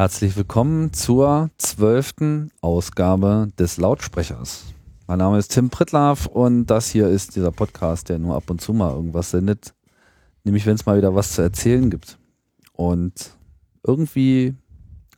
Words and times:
Herzlich 0.00 0.34
willkommen 0.34 0.94
zur 0.94 1.50
zwölften 1.58 2.50
Ausgabe 2.62 3.48
des 3.58 3.76
Lautsprechers. 3.76 4.72
Mein 5.06 5.18
Name 5.18 5.36
ist 5.36 5.48
Tim 5.48 5.68
Prittlaff 5.68 6.24
und 6.24 6.64
das 6.64 6.88
hier 6.88 7.08
ist 7.08 7.36
dieser 7.36 7.52
Podcast, 7.52 8.08
der 8.08 8.18
nur 8.18 8.34
ab 8.34 8.48
und 8.48 8.62
zu 8.62 8.72
mal 8.72 8.94
irgendwas 8.94 9.30
sendet, 9.30 9.74
nämlich 10.42 10.64
wenn 10.64 10.76
es 10.76 10.86
mal 10.86 10.96
wieder 10.96 11.14
was 11.14 11.34
zu 11.34 11.42
erzählen 11.42 11.90
gibt. 11.90 12.18
Und 12.72 13.36
irgendwie 13.86 14.54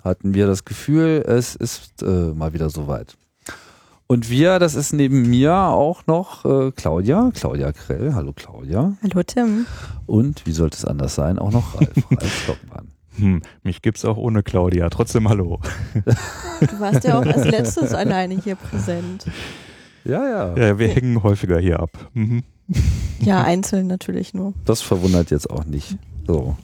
hatten 0.03 0.34
wir 0.34 0.48
das 0.48 0.64
Gefühl, 0.64 1.23
es 1.29 1.55
ist 1.55 2.03
äh, 2.03 2.35
mal 2.35 2.53
wieder 2.53 2.69
soweit. 2.69 3.17
Und 4.09 4.30
wir, 4.30 4.59
das 4.59 4.75
ist 4.75 4.93
neben 4.93 5.30
mir 5.30 5.55
auch 5.55 6.09
noch 6.09 6.45
äh, 6.45 6.73
Claudia, 6.73 7.30
Claudia 7.33 7.71
Krell. 7.71 8.14
Hallo 8.17 8.33
Claudia. 8.33 8.95
Hallo 9.01 9.23
Tim. 9.23 9.64
Und 10.07 10.45
wie 10.45 10.53
sollte 10.53 10.77
es 10.77 10.85
anders 10.85 11.14
sein, 11.14 11.39
auch 11.39 11.53
noch 11.53 11.77
Ralf, 11.77 11.93
Ralf 12.11 12.43
Stockmann. 12.43 12.91
Hm, 13.18 13.42
mich 13.62 13.82
gibt's 13.82 14.04
auch 14.04 14.16
ohne 14.16 14.42
Claudia. 14.42 14.88
Trotzdem 14.90 15.29
hallo. 15.29 15.61
Du 16.61 16.80
warst 16.80 17.04
ja 17.04 17.18
auch 17.18 17.26
als 17.26 17.44
letztes 17.44 17.93
alleine 17.93 18.40
hier 18.40 18.57
präsent. 18.57 19.26
Ja, 20.04 20.29
ja. 20.29 20.57
Ja, 20.57 20.79
wir 20.79 20.89
hängen 20.89 21.22
häufiger 21.22 21.58
hier 21.58 21.80
ab. 21.80 21.90
Mhm. 22.14 22.43
Ja, 23.20 23.43
einzeln 23.43 23.86
natürlich 23.86 24.34
nur. 24.34 24.54
Das 24.64 24.80
verwundert 24.80 25.30
jetzt 25.30 25.50
auch 25.50 25.64
nicht. 25.64 25.96
So. 26.26 26.56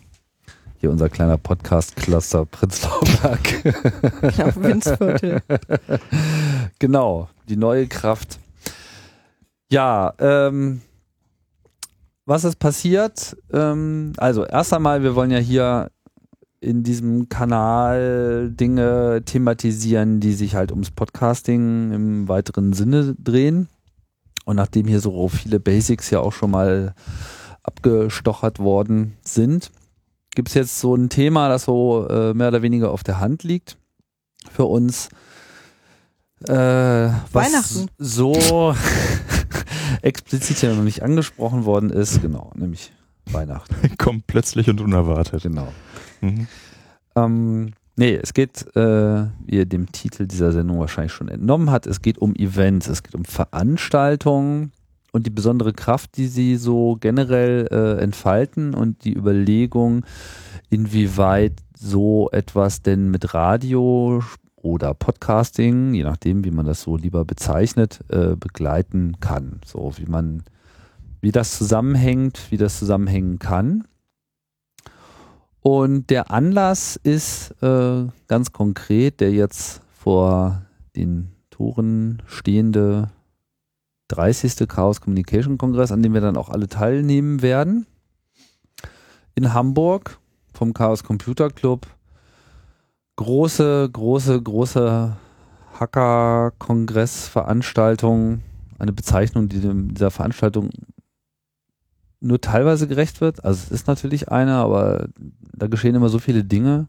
Hier 0.81 0.91
unser 0.91 1.09
kleiner 1.09 1.37
Podcast-Cluster 1.39 2.47
Prenzlauer 2.47 3.03
Berg. 3.21 3.63
Genau, 4.21 4.57
Winzviertel. 4.57 5.43
Genau, 6.79 7.29
die 7.49 7.57
neue 7.57 7.89
Kraft. 7.89 8.39
Ja, 9.71 10.15
ähm, 10.21 10.81
was 12.27 12.45
ist 12.45 12.57
passiert? 12.61 13.37
Ähm, 13.53 14.13
also 14.19 14.45
erst 14.45 14.73
einmal, 14.73 15.03
wir 15.03 15.15
wollen 15.15 15.31
ja 15.31 15.39
hier 15.39 15.91
in 16.61 16.83
diesem 16.83 17.29
Kanal 17.29 18.51
Dinge 18.53 19.23
thematisieren, 19.25 20.21
die 20.21 20.33
sich 20.33 20.55
halt 20.55 20.73
ums 20.73 20.91
Podcasting 20.91 21.93
im 21.93 22.29
weiteren 22.29 22.73
Sinne 22.73 23.15
drehen. 23.19 23.69
Und 24.45 24.57
nachdem 24.57 24.87
hier 24.87 25.01
so 25.01 25.29
viele 25.29 25.61
Basics 25.61 26.11
ja 26.11 26.21
auch 26.21 26.33
schon 26.33 26.51
mal 26.51 26.95
abgestochert 27.63 28.59
worden 28.59 29.17
sind, 29.23 29.71
gibt 30.35 30.49
es 30.49 30.55
jetzt 30.55 30.81
so 30.81 30.95
ein 30.95 31.11
Thema, 31.11 31.49
das 31.49 31.65
so 31.65 32.07
äh, 32.09 32.35
mehr 32.35 32.49
oder 32.49 32.63
weniger 32.63 32.91
auf 32.91 33.03
der 33.03 33.21
Hand 33.21 33.43
liegt 33.43 33.77
für 34.51 34.65
uns. 34.65 35.11
Äh, 36.47 37.11
was 37.33 37.87
so 37.99 38.75
explizit 40.03 40.63
ja 40.63 40.73
noch 40.73 40.85
nicht 40.85 41.03
angesprochen 41.03 41.65
worden 41.65 41.91
ist, 41.91 42.23
genau, 42.23 42.53
nämlich 42.55 42.93
Weihnachten. 43.27 43.75
Kommt 43.99 44.27
plötzlich 44.27 44.71
und 44.71 44.81
unerwartet. 44.81 45.43
Genau. 45.43 45.69
Mhm. 46.21 46.47
Ähm, 47.17 47.73
nee, 47.97 48.15
es 48.17 48.35
geht, 48.35 48.67
äh, 48.77 49.27
wie 49.47 49.57
ihr 49.57 49.67
dem 49.67 49.91
Titel 49.93 50.27
dieser 50.27 50.53
Sendung 50.53 50.79
wahrscheinlich 50.79 51.13
schon 51.13 51.29
entnommen 51.29 51.71
hat, 51.71 51.87
es 51.87 52.03
geht 52.03 52.19
um 52.19 52.35
Events, 52.35 52.89
es 52.89 53.03
geht 53.03 53.15
um 53.15 53.25
Veranstaltungen 53.25 54.73
und 55.13 55.27
die 55.27 55.31
besondere 55.31 55.73
Kraft, 55.73 56.17
die 56.17 56.27
sie 56.27 56.57
so 56.57 56.97
generell 57.01 57.67
äh, 57.71 58.03
entfalten 58.03 58.75
und 58.75 59.05
die 59.05 59.15
Überlegung, 59.15 60.05
inwieweit 60.71 61.55
so 61.77 62.29
etwas 62.33 62.83
denn 62.83 63.11
mit 63.11 63.35
Radio 63.35 64.23
oder 64.57 64.95
Podcasting, 64.95 65.95
je 65.95 66.05
nachdem, 66.05 66.45
wie 66.45 66.51
man 66.51 66.67
das 66.67 66.83
so 66.83 66.97
lieber 66.97 67.25
bezeichnet, 67.25 68.01
äh, 68.09 68.35
begleiten 68.37 69.21
kann. 69.21 69.61
So 69.65 69.93
wie 69.97 70.07
man, 70.07 70.43
wie 71.21 71.33
das 71.33 71.57
zusammenhängt, 71.57 72.51
wie 72.51 72.57
das 72.57 72.79
zusammenhängen 72.79 73.39
kann. 73.39 73.85
Und 75.71 76.09
der 76.09 76.31
Anlass 76.31 76.97
ist 76.97 77.51
äh, 77.63 78.07
ganz 78.27 78.53
konkret 78.53 79.21
der 79.21 79.33
jetzt 79.33 79.83
vor 79.93 80.63
den 80.97 81.33
Toren 81.51 82.23
stehende 82.25 83.11
30. 84.09 84.67
Chaos 84.67 85.03
Communication 85.03 85.59
Kongress, 85.59 85.93
an 85.93 86.03
dem 86.03 86.15
wir 86.15 86.23
dann 86.23 86.39
auch 86.39 86.49
alle 86.49 86.69
teilnehmen 86.69 87.43
werden. 87.43 87.85
In 89.35 89.53
Hamburg 89.53 90.19
vom 90.55 90.73
Chaos 90.73 91.05
Computer 91.05 91.51
Club. 91.51 91.87
Große, 93.17 93.91
große, 93.93 94.41
große 94.41 95.19
Hacker-Kongress-Veranstaltung. 95.79 98.41
Eine 98.79 98.95
Bezeichnung, 98.95 99.51
die 99.51 99.61
dieser 99.61 100.11
Veranstaltung 100.11 100.71
nur 102.21 102.41
teilweise 102.41 102.89
gerecht 102.89 103.21
wird. 103.21 103.45
Also 103.45 103.63
es 103.65 103.71
ist 103.71 103.87
natürlich 103.87 104.31
eine, 104.31 104.55
aber 104.55 105.09
da 105.57 105.67
geschehen 105.67 105.95
immer 105.95 106.09
so 106.09 106.19
viele 106.19 106.45
Dinge. 106.45 106.89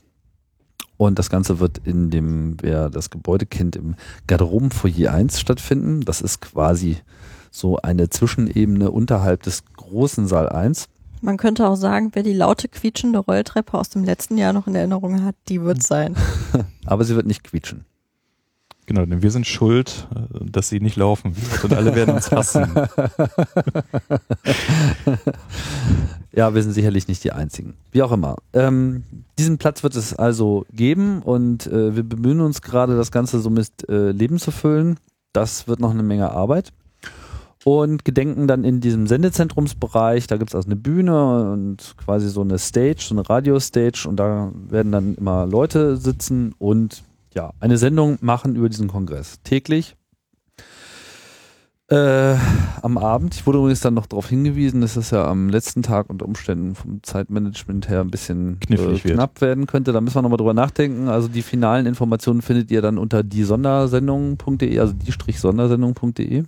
Und 0.97 1.19
das 1.19 1.31
Ganze 1.31 1.59
wird 1.59 1.79
in 1.79 2.11
dem, 2.11 2.59
wer 2.61 2.91
das 2.91 3.11
Gebäude 3.11 3.45
kennt, 3.45 3.75
im 3.75 3.97
Garderobenfoyer 4.29 5.13
1 5.13 5.41
stattfinden. 5.41 6.03
Das 6.03 6.21
ist 6.21 6.41
quasi 6.41 6.99
so 7.51 7.79
eine 7.79 8.09
Zwischenebene 8.09 8.93
unterhalb 8.93 9.43
des 9.43 9.65
großen 9.65 10.29
Saal 10.29 10.49
1. 10.51 10.87
Man 11.23 11.37
könnte 11.37 11.67
auch 11.67 11.75
sagen, 11.75 12.11
wer 12.13 12.23
die 12.23 12.35
laute 12.35 12.69
quietschende 12.69 13.19
Rolltreppe 13.19 13.77
aus 13.77 13.89
dem 13.89 14.05
letzten 14.05 14.39
Jahr 14.39 14.53
noch 14.53 14.69
in 14.69 14.77
Erinnerung 14.77 15.25
hat, 15.25 15.35
die 15.49 15.61
wird 15.61 15.83
sein. 15.83 16.15
Aber 16.87 17.03
sie 17.03 17.17
wird 17.17 17.27
nicht 17.27 17.43
quietschen. 17.43 17.85
Genau, 18.91 19.07
denn 19.07 19.23
wir 19.23 19.31
sind 19.31 19.47
schuld, 19.47 20.09
dass 20.41 20.69
sie 20.69 20.81
nicht 20.81 20.97
laufen 20.97 21.37
und 21.63 21.73
alle 21.75 21.95
werden 21.95 22.13
uns 22.13 22.33
hassen. 22.33 22.67
ja, 26.33 26.53
wir 26.53 26.61
sind 26.61 26.73
sicherlich 26.73 27.07
nicht 27.07 27.23
die 27.23 27.31
Einzigen. 27.31 27.75
Wie 27.93 28.03
auch 28.03 28.11
immer. 28.11 28.35
Ähm, 28.53 29.05
diesen 29.39 29.59
Platz 29.59 29.85
wird 29.85 29.95
es 29.95 30.17
also 30.17 30.67
geben 30.73 31.23
und 31.23 31.69
äh, 31.69 31.95
wir 31.95 32.03
bemühen 32.03 32.41
uns 32.41 32.63
gerade, 32.63 32.97
das 32.97 33.13
Ganze 33.13 33.39
so 33.39 33.49
mit 33.49 33.89
äh, 33.89 34.11
Leben 34.11 34.41
zu 34.41 34.51
füllen. 34.51 34.99
Das 35.33 35.69
wird 35.69 35.79
noch 35.79 35.93
eine 35.93 36.03
Menge 36.03 36.33
Arbeit. 36.33 36.73
Und 37.65 38.05
gedenken 38.05 38.49
dann 38.49 38.65
in 38.65 38.81
diesem 38.81 39.07
Sendezentrumsbereich, 39.07 40.27
da 40.27 40.37
gibt 40.37 40.51
es 40.51 40.57
also 40.57 40.67
eine 40.67 40.75
Bühne 40.75 41.53
und 41.53 41.95
quasi 41.97 42.29
so 42.29 42.41
eine 42.41 42.59
Stage, 42.59 43.03
so 43.03 43.15
eine 43.15 43.31
Radio-Stage 43.31 44.09
und 44.09 44.17
da 44.17 44.51
werden 44.69 44.91
dann 44.91 45.15
immer 45.15 45.47
Leute 45.47 45.97
sitzen 45.97 46.57
und 46.59 47.05
ja, 47.35 47.53
eine 47.61 47.79
Sendung 47.79 48.19
machen 48.21 48.57
über 48.57 48.69
diesen 48.69 48.89
Kongress. 48.89 49.41
Täglich. 49.43 49.97
Äh, 51.91 52.37
am 52.83 52.99
Abend. 52.99 53.35
Ich 53.35 53.47
wurde 53.47 53.59
übrigens 53.59 53.81
dann 53.81 53.95
noch 53.95 54.07
darauf 54.07 54.29
hingewiesen, 54.29 54.81
dass 54.81 54.95
es 54.95 55.11
ja 55.11 55.27
am 55.27 55.49
letzten 55.49 55.83
Tag 55.83 56.09
unter 56.09 56.25
Umständen 56.25 56.77
vom 56.77 57.03
Zeitmanagement 57.03 57.89
her 57.89 58.01
ein 58.01 58.13
bisschen 58.13 58.61
äh, 58.69 58.97
knapp 58.97 59.41
werden 59.41 59.67
könnte. 59.67 59.93
Da 59.93 60.01
müssen 60.01 60.15
wir 60.15 60.23
nochmal 60.23 60.37
drüber 60.37 60.55
nachdenken. 60.55 61.09
Also 61.09 61.27
die 61.27 61.43
finalen 61.43 61.87
Informationen 61.87 62.43
findet 62.43 62.71
ihr 62.71 62.81
dann 62.81 62.97
unter 62.97 63.25
die 63.25 63.43
Sondersendung.de, 63.43 64.79
also 64.79 64.93
die-sondersendung.de. 64.93 66.29
Wir 66.31 66.47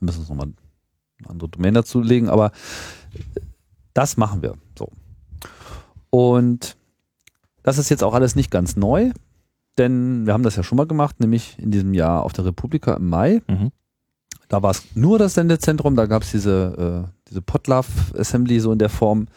müssen 0.00 0.20
uns 0.20 0.28
nochmal 0.28 0.52
eine 1.18 1.30
andere 1.30 1.48
Domain 1.48 1.72
dazu 1.72 2.02
legen, 2.02 2.28
aber 2.28 2.52
das 3.94 4.18
machen 4.18 4.42
wir. 4.42 4.56
So. 4.78 4.90
Und 6.10 6.76
das 7.62 7.78
ist 7.78 7.88
jetzt 7.88 8.04
auch 8.04 8.12
alles 8.12 8.36
nicht 8.36 8.50
ganz 8.50 8.76
neu 8.76 9.12
denn 9.78 10.26
wir 10.26 10.32
haben 10.32 10.42
das 10.42 10.56
ja 10.56 10.62
schon 10.62 10.76
mal 10.76 10.86
gemacht, 10.86 11.20
nämlich 11.20 11.58
in 11.58 11.70
diesem 11.70 11.94
Jahr 11.94 12.22
auf 12.22 12.32
der 12.32 12.44
Republika 12.44 12.94
im 12.94 13.08
Mai. 13.08 13.42
Mhm. 13.48 13.70
Da 14.48 14.62
war 14.62 14.70
es 14.70 14.84
nur 14.94 15.18
das 15.18 15.34
Sendezentrum, 15.34 15.96
da 15.96 16.06
gab 16.06 16.22
es 16.22 16.32
diese, 16.32 17.06
äh, 17.06 17.28
diese 17.28 17.40
Potlove 17.40 17.88
Assembly 18.18 18.60
so 18.60 18.72
in 18.72 18.78
der 18.78 18.90
Form 18.90 19.28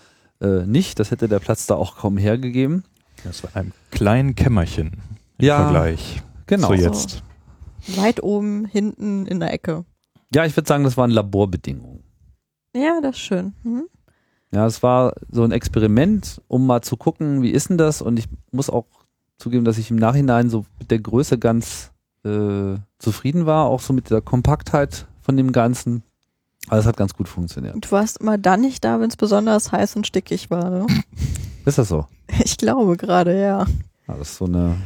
äh, 0.41 0.65
nicht. 0.65 0.99
Das 0.99 1.11
hätte 1.11 1.29
der 1.29 1.39
Platz 1.39 1.67
da 1.67 1.75
auch 1.75 1.95
kaum 1.97 2.17
hergegeben. 2.17 2.83
Das 3.23 3.43
war 3.43 3.51
ein 3.55 3.71
kleines 3.91 4.35
Kämmerchen 4.35 5.01
im 5.37 5.45
ja, 5.45 5.63
Vergleich. 5.63 6.21
Genau. 6.47 6.67
So 6.67 6.73
jetzt. 6.73 7.23
Weit 7.95 8.21
oben, 8.23 8.65
hinten 8.65 9.25
in 9.25 9.39
der 9.39 9.53
Ecke. 9.53 9.85
Ja, 10.33 10.45
ich 10.45 10.55
würde 10.57 10.67
sagen, 10.67 10.83
das 10.83 10.97
waren 10.97 11.11
Laborbedingungen. 11.11 12.03
Ja, 12.75 12.99
das 13.01 13.15
ist 13.15 13.21
schön. 13.21 13.53
Mhm. 13.63 13.87
Ja, 14.51 14.65
es 14.65 14.83
war 14.83 15.13
so 15.29 15.43
ein 15.43 15.51
Experiment, 15.51 16.41
um 16.47 16.65
mal 16.65 16.81
zu 16.81 16.97
gucken, 16.97 17.41
wie 17.41 17.51
ist 17.51 17.69
denn 17.69 17.77
das? 17.77 18.01
Und 18.01 18.17
ich 18.17 18.25
muss 18.51 18.69
auch 18.69 18.85
zugeben, 19.37 19.65
dass 19.65 19.77
ich 19.77 19.91
im 19.91 19.97
Nachhinein 19.97 20.49
so 20.49 20.65
mit 20.79 20.91
der 20.91 20.99
Größe 20.99 21.37
ganz 21.37 21.91
äh, 22.23 22.75
zufrieden 22.99 23.45
war, 23.45 23.65
auch 23.65 23.81
so 23.81 23.93
mit 23.93 24.09
der 24.09 24.21
Kompaktheit 24.21 25.07
von 25.21 25.37
dem 25.37 25.51
Ganzen. 25.51 26.03
Also 26.67 26.81
es 26.81 26.87
hat 26.87 26.97
ganz 26.97 27.13
gut 27.13 27.27
funktioniert. 27.27 27.75
Du 27.79 27.91
warst 27.91 28.17
immer 28.17 28.37
dann 28.37 28.61
nicht 28.61 28.83
da, 28.83 28.99
wenn 28.99 29.09
es 29.09 29.17
besonders 29.17 29.71
heiß 29.71 29.95
und 29.95 30.07
stickig 30.07 30.49
war. 30.49 30.69
Ne? 30.69 30.87
Ist 31.65 31.77
das 31.77 31.89
so? 31.89 32.07
Ich 32.43 32.57
glaube 32.57 32.97
gerade, 32.97 33.39
ja. 33.39 33.65
Ja, 34.07 34.13
das 34.17 34.31
ist 34.31 34.37
so 34.37 34.45
eine, 34.45 34.77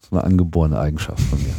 so 0.00 0.16
eine 0.16 0.24
angeborene 0.24 0.78
Eigenschaft 0.78 1.20
von 1.20 1.38
mir. 1.42 1.54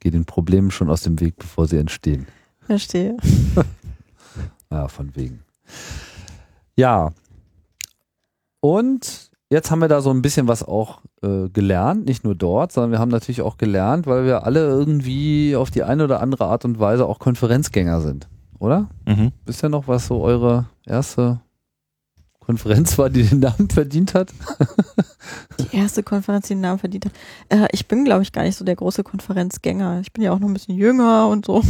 Gehe 0.00 0.10
den 0.10 0.24
Problemen 0.24 0.72
schon 0.72 0.90
aus 0.90 1.02
dem 1.02 1.20
Weg, 1.20 1.36
bevor 1.36 1.68
sie 1.68 1.76
entstehen. 1.76 2.26
Verstehe. 2.60 3.16
Ja, 4.70 4.88
von 4.88 5.16
wegen. 5.16 5.40
Ja. 6.76 7.10
Und 8.60 9.30
jetzt 9.50 9.70
haben 9.70 9.78
wir 9.78 9.88
da 9.88 10.00
so 10.00 10.10
ein 10.10 10.22
bisschen 10.22 10.46
was 10.46 10.62
auch 10.62 11.00
äh, 11.22 11.48
gelernt, 11.48 12.06
nicht 12.06 12.24
nur 12.24 12.34
dort, 12.34 12.72
sondern 12.72 12.92
wir 12.92 12.98
haben 12.98 13.10
natürlich 13.10 13.42
auch 13.42 13.58
gelernt, 13.58 14.06
weil 14.06 14.24
wir 14.24 14.44
alle 14.44 14.60
irgendwie 14.60 15.56
auf 15.56 15.70
die 15.70 15.82
eine 15.82 16.04
oder 16.04 16.20
andere 16.20 16.46
Art 16.46 16.64
und 16.64 16.78
Weise 16.78 17.06
auch 17.06 17.18
Konferenzgänger 17.18 18.00
sind, 18.00 18.28
oder? 18.58 18.88
Mhm. 19.06 19.32
Wisst 19.44 19.64
ihr 19.64 19.68
noch, 19.68 19.88
was 19.88 20.06
so 20.06 20.20
eure 20.20 20.66
erste 20.86 21.40
Konferenz 22.40 22.96
war, 22.96 23.10
die 23.10 23.24
den 23.24 23.40
Namen 23.40 23.68
verdient 23.68 24.14
hat? 24.14 24.32
Die 25.58 25.76
erste 25.76 26.02
Konferenz, 26.02 26.46
die 26.46 26.54
den 26.54 26.62
Namen 26.62 26.78
verdient 26.78 27.06
hat. 27.06 27.12
Äh, 27.48 27.68
ich 27.72 27.88
bin, 27.88 28.04
glaube 28.04 28.22
ich, 28.22 28.32
gar 28.32 28.42
nicht 28.44 28.56
so 28.56 28.64
der 28.64 28.76
große 28.76 29.02
Konferenzgänger. 29.02 30.00
Ich 30.00 30.12
bin 30.12 30.24
ja 30.24 30.32
auch 30.32 30.38
noch 30.38 30.48
ein 30.48 30.54
bisschen 30.54 30.76
jünger 30.76 31.28
und 31.28 31.44
so. 31.44 31.62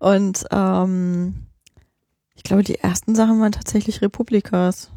Und 0.00 0.44
ähm, 0.50 1.34
ich 2.34 2.42
glaube, 2.42 2.62
die 2.62 2.76
ersten 2.76 3.14
Sachen 3.14 3.40
waren 3.40 3.52
tatsächlich 3.52 4.02
Republikas. 4.02 4.90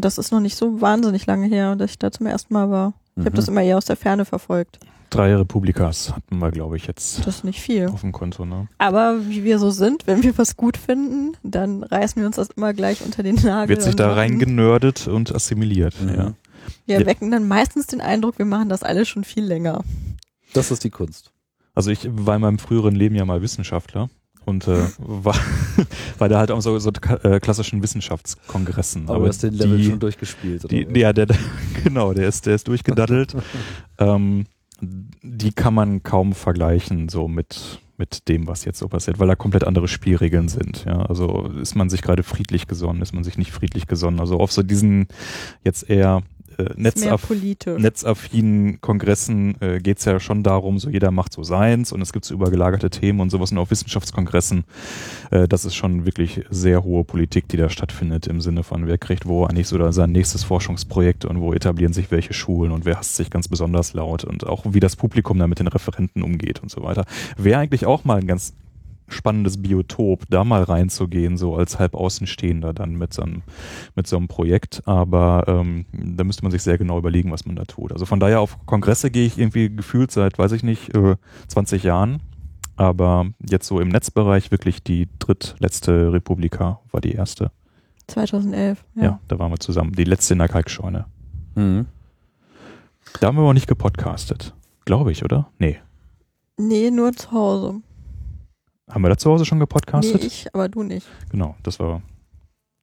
Und 0.00 0.06
das 0.06 0.16
ist 0.16 0.32
noch 0.32 0.40
nicht 0.40 0.56
so 0.56 0.80
wahnsinnig 0.80 1.26
lange 1.26 1.46
her, 1.46 1.76
dass 1.76 1.90
ich 1.90 1.98
da 1.98 2.10
zum 2.10 2.24
ersten 2.26 2.54
Mal 2.54 2.70
war. 2.70 2.94
Ich 3.16 3.20
habe 3.26 3.32
Mhm. 3.32 3.34
das 3.36 3.48
immer 3.48 3.60
eher 3.60 3.76
aus 3.76 3.84
der 3.84 3.96
Ferne 3.96 4.24
verfolgt. 4.24 4.78
Drei 5.10 5.36
Republikas 5.36 6.14
hatten 6.16 6.38
wir, 6.38 6.50
glaube 6.50 6.78
ich, 6.78 6.86
jetzt 6.86 7.18
Das 7.26 7.36
ist 7.36 7.44
nicht 7.44 7.60
viel. 7.60 7.86
auf 7.88 8.00
dem 8.00 8.10
Konto. 8.12 8.46
Ne? 8.46 8.66
Aber 8.78 9.28
wie 9.28 9.44
wir 9.44 9.58
so 9.58 9.70
sind, 9.70 10.06
wenn 10.06 10.22
wir 10.22 10.38
was 10.38 10.56
gut 10.56 10.78
finden, 10.78 11.36
dann 11.42 11.82
reißen 11.82 12.18
wir 12.22 12.26
uns 12.26 12.36
das 12.36 12.48
immer 12.56 12.72
gleich 12.72 13.02
unter 13.04 13.22
den 13.22 13.34
Nagel. 13.44 13.68
Wird 13.68 13.82
sich 13.82 13.94
da 13.94 14.14
reingenördet 14.14 15.06
und 15.06 15.34
assimiliert. 15.34 16.00
Mhm. 16.00 16.08
Ja. 16.14 16.32
Wir 16.86 17.00
Ja. 17.00 17.04
wecken 17.06 17.30
dann 17.30 17.46
meistens 17.46 17.86
den 17.86 18.00
Eindruck, 18.00 18.38
wir 18.38 18.46
machen 18.46 18.70
das 18.70 18.82
alle 18.82 19.04
schon 19.04 19.22
viel 19.24 19.44
länger. 19.44 19.84
Das 20.54 20.70
ist 20.70 20.82
die 20.82 20.88
Kunst. 20.90 21.30
Also 21.74 21.90
ich 21.90 22.08
war 22.10 22.36
in 22.36 22.40
meinem 22.40 22.58
früheren 22.58 22.94
Leben 22.94 23.16
ja 23.16 23.26
mal 23.26 23.42
Wissenschaftler 23.42 24.08
und 24.44 24.66
äh, 24.66 24.84
war, 24.98 25.36
war 26.18 26.28
da 26.28 26.38
halt 26.38 26.50
auch 26.50 26.60
so, 26.60 26.78
so 26.78 26.90
äh, 27.22 27.40
klassischen 27.40 27.82
Wissenschaftskongressen. 27.82 29.08
Aber, 29.08 29.20
du 29.20 29.28
hast 29.28 29.42
den 29.42 29.54
Level 29.54 29.78
die, 29.78 29.84
schon 29.84 30.00
durchgespielt. 30.00 30.64
oder 30.64 30.74
die, 30.74 30.98
ja, 30.98 31.12
der, 31.12 31.26
der, 31.26 31.36
genau, 31.84 32.12
der 32.12 32.28
ist, 32.28 32.46
der 32.46 32.54
ist 32.54 32.68
durchgedaddelt. 32.68 33.36
ähm, 33.98 34.46
die 34.80 35.52
kann 35.52 35.74
man 35.74 36.02
kaum 36.02 36.32
vergleichen 36.32 37.08
so 37.08 37.28
mit 37.28 37.80
mit 38.00 38.28
dem, 38.28 38.48
was 38.48 38.64
jetzt 38.64 38.78
so 38.78 38.88
passiert, 38.88 39.18
weil 39.18 39.28
da 39.28 39.36
komplett 39.36 39.62
andere 39.62 39.86
Spielregeln 39.86 40.48
sind. 40.48 40.86
Ja, 40.86 41.02
also 41.02 41.50
ist 41.60 41.76
man 41.76 41.90
sich 41.90 42.00
gerade 42.00 42.22
friedlich 42.22 42.66
gesonnen, 42.66 43.02
ist 43.02 43.12
man 43.12 43.24
sich 43.24 43.36
nicht 43.36 43.52
friedlich 43.52 43.86
gesonnen. 43.86 44.20
Also 44.20 44.40
auf 44.40 44.50
so 44.50 44.62
diesen 44.62 45.06
jetzt 45.64 45.88
eher 45.88 46.22
äh, 46.58 47.16
politisch. 47.16 47.80
netzaffinen 47.80 48.80
Kongressen 48.80 49.60
äh, 49.60 49.78
geht 49.78 49.98
es 49.98 50.04
ja 50.04 50.20
schon 50.20 50.42
darum, 50.42 50.78
so 50.78 50.90
jeder 50.90 51.10
macht 51.10 51.32
so 51.32 51.42
seins 51.42 51.92
und 51.92 52.00
es 52.00 52.12
gibt 52.12 52.24
so 52.24 52.34
übergelagerte 52.34 52.90
Themen 52.90 53.20
und 53.20 53.30
sowas. 53.30 53.52
Und 53.52 53.58
auf 53.58 53.70
Wissenschaftskongressen, 53.70 54.64
äh, 55.30 55.48
das 55.48 55.64
ist 55.64 55.74
schon 55.74 56.06
wirklich 56.06 56.44
sehr 56.50 56.84
hohe 56.84 57.04
Politik, 57.04 57.48
die 57.48 57.56
da 57.56 57.68
stattfindet 57.68 58.26
im 58.26 58.40
Sinne 58.40 58.62
von, 58.62 58.86
wer 58.86 58.98
kriegt 58.98 59.26
wo 59.26 59.44
eigentlich 59.44 59.68
so 59.68 59.90
sein 59.90 60.12
nächstes 60.12 60.44
Forschungsprojekt 60.44 61.24
und 61.24 61.40
wo 61.40 61.52
etablieren 61.52 61.92
sich 61.92 62.10
welche 62.10 62.34
Schulen 62.34 62.72
und 62.72 62.84
wer 62.84 62.98
hasst 62.98 63.16
sich 63.16 63.30
ganz 63.30 63.48
besonders 63.48 63.92
laut 63.94 64.24
und 64.24 64.46
auch 64.46 64.64
wie 64.70 64.80
das 64.80 64.96
Publikum 64.96 65.38
da 65.38 65.46
mit 65.46 65.58
den 65.58 65.68
Referenten 65.68 66.22
umgeht 66.22 66.62
und 66.62 66.70
so 66.70 66.82
weiter. 66.82 67.04
Wäre 67.36 67.60
eigentlich 67.60 67.86
auch 67.86 68.04
mal 68.04 68.18
ein 68.18 68.26
ganz 68.26 68.54
spannendes 69.10 69.60
Biotop, 69.60 70.24
da 70.30 70.44
mal 70.44 70.62
reinzugehen, 70.62 71.36
so 71.36 71.54
als 71.56 71.78
Halbaußenstehender 71.78 72.72
dann 72.72 72.94
mit 72.96 73.12
so 73.12 73.22
einem, 73.22 73.42
mit 73.94 74.06
so 74.06 74.16
einem 74.16 74.28
Projekt. 74.28 74.82
Aber 74.86 75.44
ähm, 75.46 75.86
da 75.92 76.24
müsste 76.24 76.42
man 76.42 76.52
sich 76.52 76.62
sehr 76.62 76.78
genau 76.78 76.98
überlegen, 76.98 77.30
was 77.32 77.46
man 77.46 77.56
da 77.56 77.64
tut. 77.64 77.92
Also 77.92 78.06
von 78.06 78.20
daher 78.20 78.40
auf 78.40 78.56
Kongresse 78.66 79.10
gehe 79.10 79.26
ich 79.26 79.38
irgendwie 79.38 79.74
gefühlt 79.74 80.10
seit, 80.10 80.38
weiß 80.38 80.52
ich 80.52 80.62
nicht, 80.62 80.94
äh, 80.94 81.16
20 81.48 81.82
Jahren. 81.82 82.20
Aber 82.76 83.26
jetzt 83.48 83.66
so 83.66 83.78
im 83.80 83.88
Netzbereich 83.88 84.50
wirklich 84.50 84.82
die 84.82 85.08
drittletzte 85.18 86.12
Republika 86.12 86.80
war 86.90 87.00
die 87.02 87.12
erste. 87.12 87.50
2011. 88.06 88.84
Ja, 88.96 89.02
Ja. 89.02 89.20
da 89.28 89.38
waren 89.38 89.52
wir 89.52 89.58
zusammen. 89.60 89.92
Die 89.92 90.04
letzte 90.04 90.32
in 90.34 90.38
der 90.38 90.48
Kalkscheune. 90.48 91.04
Mhm. 91.54 91.86
Da 93.20 93.26
haben 93.26 93.36
wir 93.36 93.42
aber 93.42 93.54
nicht 93.54 93.66
gepodcastet. 93.66 94.54
Glaube 94.84 95.12
ich, 95.12 95.24
oder? 95.24 95.48
Nee. 95.58 95.78
Nee, 96.56 96.90
nur 96.90 97.12
zu 97.12 97.30
Hause. 97.32 97.80
Haben 98.90 99.02
wir 99.02 99.08
da 99.08 99.16
zu 99.16 99.30
Hause 99.30 99.44
schon 99.44 99.58
Nee, 99.58 99.62
gepodcastet? 99.62 100.24
ich, 100.24 100.54
aber 100.54 100.68
du 100.68 100.82
nicht. 100.82 101.06
Genau, 101.30 101.56
das 101.62 101.78
war. 101.78 102.02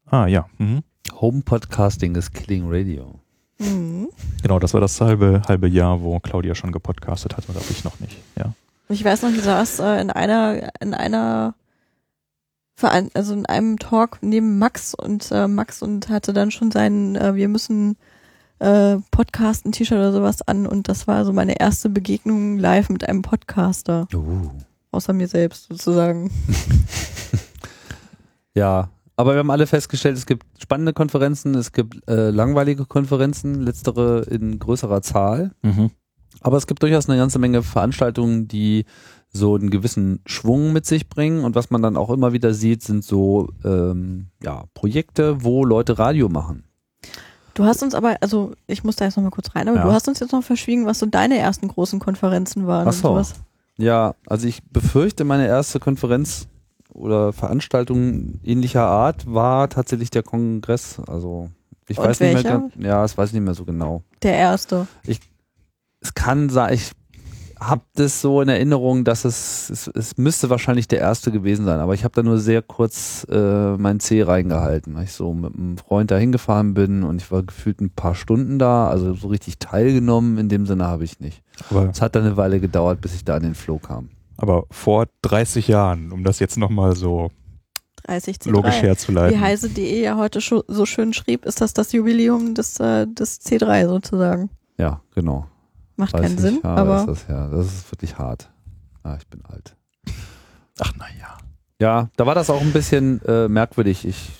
Ah, 0.06 0.28
ja. 0.28 0.48
Mhm. 0.58 0.84
Home 1.20 1.42
Podcasting 1.42 2.16
ist 2.16 2.34
Killing 2.34 2.66
Radio. 2.68 3.20
Mhm. 3.60 4.10
Genau, 4.42 4.60
das 4.60 4.74
war 4.74 4.82
das 4.82 5.00
halbe, 5.02 5.42
halbe 5.48 5.68
Jahr, 5.68 6.02
wo 6.02 6.20
Claudia 6.20 6.56
schon 6.56 6.72
gepodcastet 6.72 7.36
hat 7.36 7.50
oder 7.50 7.60
ich 7.70 7.84
noch 7.84 8.00
nicht. 8.00 8.18
Ja. 8.38 8.54
Ich 8.90 9.04
weiß 9.04 9.24
noch, 9.24 9.32
ich 9.32 9.42
saß 9.42 9.80
äh, 9.80 10.02
in 10.02 10.12
einer, 10.12 10.72
in 10.80 10.94
einer, 10.94 11.56
Verein 12.78 13.10
also 13.16 13.34
in 13.34 13.48
einem 13.48 13.80
Talk 13.80 14.20
neben 14.22 14.60
Max 14.60 14.94
und 14.94 15.32
äh, 15.32 15.48
Max 15.48 15.82
und 15.82 16.10
hatte 16.10 16.32
dann 16.32 16.52
schon 16.52 16.70
seinen, 16.70 17.16
äh, 17.16 17.34
wir 17.34 17.48
müssen 17.48 17.98
äh, 18.60 18.98
Podcasten 19.10 19.72
T-Shirt 19.72 19.98
oder 19.98 20.14
sowas 20.14 20.44
an 20.44 20.68
und 20.68 20.88
das 20.88 21.08
war 21.08 21.26
so 21.26 21.34
meine 21.34 21.60
erste 21.60 21.90
Begegnung 21.90 22.60
live 22.60 22.90
mit 22.90 23.10
einem 23.10 23.24
Podcaster, 23.24 24.08
Uh. 24.14 24.52
Außer 24.92 25.14
mir 25.14 25.28
selbst 25.28 25.68
sozusagen. 25.70 26.32
Ja, 28.54 28.90
aber 29.16 29.34
wir 29.34 29.40
haben 29.40 29.52
alle 29.52 29.68
festgestellt, 29.68 30.18
es 30.18 30.26
gibt 30.26 30.46
spannende 30.60 30.94
Konferenzen, 30.94 31.54
es 31.56 31.72
gibt 31.72 32.08
äh, 32.10 32.30
langweilige 32.32 32.86
Konferenzen, 32.86 33.62
letztere 33.62 34.22
in 34.30 34.58
größerer 34.60 35.02
Zahl. 35.04 35.52
Mhm. 35.62 35.92
Aber 36.42 36.58
es 36.58 36.68
gibt 36.68 36.82
durchaus 36.84 37.08
eine 37.10 37.18
ganze 37.20 37.40
Menge 37.40 37.64
Veranstaltungen, 37.64 38.48
die 38.48 38.86
so 39.30 39.56
einen 39.56 39.70
gewissen 39.70 40.22
Schwung 40.26 40.74
mit 40.74 40.86
sich 40.86 41.10
bringen. 41.10 41.44
Und 41.44 41.56
was 41.56 41.70
man 41.70 41.82
dann 41.82 41.98
auch 41.98 42.10
immer 42.10 42.34
wieder 42.34 42.54
sieht, 42.54 42.84
sind 42.84 43.04
so 43.04 43.50
ähm, 43.64 44.28
ja, 44.42 44.64
Projekte, 44.74 45.44
wo 45.44 45.66
Leute 45.66 46.00
Radio 46.00 46.30
machen. 46.30 46.64
Du 47.54 47.64
hast 47.64 47.82
uns 47.82 47.96
aber, 47.96 48.18
also 48.22 48.54
ich 48.68 48.84
muss 48.84 48.96
da 48.98 49.06
jetzt 49.06 49.18
noch 49.18 49.24
mal 49.24 49.32
kurz 49.32 49.56
rein, 49.56 49.68
aber 49.68 49.78
Ja. 49.78 49.84
du 49.86 49.92
hast 49.92 50.08
uns 50.08 50.20
jetzt 50.20 50.32
noch 50.32 50.44
verschwiegen, 50.44 50.86
was 50.86 51.00
so 51.00 51.06
deine 51.08 51.38
ersten 51.40 51.68
großen 51.68 52.00
Konferenzen 52.00 52.68
waren. 52.68 52.88
Ach 52.88 52.92
und 52.92 52.98
so. 52.98 53.08
sowas. 53.10 53.34
Ja, 53.78 54.16
also 54.26 54.48
ich 54.48 54.64
befürchte, 54.64 55.24
meine 55.24 55.48
erste 55.48 55.80
Konferenz 55.80 56.48
oder 56.94 57.32
Veranstaltung 57.32 58.40
ähnlicher 58.44 58.84
Art 58.86 59.32
war 59.32 59.70
tatsächlich 59.70 60.10
der 60.10 60.24
Kongress. 60.24 61.00
Also 61.08 61.50
ich 61.88 61.98
Und 62.00 62.06
weiß 62.06 62.20
nicht 62.20 62.36
welcher? 62.36 62.60
mehr, 62.60 62.72
ja, 62.80 63.02
das 63.04 63.18
weiß 63.18 63.30
ich 63.30 63.34
nicht 63.34 63.44
mehr 63.44 63.54
so 63.54 63.66
genau. 63.66 64.04
Der 64.24 64.34
erste. 64.36 64.88
es 66.02 66.14
kann 66.16 66.50
sein, 66.50 66.74
ich 66.74 66.92
habe 67.60 67.82
das 67.96 68.22
so 68.22 68.42
in 68.42 68.50
Erinnerung, 68.50 69.04
dass 69.04 69.26
es, 69.26 69.70
es, 69.70 69.88
es 69.88 70.18
müsste 70.18 70.50
wahrscheinlich 70.50 70.88
der 70.88 71.00
erste 71.00 71.32
gewesen 71.32 71.66
sein, 71.66 71.80
aber 71.80 71.94
ich 71.94 72.04
habe 72.04 72.14
da 72.14 72.24
nur 72.24 72.38
sehr 72.38 72.62
kurz 72.62 73.26
äh, 73.30 73.78
mein 73.78 74.00
C 74.00 74.22
reingehalten, 74.24 74.96
weil 74.96 75.06
ich 75.06 75.14
so 75.14 75.34
mit 75.34 75.54
einem 75.56 75.78
Freund 75.78 76.12
da 76.12 76.18
hingefahren 76.18 76.74
bin 76.74 77.04
und 77.04 77.22
ich 77.22 77.32
war 77.32 77.44
gefühlt 77.44 77.82
ein 77.82 77.90
paar 77.90 78.16
Stunden 78.16 78.60
da, 78.60 78.88
also 78.88 79.14
so 79.14 79.28
richtig 79.28 79.60
teilgenommen 79.60 80.38
in 80.38 80.50
dem 80.50 80.66
Sinne 80.66 80.86
habe 80.86 81.04
ich 81.04 81.20
nicht. 81.20 81.42
Aber, 81.70 81.90
Es 81.90 82.02
hat 82.02 82.16
dann 82.16 82.24
eine 82.26 82.38
Weile 82.38 82.60
gedauert, 82.60 83.02
bis 83.02 83.16
ich 83.16 83.26
da 83.26 83.36
an 83.36 83.44
den 83.44 83.56
Flow 83.56 83.80
kam. 83.80 84.10
aber 84.38 84.66
vor 84.70 85.06
30 85.24 85.68
Jahren, 85.68 86.12
um 86.12 86.24
das 86.24 86.40
jetzt 86.40 86.58
nochmal 86.58 86.96
so 86.96 87.32
30 88.04 88.38
C3. 88.38 88.50
logisch 88.52 88.82
Wie 88.82 88.86
herzuleiten. 88.88 89.42
heise.de 89.42 90.02
ja 90.02 90.16
heute 90.16 90.40
so 90.42 90.86
schön 90.86 91.12
schrieb, 91.14 91.46
ist 91.46 91.60
das 91.60 91.74
das 91.74 91.92
Jubiläum 91.92 92.54
des, 92.54 92.80
äh, 92.80 93.06
des 93.08 93.42
C3 93.42 93.88
sozusagen. 93.88 94.50
Ja, 94.78 95.02
genau. 95.16 95.48
Macht 95.98 96.14
30 96.14 96.28
keinen 96.28 96.38
Sinn, 96.38 96.60
Jahre 96.64 96.80
aber 96.80 97.00
ist 97.00 97.08
das, 97.08 97.28
ja, 97.28 97.48
das 97.48 97.66
ist 97.66 97.92
wirklich 97.92 98.18
hart. 98.18 98.50
Ah, 99.04 99.18
ich 99.20 99.28
bin 99.28 99.44
alt. 99.46 99.76
Ach 100.80 100.96
naja. 100.96 101.38
Ja, 101.80 102.10
da 102.16 102.26
war 102.26 102.36
das 102.36 102.50
auch 102.50 102.62
ein 102.62 102.72
bisschen 102.72 103.22
äh, 103.26 103.48
merkwürdig. 103.48 104.06
Ich 104.06 104.32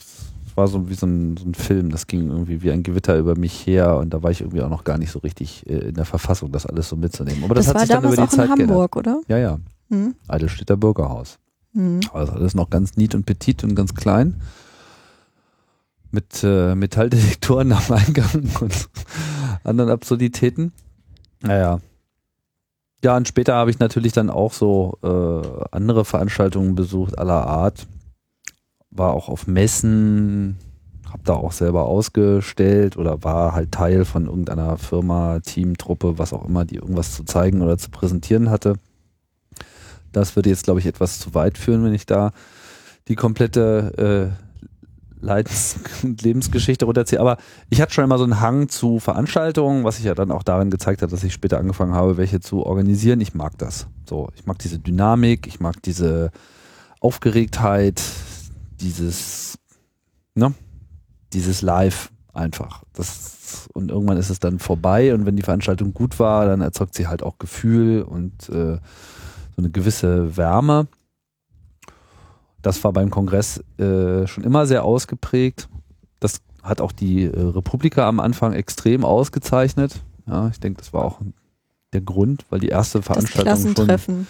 es 0.48 0.58
war 0.58 0.68
so 0.68 0.90
wie 0.90 0.96
so 0.96 1.06
ein, 1.06 1.38
so 1.38 1.46
ein 1.46 1.54
Film, 1.54 1.92
das 1.92 2.08
ging 2.08 2.30
irgendwie 2.30 2.64
wie 2.64 2.72
ein 2.72 2.82
Gewitter 2.82 3.18
über 3.18 3.38
mich 3.38 3.68
her 3.68 3.98
und 3.98 4.12
da 4.12 4.24
war 4.24 4.32
ich 4.32 4.42
irgendwie 4.42 4.64
auch 4.64 4.70
noch 4.70 4.84
gar 4.84 4.98
nicht 4.98 5.12
so 5.12 5.20
richtig 5.20 5.68
äh, 5.70 5.90
in 5.90 5.94
der 5.94 6.06
Verfassung, 6.06 6.52
das 6.52 6.66
alles 6.66 6.90
so 6.90 6.96
mitzunehmen. 6.96 7.44
Aber 7.44 7.54
das, 7.54 7.66
das, 7.66 7.76
hat 7.76 7.76
war 7.76 7.82
sich 7.82 7.90
dann 7.90 8.04
über 8.04 8.16
damals 8.16 8.34
die 8.34 8.40
auch 8.40 8.44
in 8.44 8.50
Zeit 8.50 8.58
geändert. 8.58 8.76
Hamburg, 8.76 8.96
oder? 8.96 9.22
Ja, 9.28 9.38
ja. 9.38 9.60
Hm? 9.90 10.16
Eidelstädter 10.28 10.78
Bürgerhaus. 10.78 11.38
Hm. 11.74 12.00
Also 12.12 12.34
alles 12.34 12.56
noch 12.56 12.70
ganz 12.70 12.98
nied 12.98 13.14
und 13.14 13.26
petit 13.26 13.64
und 13.64 13.76
ganz 13.76 13.94
klein. 13.94 14.42
Mit 16.12 16.44
äh, 16.44 16.74
Metalldetektoren 16.74 17.72
am 17.72 17.84
Eingang 17.90 18.50
und 18.62 18.90
anderen 19.64 19.92
Absurditäten. 19.92 20.72
Naja. 21.42 21.80
Ja, 23.04 23.16
und 23.16 23.28
später 23.28 23.54
habe 23.54 23.70
ich 23.70 23.80
natürlich 23.80 24.14
dann 24.14 24.30
auch 24.30 24.54
so 24.54 24.98
äh, 25.04 25.68
andere 25.72 26.04
Veranstaltungen 26.04 26.76
besucht 26.76 27.18
aller 27.18 27.46
Art. 27.46 27.88
War 28.90 29.14
auch 29.14 29.30
auf 29.30 29.46
Messen, 29.46 30.58
habe 31.12 31.22
da 31.24 31.34
auch 31.34 31.52
selber 31.52 31.86
ausgestellt 31.86 32.98
oder 32.98 33.24
war 33.24 33.54
halt 33.54 33.72
Teil 33.72 34.04
von 34.04 34.26
irgendeiner 34.26 34.78
Firma, 34.78 35.40
Team, 35.42 35.78
Truppe, 35.78 36.18
was 36.18 36.34
auch 36.34 36.46
immer, 36.46 36.66
die 36.66 36.76
irgendwas 36.76 37.16
zu 37.16 37.24
zeigen 37.24 37.62
oder 37.62 37.78
zu 37.78 37.92
präsentieren 37.92 38.50
hatte. 38.50 38.76
Das 40.12 40.36
würde 40.36 40.50
jetzt, 40.50 40.64
glaube 40.64 40.80
ich, 40.80 40.88
etwas 40.88 41.20
zu 41.20 41.36
weit 41.36 41.58
führen, 41.58 41.84
wenn 41.84 41.94
ich 41.94 42.06
da 42.08 42.32
die 43.08 43.16
komplette 43.16 44.34
äh, 44.40 44.47
Leidens- 45.22 45.78
und 46.04 46.22
Lebensgeschichte 46.24 46.86
runterziehe. 46.86 47.20
Aber 47.20 47.38
ich 47.70 47.82
hatte 47.82 47.94
schon 47.94 48.04
immer 48.04 48.18
so 48.18 48.24
einen 48.24 48.40
Hang 48.40 48.70
zu 48.70 49.00
Veranstaltungen, 49.00 49.84
was 49.84 49.98
sich 49.98 50.06
ja 50.06 50.16
dann 50.16 50.32
auch 50.32 50.44
darin 50.44 50.70
gezeigt 50.70 51.02
hat, 51.02 51.12
dass 51.12 51.24
ich 51.24 51.34
später 51.34 51.60
angefangen 51.60 51.94
habe, 51.94 52.18
welche 52.18 52.40
zu 52.40 52.66
organisieren. 52.66 53.22
Ich 53.22 53.34
mag 53.34 53.58
das. 53.58 53.88
So, 54.08 54.30
ich 54.36 54.46
mag 54.46 54.60
diese 54.60 54.80
Dynamik, 54.80 55.48
ich 55.48 55.60
mag 55.60 55.82
diese 55.84 56.32
Aufgeregtheit, 57.00 58.02
dieses, 58.80 59.58
ne, 60.36 60.54
dieses 61.34 61.62
Live 61.62 62.12
einfach. 62.34 62.84
Das, 62.94 63.68
und 63.74 63.92
irgendwann 63.92 64.18
ist 64.18 64.30
es 64.30 64.40
dann 64.40 64.60
vorbei 64.60 65.14
und 65.14 65.26
wenn 65.26 65.36
die 65.36 65.44
Veranstaltung 65.44 65.94
gut 65.94 66.20
war, 66.20 66.46
dann 66.46 66.62
erzeugt 66.62 66.96
sie 66.96 67.08
halt 67.08 67.24
auch 67.24 67.38
Gefühl 67.38 68.02
und 68.04 68.50
äh, 68.50 68.78
so 69.56 69.58
eine 69.58 69.70
gewisse 69.70 70.38
Wärme. 70.38 70.88
Das 72.68 72.84
war 72.84 72.92
beim 72.92 73.10
Kongress 73.10 73.64
äh, 73.78 74.28
schon 74.28 74.44
immer 74.44 74.66
sehr 74.66 74.84
ausgeprägt. 74.84 75.70
Das 76.20 76.42
hat 76.62 76.82
auch 76.82 76.92
die 76.92 77.24
äh, 77.24 77.30
Republika 77.40 78.06
am 78.10 78.20
Anfang 78.20 78.52
extrem 78.52 79.06
ausgezeichnet. 79.06 80.02
Ja, 80.26 80.50
ich 80.50 80.60
denke, 80.60 80.80
das 80.80 80.92
war 80.92 81.06
auch 81.06 81.22
der 81.94 82.02
Grund, 82.02 82.44
weil 82.50 82.60
die 82.60 82.68
erste 82.68 82.98
Das 82.98 83.06
Veranstaltung 83.06 83.56
schon 83.56 83.74
Klassentreffen. 83.74 84.28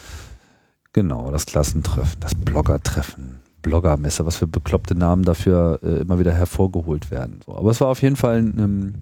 Genau, 0.94 1.32
das 1.32 1.48
Klassentreffen, 1.48 2.20
das 2.20 2.36
Bloggertreffen, 2.36 3.39
Bloggermesse, 3.63 4.24
was 4.27 4.36
für 4.36 4.46
bekloppte 4.46 4.94
Namen 4.94 5.24
dafür 5.24 5.79
äh, 5.82 6.01
immer 6.01 6.20
wieder 6.20 6.32
hervorgeholt 6.32 7.10
werden. 7.10 7.39
So, 7.44 7.56
aber 7.56 7.72
es 7.72 7.82
war 7.82 7.88
auf 7.88 8.03
jeden 8.03 8.17
Fall, 8.17 8.38
ähm, 8.38 8.94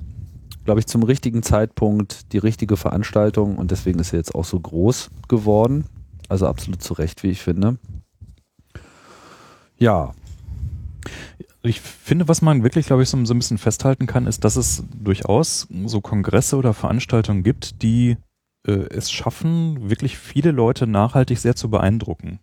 glaube 0.63 0.80
ich, 0.80 0.88
zum 0.88 1.04
richtigen 1.04 1.44
Zeitpunkt 1.44 2.32
die 2.32 2.38
richtige 2.38 2.77
Veranstaltung 2.77 3.58
und 3.58 3.72
deswegen 3.72 4.00
ist 4.00 4.12
sie 4.12 4.15
jetzt 4.15 4.34
auch 4.34 4.46
so 4.46 4.58
groß 4.58 5.10
geworden. 5.27 5.84
Also 6.30 6.48
absolut 6.48 6.82
zu 6.82 6.94
Recht, 6.94 7.22
wie 7.24 7.32
ich 7.32 7.42
finde. 7.42 7.77
Ja, 9.77 10.13
Ich 11.63 11.82
finde, 11.82 12.27
was 12.27 12.41
man 12.44 12.62
wirklich, 12.63 12.86
glaube 12.86 13.03
ich, 13.03 13.10
so, 13.10 13.24
so 13.25 13.34
ein 13.34 13.39
bisschen 13.39 13.58
festhalten 13.58 14.05
kann, 14.05 14.27
ist, 14.27 14.44
dass 14.44 14.55
es 14.55 14.84
durchaus 14.94 15.67
so 15.86 16.00
Kongresse 16.00 16.58
oder 16.58 16.74
Veranstaltungen 16.74 17.41
gibt, 17.44 17.82
die 17.82 18.17
äh, 18.67 18.72
es 18.72 19.12
schaffen, 19.12 19.89
wirklich 19.89 20.17
viele 20.17 20.51
Leute 20.51 20.86
nachhaltig 20.86 21.39
sehr 21.39 21.55
zu 21.55 21.70
beeindrucken. 21.70 22.39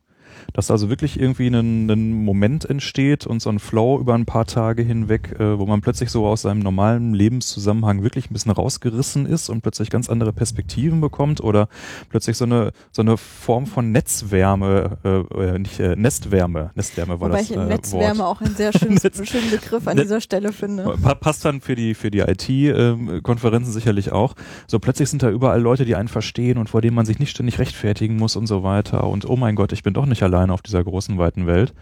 Dass 0.53 0.71
also 0.71 0.89
wirklich 0.91 1.19
irgendwie 1.19 1.47
ein, 1.49 1.89
ein 1.91 2.13
Moment 2.25 2.65
entsteht 2.69 3.27
und 3.27 3.41
so 3.43 3.51
ein 3.51 3.59
Flow 3.59 3.99
über 3.99 4.15
ein 4.15 4.27
paar 4.27 4.47
Tage 4.47 4.83
hinweg, 4.83 5.37
äh, 5.39 5.59
wo 5.59 5.67
man 5.67 5.81
plötzlich 5.81 6.11
so 6.11 6.27
aus 6.27 6.43
seinem 6.43 6.61
normalen 6.61 7.15
Lebenszusammenhang 7.15 8.03
wirklich 8.03 8.31
ein 8.31 8.33
bisschen 8.35 8.53
rausgerissen 8.53 9.27
ist 9.27 9.49
und 9.49 9.63
plötzlich 9.63 9.91
ganz 9.91 10.09
andere 10.09 10.33
Perspektiven 10.33 11.01
bekommt 11.01 11.41
oder 11.43 11.69
plötzlich 12.11 12.37
so 12.37 12.45
eine 12.45 12.73
so 12.91 13.03
eine 13.03 13.17
Form 13.17 13.67
von 13.67 13.93
Netzwärme, 13.93 14.99
äh, 15.05 15.09
äh, 15.55 15.59
nicht 15.59 15.79
äh, 15.81 15.97
Nestwärme, 15.97 16.71
Nestwärme 16.75 17.21
war 17.21 17.29
Wobei 17.29 17.39
das 17.41 17.51
ich 17.51 17.57
äh, 17.57 17.65
Netzwärme 17.65 18.21
Wort. 18.21 18.39
auch 18.39 18.41
einen 18.43 18.55
sehr 18.55 18.73
schönen, 18.79 18.99
schönen 18.99 19.51
Begriff 19.51 19.87
an 19.87 19.97
Net- 19.97 20.05
dieser 20.05 20.21
Stelle 20.21 20.53
finde. 20.53 20.97
Pa- 21.03 21.15
Passt 21.15 21.45
dann 21.45 21.61
für 21.61 21.75
die 21.75 21.95
für 21.95 22.11
die 22.11 22.21
IT-Konferenzen 22.21 23.73
sicherlich 23.73 24.13
auch. 24.13 24.35
So 24.67 24.79
plötzlich 24.79 25.09
sind 25.09 25.23
da 25.23 25.31
überall 25.31 25.61
Leute, 25.61 25.85
die 25.85 25.95
einen 25.97 26.09
verstehen 26.09 26.59
und 26.59 26.69
vor 26.71 26.81
denen 26.81 26.95
man 26.95 27.07
sich 27.07 27.19
nicht 27.19 27.31
ständig 27.31 27.59
rechtfertigen 27.59 28.17
muss 28.17 28.37
und 28.37 28.47
so 28.47 28.63
weiter. 28.63 29.05
Und 29.09 29.29
oh 29.29 29.37
mein 29.37 29.55
Gott, 29.57 29.73
ich 29.73 29.83
bin 29.83 29.95
doch 29.95 30.07
nicht 30.07 30.23
alleine 30.33 30.53
auf 30.53 30.63
dieser 30.63 30.83
großen 30.83 31.19
weiten 31.19 31.47
Welt. 31.47 31.75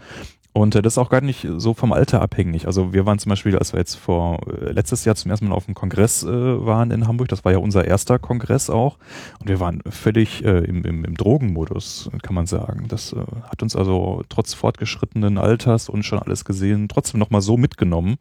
Und 0.53 0.75
äh, 0.75 0.81
das 0.81 0.93
ist 0.93 0.97
auch 0.97 1.09
gar 1.09 1.21
nicht 1.21 1.47
so 1.57 1.73
vom 1.73 1.93
Alter 1.93 2.21
abhängig. 2.21 2.67
Also 2.67 2.93
wir 2.93 3.05
waren 3.05 3.19
zum 3.19 3.29
Beispiel, 3.29 3.57
als 3.57 3.73
wir 3.73 3.79
jetzt 3.79 3.95
vor 3.95 4.39
äh, 4.47 4.71
letztes 4.71 5.05
Jahr 5.05 5.15
zum 5.15 5.31
ersten 5.31 5.47
Mal 5.47 5.55
auf 5.55 5.65
dem 5.65 5.75
Kongress 5.75 6.23
äh, 6.23 6.27
waren 6.27 6.91
in 6.91 7.07
Hamburg, 7.07 7.29
das 7.29 7.45
war 7.45 7.51
ja 7.51 7.57
unser 7.57 7.85
erster 7.85 8.19
Kongress 8.19 8.69
auch, 8.69 8.97
und 9.39 9.47
wir 9.47 9.59
waren 9.59 9.81
völlig 9.89 10.43
äh, 10.43 10.59
im, 10.59 10.83
im, 10.83 11.05
im 11.05 11.15
Drogenmodus, 11.15 12.09
kann 12.21 12.35
man 12.35 12.47
sagen. 12.47 12.85
Das 12.89 13.13
äh, 13.13 13.23
hat 13.49 13.63
uns 13.63 13.75
also 13.75 14.23
trotz 14.27 14.53
fortgeschrittenen 14.53 15.37
Alters 15.37 15.87
und 15.87 16.03
schon 16.03 16.19
alles 16.19 16.43
gesehen, 16.43 16.89
trotzdem 16.89 17.19
nochmal 17.19 17.41
so 17.41 17.55
mitgenommen. 17.55 18.17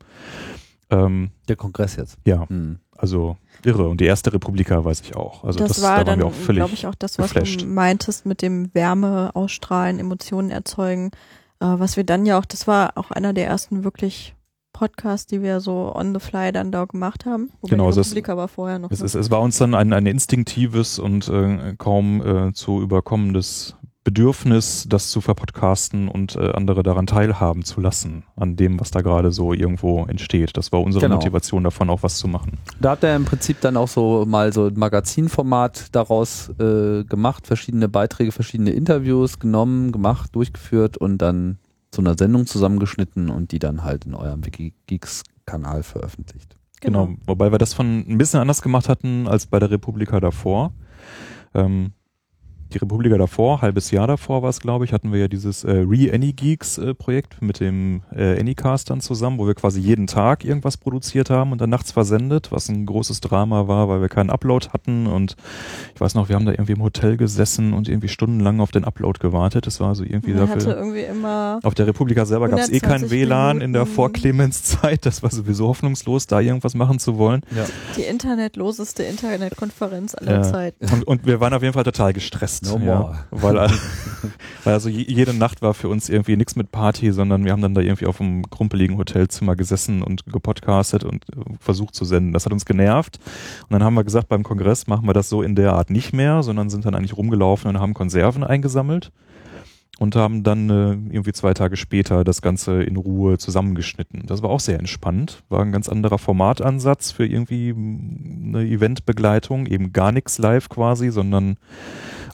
Ähm, 0.91 1.31
der 1.49 1.57
Kongress 1.57 1.97
jetzt. 1.97 2.19
ja, 2.25 2.49
Hm. 2.49 2.79
also 2.97 3.37
irre. 3.65 3.89
Und 3.89 4.01
die 4.01 4.07
erste 4.07 4.33
Republika 4.33 4.85
weiß 4.85 5.01
ich 5.03 5.15
auch. 5.17 5.45
Also 5.45 5.59
das, 5.61 5.69
das, 5.69 5.83
war 5.83 6.05
da 6.05 6.13
waren 6.19 6.21
dann, 6.21 6.55
glaube 6.57 6.75
ich, 6.75 6.87
auch 6.87 6.95
das, 6.95 7.19
was 7.19 7.33
geflasht. 7.33 7.63
du 7.63 7.67
meintest 7.67 8.27
mit 8.27 8.43
dem 8.43 8.75
Wärme 8.75 9.31
ausstrahlen, 9.35 9.99
Emotionen 9.99 10.51
erzeugen. 10.51 11.11
Äh, 11.61 11.67
was 11.67 11.97
wir 11.97 12.05
dann 12.05 12.27
ja 12.27 12.39
auch, 12.39 12.45
das 12.45 12.67
war 12.67 12.93
auch 12.97 13.11
einer 13.11 13.33
der 13.33 13.47
ersten 13.47 13.85
wirklich 13.85 14.35
Podcasts, 14.73 15.27
die 15.27 15.43
wir 15.43 15.61
so 15.61 15.95
on 15.95 16.15
the 16.15 16.21
fly 16.21 16.53
dann 16.53 16.73
da 16.73 16.87
gemacht 16.87 17.27
haben. 17.27 17.51
Wobei 17.61 17.71
Genau, 17.71 17.91
die 17.91 17.97
das- 17.97 18.07
Republika 18.09 18.37
war 18.37 18.49
vorher 18.49 18.79
noch. 18.79 18.91
Es, 18.91 19.03
es, 19.03 19.15
es 19.15 19.31
war 19.31 19.41
uns 19.43 19.59
dann 19.59 19.75
ein, 19.75 19.93
ein 19.93 20.07
instinktives 20.07 20.99
und 20.99 21.29
äh, 21.29 21.75
kaum 21.77 22.23
äh, 22.49 22.53
zu 22.55 22.81
überkommendes 22.81 23.77
Bedürfnis, 24.03 24.87
das 24.89 25.11
zu 25.11 25.21
verpodcasten 25.21 26.09
und 26.09 26.35
äh, 26.35 26.53
andere 26.53 26.83
daran 26.83 27.07
teilhaben 27.07 27.65
zu 27.65 27.81
lassen, 27.83 28.25
an 28.35 28.57
dem, 28.57 28.81
was 28.81 28.91
da 28.91 29.03
gerade 29.03 29.31
so 29.31 29.53
irgendwo 29.53 30.07
entsteht. 30.07 30.57
Das 30.57 30.73
war 30.73 30.81
unsere 30.81 31.05
Genau. 31.05 31.17
Motivation 31.17 31.65
davon, 31.65 31.91
auch 31.91 32.03
was 32.03 32.17
zu 32.17 32.27
machen. 32.27 32.59
Da 32.81 32.93
hat 32.93 33.05
er 33.05 33.15
im 33.15 33.27
Prinzip 33.27 33.61
dann 33.61 33.77
auch 33.77 33.89
so 33.89 34.25
mal 34.27 34.53
so 34.55 34.67
ein 34.69 34.75
Magazinformat 34.79 35.95
daraus 35.95 36.49
äh, 36.59 37.05
gemacht, 37.05 37.47
verschiedene 37.47 37.89
Beiträge, 37.91 38.33
verschiedene 38.33 38.71
Interviews 38.71 39.39
genommen, 39.39 39.93
gemacht, 39.93 40.35
durchgeführt 40.35 40.97
und 40.97 41.19
dann 41.19 41.59
zu 41.91 42.01
einer 42.01 42.17
Sendung 42.17 42.47
zusammengeschnitten 42.47 43.29
und 43.29 43.53
die 43.53 43.59
dann 43.59 43.85
halt 43.85 44.07
in 44.07 44.15
eurem 44.15 44.47
Wikigeeks-Kanal 44.47 45.83
veröffentlicht. 45.83 46.57
Genau. 46.81 47.11
Wobei 47.27 47.53
wir 47.53 47.59
das 47.59 47.75
von 47.75 48.07
ein 48.09 48.17
bisschen 48.17 48.41
anders 48.41 48.63
gemacht 48.63 48.89
hatten 48.89 49.29
als 49.29 49.47
bei 49.47 49.59
der 49.59 49.71
Republika 49.71 50.21
davor. 50.21 50.73
Ähm, 51.53 51.93
die 52.71 52.79
Republika 52.79 53.17
davor, 53.19 53.63
halbes 53.63 53.91
Jahr 53.91 54.07
davor 54.07 54.43
war 54.43 54.51
es, 54.51 54.61
glaube 54.61 54.85
ich, 54.85 54.93
hatten 54.93 55.13
wir 55.13 55.21
ja 55.21 55.29
dieses 55.29 55.65
äh, 55.65 55.71
Re-Anygeeks-Projekt 56.51 57.43
mit 57.43 57.61
dem 57.61 58.03
äh, 58.15 58.39
Anycast 58.39 58.91
dann 58.91 59.01
zusammen, 59.01 59.39
wo 59.39 59.47
wir 59.47 59.55
quasi 59.55 59.81
jeden 59.81 60.07
Tag 60.07 60.45
irgendwas 60.45 60.77
produziert 60.77 61.31
haben 61.31 61.53
und 61.53 61.61
dann 61.61 61.71
nachts 61.71 61.93
versendet, 61.93 62.53
was 62.53 62.69
ein 62.69 62.87
großes 62.87 63.21
Drama 63.21 63.69
war, 63.69 63.89
weil 63.89 64.01
wir 64.01 64.09
keinen 64.09 64.31
Upload 64.31 64.69
hatten 64.73 65.07
und 65.07 65.37
ich 65.95 66.01
weiß 66.01 66.15
noch, 66.15 66.29
wir 66.29 66.37
haben 66.37 66.47
da 66.47 66.53
irgendwie 66.53 66.73
im 66.73 66.83
Hotel 66.83 67.17
gesessen 67.17 67.73
und 67.73 67.89
irgendwie 67.89 68.09
stundenlang 68.09 68.61
auf 68.61 68.71
den 68.71 68.85
Upload 68.85 69.19
gewartet. 69.21 69.67
Das 69.67 69.81
war 69.81 69.95
so 69.95 70.05
irgendwie 70.05 70.33
Man 70.33 70.49
hatte 70.49 70.59
dafür. 70.67 70.77
irgendwie 70.77 71.03
immer 71.03 71.61
Auf 71.63 71.75
der 71.75 71.87
Republika 71.87 72.25
selber 72.25 72.49
gab 72.49 72.59
es 72.61 72.69
eh 72.71 72.81
kein 72.81 73.03
120 73.05 73.11
WLAN 73.11 73.61
in 73.61 73.73
der 73.73 73.83
Minuten. 73.83 73.95
Vor-Clemens-Zeit. 73.95 75.07
Das 75.07 75.23
war 75.23 75.31
sowieso 75.31 75.69
hoffnungslos, 75.69 76.27
da 76.27 76.41
irgendwas 76.41 76.75
machen 76.75 76.99
zu 76.99 77.19
wollen. 77.19 77.43
Ja. 77.57 77.65
die 77.97 78.03
internetloseste 78.03 79.03
Internetkonferenz 79.03 80.15
aller 80.15 80.33
Ja. 80.33 80.43
Zeiten. 80.43 80.87
Und, 80.93 81.07
und 81.07 81.27
wir 81.27 81.41
waren 81.41 81.53
auf 81.55 81.63
jeden 81.63 81.75
Fall 81.75 81.85
total 81.85 82.13
gestresst. 82.13 82.60
No 82.63 82.79
ja, 82.79 82.99
more. 83.01 83.19
weil, 83.31 83.55
weil 84.65 84.75
also 84.75 84.89
je- 84.89 85.07
jede 85.09 85.35
Nacht 85.35 85.63
war 85.63 85.75
für 85.75 85.89
uns 85.89 86.09
irgendwie 86.09 86.37
nichts 86.37 86.57
mit 86.57 86.71
Party, 86.71 87.13
sondern 87.13 87.45
wir 87.45 87.53
haben 87.53 87.63
dann 87.63 87.75
da 87.75 87.81
irgendwie 87.81 88.07
auf 88.07 88.21
einem 88.21 88.49
krumpeligen 88.51 88.99
Hotelzimmer 88.99 89.57
gesessen 89.57 90.03
und 90.03 90.27
gepodcastet 90.27 91.05
und 91.05 91.25
äh, 91.31 91.41
versucht 91.59 91.95
zu 91.95 92.05
senden. 92.05 92.33
Das 92.33 92.45
hat 92.45 92.53
uns 92.53 92.65
genervt. 92.65 93.19
Und 93.63 93.73
dann 93.73 93.83
haben 93.85 93.95
wir 93.95 94.05
gesagt, 94.05 94.29
beim 94.29 94.43
Kongress 94.43 94.87
machen 94.87 95.07
wir 95.07 95.13
das 95.15 95.29
so 95.29 95.43
in 95.43 95.55
der 95.55 95.73
Art 95.75 95.91
nicht 95.91 96.13
mehr, 96.13 96.43
sondern 96.43 96.71
sind 96.71 96.85
dann 96.85 96.95
eigentlich 96.95 97.17
rumgelaufen 97.17 97.69
und 97.71 97.81
haben 97.81 97.95
Konserven 97.95 98.45
eingesammelt 98.45 99.13
und 100.01 100.17
haben 100.17 100.43
dann 100.43 100.71
äh, 100.71 100.93
irgendwie 101.15 101.33
zwei 101.33 101.53
Tage 101.53 101.77
später 101.77 102.25
das 102.25 102.41
Ganze 102.41 102.83
in 102.83 102.97
Ruhe 102.97 103.37
zusammengeschnitten. 103.37 104.23
Das 104.27 104.43
war 104.43 104.49
auch 104.49 104.59
sehr 104.61 104.79
entspannt, 104.79 105.43
war 105.51 105.61
ein 105.61 105.73
ganz 105.73 105.91
anderer 105.91 106.17
Formatansatz 106.17 107.11
für 107.13 107.27
irgendwie 107.27 107.75
eine 107.75 108.65
Eventbegleitung, 108.65 109.67
eben 109.67 109.93
gar 109.93 110.11
nichts 110.11 110.39
live 110.39 110.71
quasi, 110.71 111.11
sondern 111.11 111.59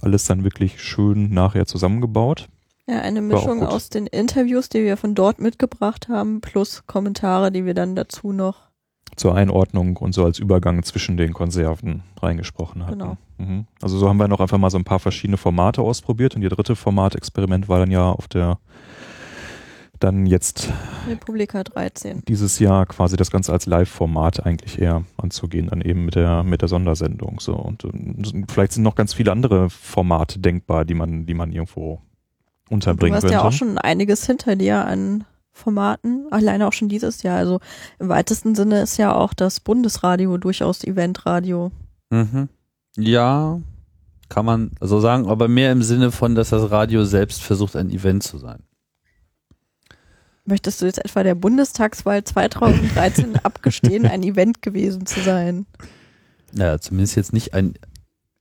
alles 0.03 0.25
dann 0.25 0.45
wirklich 0.45 0.83
schön 0.83 1.33
nachher 1.33 1.67
zusammengebaut. 1.67 2.49
Ja, 2.89 3.01
eine 3.01 3.21
Mischung 3.21 3.65
aus 3.65 3.89
den 3.89 4.07
Interviews, 4.07 4.69
die 4.69 4.85
wir 4.85 4.97
von 4.97 5.15
dort 5.17 5.41
mitgebracht 5.41 6.09
haben, 6.09 6.41
plus 6.41 6.85
Kommentare, 6.87 7.51
die 7.51 7.65
wir 7.65 7.75
dann 7.75 7.97
dazu 7.97 8.33
noch. 8.33 8.67
zur 9.17 9.35
Einordnung 9.35 9.97
und 9.97 10.13
so 10.13 10.25
als 10.25 10.39
Übergang 10.39 10.83
zwischen 10.83 11.17
den 11.17 11.33
Konserven 11.33 12.03
reingesprochen 12.21 12.87
hatten. 12.87 12.99
Genau. 12.99 13.17
Mhm. 13.39 13.67
Also 13.81 13.99
so 13.99 14.09
haben 14.09 14.19
wir 14.19 14.29
noch 14.29 14.41
einfach 14.41 14.59
mal 14.59 14.71
so 14.71 14.79
ein 14.79 14.85
paar 14.85 14.99
verschiedene 14.99 15.37
Formate 15.37 15.83
ausprobiert 15.83 16.35
und 16.35 16.43
die 16.43 16.49
dritte 16.49 16.77
Formatexperiment 16.77 17.69
war 17.69 17.79
dann 17.79 17.91
ja 17.91 18.11
auf 18.11 18.29
der 18.29 18.59
dann 20.01 20.27
jetzt 20.27 20.71
Republika 21.09 21.65
13. 21.65 22.23
dieses 22.27 22.59
Jahr 22.59 22.87
quasi 22.87 23.17
das 23.17 23.31
Ganze 23.31 23.53
als 23.53 23.67
Live-Format 23.67 24.45
eigentlich 24.45 24.81
eher 24.81 25.05
anzugehen, 25.17 25.69
dann 25.69 25.81
eben 25.81 26.05
mit 26.05 26.15
der 26.15 26.43
mit 26.43 26.63
der 26.63 26.69
Sondersendung 26.69 27.41
so 27.41 27.55
und 27.55 27.85
ähm, 27.85 28.47
vielleicht 28.49 28.73
sind 28.73 28.83
noch 28.83 28.95
ganz 28.95 29.15
viele 29.15 29.33
andere 29.33 29.71
Formate 29.71 30.39
denkbar, 30.39 30.85
die 30.85 30.95
man 30.95 31.27
die 31.27 31.35
man 31.35 31.53
irgendwo 31.53 32.01
Du 32.69 32.75
unterbringen 32.75 33.15
hast 33.15 33.23
könnte. 33.23 33.35
ja 33.35 33.45
auch 33.45 33.53
schon 33.53 33.79
einiges 33.79 34.27
hinter 34.27 34.57
dir 34.57 34.85
an 34.85 35.25
Formaten, 35.53 36.27
alleine 36.31 36.67
auch 36.67 36.73
schon 36.73 36.89
dieses 36.89 37.23
Jahr. 37.23 37.39
Also 37.39 37.61
im 37.99 38.09
weitesten 38.09 38.55
Sinne 38.55 38.83
ist 38.83 38.99
ja 38.99 39.15
auch 39.15 39.33
das 39.35 39.61
Bundesradio 39.61 40.37
durchaus 40.37 40.85
Eventradio. 40.85 41.71
Mhm. 42.11 42.49
Ja, 42.97 43.61
kann 44.29 44.45
man 44.45 44.73
so 44.81 45.01
sagen, 45.01 45.27
aber 45.29 45.49
mehr 45.49 45.73
im 45.73 45.83
Sinne 45.83 46.11
von, 46.11 46.35
dass 46.35 46.51
das 46.51 46.71
Radio 46.71 47.05
selbst 47.05 47.43
versucht, 47.43 47.77
ein 47.77 47.91
Event 47.91 48.23
zu 48.23 48.39
sein. 48.39 48.65
Möchtest 50.47 50.81
du 50.81 50.87
jetzt 50.87 51.05
etwa 51.05 51.25
der 51.25 51.35
Bundestagswahl 51.35 52.23
2013 52.23 53.37
abgestehen, 53.43 54.07
ein 54.07 54.23
Event 54.23 54.63
gewesen 54.63 55.05
zu 55.05 55.21
sein? 55.21 55.67
Naja, 56.53 56.79
zumindest 56.81 57.17
jetzt 57.17 57.33
nicht 57.33 57.53
ein, 57.53 57.75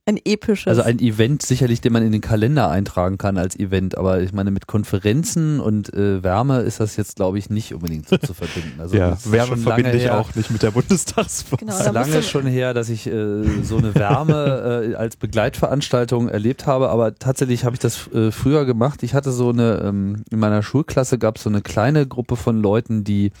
Ein 0.08 0.20
episches. 0.24 0.68
also 0.68 0.82
ein 0.82 1.00
Event 1.00 1.42
sicherlich, 1.42 1.80
den 1.80 1.92
man 1.92 2.04
in 2.04 2.12
den 2.12 2.20
Kalender 2.20 2.70
eintragen 2.70 3.18
kann 3.18 3.36
als 3.36 3.58
Event, 3.58 3.98
aber 3.98 4.20
ich 4.20 4.32
meine, 4.32 4.52
mit 4.52 4.68
Konferenzen 4.68 5.58
und 5.58 5.92
äh, 5.94 6.22
Wärme 6.22 6.60
ist 6.60 6.78
das 6.78 6.96
jetzt, 6.96 7.16
glaube 7.16 7.40
ich, 7.40 7.50
nicht 7.50 7.74
unbedingt 7.74 8.08
so 8.08 8.16
zu 8.16 8.32
verbinden. 8.32 8.78
Also 8.78 8.96
ja, 8.98 9.18
Wärme 9.24 9.54
schon 9.54 9.58
verbinde 9.58 9.90
lange 9.90 9.98
ich 9.98 10.04
her. 10.04 10.20
auch 10.20 10.32
nicht 10.36 10.52
mit 10.52 10.62
der 10.62 10.70
Bundestagswahl. 10.70 11.58
Genau, 11.58 11.76
ist 11.76 11.92
lange 11.92 12.22
schon 12.22 12.46
her, 12.46 12.72
dass 12.72 12.88
ich 12.88 13.08
äh, 13.08 13.42
so 13.64 13.78
eine 13.78 13.96
Wärme 13.96 14.92
äh, 14.92 14.94
als 14.94 15.16
Begleitveranstaltung 15.16 16.28
erlebt 16.28 16.68
habe, 16.68 16.90
aber 16.90 17.16
tatsächlich 17.16 17.64
habe 17.64 17.74
ich 17.74 17.80
das 17.80 18.06
äh, 18.12 18.30
früher 18.30 18.64
gemacht. 18.64 19.02
Ich 19.02 19.12
hatte 19.12 19.32
so 19.32 19.48
eine, 19.48 19.82
ähm, 19.84 20.22
in 20.30 20.38
meiner 20.38 20.62
Schulklasse 20.62 21.18
gab 21.18 21.38
es 21.38 21.42
so 21.42 21.50
eine 21.50 21.62
kleine 21.62 22.06
Gruppe 22.06 22.36
von 22.36 22.62
Leuten, 22.62 23.02
die 23.02 23.32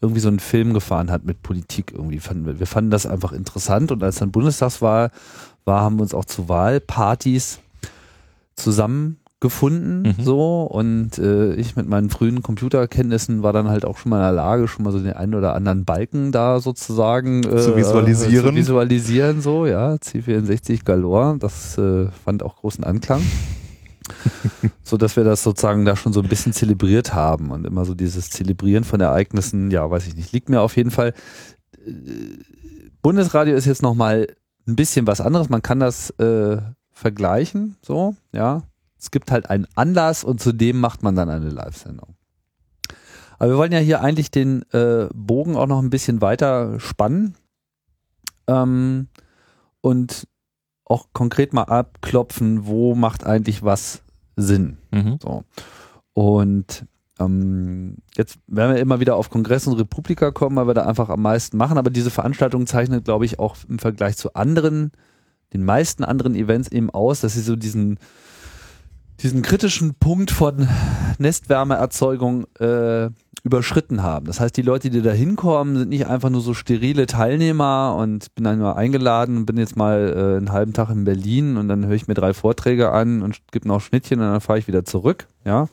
irgendwie 0.00 0.20
so 0.20 0.28
einen 0.28 0.40
Film 0.40 0.72
gefahren 0.72 1.10
hat 1.10 1.24
mit 1.24 1.42
Politik 1.42 1.92
irgendwie. 1.92 2.20
Wir 2.58 2.66
fanden 2.66 2.90
das 2.90 3.04
einfach 3.04 3.32
interessant 3.32 3.92
und 3.92 4.02
als 4.02 4.16
dann 4.16 4.32
Bundestagswahl 4.32 5.10
war, 5.64 5.82
haben 5.82 5.96
wir 5.96 6.02
uns 6.02 6.14
auch 6.14 6.24
zu 6.24 6.48
Wahlpartys 6.48 7.60
zusammengefunden 8.56 10.02
Mhm. 10.02 10.24
so 10.24 10.62
und 10.62 11.18
äh, 11.18 11.54
ich 11.54 11.76
mit 11.76 11.88
meinen 11.88 12.08
frühen 12.08 12.42
Computerkenntnissen 12.42 13.42
war 13.42 13.52
dann 13.52 13.68
halt 13.68 13.84
auch 13.84 13.98
schon 13.98 14.10
mal 14.10 14.16
in 14.18 14.22
der 14.22 14.32
Lage, 14.32 14.68
schon 14.68 14.84
mal 14.84 14.92
so 14.92 14.98
den 14.98 15.12
einen 15.12 15.34
oder 15.34 15.54
anderen 15.54 15.84
Balken 15.84 16.32
da 16.32 16.60
sozusagen 16.60 17.42
äh, 17.44 17.56
Zu 17.58 17.76
visualisieren. 17.76 18.46
zu 18.46 18.54
visualisieren 18.54 19.40
so, 19.42 19.66
ja, 19.66 19.94
C64 19.94 20.84
Galore, 20.84 21.36
das 21.38 21.76
äh, 21.78 22.06
fand 22.24 22.42
auch 22.42 22.56
großen 22.56 22.84
Anklang. 22.84 23.22
so 24.82 24.96
dass 24.98 25.16
wir 25.16 25.24
das 25.24 25.42
sozusagen 25.42 25.84
da 25.84 25.96
schon 25.96 26.12
so 26.12 26.20
ein 26.20 26.28
bisschen 26.28 26.52
zelebriert 26.52 27.14
haben 27.14 27.50
und 27.50 27.66
immer 27.66 27.84
so 27.84 27.94
dieses 27.94 28.30
Zelebrieren 28.30 28.84
von 28.84 29.00
Ereignissen, 29.00 29.70
ja, 29.70 29.90
weiß 29.90 30.06
ich 30.06 30.14
nicht, 30.16 30.32
liegt 30.32 30.48
mir 30.48 30.60
auf 30.60 30.76
jeden 30.76 30.90
Fall. 30.90 31.14
Äh, 31.86 31.90
Bundesradio 33.02 33.54
ist 33.54 33.66
jetzt 33.66 33.82
nochmal 33.82 34.28
ein 34.66 34.76
bisschen 34.76 35.06
was 35.06 35.20
anderes. 35.20 35.48
Man 35.48 35.62
kann 35.62 35.80
das 35.80 36.10
äh, 36.18 36.58
vergleichen, 36.92 37.76
so, 37.82 38.16
ja. 38.32 38.62
Es 38.98 39.10
gibt 39.10 39.30
halt 39.30 39.50
einen 39.50 39.66
Anlass 39.74 40.24
und 40.24 40.40
zudem 40.40 40.80
macht 40.80 41.02
man 41.02 41.14
dann 41.14 41.28
eine 41.28 41.50
Live-Sendung. 41.50 42.14
Aber 43.38 43.50
wir 43.50 43.58
wollen 43.58 43.72
ja 43.72 43.78
hier 43.78 44.00
eigentlich 44.00 44.30
den 44.30 44.62
äh, 44.72 45.08
Bogen 45.12 45.56
auch 45.56 45.66
noch 45.66 45.82
ein 45.82 45.90
bisschen 45.90 46.22
weiter 46.22 46.80
spannen 46.80 47.34
ähm, 48.46 49.08
und 49.82 50.26
auch 50.86 51.08
konkret 51.12 51.52
mal 51.52 51.64
abklopfen, 51.64 52.66
wo 52.66 52.94
macht 52.94 53.26
eigentlich 53.26 53.62
was 53.62 54.02
Sinn. 54.36 54.78
Mhm. 54.90 55.18
So. 55.22 55.44
Und 56.14 56.86
ähm, 57.20 57.96
jetzt 58.16 58.38
werden 58.46 58.74
wir 58.74 58.80
immer 58.80 59.00
wieder 59.00 59.16
auf 59.16 59.30
Kongress 59.30 59.66
und 59.66 59.78
Republika 59.78 60.30
kommen, 60.30 60.56
weil 60.56 60.66
wir 60.66 60.74
da 60.74 60.86
einfach 60.86 61.08
am 61.08 61.22
meisten 61.22 61.56
machen. 61.56 61.78
Aber 61.78 61.90
diese 61.90 62.10
Veranstaltung 62.10 62.66
zeichnet, 62.66 63.04
glaube 63.04 63.24
ich, 63.24 63.38
auch 63.38 63.56
im 63.68 63.78
Vergleich 63.78 64.16
zu 64.16 64.34
anderen, 64.34 64.92
den 65.52 65.64
meisten 65.64 66.02
anderen 66.04 66.34
Events 66.34 66.68
eben 66.68 66.90
aus, 66.90 67.20
dass 67.20 67.34
sie 67.34 67.40
so 67.40 67.54
diesen, 67.54 67.98
diesen 69.20 69.42
kritischen 69.42 69.94
Punkt 69.94 70.32
von 70.32 70.68
Nestwärmeerzeugung 71.18 72.46
äh, 72.58 73.10
überschritten 73.44 74.02
haben. 74.02 74.26
Das 74.26 74.40
heißt, 74.40 74.56
die 74.56 74.62
Leute, 74.62 74.90
die 74.90 75.02
da 75.02 75.12
hinkommen, 75.12 75.76
sind 75.76 75.90
nicht 75.90 76.06
einfach 76.08 76.30
nur 76.30 76.40
so 76.40 76.54
sterile 76.54 77.06
Teilnehmer 77.06 77.94
und 77.96 78.34
bin 78.34 78.44
dann 78.44 78.58
mal 78.58 78.72
eingeladen 78.72 79.36
und 79.36 79.46
bin 79.46 79.58
jetzt 79.58 79.76
mal 79.76 80.12
äh, 80.16 80.36
einen 80.38 80.50
halben 80.50 80.72
Tag 80.72 80.90
in 80.90 81.04
Berlin 81.04 81.56
und 81.56 81.68
dann 81.68 81.86
höre 81.86 81.94
ich 81.94 82.08
mir 82.08 82.14
drei 82.14 82.34
Vorträge 82.34 82.90
an 82.90 83.22
und 83.22 83.38
gebe 83.52 83.68
noch 83.68 83.80
Schnittchen 83.80 84.20
und 84.20 84.26
dann 84.26 84.40
fahre 84.40 84.58
ich 84.58 84.66
wieder 84.66 84.84
zurück, 84.84 85.28
ja. 85.44 85.68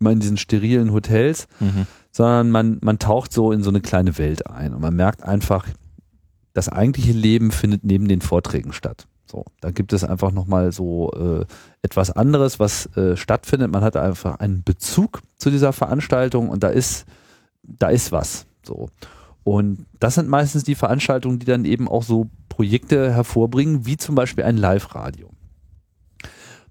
Immer 0.00 0.12
in 0.12 0.20
diesen 0.20 0.36
sterilen 0.36 0.92
Hotels, 0.92 1.48
Mhm. 1.60 1.86
sondern 2.12 2.50
man, 2.50 2.78
man 2.82 2.98
taucht 2.98 3.32
so 3.32 3.52
in 3.52 3.62
so 3.62 3.70
eine 3.70 3.80
kleine 3.80 4.16
Welt 4.18 4.46
ein 4.46 4.74
und 4.74 4.80
man 4.80 4.94
merkt 4.94 5.22
einfach, 5.22 5.66
das 6.54 6.68
eigentliche 6.68 7.12
Leben 7.12 7.50
findet 7.50 7.84
neben 7.84 8.08
den 8.08 8.20
Vorträgen 8.20 8.72
statt. 8.72 9.06
So, 9.30 9.44
da 9.60 9.70
gibt 9.70 9.92
es 9.92 10.04
einfach 10.04 10.32
nochmal 10.32 10.72
so 10.72 11.12
äh, 11.12 11.44
etwas 11.82 12.10
anderes, 12.10 12.58
was 12.58 12.86
äh, 12.96 13.16
stattfindet. 13.16 13.70
Man 13.70 13.82
hat 13.84 13.96
einfach 13.96 14.38
einen 14.40 14.62
Bezug 14.62 15.20
zu 15.36 15.50
dieser 15.50 15.72
Veranstaltung 15.74 16.48
und 16.48 16.62
da 16.64 16.68
ist, 16.68 17.04
da 17.62 17.88
ist 17.90 18.10
was. 18.10 18.46
So. 18.64 18.88
Und 19.44 19.84
das 20.00 20.14
sind 20.14 20.28
meistens 20.28 20.64
die 20.64 20.74
Veranstaltungen, 20.74 21.38
die 21.38 21.46
dann 21.46 21.64
eben 21.66 21.88
auch 21.88 22.02
so 22.02 22.28
Projekte 22.48 23.12
hervorbringen, 23.12 23.84
wie 23.86 23.96
zum 23.98 24.14
Beispiel 24.14 24.44
ein 24.44 24.56
Live-Radio. 24.56 25.30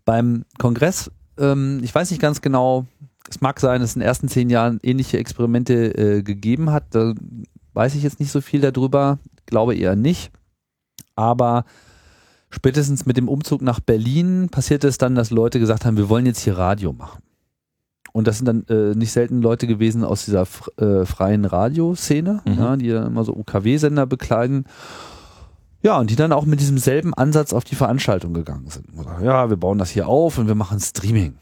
Beim 0.03 0.45
Kongress, 0.57 1.11
ähm, 1.37 1.79
ich 1.83 1.93
weiß 1.93 2.11
nicht 2.11 2.21
ganz 2.21 2.41
genau, 2.41 2.85
es 3.29 3.41
mag 3.41 3.59
sein, 3.59 3.81
dass 3.81 3.91
es 3.91 3.95
in 3.95 3.99
den 4.01 4.07
ersten 4.07 4.27
zehn 4.29 4.49
Jahren 4.49 4.79
ähnliche 4.83 5.17
Experimente 5.17 5.97
äh, 5.97 6.23
gegeben 6.23 6.71
hat. 6.71 6.85
Da 6.91 7.13
weiß 7.73 7.95
ich 7.95 8.03
jetzt 8.03 8.19
nicht 8.19 8.31
so 8.31 8.41
viel 8.41 8.61
darüber, 8.61 9.19
glaube 9.45 9.75
eher 9.75 9.95
nicht. 9.95 10.31
Aber 11.15 11.65
spätestens 12.49 13.05
mit 13.05 13.17
dem 13.17 13.27
Umzug 13.27 13.61
nach 13.61 13.79
Berlin 13.79 14.49
passierte 14.49 14.87
es 14.87 14.97
dann, 14.97 15.15
dass 15.15 15.29
Leute 15.31 15.59
gesagt 15.59 15.85
haben, 15.85 15.97
wir 15.97 16.09
wollen 16.09 16.25
jetzt 16.25 16.39
hier 16.39 16.57
Radio 16.57 16.93
machen. 16.93 17.21
Und 18.13 18.25
das 18.25 18.37
sind 18.37 18.45
dann 18.45 18.65
äh, 18.69 18.95
nicht 18.95 19.11
selten 19.11 19.41
Leute 19.41 19.67
gewesen 19.67 20.03
aus 20.03 20.25
dieser 20.25 20.47
äh, 20.77 21.05
freien 21.05 21.45
Radioszene, 21.45 22.41
Mhm. 22.45 22.53
ja, 22.57 22.75
die 22.77 22.89
dann 22.89 23.07
immer 23.07 23.23
so 23.23 23.35
UKW-Sender 23.35 24.05
bekleiden. 24.07 24.65
Ja, 25.83 25.99
und 25.99 26.09
die 26.09 26.15
dann 26.15 26.31
auch 26.33 26.45
mit 26.45 26.59
diesem 26.59 26.79
selben 26.79 27.13
Ansatz 27.13 27.53
auf 27.53 27.63
die 27.63 27.75
Veranstaltung 27.75 28.33
gegangen 28.33 28.67
sind. 28.69 28.87
Ja, 29.21 29.49
wir 29.49 29.57
bauen 29.57 29.77
das 29.77 29.91
hier 29.91 30.07
auf 30.07 30.37
und 30.39 30.47
wir 30.47 30.55
machen 30.55 30.79
Streaming. 30.79 31.35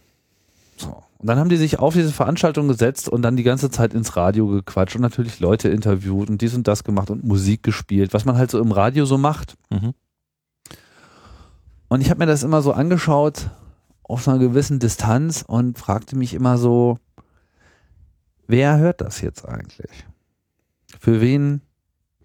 So. 0.75 1.01
Und 1.25 1.29
dann 1.29 1.39
haben 1.39 1.49
die 1.49 1.57
sich 1.57 1.79
auf 1.79 1.95
diese 1.95 2.11
Veranstaltung 2.11 2.67
gesetzt 2.67 3.09
und 3.09 3.23
dann 3.23 3.35
die 3.35 3.41
ganze 3.41 3.71
Zeit 3.71 3.95
ins 3.95 4.15
Radio 4.15 4.45
gequatscht 4.45 4.95
und 4.95 5.01
natürlich 5.01 5.39
Leute 5.39 5.69
interviewt 5.69 6.29
und 6.29 6.39
dies 6.39 6.53
und 6.53 6.67
das 6.67 6.83
gemacht 6.83 7.09
und 7.09 7.23
Musik 7.23 7.63
gespielt, 7.63 8.13
was 8.13 8.25
man 8.25 8.37
halt 8.37 8.51
so 8.51 8.59
im 8.59 8.71
Radio 8.71 9.05
so 9.05 9.17
macht. 9.17 9.55
Mhm. 9.71 9.95
Und 11.87 12.01
ich 12.01 12.11
habe 12.11 12.19
mir 12.19 12.27
das 12.27 12.43
immer 12.43 12.61
so 12.61 12.73
angeschaut 12.73 13.49
auf 14.03 14.27
einer 14.27 14.37
gewissen 14.37 14.77
Distanz 14.77 15.43
und 15.47 15.79
fragte 15.79 16.15
mich 16.15 16.35
immer 16.35 16.59
so, 16.59 16.99
wer 18.45 18.77
hört 18.77 19.01
das 19.01 19.19
jetzt 19.21 19.49
eigentlich? 19.49 20.05
Für 20.99 21.21
wen, 21.21 21.63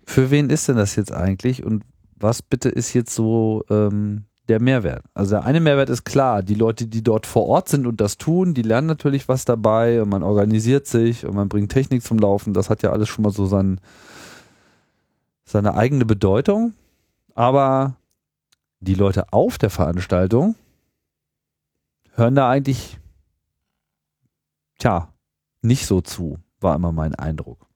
für 0.04 0.30
wen 0.30 0.50
ist 0.50 0.68
denn 0.68 0.76
das 0.76 0.94
jetzt 0.94 1.10
eigentlich 1.10 1.64
und 1.64 1.84
was 2.16 2.42
bitte 2.42 2.68
ist 2.68 2.92
jetzt 2.92 3.14
so 3.14 3.64
ähm, 3.70 4.26
der 4.50 4.60
Mehrwert? 4.60 5.04
Also 5.14 5.36
der 5.36 5.44
eine 5.44 5.60
Mehrwert 5.60 5.88
ist 5.88 6.04
klar, 6.04 6.42
die 6.42 6.56
Leute, 6.56 6.88
die 6.88 7.02
dort 7.02 7.24
vor 7.24 7.46
Ort 7.46 7.68
sind 7.68 7.86
und 7.86 8.00
das 8.00 8.18
tun, 8.18 8.52
die 8.52 8.62
lernen 8.62 8.88
natürlich 8.88 9.28
was 9.28 9.44
dabei 9.44 10.02
und 10.02 10.08
man 10.08 10.24
organisiert 10.24 10.86
sich 10.88 11.24
und 11.24 11.36
man 11.36 11.48
bringt 11.48 11.70
Technik 11.70 12.02
zum 12.02 12.18
Laufen. 12.18 12.52
Das 12.52 12.68
hat 12.68 12.82
ja 12.82 12.90
alles 12.90 13.08
schon 13.08 13.22
mal 13.22 13.30
so 13.30 13.46
sein, 13.46 13.80
seine 15.44 15.74
eigene 15.74 16.04
Bedeutung. 16.04 16.74
Aber 17.34 17.94
die 18.80 18.94
Leute 18.94 19.32
auf 19.32 19.56
der 19.56 19.70
Veranstaltung 19.70 20.56
hören 22.14 22.34
da 22.34 22.50
eigentlich, 22.50 22.98
tja, 24.78 25.12
nicht 25.62 25.86
so 25.86 26.00
zu, 26.00 26.38
war 26.60 26.74
immer 26.74 26.90
mein 26.90 27.14
Eindruck. 27.14 27.69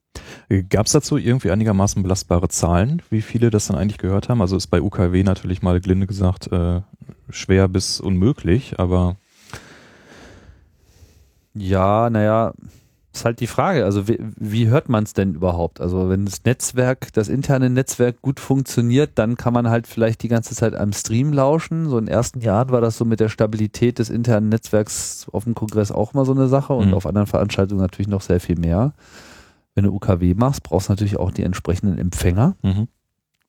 Gab 0.69 0.87
es 0.87 0.93
dazu 0.93 1.17
irgendwie 1.17 1.51
einigermaßen 1.51 2.03
belastbare 2.03 2.49
Zahlen, 2.49 3.03
wie 3.11 3.23
viele 3.23 3.51
das 3.51 3.67
dann 3.67 3.77
eigentlich 3.77 3.99
gehört 3.99 4.29
haben? 4.29 4.41
Also 4.41 4.57
ist 4.57 4.69
bei 4.69 4.81
UKW 4.81 5.23
natürlich 5.23 5.63
mal 5.63 5.81
Glinde 5.81 6.07
gesagt 6.07 6.53
äh, 6.53 6.83
schwer 7.31 7.69
bis 7.69 8.01
unmöglich, 8.01 8.79
aber 8.79 9.17
Ja, 11.55 12.11
naja, 12.11 12.53
ist 13.13 13.25
halt 13.25 13.39
die 13.41 13.47
Frage. 13.47 13.85
Also 13.85 14.09
wie, 14.09 14.19
wie 14.37 14.67
hört 14.69 14.89
man 14.89 15.05
es 15.05 15.13
denn 15.13 15.35
überhaupt? 15.35 15.81
Also 15.81 16.09
wenn 16.09 16.25
das 16.25 16.45
Netzwerk, 16.45 17.13
das 17.13 17.29
interne 17.29 17.71
Netzwerk 17.71 18.21
gut 18.23 18.41
funktioniert, 18.41 19.13
dann 19.15 19.37
kann 19.37 19.55
man 19.55 19.71
halt 19.71 19.87
vielleicht 19.87 20.23
die 20.25 20.29
ganze 20.29 20.55
Zeit 20.57 20.75
am 20.75 20.93
Stream 20.93 21.33
lauschen. 21.33 21.89
So 21.89 21.97
in 21.99 22.07
den 22.07 22.13
ersten 22.15 22.41
Jahren 22.41 22.71
war 22.71 22.81
das 22.81 22.99
so 22.99 23.05
mit 23.05 23.21
der 23.21 23.29
Stabilität 23.29 24.01
des 24.01 24.11
internen 24.11 24.49
Netzwerks 24.49 25.27
auf 25.33 25.45
dem 25.45 25.55
Kongress 25.55 25.93
auch 25.93 26.13
mal 26.13 26.25
so 26.25 26.33
eine 26.33 26.49
Sache 26.49 26.73
und 26.73 26.89
Mhm. 26.89 26.95
auf 26.95 27.07
anderen 27.07 27.29
Veranstaltungen 27.29 27.81
natürlich 27.81 28.09
noch 28.09 28.23
sehr 28.23 28.41
viel 28.41 28.59
mehr. 28.59 28.93
Wenn 29.75 29.85
du 29.85 29.93
UKW 29.93 30.35
machst, 30.35 30.63
brauchst 30.63 30.89
du 30.89 30.93
natürlich 30.93 31.19
auch 31.19 31.31
die 31.31 31.43
entsprechenden 31.43 31.99
Empfänger. 31.99 32.57
mhm. 32.63 32.89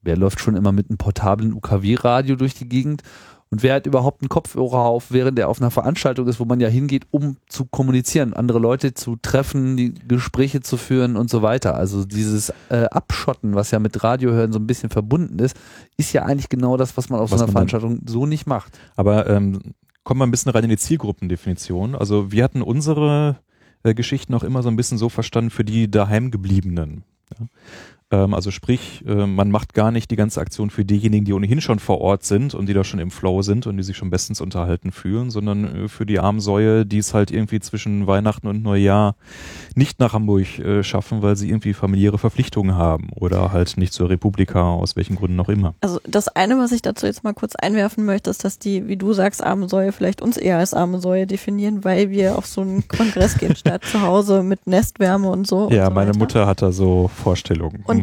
Wer 0.02 0.16
läuft 0.16 0.38
schon 0.38 0.54
immer 0.54 0.70
mit 0.70 0.88
einem 0.88 0.98
portablen 0.98 1.52
UKW-Radio 1.52 2.36
durch 2.36 2.54
die 2.54 2.68
Gegend? 2.68 3.02
Und 3.50 3.62
wer 3.64 3.74
hat 3.74 3.86
überhaupt 3.86 4.22
einen 4.22 4.28
Kopfhörer 4.28 4.78
auf, 4.80 5.10
während 5.10 5.36
er 5.38 5.48
auf 5.48 5.60
einer 5.60 5.70
Veranstaltung 5.72 6.26
ist, 6.28 6.38
wo 6.40 6.44
man 6.44 6.58
ja 6.60 6.68
hingeht, 6.68 7.06
um 7.12 7.36
zu 7.48 7.64
kommunizieren, 7.64 8.32
andere 8.34 8.58
Leute 8.60 8.94
zu 8.94 9.16
treffen, 9.22 9.76
die 9.76 9.94
Gespräche 9.94 10.60
zu 10.60 10.76
führen 10.76 11.16
und 11.16 11.28
so 11.30 11.42
weiter. 11.42 11.74
Also 11.76 12.04
dieses 12.04 12.50
äh, 12.70 12.84
Abschotten, 12.90 13.54
was 13.54 13.70
ja 13.72 13.78
mit 13.80 14.02
Radiohören 14.04 14.52
so 14.52 14.58
ein 14.60 14.66
bisschen 14.66 14.90
verbunden 14.90 15.38
ist, 15.40 15.56
ist 15.96 16.12
ja 16.12 16.24
eigentlich 16.24 16.48
genau 16.48 16.76
das, 16.76 16.96
was 16.96 17.08
man 17.08 17.20
auf 17.20 17.30
Was 17.32 17.38
so 17.40 17.44
einer 17.44 17.52
man 17.52 17.66
dann- 17.66 17.68
Veranstaltung 17.68 18.06
so 18.08 18.26
nicht 18.26 18.46
macht. 18.46 18.78
aber 18.96 19.28
ähm, 19.28 19.60
kommen 20.04 20.20
wir 20.20 20.26
ein 20.26 20.30
bisschen 20.32 20.52
rein 20.52 20.64
in 20.64 20.70
die 20.70 20.76
Zielgruppendefinition. 20.76 21.94
Also 21.96 22.30
wir 22.30 22.44
hatten 22.44 22.62
unsere 22.62 23.36
Geschichten 23.94 24.34
auch 24.34 24.42
immer 24.42 24.62
so 24.62 24.68
ein 24.68 24.76
bisschen 24.76 24.98
so 24.98 25.08
verstanden 25.08 25.50
für 25.50 25.64
die 25.64 25.90
daheimgebliebenen. 25.90 27.04
Ja? 27.38 27.46
Ähm, 28.12 28.34
also 28.34 28.52
sprich, 28.52 29.04
äh, 29.06 29.26
man 29.26 29.50
macht 29.50 29.74
gar 29.74 29.90
nicht 29.90 30.12
die 30.12 30.16
ganze 30.16 30.40
Aktion 30.40 30.70
für 30.70 30.84
diejenigen, 30.84 31.24
die 31.24 31.32
ohnehin 31.32 31.60
schon 31.60 31.80
vor 31.80 32.00
Ort 32.00 32.24
sind 32.24 32.54
und 32.54 32.68
die 32.68 32.72
da 32.72 32.84
schon 32.84 33.00
im 33.00 33.10
Flow 33.10 33.42
sind 33.42 33.66
und 33.66 33.76
die 33.76 33.82
sich 33.82 33.96
schon 33.96 34.10
bestens 34.10 34.40
unterhalten 34.40 34.92
fühlen, 34.92 35.30
sondern 35.30 35.64
äh, 35.84 35.88
für 35.88 36.06
die 36.06 36.20
armen 36.20 36.38
Säue, 36.38 36.86
die 36.86 36.98
es 36.98 37.14
halt 37.14 37.32
irgendwie 37.32 37.58
zwischen 37.58 38.06
Weihnachten 38.06 38.46
und 38.46 38.62
Neujahr 38.62 39.16
nicht 39.74 39.98
nach 39.98 40.12
Hamburg 40.12 40.58
äh, 40.60 40.84
schaffen, 40.84 41.22
weil 41.22 41.34
sie 41.34 41.48
irgendwie 41.48 41.74
familiäre 41.74 42.16
Verpflichtungen 42.16 42.76
haben 42.76 43.10
oder 43.16 43.50
halt 43.50 43.76
nicht 43.76 43.92
zur 43.92 44.08
Republika, 44.08 44.70
aus 44.70 44.94
welchen 44.94 45.16
Gründen 45.16 45.40
auch 45.40 45.48
immer. 45.48 45.74
Also 45.80 46.00
das 46.06 46.28
eine, 46.28 46.58
was 46.58 46.70
ich 46.70 46.82
dazu 46.82 47.06
jetzt 47.06 47.24
mal 47.24 47.34
kurz 47.34 47.56
einwerfen 47.56 48.04
möchte, 48.04 48.30
ist, 48.30 48.44
dass 48.44 48.60
die, 48.60 48.86
wie 48.86 48.96
du 48.96 49.14
sagst, 49.14 49.42
arme 49.42 49.68
Säue 49.68 49.90
vielleicht 49.90 50.22
uns 50.22 50.36
eher 50.36 50.58
als 50.58 50.74
arme 50.74 51.00
Säue 51.00 51.26
definieren, 51.26 51.82
weil 51.82 52.10
wir 52.10 52.38
auf 52.38 52.46
so 52.46 52.60
einen 52.60 52.86
Kongress 52.86 53.36
gehen 53.36 53.56
statt 53.56 53.82
zu 53.84 54.00
Hause 54.02 54.44
mit 54.44 54.68
Nestwärme 54.68 55.28
und 55.28 55.48
so. 55.48 55.68
Ja, 55.70 55.88
und 55.88 55.88
so 55.88 55.94
meine. 55.94 56.12
Mutter 56.16 56.46
hat 56.46 56.62
da 56.62 56.72
so 56.72 57.08
Vorstellungen. 57.08 57.82
Und 57.84 57.95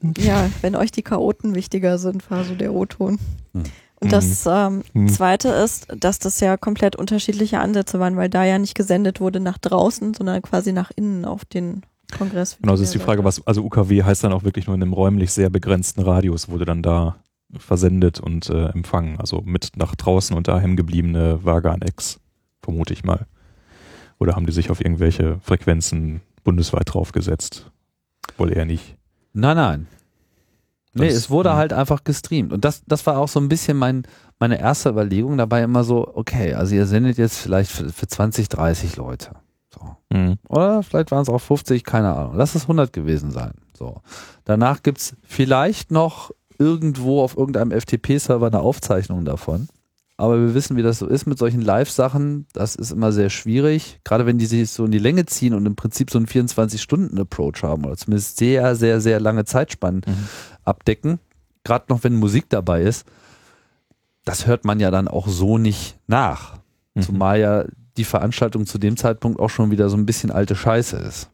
Mhm. 0.00 0.14
ja, 0.18 0.50
wenn 0.60 0.76
euch 0.76 0.92
die 0.92 1.02
Chaoten 1.02 1.54
wichtiger 1.54 1.98
sind, 1.98 2.30
war 2.30 2.44
so 2.44 2.54
der 2.54 2.72
O-Ton. 2.74 3.18
Hm. 3.54 3.64
Und 3.98 4.12
das 4.12 4.44
ähm, 4.46 4.82
Hm. 4.92 5.08
Zweite 5.08 5.48
ist, 5.48 5.86
dass 5.98 6.18
das 6.18 6.40
ja 6.40 6.56
komplett 6.56 6.96
unterschiedliche 6.96 7.60
Ansätze 7.60 7.98
waren, 7.98 8.16
weil 8.16 8.28
da 8.28 8.44
ja 8.44 8.58
nicht 8.58 8.74
gesendet 8.74 9.20
wurde 9.20 9.40
nach 9.40 9.58
draußen, 9.58 10.12
sondern 10.12 10.42
quasi 10.42 10.72
nach 10.72 10.90
innen 10.94 11.24
auf 11.24 11.44
den 11.46 11.82
Kongress. 12.16 12.58
Genau, 12.60 12.72
das 12.72 12.82
ist 12.82 12.94
die 12.94 12.98
Frage, 12.98 13.24
was, 13.24 13.44
also 13.46 13.62
UKW 13.64 14.02
heißt 14.02 14.22
dann 14.22 14.32
auch 14.32 14.44
wirklich 14.44 14.66
nur 14.66 14.76
in 14.76 14.82
einem 14.82 14.92
räumlich 14.92 15.32
sehr 15.32 15.50
begrenzten 15.50 16.02
Radius, 16.02 16.48
wurde 16.48 16.66
dann 16.66 16.82
da 16.82 17.16
versendet 17.58 18.20
und 18.20 18.50
äh, 18.50 18.66
empfangen. 18.66 19.18
Also 19.18 19.40
mit 19.44 19.72
nach 19.76 19.94
draußen 19.94 20.36
und 20.36 20.46
daheim 20.48 20.76
gebliebene 20.76 21.40
gar 21.42 21.78
nix, 21.78 22.20
vermute 22.60 22.92
ich 22.92 23.04
mal. 23.04 23.26
Oder 24.18 24.34
haben 24.34 24.46
die 24.46 24.52
sich 24.52 24.70
auf 24.70 24.80
irgendwelche 24.80 25.38
Frequenzen 25.40 26.20
bundesweit 26.44 26.92
draufgesetzt? 26.92 27.70
Wohl 28.36 28.52
eher 28.52 28.64
nicht. 28.64 28.95
Nein, 29.36 29.56
nein. 29.56 29.86
Nee, 30.94 31.08
Das- 31.08 31.16
es 31.16 31.30
wurde 31.30 31.50
hm. 31.50 31.56
halt 31.56 31.72
einfach 31.74 32.04
gestreamt. 32.04 32.52
Und 32.52 32.64
das, 32.64 32.82
das 32.86 33.06
war 33.06 33.18
auch 33.18 33.28
so 33.28 33.38
ein 33.38 33.48
bisschen 33.48 33.76
mein, 33.76 34.04
meine 34.38 34.58
erste 34.58 34.88
Überlegung 34.88 35.36
dabei 35.36 35.62
immer 35.62 35.84
so, 35.84 36.10
okay, 36.14 36.54
also 36.54 36.74
ihr 36.74 36.86
sendet 36.86 37.18
jetzt 37.18 37.38
vielleicht 37.38 37.70
für, 37.70 37.90
für 37.90 38.06
20, 38.06 38.48
30 38.48 38.96
Leute. 38.96 39.32
So. 39.74 39.96
Mhm. 40.10 40.36
Oder 40.48 40.82
vielleicht 40.82 41.10
waren 41.10 41.20
es 41.22 41.28
auch 41.28 41.40
50, 41.40 41.84
keine 41.84 42.14
Ahnung. 42.16 42.34
Lass 42.36 42.54
es 42.54 42.62
100 42.62 42.94
gewesen 42.94 43.30
sein. 43.30 43.52
So. 43.76 44.00
Danach 44.44 44.82
gibt's 44.82 45.14
vielleicht 45.22 45.90
noch 45.90 46.30
irgendwo 46.58 47.22
auf 47.22 47.36
irgendeinem 47.36 47.72
FTP-Server 47.78 48.46
eine 48.46 48.60
Aufzeichnung 48.60 49.26
davon. 49.26 49.68
Aber 50.18 50.40
wir 50.40 50.54
wissen, 50.54 50.76
wie 50.76 50.82
das 50.82 50.98
so 50.98 51.06
ist 51.06 51.26
mit 51.26 51.38
solchen 51.38 51.60
Live-Sachen. 51.60 52.46
Das 52.54 52.74
ist 52.74 52.90
immer 52.90 53.12
sehr 53.12 53.28
schwierig. 53.28 54.00
Gerade 54.02 54.24
wenn 54.24 54.38
die 54.38 54.46
sich 54.46 54.70
so 54.70 54.86
in 54.86 54.90
die 54.90 54.98
Länge 54.98 55.26
ziehen 55.26 55.52
und 55.52 55.66
im 55.66 55.76
Prinzip 55.76 56.10
so 56.10 56.18
einen 56.18 56.26
24-Stunden-Approach 56.26 57.62
haben 57.62 57.84
oder 57.84 57.96
zumindest 57.98 58.38
sehr, 58.38 58.76
sehr, 58.76 59.00
sehr 59.02 59.20
lange 59.20 59.44
Zeitspannen 59.44 60.00
Mhm. 60.06 60.28
abdecken. 60.64 61.18
Gerade 61.64 61.86
noch, 61.90 62.02
wenn 62.02 62.14
Musik 62.16 62.46
dabei 62.48 62.82
ist. 62.82 63.06
Das 64.24 64.46
hört 64.46 64.64
man 64.64 64.80
ja 64.80 64.90
dann 64.90 65.06
auch 65.06 65.28
so 65.28 65.58
nicht 65.58 65.98
nach. 66.06 66.58
Mhm. 66.94 67.02
Zumal 67.02 67.38
ja 67.40 67.64
die 67.98 68.04
Veranstaltung 68.04 68.66
zu 68.66 68.78
dem 68.78 68.96
Zeitpunkt 68.96 69.38
auch 69.38 69.50
schon 69.50 69.70
wieder 69.70 69.88
so 69.90 69.96
ein 69.96 70.06
bisschen 70.06 70.30
alte 70.30 70.56
Scheiße 70.56 70.96
ist. 70.96 71.30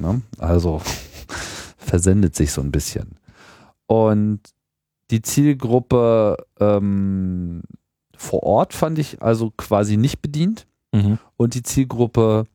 Ne? 0.00 0.22
Also 0.38 0.80
versendet 1.76 2.34
sich 2.34 2.52
so 2.52 2.60
ein 2.62 2.72
bisschen. 2.72 3.18
Und 3.86 4.40
die 5.10 5.20
Zielgruppe 5.22 6.38
ähm, 6.58 7.62
vor 8.22 8.42
Ort 8.44 8.72
fand 8.72 8.98
ich 8.98 9.20
also 9.20 9.50
quasi 9.56 9.96
nicht 9.96 10.22
bedient. 10.22 10.66
Mhm. 10.92 11.18
Und 11.36 11.54
die 11.54 11.62
Zielgruppe 11.62 12.46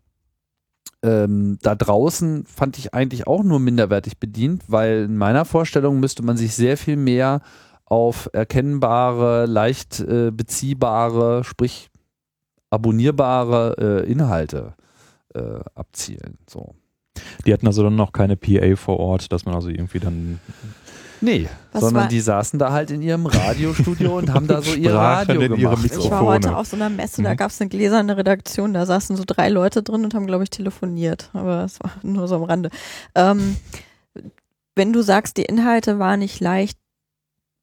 ähm, 1.03 1.60
da 1.62 1.75
draußen 1.75 2.45
fand 2.45 2.77
ich 2.77 2.93
eigentlich 2.93 3.27
auch 3.27 3.43
nur 3.43 3.60
minderwertig 3.60 4.17
bedient, 4.17 4.63
weil 4.67 5.03
in 5.03 5.17
meiner 5.17 5.45
Vorstellung 5.45 5.99
müsste 5.99 6.23
man 6.23 6.38
sich 6.38 6.56
sehr 6.56 6.77
viel 6.77 6.97
mehr 6.97 7.41
auf 7.86 8.30
erkennbare, 8.34 9.45
leicht 9.45 9.99
äh, 9.99 10.32
beziehbare, 10.32 11.43
sprich 11.43 11.89
abonnierbare 12.69 14.03
äh, 14.06 14.12
Inhalte 14.12 14.73
äh, 15.34 15.60
abzielen. 15.75 16.38
So. 16.49 16.75
Die 17.45 17.53
hatten 17.53 17.67
also 17.67 17.84
dann 17.84 17.95
noch 17.95 18.12
keine 18.12 18.36
PA 18.36 18.75
vor 18.75 18.99
Ort, 18.99 19.32
dass 19.32 19.45
man 19.45 19.56
also 19.56 19.69
irgendwie 19.69 19.99
dann 19.99 20.39
Nee, 21.21 21.47
Was 21.71 21.82
sondern 21.82 22.03
war- 22.03 22.10
die 22.10 22.19
saßen 22.21 22.60
da 22.60 22.71
halt 22.71 22.91
in 22.91 23.01
ihrem 23.01 23.25
Radiostudio 23.25 24.17
und 24.17 24.32
haben 24.34 24.47
da 24.47 24.62
so 24.62 24.73
ihr 24.75 24.93
Radio 24.93 25.41
ihre 25.41 25.56
gemacht. 25.58 25.86
Ich 25.86 26.12
war 26.12 26.21
heute 26.21 26.56
auf 26.56 26.67
so 26.67 26.75
einer 26.75 26.89
Messe, 26.89 27.21
da 27.23 27.34
Mhm. 27.34 27.38
gab 27.38 27.51
es 27.51 27.60
eine 27.60 27.69
gläserne 27.69 28.17
Redaktion, 28.17 28.73
da 28.73 28.86
saßen 28.86 29.15
so 29.15 29.23
drei 29.25 29.49
Leute 29.49 29.82
drin 29.84 30.03
und 30.03 30.13
haben, 30.13 30.27
glaube 30.27 30.43
ich, 30.43 30.49
telefoniert. 30.49 31.30
Aber 31.34 31.63
es 31.63 31.80
war 31.82 31.91
nur 32.03 32.27
so 32.27 32.36
am 32.36 32.43
Rande. 32.43 32.69
Ähm, 33.15 33.58
wenn 34.75 34.93
du 34.93 35.01
sagst, 35.01 35.38
die 35.38 35.43
Inhalte 35.43 35.97
waren 35.99 36.19
nicht 36.19 36.39
leicht 36.39 36.77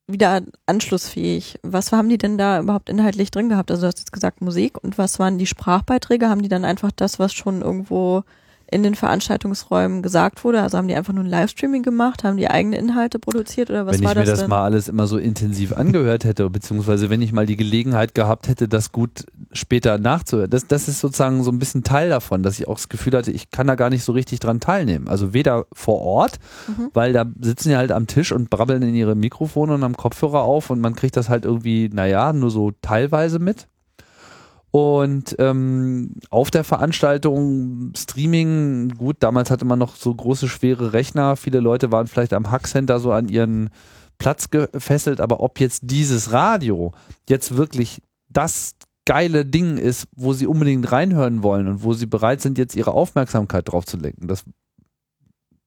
wieder 0.06 0.42
anschlussfähig, 0.66 1.58
was 1.62 1.92
haben 1.92 2.08
die 2.10 2.18
denn 2.18 2.36
da 2.36 2.60
überhaupt 2.60 2.90
inhaltlich 2.90 3.30
drin 3.30 3.48
gehabt? 3.48 3.70
Also 3.70 3.82
du 3.82 3.86
hast 3.86 3.98
jetzt 4.00 4.12
gesagt 4.12 4.42
Musik 4.42 4.82
und 4.82 4.98
was 4.98 5.18
waren 5.18 5.38
die 5.38 5.46
Sprachbeiträge? 5.46 6.28
Haben 6.28 6.42
die 6.42 6.48
dann 6.50 6.64
einfach 6.64 6.90
das, 6.94 7.18
was 7.18 7.32
schon 7.32 7.62
irgendwo 7.62 8.22
in 8.70 8.82
den 8.82 8.94
Veranstaltungsräumen 8.94 10.02
gesagt 10.02 10.44
wurde? 10.44 10.62
Also 10.62 10.78
haben 10.78 10.88
die 10.88 10.94
einfach 10.94 11.12
nur 11.12 11.24
ein 11.24 11.30
Livestreaming 11.30 11.82
gemacht? 11.82 12.24
Haben 12.24 12.36
die 12.36 12.48
eigene 12.48 12.76
Inhalte 12.78 13.18
produziert 13.18 13.70
oder 13.70 13.86
was 13.86 13.96
wenn 13.98 14.04
war 14.04 14.12
ich 14.12 14.18
mir 14.18 14.24
das 14.24 14.40
das 14.40 14.48
mal 14.48 14.62
alles 14.64 14.88
immer 14.88 15.06
so 15.06 15.18
intensiv 15.18 15.72
angehört 15.76 16.24
hätte, 16.24 16.48
beziehungsweise 16.50 17.10
wenn 17.10 17.22
ich 17.22 17.32
mal 17.32 17.46
die 17.46 17.56
Gelegenheit 17.56 18.14
gehabt 18.14 18.48
hätte, 18.48 18.68
das 18.68 18.92
gut 18.92 19.26
später 19.52 19.98
nachzuhören. 19.98 20.50
Das, 20.50 20.66
das 20.66 20.88
ist 20.88 21.00
sozusagen 21.00 21.42
so 21.42 21.50
ein 21.50 21.58
bisschen 21.58 21.84
Teil 21.84 22.08
davon, 22.08 22.42
dass 22.42 22.58
ich 22.58 22.68
auch 22.68 22.76
das 22.76 22.88
Gefühl 22.88 23.12
hatte, 23.14 23.30
ich 23.30 23.50
kann 23.50 23.66
da 23.66 23.74
gar 23.74 23.90
nicht 23.90 24.04
so 24.04 24.12
richtig 24.12 24.40
dran 24.40 24.60
teilnehmen. 24.60 25.08
Also 25.08 25.32
weder 25.32 25.66
vor 25.72 26.00
Ort, 26.00 26.38
Mhm. 26.66 26.90
weil 26.94 27.12
da 27.12 27.24
sitzen 27.40 27.68
die 27.70 27.76
halt 27.76 27.92
am 27.92 28.06
Tisch 28.06 28.32
und 28.32 28.50
brabbeln 28.50 28.82
in 28.82 28.94
ihre 28.94 29.14
Mikrofone 29.14 29.74
und 29.74 29.82
am 29.84 29.96
Kopfhörer 29.96 30.42
auf 30.42 30.70
und 30.70 30.80
man 30.80 30.94
kriegt 30.94 31.16
das 31.16 31.28
halt 31.28 31.44
irgendwie, 31.44 31.90
naja, 31.92 32.32
nur 32.32 32.50
so 32.50 32.72
teilweise 32.82 33.38
mit. 33.38 33.68
Und 34.74 35.36
ähm, 35.38 36.16
auf 36.30 36.50
der 36.50 36.64
Veranstaltung 36.64 37.92
Streaming, 37.96 38.88
gut, 38.88 39.18
damals 39.20 39.52
hatte 39.52 39.64
man 39.64 39.78
noch 39.78 39.94
so 39.94 40.12
große, 40.12 40.48
schwere 40.48 40.92
Rechner. 40.92 41.36
Viele 41.36 41.60
Leute 41.60 41.92
waren 41.92 42.08
vielleicht 42.08 42.32
am 42.32 42.50
Hackcenter 42.50 42.98
so 42.98 43.12
an 43.12 43.28
ihren 43.28 43.70
Platz 44.18 44.50
gefesselt, 44.50 45.20
aber 45.20 45.38
ob 45.38 45.60
jetzt 45.60 45.82
dieses 45.84 46.32
Radio 46.32 46.90
jetzt 47.28 47.56
wirklich 47.56 48.02
das 48.28 48.74
geile 49.04 49.46
Ding 49.46 49.76
ist, 49.76 50.08
wo 50.16 50.32
sie 50.32 50.48
unbedingt 50.48 50.90
reinhören 50.90 51.44
wollen 51.44 51.68
und 51.68 51.84
wo 51.84 51.92
sie 51.92 52.06
bereit 52.06 52.40
sind, 52.40 52.58
jetzt 52.58 52.74
ihre 52.74 52.94
Aufmerksamkeit 52.94 53.68
drauf 53.68 53.86
zu 53.86 53.96
lenken, 53.96 54.26
das 54.26 54.42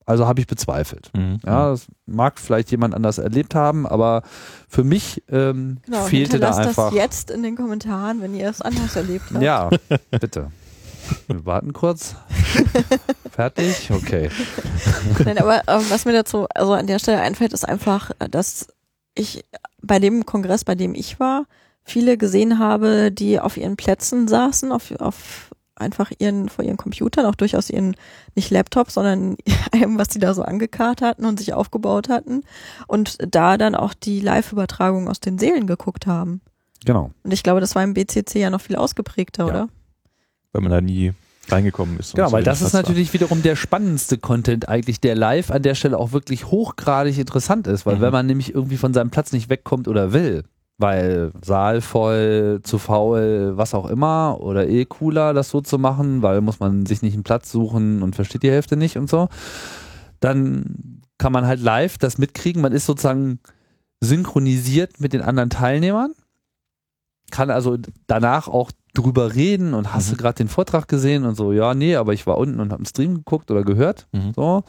also 0.07 0.25
habe 0.25 0.39
ich 0.39 0.47
bezweifelt. 0.47 1.11
Mhm. 1.15 1.39
Ja, 1.45 1.69
das 1.71 1.85
mag 2.07 2.39
vielleicht 2.39 2.71
jemand 2.71 2.95
anders 2.95 3.17
erlebt 3.19 3.53
haben, 3.53 3.85
aber 3.85 4.23
für 4.67 4.83
mich 4.83 5.21
ähm, 5.29 5.77
Genau, 5.85 6.05
fehlte 6.05 6.39
da 6.39 6.55
einfach. 6.55 6.89
das 6.89 6.95
jetzt 6.95 7.29
in 7.29 7.43
den 7.43 7.55
Kommentaren, 7.55 8.21
wenn 8.21 8.33
ihr 8.33 8.49
es 8.49 8.61
anders 8.61 8.95
erlebt 8.95 9.25
habt. 9.31 9.43
Ja, 9.43 9.69
bitte. 10.11 10.51
Wir 11.27 11.45
warten 11.45 11.73
kurz. 11.73 12.15
Fertig? 13.31 13.91
Okay. 13.91 14.29
Nein, 15.23 15.37
aber 15.37 15.61
ähm, 15.67 15.85
was 15.89 16.05
mir 16.05 16.13
dazu 16.13 16.47
also 16.53 16.73
an 16.73 16.87
der 16.87 16.99
Stelle 16.99 17.21
einfällt, 17.21 17.53
ist 17.53 17.67
einfach, 17.67 18.11
dass 18.31 18.67
ich 19.13 19.45
bei 19.81 19.99
dem 19.99 20.25
Kongress, 20.25 20.63
bei 20.63 20.75
dem 20.75 20.95
ich 20.95 21.19
war, 21.19 21.45
viele 21.83 22.17
gesehen 22.17 22.59
habe, 22.59 23.11
die 23.11 23.39
auf 23.39 23.57
ihren 23.57 23.77
Plätzen 23.77 24.27
saßen, 24.27 24.71
auf, 24.71 24.91
auf 24.99 25.51
einfach 25.79 26.11
ihren, 26.19 26.49
vor 26.49 26.65
ihren 26.65 26.77
Computern, 26.77 27.25
auch 27.25 27.35
durchaus 27.35 27.69
ihren, 27.69 27.95
nicht 28.35 28.51
Laptop, 28.51 28.91
sondern 28.91 29.37
allem, 29.71 29.97
was 29.97 30.09
die 30.09 30.19
da 30.19 30.33
so 30.33 30.41
angekarrt 30.43 31.01
hatten 31.01 31.25
und 31.25 31.39
sich 31.39 31.53
aufgebaut 31.53 32.09
hatten 32.09 32.41
und 32.87 33.17
da 33.33 33.57
dann 33.57 33.75
auch 33.75 33.93
die 33.93 34.19
Live-Übertragung 34.19 35.07
aus 35.09 35.19
den 35.19 35.37
Seelen 35.39 35.67
geguckt 35.67 36.07
haben. 36.07 36.41
Genau. 36.85 37.11
Und 37.23 37.33
ich 37.33 37.43
glaube, 37.43 37.59
das 37.61 37.75
war 37.75 37.83
im 37.83 37.93
BCC 37.93 38.39
ja 38.39 38.49
noch 38.49 38.61
viel 38.61 38.75
ausgeprägter, 38.75 39.43
Ja. 39.45 39.49
oder? 39.49 39.69
Weil 40.53 40.61
man 40.61 40.71
da 40.71 40.81
nie 40.81 41.13
reingekommen 41.49 41.97
ist. 41.99 42.13
Genau, 42.15 42.31
weil 42.31 42.43
das 42.43 42.61
ist 42.61 42.71
Platz 42.71 42.73
war. 42.73 42.81
natürlich 42.81 43.13
wiederum 43.13 43.41
der 43.41 43.55
spannendste 43.55 44.17
Content 44.17 44.67
eigentlich, 44.67 44.99
der 44.99 45.15
live 45.15 45.49
an 45.51 45.61
der 45.63 45.75
Stelle 45.75 45.97
auch 45.97 46.11
wirklich 46.11 46.47
hochgradig 46.47 47.17
interessant 47.17 47.67
ist, 47.67 47.85
weil 47.85 47.97
Mhm. 47.97 48.01
wenn 48.01 48.11
man 48.11 48.25
nämlich 48.25 48.53
irgendwie 48.53 48.75
von 48.77 48.93
seinem 48.93 49.11
Platz 49.11 49.31
nicht 49.31 49.49
wegkommt 49.49 49.87
oder 49.87 50.11
will, 50.11 50.43
weil 50.77 51.31
Saal 51.43 51.81
voll, 51.81 52.59
zu 52.63 52.77
faul, 52.77 53.53
was 53.55 53.73
auch 53.73 53.89
immer, 53.89 54.37
oder 54.39 54.67
eh 54.67 54.85
cooler, 54.85 55.33
das 55.33 55.49
so 55.49 55.61
zu 55.61 55.79
machen, 55.79 56.21
weil 56.21 56.41
muss 56.41 56.59
man 56.59 56.85
sich 56.85 57.01
nicht 57.01 57.13
einen 57.15 57.23
Platz 57.23 57.51
suchen 57.51 58.03
und 58.03 58.15
versteht 58.15 58.43
die 58.43 58.51
Hälfte 58.51 58.77
nicht 58.77 58.97
und 58.97 59.09
so, 59.09 59.27
dann 60.19 61.01
kann 61.17 61.31
man 61.33 61.47
halt 61.47 61.59
live 61.61 61.97
das 61.97 62.17
mitkriegen. 62.19 62.61
Man 62.61 62.73
ist 62.73 62.85
sozusagen 62.85 63.39
synchronisiert 64.01 64.99
mit 64.99 65.13
den 65.13 65.21
anderen 65.23 65.49
Teilnehmern, 65.49 66.13
kann 67.31 67.49
also 67.49 67.77
danach 68.05 68.47
auch 68.47 68.71
drüber 68.93 69.33
reden 69.35 69.73
und 69.73 69.93
hast 69.93 70.07
Mhm. 70.07 70.11
du 70.11 70.17
gerade 70.21 70.35
den 70.37 70.47
Vortrag 70.47 70.87
gesehen 70.87 71.25
und 71.25 71.35
so, 71.35 71.51
ja, 71.53 71.73
nee, 71.73 71.95
aber 71.95 72.13
ich 72.13 72.25
war 72.27 72.37
unten 72.37 72.59
und 72.59 72.71
habe 72.71 72.79
einen 72.81 72.85
Stream 72.85 73.15
geguckt 73.15 73.49
oder 73.51 73.63
gehört. 73.63 74.07
Mhm. 74.11 74.33
So, 74.35 74.63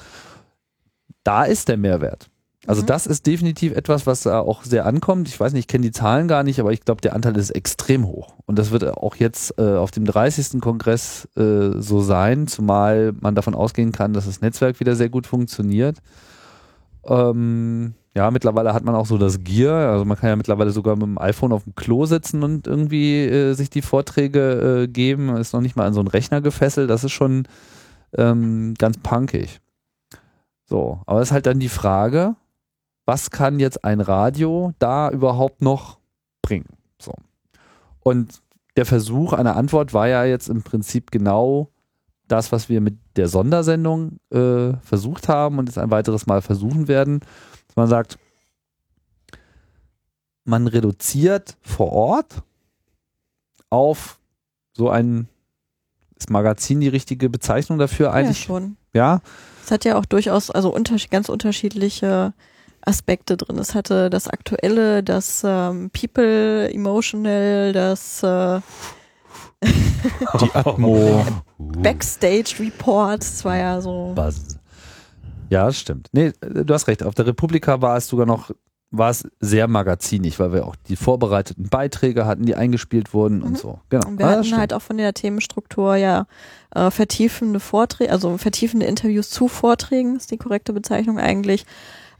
da 1.23 1.44
ist 1.44 1.68
der 1.68 1.77
Mehrwert. 1.77 2.31
Also 2.68 2.83
Mhm. 2.83 2.87
das 2.87 3.07
ist 3.07 3.26
definitiv 3.26 3.74
etwas, 3.74 4.07
was 4.07 4.24
da 4.24 4.40
auch 4.40 4.62
sehr 4.62 4.85
ankommt. 4.85 5.26
Ich 5.26 5.40
weiß 5.40 5.54
nicht, 5.54 5.62
ich 5.62 5.68
kenne 5.68 5.87
die 5.87 5.90
Zahlen 5.90 6.28
gar 6.28 6.42
nicht, 6.42 6.61
aber 6.61 6.70
ich 6.70 6.85
glaube, 6.85 7.00
der 7.00 7.14
Anteil 7.14 7.35
ist 7.38 7.48
extrem 7.50 8.07
hoch. 8.07 8.35
Und 8.44 8.59
das 8.59 8.70
wird 8.70 8.87
auch 8.87 9.16
jetzt 9.16 9.59
äh, 9.59 9.74
auf 9.76 9.90
dem 9.90 10.04
30. 10.04 10.61
Kongress 10.61 11.26
äh, 11.35 11.70
so 11.81 12.02
sein, 12.02 12.46
zumal 12.46 13.14
man 13.20 13.35
davon 13.35 13.54
ausgehen 13.54 13.90
kann, 13.90 14.12
dass 14.12 14.26
das 14.26 14.42
Netzwerk 14.42 14.81
wieder 14.81 14.96
sehr 14.96 15.09
gut 15.09 15.26
funktioniert. 15.26 15.96
Ähm, 17.07 17.94
ja, 18.14 18.31
mittlerweile 18.31 18.74
hat 18.74 18.85
man 18.85 18.94
auch 18.94 19.07
so 19.07 19.16
das 19.16 19.42
Gear. 19.44 19.90
Also 19.90 20.04
man 20.04 20.18
kann 20.18 20.28
ja 20.28 20.37
mittlerweile 20.37 20.70
sogar 20.70 20.94
mit 20.96 21.04
dem 21.07 21.18
iPhone 21.18 21.52
auf 21.52 21.64
dem 21.64 21.74
Klo 21.74 22.04
sitzen 22.04 22.42
und 22.42 22.66
irgendwie 22.66 23.24
äh, 23.24 23.54
sich 23.54 23.70
die 23.70 23.81
Vorträge 23.81 24.83
äh, 24.83 24.88
geben. 24.88 25.35
Ist 25.37 25.54
noch 25.54 25.62
nicht 25.62 25.76
mal 25.76 25.87
an 25.87 25.94
so 25.94 26.00
einen 26.00 26.09
Rechner 26.09 26.42
gefesselt. 26.42 26.90
Das 26.90 27.02
ist 27.02 27.12
schon 27.12 27.44
ähm, 28.16 28.74
ganz 28.76 28.98
punkig. 28.98 29.61
So, 30.66 31.00
aber 31.07 31.22
es 31.22 31.28
ist 31.28 31.33
halt 31.33 31.46
dann 31.46 31.61
die 31.61 31.70
Frage, 31.70 32.37
was 33.09 33.31
kann 33.31 33.59
jetzt 33.59 33.85
ein 33.85 34.03
Radio 34.03 34.75
da 34.79 35.11
überhaupt 35.11 35.62
noch 35.62 35.99
bringen? 36.42 36.68
So. 37.01 37.14
Und 38.01 38.42
der 38.77 38.85
Versuch 38.85 39.33
einer 39.33 39.57
Antwort 39.57 39.94
war 39.94 40.09
ja 40.09 40.27
jetzt 40.27 40.51
im 40.51 40.62
Prinzip 40.62 41.11
genau 41.11 41.71
das, 42.27 42.53
was 42.53 42.68
wir 42.68 42.83
mit 42.83 42.99
der 43.16 43.29
Sondersendung 43.29 44.18
äh, 44.31 44.75
versucht 44.83 45.27
haben 45.27 45.59
und 45.59 45.71
jetzt 45.71 45.79
ein 45.79 45.90
weiteres 45.90 46.27
Mal 46.27 46.42
versuchen 46.42 46.87
werden. 46.87 47.21
Dass 47.68 47.77
man 47.77 47.88
sagt, 47.88 48.18
man 50.44 50.66
reduziert 50.66 51.57
vor 51.62 51.92
Ort 51.92 52.42
auf 53.71 54.21
so 54.75 54.90
ein, 54.90 55.29
ist 56.18 56.29
Magazin 56.29 56.81
die 56.81 56.88
richtige 56.88 57.31
Bezeichnung 57.31 57.79
dafür 57.79 58.12
eigentlich? 58.12 58.40
Ja, 58.40 58.47
schon. 58.47 58.77
Ja, 58.92 59.23
Es 59.64 59.71
hat 59.71 59.87
ja 59.87 59.97
auch 59.97 60.05
durchaus 60.05 60.51
also 60.51 60.75
unter, 60.75 60.97
ganz 61.11 61.31
unterschiedliche 61.31 62.35
Aspekte 62.88 63.37
drin. 63.37 63.59
Es 63.59 63.74
hatte 63.74 64.11
das 64.11 64.27
Aktuelle, 64.29 65.03
das 65.03 65.42
ähm, 65.44 65.90
People, 65.90 66.72
Emotional, 66.72 67.72
das 67.72 68.22
äh, 68.22 68.61
Die 70.40 70.51
Atmo. 70.55 71.24
Backstage 71.59 72.55
Report. 72.61 73.22
Es 73.22 73.44
war 73.44 73.57
ja 73.57 73.81
so. 73.81 74.12
Buzz. 74.14 74.59
Ja, 75.51 75.66
das 75.66 75.79
stimmt. 75.79 76.09
Nee, 76.12 76.33
du 76.40 76.72
hast 76.74 76.87
recht. 76.88 77.03
Auf 77.03 77.14
der 77.14 77.27
Republika 77.27 77.81
war 77.81 77.96
es 77.96 78.07
sogar 78.07 78.27
noch, 78.27 78.51
war 78.90 79.11
es 79.11 79.27
sehr 79.40 79.66
magazinig, 79.66 80.38
weil 80.38 80.53
wir 80.53 80.66
auch 80.66 80.77
die 80.77 80.96
vorbereiteten 80.96 81.68
Beiträge 81.68 82.27
hatten, 82.27 82.44
die 82.46 82.55
eingespielt 82.55 83.12
wurden 83.14 83.38
Mhm. 83.38 83.44
und 83.44 83.59
so. 83.59 83.81
Genau. 83.88 84.07
Und 84.09 84.18
wir 84.18 84.27
Ah, 84.27 84.37
das 84.37 84.46
hatten 84.46 84.59
halt 84.61 84.72
auch 84.74 84.83
von 84.83 84.98
der 84.98 85.12
Themenstruktur 85.14 85.96
ja 85.96 86.27
äh, 86.74 86.90
vertiefende 86.90 87.61
Vorträge, 87.61 88.12
also 88.12 88.37
vertiefende 88.38 88.87
Interviews 88.87 89.31
zu 89.31 89.48
Vorträgen, 89.48 90.16
ist 90.16 90.31
die 90.31 90.37
korrekte 90.37 90.72
Bezeichnung 90.72 91.18
eigentlich. 91.18 91.64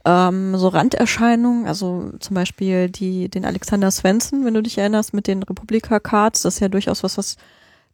Ähm, 0.05 0.55
so 0.57 0.69
Randerscheinungen, 0.69 1.67
also 1.67 2.11
zum 2.19 2.33
Beispiel 2.35 2.89
die, 2.89 3.27
den 3.29 3.43
Alexander 3.45 3.91
Svensson, 3.91 4.45
wenn 4.45 4.53
du 4.53 4.63
dich 4.63 4.77
erinnerst, 4.77 5.13
mit 5.13 5.27
den 5.27 5.43
Republika-Cards, 5.43 6.41
das 6.43 6.55
ist 6.55 6.59
ja 6.61 6.69
durchaus 6.69 7.03
was, 7.03 7.17
was 7.17 7.35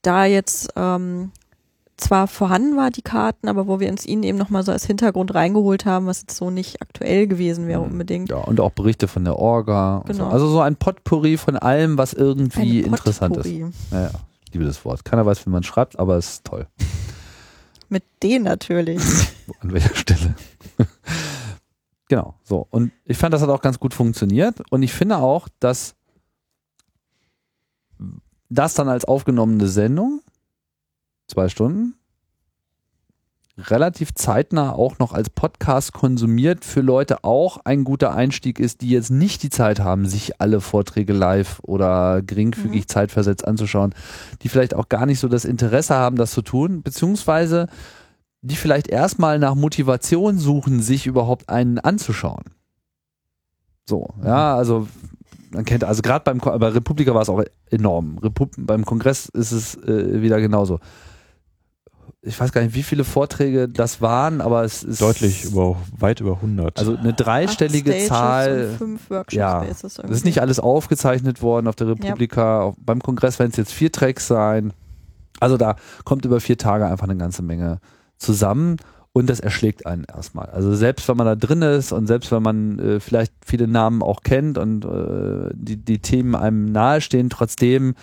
da 0.03 0.25
jetzt 0.25 0.69
ähm, 0.75 1.31
zwar 1.97 2.27
vorhanden 2.27 2.75
war, 2.77 2.91
die 2.91 3.01
Karten, 3.01 3.47
aber 3.47 3.67
wo 3.67 3.79
wir 3.79 3.89
uns 3.89 4.05
ihn 4.05 4.21
eben 4.21 4.37
nochmal 4.37 4.63
so 4.63 4.71
als 4.71 4.85
Hintergrund 4.85 5.33
reingeholt 5.33 5.85
haben, 5.85 6.05
was 6.05 6.21
jetzt 6.21 6.37
so 6.37 6.51
nicht 6.51 6.81
aktuell 6.81 7.25
gewesen 7.25 7.67
wäre 7.67 7.81
Mhm. 7.81 7.91
unbedingt. 7.93 8.29
Ja, 8.29 8.37
und 8.37 8.59
auch 8.59 8.71
Berichte 8.71 9.07
von 9.07 9.23
der 9.23 9.39
Orga. 9.39 10.03
Genau. 10.05 10.25
so. 10.25 10.29
Also 10.29 10.47
so 10.49 10.59
ein 10.59 10.75
Potpourri 10.75 11.37
von 11.37 11.55
allem, 11.57 11.97
was 11.97 12.13
irgendwie 12.13 12.81
interessant 12.81 13.37
ist. 13.37 13.43
Potpourri. 13.43 13.71
Naja, 13.91 14.11
ich 14.45 14.53
liebe 14.53 14.65
das 14.65 14.83
Wort. 14.85 15.05
Keiner 15.05 15.25
weiß, 15.25 15.45
wie 15.47 15.49
man 15.49 15.63
schreibt, 15.63 15.97
aber 15.97 16.17
es 16.17 16.29
ist 16.33 16.43
toll. 16.45 16.67
Mit 17.89 18.03
denen 18.21 18.43
natürlich. 18.45 19.01
An 19.61 19.71
welcher 19.73 19.95
Stelle. 19.95 20.35
Genau, 22.15 22.36
so. 22.43 22.65
Und 22.69 22.93
ich 23.04 23.17
fand, 23.17 23.34
das 23.34 23.41
hat 23.41 23.49
auch 23.49 23.62
ganz 23.62 23.78
gut 23.78 23.93
funktioniert. 23.93 24.62
Und 24.71 24.84
ich 24.84 24.93
finde 24.93 25.17
auch, 25.17 25.49
dass 25.60 25.95
das 28.49 28.73
dann 28.73 28.88
als 28.88 29.04
aufgenommene 29.04 29.67
Sendung, 29.67 30.21
zwei 31.28 31.49
Stunden, 31.49 31.95
relativ 33.58 34.13
zeitnah 34.13 34.71
auch 34.71 34.97
noch 34.99 35.12
als 35.12 35.30
Podcast 35.30 35.91
konsumiert 35.91 36.63
für 36.63 36.82
Leute 36.82 37.23
auch 37.25 37.58
ein 37.65 37.84
guter 37.84 38.13
Einstieg 38.13 38.60
ist, 38.60 38.82
die 38.82 38.89
jetzt 38.89 39.12
nicht 39.12 39.43
die 39.43 39.49
Zeit 39.49 39.80
haben, 39.80 40.06
sich 40.06 40.39
alle 40.39 40.62
Vorträge 40.62 41.13
live 41.13 41.60
oder 41.63 42.21
geringfügig 42.21 42.88
zeitversetzt 42.88 43.45
anzuschauen, 43.45 43.93
die 44.41 44.49
vielleicht 44.49 44.73
auch 44.73 44.88
gar 44.88 45.06
nicht 45.06 45.19
so 45.19 45.28
das 45.28 45.43
Interesse 45.43 45.95
haben, 45.95 46.15
das 46.15 46.32
zu 46.32 46.41
tun, 46.41 46.82
beziehungsweise 46.82 47.67
die 48.45 48.55
vielleicht 48.55 48.88
erstmal 48.88 49.39
nach 49.39 49.55
Motivation 49.55 50.38
suchen, 50.38 50.81
sich 50.81 51.08
überhaupt 51.08 51.49
einen 51.49 51.79
anzuschauen. 51.79 52.43
So, 53.88 54.13
ja, 54.23 54.55
also 54.55 54.88
man 55.51 55.65
kennt, 55.65 55.84
also 55.84 56.01
gerade 56.01 56.23
beim 56.23 56.39
bei 56.39 56.67
Republika 56.69 57.13
war 57.13 57.21
es 57.21 57.29
auch 57.29 57.43
enorm. 57.69 58.17
Repub 58.19 58.51
beim 58.58 58.86
Kongress 58.86 59.29
ist 59.29 59.51
es 59.51 59.75
äh, 59.84 60.21
wieder 60.21 60.39
genauso. 60.41 60.79
Ich 62.21 62.39
weiß 62.39 62.51
gar 62.51 62.62
nicht, 62.62 62.73
wie 62.73 62.81
viele 62.81 63.03
Vorträge 63.03 63.69
das 63.69 64.01
waren, 64.01 64.41
aber 64.41 64.63
es 64.63 64.84
ist 64.84 64.99
Deutlich 64.99 65.45
über, 65.45 65.77
weit 65.95 66.21
über 66.21 66.34
100. 66.34 66.79
also 66.79 66.97
eine 66.97 67.13
dreistellige 67.13 67.95
Zahl. 68.08 68.69
und 68.71 68.77
fünf 68.77 69.10
Workshop 69.12 69.39
ja, 69.39 69.63
Spaces 69.63 69.81
Das 69.81 69.97
irgendwie. 69.99 70.15
ist 70.15 70.25
nicht 70.25 70.41
alles 70.41 70.60
aufgezeichnet 70.60 71.43
worden 71.43 71.67
auf 71.67 71.75
der 71.75 71.89
Republika. 71.89 72.62
Auch 72.62 72.75
beim 72.79 73.01
Kongress 73.01 73.38
werden 73.38 73.51
es 73.51 73.58
jetzt 73.58 73.73
vier 73.73 73.91
Tracks 73.91 74.27
sein. 74.27 74.73
Also 75.39 75.58
da 75.58 75.75
kommt 76.03 76.25
über 76.25 76.39
vier 76.39 76.58
Tage 76.58 76.88
einfach 76.88 77.05
eine 77.08 77.17
ganze 77.17 77.43
Menge 77.43 77.79
zusammen 78.17 78.78
und 79.13 79.30
das 79.30 79.39
erschlägt 79.39 79.86
einen 79.86 80.04
erstmal. 80.04 80.47
Also 80.47 80.75
selbst 80.75 81.08
wenn 81.08 81.17
man 81.17 81.25
da 81.25 81.36
drin 81.36 81.62
ist 81.62 81.91
und 81.91 82.08
selbst 82.08 82.32
wenn 82.32 82.43
man 82.43 82.80
äh, 82.80 82.99
vielleicht 82.99 83.34
viele 83.45 83.67
Namen 83.67 84.04
auch 84.04 84.23
kennt 84.23 84.58
und 84.58 84.84
äh, 84.84 85.51
die, 85.54 85.78
die 85.78 85.99
Themen 85.99 86.36
einem 86.36 86.65
nahestehen, 86.65 87.30
trotzdem 87.30 87.95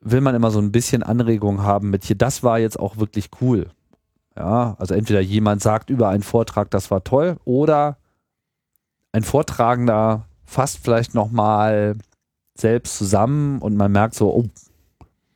will 0.00 0.20
man 0.20 0.34
immer 0.34 0.50
so 0.50 0.58
ein 0.60 0.72
bisschen 0.72 1.02
Anregung 1.02 1.62
haben 1.62 1.90
mit 1.90 2.04
hier, 2.04 2.16
das 2.16 2.42
war 2.42 2.58
jetzt 2.58 2.78
auch 2.78 2.98
wirklich 2.98 3.30
cool. 3.40 3.68
Ja, 4.36 4.76
also 4.78 4.94
entweder 4.94 5.20
jemand 5.20 5.62
sagt 5.62 5.88
über 5.88 6.10
einen 6.10 6.22
Vortrag, 6.22 6.70
das 6.70 6.90
war 6.90 7.02
toll, 7.02 7.36
oder 7.46 7.96
ein 9.12 9.24
Vortragender 9.24 10.26
fasst 10.44 10.80
vielleicht 10.82 11.14
nochmal 11.14 11.96
selbst 12.54 12.98
zusammen 12.98 13.60
und 13.60 13.76
man 13.76 13.90
merkt 13.90 14.14
so, 14.14 14.34
oh, 14.34 14.44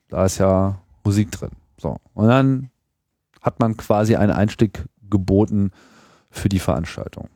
da 0.08 0.26
ist 0.26 0.38
ja 0.38 0.78
Musik 1.04 1.30
drin. 1.30 1.50
So. 1.78 1.96
Und 2.14 2.28
dann 2.28 2.69
hat 3.40 3.60
man 3.60 3.76
quasi 3.76 4.16
einen 4.16 4.32
Einstieg 4.32 4.84
geboten 5.08 5.70
für 6.30 6.48
die 6.48 6.58
Veranstaltung. 6.58 7.28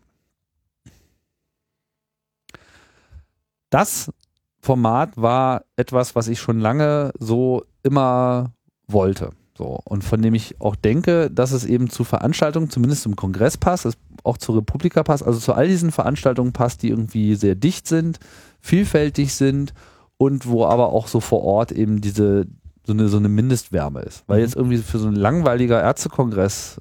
Das 3.71 4.13
Format 4.61 5.17
war 5.17 5.65
etwas, 5.77 6.15
was 6.15 6.29
ich 6.29 6.41
schon 6.41 6.61
lange 6.61 7.13
so 7.19 7.65
immer 7.83 8.53
wollte. 8.87 9.31
So, 9.57 9.81
und 9.85 10.03
von 10.03 10.21
dem 10.21 10.35
ich 10.35 10.61
auch 10.61 10.75
denke, 10.75 11.31
dass 11.31 11.53
es 11.53 11.65
eben 11.65 11.89
zu 11.89 12.03
Veranstaltungen, 12.03 12.71
zumindest 12.71 13.03
zum 13.03 13.15
Kongress 13.15 13.57
passt, 13.57 13.85
es 13.85 13.97
auch 14.25 14.39
zur 14.39 14.57
Republika 14.57 15.03
passt, 15.03 15.23
also 15.23 15.39
zu 15.39 15.53
all 15.53 15.69
diesen 15.69 15.93
Veranstaltungen 15.93 16.53
passt, 16.53 16.83
die 16.83 16.89
irgendwie 16.89 17.35
sehr 17.37 17.55
dicht 17.55 17.87
sind, 17.87 18.19
vielfältig 18.61 19.35
sind 19.35 19.75
und 20.17 20.47
wo 20.47 20.65
aber 20.65 20.93
auch 20.93 21.07
so 21.07 21.21
vor 21.21 21.43
Ort 21.45 21.71
eben 21.71 22.01
diese 22.01 22.47
so 22.87 22.93
eine, 22.93 23.09
so 23.09 23.17
eine 23.17 23.29
Mindestwärme 23.29 24.01
ist. 24.03 24.25
Weil 24.27 24.39
Mhm. 24.39 24.45
jetzt 24.45 24.57
irgendwie 24.57 24.79
für 24.79 24.99
so 24.99 25.09
ein 25.09 25.17
langweiliger 25.17 25.81
Ärztekongress, 25.81 26.81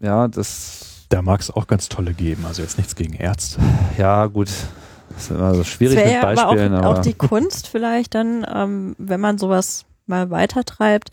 äh, 0.00 0.06
ja, 0.06 0.28
das, 0.28 1.06
da 1.08 1.22
mag 1.22 1.40
es 1.40 1.50
auch 1.50 1.66
ganz 1.66 1.88
tolle 1.88 2.14
geben. 2.14 2.44
Also 2.46 2.62
jetzt 2.62 2.78
nichts 2.78 2.96
gegen 2.96 3.14
Ärzte. 3.14 3.60
ja, 3.98 4.26
gut, 4.26 4.48
das 5.10 5.24
ist 5.24 5.30
immer 5.30 5.54
so 5.54 5.62
schwierig 5.64 5.96
mit 5.96 6.06
ja 6.12 6.22
aber 6.22 6.34
Beispielen, 6.34 6.74
auch, 6.74 6.78
aber. 6.84 6.98
auch 6.98 7.02
die 7.02 7.14
Kunst 7.14 7.68
vielleicht 7.68 8.14
dann, 8.14 8.44
ähm, 8.52 8.94
wenn 8.98 9.20
man 9.20 9.38
sowas 9.38 9.84
mal 10.06 10.30
weitertreibt, 10.30 11.10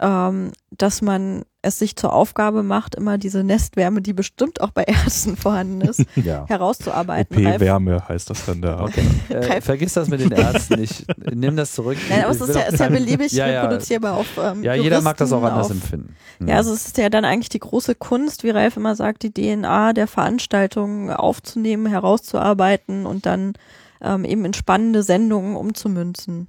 ähm, 0.00 0.52
dass 0.76 1.02
man 1.02 1.44
es 1.62 1.78
sich 1.78 1.94
zur 1.94 2.14
Aufgabe 2.14 2.62
macht, 2.62 2.94
immer 2.94 3.18
diese 3.18 3.44
Nestwärme, 3.44 4.00
die 4.00 4.14
bestimmt 4.14 4.62
auch 4.62 4.70
bei 4.70 4.84
Ärzten 4.86 5.36
vorhanden 5.36 5.82
ist, 5.82 6.04
ja. 6.16 6.46
herauszuarbeiten. 6.48 7.36
OP-Wärme 7.36 8.08
heißt 8.08 8.30
das 8.30 8.46
dann 8.46 8.62
da. 8.62 8.80
Okay. 8.80 9.04
Äh, 9.30 9.60
vergiss 9.60 9.92
das 9.92 10.08
mit 10.08 10.20
den 10.20 10.32
Ärzten 10.32 10.80
nicht. 10.80 11.06
Nimm 11.32 11.56
das 11.56 11.72
zurück. 11.72 11.96
Nein, 12.08 12.24
aber 12.24 12.32
es 12.32 12.40
ist 12.40 12.54
ja, 12.54 12.62
ist 12.62 12.80
ja 12.80 12.88
beliebig 12.88 13.32
Ja, 13.32 13.46
ja. 13.46 13.62
reproduzierbar 13.62 14.16
auf 14.16 14.26
ähm, 14.42 14.62
Ja, 14.64 14.74
jeder 14.74 15.00
mag 15.00 15.16
das 15.18 15.32
auch 15.32 15.38
Juristen, 15.38 15.54
anders 15.54 15.66
auf, 15.66 15.72
empfinden. 15.72 16.16
Hm. 16.38 16.48
Ja, 16.48 16.56
also 16.56 16.72
es 16.72 16.86
ist 16.86 16.98
ja 16.98 17.08
dann 17.08 17.24
eigentlich 17.24 17.48
die 17.48 17.60
große 17.60 17.94
Kunst, 17.94 18.42
wie 18.42 18.50
Ralf 18.50 18.76
immer 18.76 18.96
sagt, 18.96 19.22
die 19.22 19.32
DNA 19.32 19.92
der 19.92 20.06
Veranstaltung 20.08 21.10
aufzunehmen, 21.10 21.86
herauszuarbeiten 21.86 23.06
und 23.06 23.24
dann 23.26 23.54
ähm, 24.00 24.24
eben 24.24 24.44
in 24.44 24.54
spannende 24.54 25.02
Sendungen 25.02 25.56
umzumünzen. 25.56 26.48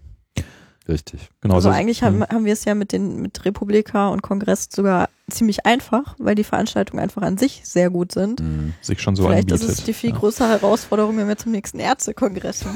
Richtig. 0.88 1.30
Genau, 1.42 1.56
Also 1.56 1.70
so- 1.70 1.76
eigentlich 1.76 2.04
haben, 2.04 2.24
haben 2.24 2.46
wir 2.46 2.54
es 2.54 2.66
ja 2.66 2.76
mit 2.76 2.92
den 2.92 3.20
mit 3.22 3.44
Republika 3.46 4.10
und 4.10 4.22
Kongress 4.22 4.68
sogar 4.72 5.10
ziemlich 5.30 5.66
einfach, 5.66 6.16
weil 6.20 6.36
die 6.36 6.44
Veranstaltungen 6.44 7.02
einfach 7.02 7.22
an 7.22 7.38
sich 7.38 7.62
sehr 7.64 7.90
gut 7.90 8.12
sind. 8.12 8.42
Hm. 8.42 8.74
sich 8.82 9.02
schon 9.02 9.16
so 9.16 9.24
Vielleicht 9.24 9.52
anbietet. 9.52 9.70
ist 9.70 9.80
es 9.80 9.86
die 9.86 9.94
viel 9.94 10.10
Ja. 10.12 10.18
größere 10.18 10.50
Herausforderung, 10.50 11.18
wenn 11.18 11.28
wir 11.28 11.38
zum 11.38 11.52
nächsten 11.54 11.80
Ärztekongress 11.80 12.60
gehen. 12.66 12.76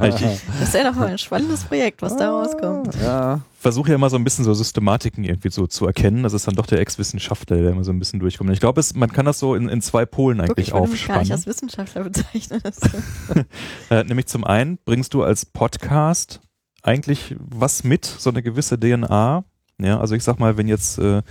Das 0.00 0.68
ist 0.68 0.74
ja 0.74 0.84
noch 0.90 0.94
mal 0.98 1.08
ein 1.08 1.18
spannendes 1.18 1.64
Projekt, 1.64 2.02
was 2.02 2.16
da 2.16 2.30
rauskommt. 2.30 2.94
Ja, 3.02 3.40
versuche 3.58 3.88
ja 3.90 3.94
immer 3.94 4.10
so 4.10 4.16
ein 4.16 4.24
bisschen 4.24 4.44
so 4.44 4.52
Systematiken 4.54 5.24
irgendwie 5.24 5.50
so 5.50 5.66
zu 5.66 5.86
erkennen. 5.86 6.22
Das 6.22 6.32
ist 6.32 6.46
dann 6.46 6.54
doch 6.54 6.66
der 6.66 6.80
Ex-Wissenschaftler, 6.80 7.56
der 7.56 7.70
immer 7.70 7.84
so 7.84 7.92
ein 7.92 7.98
bisschen 7.98 8.20
durchkommt. 8.20 8.50
Ich 8.50 8.60
glaube, 8.60 8.82
man 8.94 9.10
kann 9.12 9.24
das 9.26 9.38
so 9.38 9.54
in, 9.54 9.68
in 9.68 9.80
zwei 9.80 10.04
Polen 10.06 10.38
Guck, 10.38 10.50
eigentlich 10.50 10.68
ich 10.68 10.74
würde 10.74 10.88
mich 10.88 11.06
gar 11.06 11.18
nicht 11.20 11.32
aufspannen. 11.32 11.32
als 11.32 11.46
Wissenschaftler 11.46 12.04
bezeichnen. 12.04 12.60
Äh, 13.90 14.04
nämlich 14.04 14.26
zum 14.26 14.44
einen 14.44 14.78
bringst 14.84 15.14
du 15.14 15.22
als 15.22 15.44
Podcast 15.46 16.40
eigentlich 16.84 17.34
was 17.40 17.82
mit, 17.82 18.04
so 18.04 18.30
eine 18.30 18.42
gewisse 18.42 18.78
DNA, 18.78 19.44
Ja, 19.80 19.98
also 19.98 20.14
ich 20.14 20.22
sag 20.22 20.38
mal, 20.38 20.56
wenn 20.56 20.68
jetzt 20.68 20.98
äh, 20.98 21.22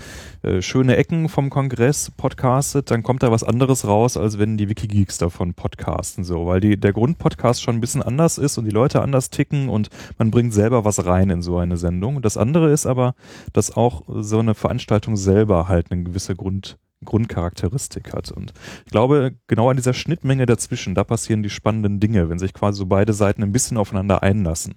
äh, 0.42 0.62
schöne 0.62 0.98
Ecken 0.98 1.30
vom 1.30 1.50
Kongress 1.50 2.12
podcastet, 2.12 2.92
dann 2.92 3.02
kommt 3.02 3.24
da 3.24 3.32
was 3.32 3.44
anderes 3.44 3.88
raus, 3.88 4.18
als 4.18 4.38
wenn 4.38 4.58
die 4.58 4.68
Wikigeeks 4.68 5.18
davon 5.18 5.54
podcasten, 5.54 6.26
so, 6.26 6.46
weil 6.46 6.60
die, 6.60 6.78
der 6.78 6.92
Grundpodcast 6.92 7.64
schon 7.64 7.76
ein 7.76 7.82
bisschen 7.82 8.02
anders 8.04 8.38
ist 8.38 8.58
und 8.58 8.66
die 8.66 8.72
Leute 8.72 9.02
anders 9.02 9.30
ticken 9.30 9.70
und 9.70 9.90
man 10.18 10.30
bringt 10.30 10.54
selber 10.54 10.84
was 10.84 11.06
rein 11.06 11.30
in 11.30 11.42
so 11.42 11.58
eine 11.58 11.78
Sendung. 11.78 12.22
Das 12.22 12.36
andere 12.36 12.72
ist 12.72 12.86
aber, 12.86 13.16
dass 13.54 13.78
auch 13.78 14.04
so 14.08 14.40
eine 14.40 14.56
Veranstaltung 14.56 15.16
selber 15.16 15.70
halt 15.70 15.92
eine 15.92 16.04
gewisse 16.04 16.36
Grund, 16.36 16.78
Grundcharakteristik 17.06 18.12
hat. 18.12 18.30
Und 18.32 18.54
ich 18.86 18.92
glaube, 18.92 19.36
genau 19.48 19.70
an 19.70 19.78
dieser 19.78 19.94
Schnittmenge 19.94 20.48
dazwischen, 20.48 20.96
da 20.96 21.06
passieren 21.06 21.44
die 21.44 21.50
spannenden 21.50 22.02
Dinge, 22.02 22.30
wenn 22.30 22.40
sich 22.40 22.54
quasi 22.54 22.80
so 22.80 22.88
beide 22.88 23.14
Seiten 23.14 23.44
ein 23.44 23.54
bisschen 23.54 23.78
aufeinander 23.78 24.22
einlassen. 24.22 24.76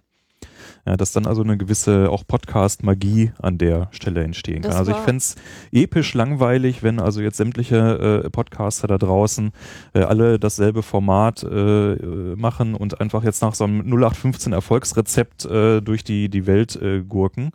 Ja, 0.86 0.96
dass 0.96 1.10
dann 1.10 1.26
also 1.26 1.42
eine 1.42 1.56
gewisse 1.56 2.08
auch 2.10 2.22
Podcast-Magie 2.26 3.32
an 3.42 3.58
der 3.58 3.88
Stelle 3.90 4.22
entstehen 4.22 4.62
kann. 4.62 4.70
Das 4.70 4.76
Also 4.76 4.92
ich 4.92 4.96
war- 4.98 5.04
fänd's 5.04 5.34
episch 5.72 6.14
langweilig, 6.14 6.82
wenn 6.84 7.00
also 7.00 7.20
jetzt 7.20 7.38
sämtliche 7.38 8.22
äh, 8.24 8.30
Podcaster 8.30 8.86
da 8.86 8.96
draußen 8.96 9.50
äh, 9.94 10.00
alle 10.02 10.38
dasselbe 10.38 10.84
Format 10.84 11.42
äh, 11.42 11.94
äh, 11.94 12.36
machen 12.36 12.74
und 12.76 13.00
einfach 13.00 13.24
jetzt 13.24 13.42
nach 13.42 13.54
so 13.56 13.64
einem 13.64 13.80
0815 13.80 14.52
Erfolgsrezept 14.52 15.44
äh, 15.46 15.80
durch 15.80 16.04
die, 16.04 16.28
die 16.28 16.46
Welt 16.46 16.76
äh, 16.76 17.02
gurken. 17.02 17.50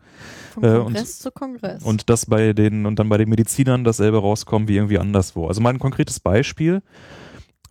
Von 0.53 0.63
Äh, 0.65 0.67
und- 0.75 0.83
Kongress 0.83 1.19
zu 1.19 1.31
Kongress. 1.31 1.83
Und 1.83 2.09
das 2.09 2.25
bei 2.25 2.51
den, 2.51 2.85
und 2.85 2.99
dann 2.99 3.07
bei 3.07 3.17
den 3.17 3.29
Medizinern 3.29 3.85
dasselbe 3.85 4.17
rauskommen 4.17 4.67
wie 4.67 4.75
irgendwie 4.75 4.99
anderswo. 4.99 5.47
Also 5.47 5.61
mal 5.61 5.69
ein 5.69 5.79
konkretes 5.79 6.19
Beispiel. 6.19 6.81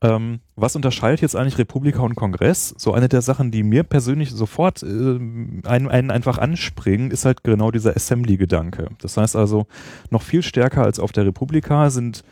Ähm, 0.02 0.40
was 0.56 0.76
unterscheidet 0.76 1.20
jetzt 1.20 1.36
eigentlich 1.36 1.58
Republika 1.58 2.00
und 2.00 2.14
Kongress? 2.14 2.74
So 2.78 2.94
eine 2.94 3.08
der 3.08 3.20
Sachen, 3.20 3.50
die 3.50 3.62
mir 3.62 3.82
persönlich 3.82 4.30
sofort 4.30 4.82
äh, 4.82 4.86
einen, 4.86 5.88
einen 5.88 6.10
einfach 6.10 6.38
anspringen, 6.38 7.10
ist 7.10 7.26
halt 7.26 7.44
genau 7.44 7.70
dieser 7.70 7.94
Assembly-Gedanke. 7.94 8.88
Das 9.00 9.16
heißt 9.16 9.36
also, 9.36 9.66
noch 10.10 10.22
viel 10.22 10.42
stärker 10.42 10.84
als 10.84 10.98
auf 10.98 11.12
der 11.12 11.26
Republika 11.26 11.90
sind 11.90 12.24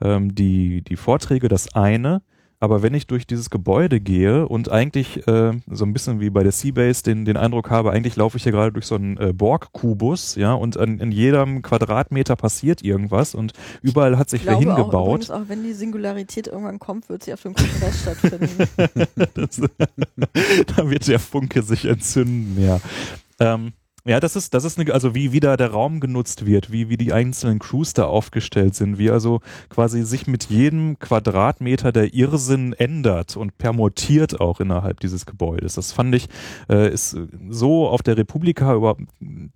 ähm, 0.00 0.34
die, 0.34 0.82
die 0.82 0.96
Vorträge 0.96 1.48
das 1.48 1.74
eine, 1.74 2.22
aber 2.66 2.82
wenn 2.82 2.94
ich 2.94 3.06
durch 3.06 3.28
dieses 3.28 3.48
Gebäude 3.48 4.00
gehe 4.00 4.48
und 4.48 4.72
eigentlich 4.72 5.24
äh, 5.28 5.52
so 5.70 5.84
ein 5.84 5.92
bisschen 5.92 6.18
wie 6.18 6.30
bei 6.30 6.42
der 6.42 6.50
Seabase 6.50 7.04
den, 7.04 7.24
den 7.24 7.36
Eindruck 7.36 7.70
habe, 7.70 7.92
eigentlich 7.92 8.16
laufe 8.16 8.38
ich 8.38 8.42
hier 8.42 8.50
gerade 8.50 8.72
durch 8.72 8.86
so 8.86 8.96
einen 8.96 9.16
äh, 9.18 9.32
Borg-Kubus, 9.32 10.34
ja, 10.34 10.52
und 10.52 10.76
an, 10.76 10.98
in 10.98 11.12
jedem 11.12 11.62
Quadratmeter 11.62 12.34
passiert 12.34 12.82
irgendwas 12.82 13.36
und 13.36 13.52
überall 13.82 14.18
hat 14.18 14.30
sich 14.30 14.40
ich 14.40 14.48
wer 14.48 14.56
glaube 14.56 14.72
auch, 14.72 14.76
hingebaut. 14.78 15.06
übrigens, 15.06 15.30
auch 15.30 15.48
wenn 15.48 15.62
die 15.62 15.74
Singularität 15.74 16.48
irgendwann 16.48 16.80
kommt, 16.80 17.08
wird 17.08 17.22
sie 17.22 17.32
auf 17.32 17.42
dem 17.42 17.54
Kongress 17.54 18.02
stattfinden. 18.02 18.68
Das, 19.34 19.60
da 20.76 20.90
wird 20.90 21.06
der 21.06 21.18
Funke 21.20 21.62
sich 21.62 21.84
entzünden, 21.84 22.60
ja. 22.60 22.80
Ähm, 23.38 23.72
ja, 24.06 24.20
das 24.20 24.36
ist, 24.36 24.54
das 24.54 24.64
ist 24.64 24.78
eine, 24.78 24.92
also 24.92 25.14
wie 25.14 25.32
wieder 25.32 25.56
der 25.56 25.72
Raum 25.72 25.98
genutzt 25.98 26.46
wird, 26.46 26.70
wie, 26.70 26.88
wie 26.88 26.96
die 26.96 27.12
einzelnen 27.12 27.58
Crews 27.58 27.92
da 27.92 28.04
aufgestellt 28.04 28.76
sind, 28.76 28.98
wie 28.98 29.10
also 29.10 29.40
quasi 29.68 30.02
sich 30.02 30.28
mit 30.28 30.44
jedem 30.44 30.98
Quadratmeter 31.00 31.90
der 31.90 32.14
Irrsinn 32.14 32.72
ändert 32.72 33.36
und 33.36 33.58
permutiert 33.58 34.40
auch 34.40 34.60
innerhalb 34.60 35.00
dieses 35.00 35.26
Gebäudes. 35.26 35.74
Das 35.74 35.90
fand 35.90 36.14
ich, 36.14 36.28
äh, 36.68 36.92
ist 36.92 37.16
so 37.48 37.88
auf 37.88 38.02
der 38.02 38.16
Republika 38.16 38.74
überhaupt, 38.74 39.02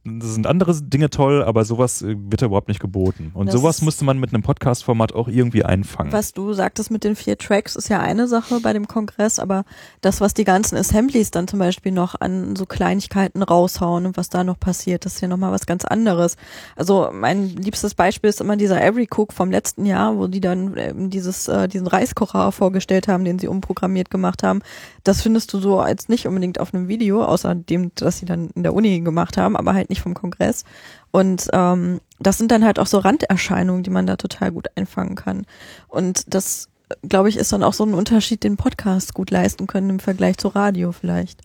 das 0.05 0.35
sind 0.35 0.49
andere 0.49 0.75
Dinge 0.83 1.11
toll, 1.11 1.45
aber 1.45 1.65
sowas 1.65 2.03
äh, 2.03 2.17
wird 2.19 2.43
da 2.43 2.47
überhaupt 2.47 2.69
nicht 2.69 2.81
geboten. 2.81 3.31
Und 3.35 3.47
Das 3.47 3.55
sowas 3.55 3.83
müsste 3.83 4.05
man 4.05 4.19
mit 4.19 4.35
einem 4.35 4.43
Podcast-Format 4.43 5.15
auch 5.15 5.29
irgendwie 5.29 5.65
einfangen. 5.65 6.13
Was 6.13 6.33
du 6.33 6.53
sagtest 6.55 6.91
mit 6.91 7.05
den 7.05 7.15
vier 7.15 7.39
Tracks, 7.39 7.77
ist 7.77 7.89
ja 7.89 8.01
eine 8.01 8.27
Sache 8.27 8.59
bei 8.61 8.73
dem 8.73 8.89
Kongress, 8.89 9.39
aber 9.39 9.65
das, 10.01 10.21
was 10.21 10.35
die 10.35 10.45
ganzen 10.45 10.77
Assemblies 10.77 11.31
dann 11.31 11.47
zum 11.47 11.61
Beispiel 11.61 11.93
noch 11.93 12.21
an 12.21 12.57
so 12.57 12.67
Kleinigkeiten 12.67 13.45
raushauen 13.45 14.07
und 14.07 14.17
was 14.17 14.29
da 14.29 14.40
noch 14.45 14.59
passiert, 14.59 15.05
das 15.05 15.15
ist 15.15 15.21
ja 15.21 15.29
nochmal 15.29 15.53
was 15.53 15.67
ganz 15.67 15.85
anderes. 15.85 16.37
Also 16.77 17.11
mein 17.13 17.49
liebstes 17.49 17.95
Beispiel 17.95 18.31
ist 18.31 18.41
immer 18.41 18.57
dieser 18.57 18.83
Every 18.83 19.09
Cook 19.11 19.33
vom 19.33 19.51
letzten 19.51 19.87
Jahr, 19.87 20.17
wo 20.17 20.27
die 20.27 20.41
dann 20.41 20.75
ähm, 20.77 21.11
dieses, 21.11 21.49
äh, 21.49 21.69
diesen 21.69 21.87
Reiskocher 21.87 22.53
vorgestellt 22.53 23.09
haben, 23.09 23.25
den 23.25 23.39
sie 23.39 23.49
umprogrammiert 23.49 24.11
gemacht 24.11 24.43
haben. 24.43 24.61
Das 25.05 25.23
findest 25.23 25.53
du 25.53 25.59
so 25.59 25.81
als 25.81 26.09
nicht 26.09 26.27
unbedingt 26.27 26.61
auf 26.61 26.75
einem 26.75 26.89
Video, 26.89 27.25
außer 27.25 27.55
dem, 27.55 27.93
das 27.95 28.19
sie 28.19 28.27
dann 28.27 28.51
in 28.55 28.63
der 28.63 28.75
Uni 28.75 29.01
gemacht 29.01 29.37
haben, 29.37 29.57
aber 29.57 29.75
halt 29.75 29.91
nicht 29.91 30.03
vom 30.03 30.15
Kongress. 30.15 30.65
Und 31.11 31.49
ähm, 31.53 32.01
das 32.19 32.39
sind 32.39 32.51
dann 32.51 32.65
halt 32.65 32.79
auch 32.79 32.87
so 32.87 32.99
Randerscheinungen, 32.99 33.83
die 33.83 33.91
man 33.91 34.07
da 34.07 34.17
total 34.17 34.53
gut 34.53 34.69
einfangen 34.77 35.17
kann. 35.17 35.47
Und 35.89 36.33
das, 36.33 36.69
glaube 37.09 37.29
ich, 37.29 37.37
ist 37.37 37.53
dann 37.53 37.63
auch 37.63 37.73
so 37.73 37.85
ein 37.85 37.95
Unterschied, 37.95 38.45
den 38.45 38.57
Podcasts 38.57 39.15
gut 39.15 39.31
leisten 39.31 39.67
können 39.67 39.91
im 39.91 40.01
Vergleich 40.01 40.37
zu 40.37 40.49
Radio 40.49 40.93
vielleicht. 40.93 41.41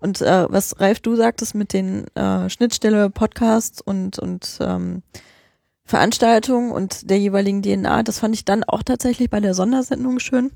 Und 0.00 0.20
äh, 0.20 0.46
was 0.48 0.80
Ralf, 0.80 1.00
du 1.00 1.16
sagtest 1.16 1.54
mit 1.54 1.72
den 1.72 2.06
äh, 2.14 2.48
Schnittstelle 2.48 3.10
Podcasts 3.10 3.80
und, 3.80 4.18
und 4.18 4.58
ähm, 4.60 5.02
Veranstaltungen 5.84 6.70
und 6.70 7.10
der 7.10 7.18
jeweiligen 7.18 7.62
DNA, 7.62 8.02
das 8.02 8.18
fand 8.18 8.34
ich 8.34 8.44
dann 8.44 8.62
auch 8.62 8.82
tatsächlich 8.82 9.30
bei 9.30 9.40
der 9.40 9.54
Sondersendung 9.54 10.18
schön, 10.18 10.52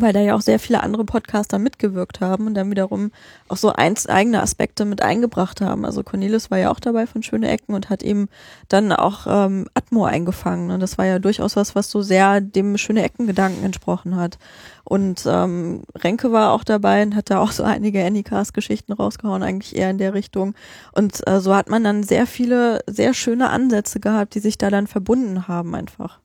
weil 0.00 0.12
da 0.12 0.20
ja 0.20 0.34
auch 0.34 0.40
sehr 0.40 0.58
viele 0.58 0.82
andere 0.82 1.04
Podcaster 1.04 1.58
mitgewirkt 1.58 2.20
haben 2.20 2.46
und 2.46 2.54
dann 2.54 2.70
wiederum 2.70 3.10
auch 3.48 3.56
so 3.56 3.72
eins, 3.72 4.06
eigene 4.06 4.42
Aspekte 4.42 4.84
mit 4.84 5.02
eingebracht 5.02 5.60
haben. 5.60 5.84
Also 5.84 6.02
Cornelis 6.02 6.50
war 6.50 6.58
ja 6.58 6.70
auch 6.70 6.80
dabei 6.80 7.06
von 7.06 7.22
Schöne 7.22 7.48
Ecken 7.48 7.74
und 7.74 7.90
hat 7.90 8.02
eben 8.02 8.28
dann 8.68 8.92
auch 8.92 9.26
ähm, 9.28 9.66
Atmo 9.74 10.04
eingefangen. 10.04 10.70
Und 10.70 10.80
das 10.80 10.98
war 10.98 11.06
ja 11.06 11.18
durchaus 11.18 11.56
was, 11.56 11.74
was 11.74 11.90
so 11.90 12.02
sehr 12.02 12.40
dem 12.40 12.76
Schöne 12.78 13.02
Ecken-Gedanken 13.02 13.64
entsprochen 13.64 14.16
hat. 14.16 14.38
Und 14.84 15.24
ähm, 15.26 15.82
Renke 15.94 16.32
war 16.32 16.52
auch 16.52 16.64
dabei 16.64 17.02
und 17.02 17.16
hat 17.16 17.30
da 17.30 17.38
auch 17.38 17.52
so 17.52 17.62
einige 17.62 18.04
Anycast-Geschichten 18.04 18.92
rausgehauen, 18.92 19.42
eigentlich 19.42 19.76
eher 19.76 19.90
in 19.90 19.98
der 19.98 20.14
Richtung. 20.14 20.54
Und 20.92 21.26
äh, 21.26 21.40
so 21.40 21.54
hat 21.54 21.70
man 21.70 21.84
dann 21.84 22.02
sehr 22.02 22.26
viele, 22.26 22.80
sehr 22.86 23.14
schöne 23.14 23.50
Ansätze 23.50 24.00
gehabt, 24.00 24.34
die 24.34 24.40
sich 24.40 24.58
da 24.58 24.70
dann 24.70 24.86
verbunden 24.86 25.48
haben 25.48 25.74
einfach. 25.74 26.20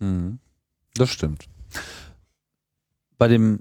Mhm. 0.00 0.38
Das 0.96 1.10
stimmt. 1.10 1.46
Bei 3.18 3.28
dem, 3.28 3.60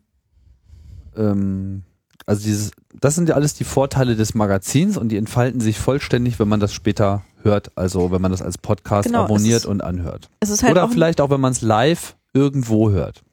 ähm, 1.16 1.84
also 2.26 2.44
dieses, 2.44 2.72
das 3.00 3.16
sind 3.16 3.30
ja 3.30 3.36
alles 3.36 3.54
die 3.54 3.64
Vorteile 3.64 4.16
des 4.16 4.34
Magazins 4.34 4.98
und 4.98 5.10
die 5.10 5.18
entfalten 5.18 5.60
sich 5.60 5.80
vollständig, 5.80 6.40
wenn 6.40 6.48
man 6.48 6.60
das 6.60 6.74
später 6.74 7.24
hört, 7.42 7.72
also 7.78 8.12
wenn 8.12 8.22
man 8.22 8.32
das 8.32 8.42
als 8.42 8.58
Podcast 8.58 9.08
Genau, 9.08 9.24
abonniert 9.24 9.62
ist- 9.62 9.66
und 9.66 9.84
anhört. 9.84 10.30
Es 10.40 10.50
ist 10.50 10.64
halt 10.64 10.72
Oder 10.74 10.86
auch 10.86 10.92
vielleicht 10.92 11.20
auch, 11.22 11.30
wenn 11.30 11.42
man 11.42 11.52
es 11.52 11.62
live 11.62 12.16
irgendwo 12.34 12.90
hört. 12.92 13.24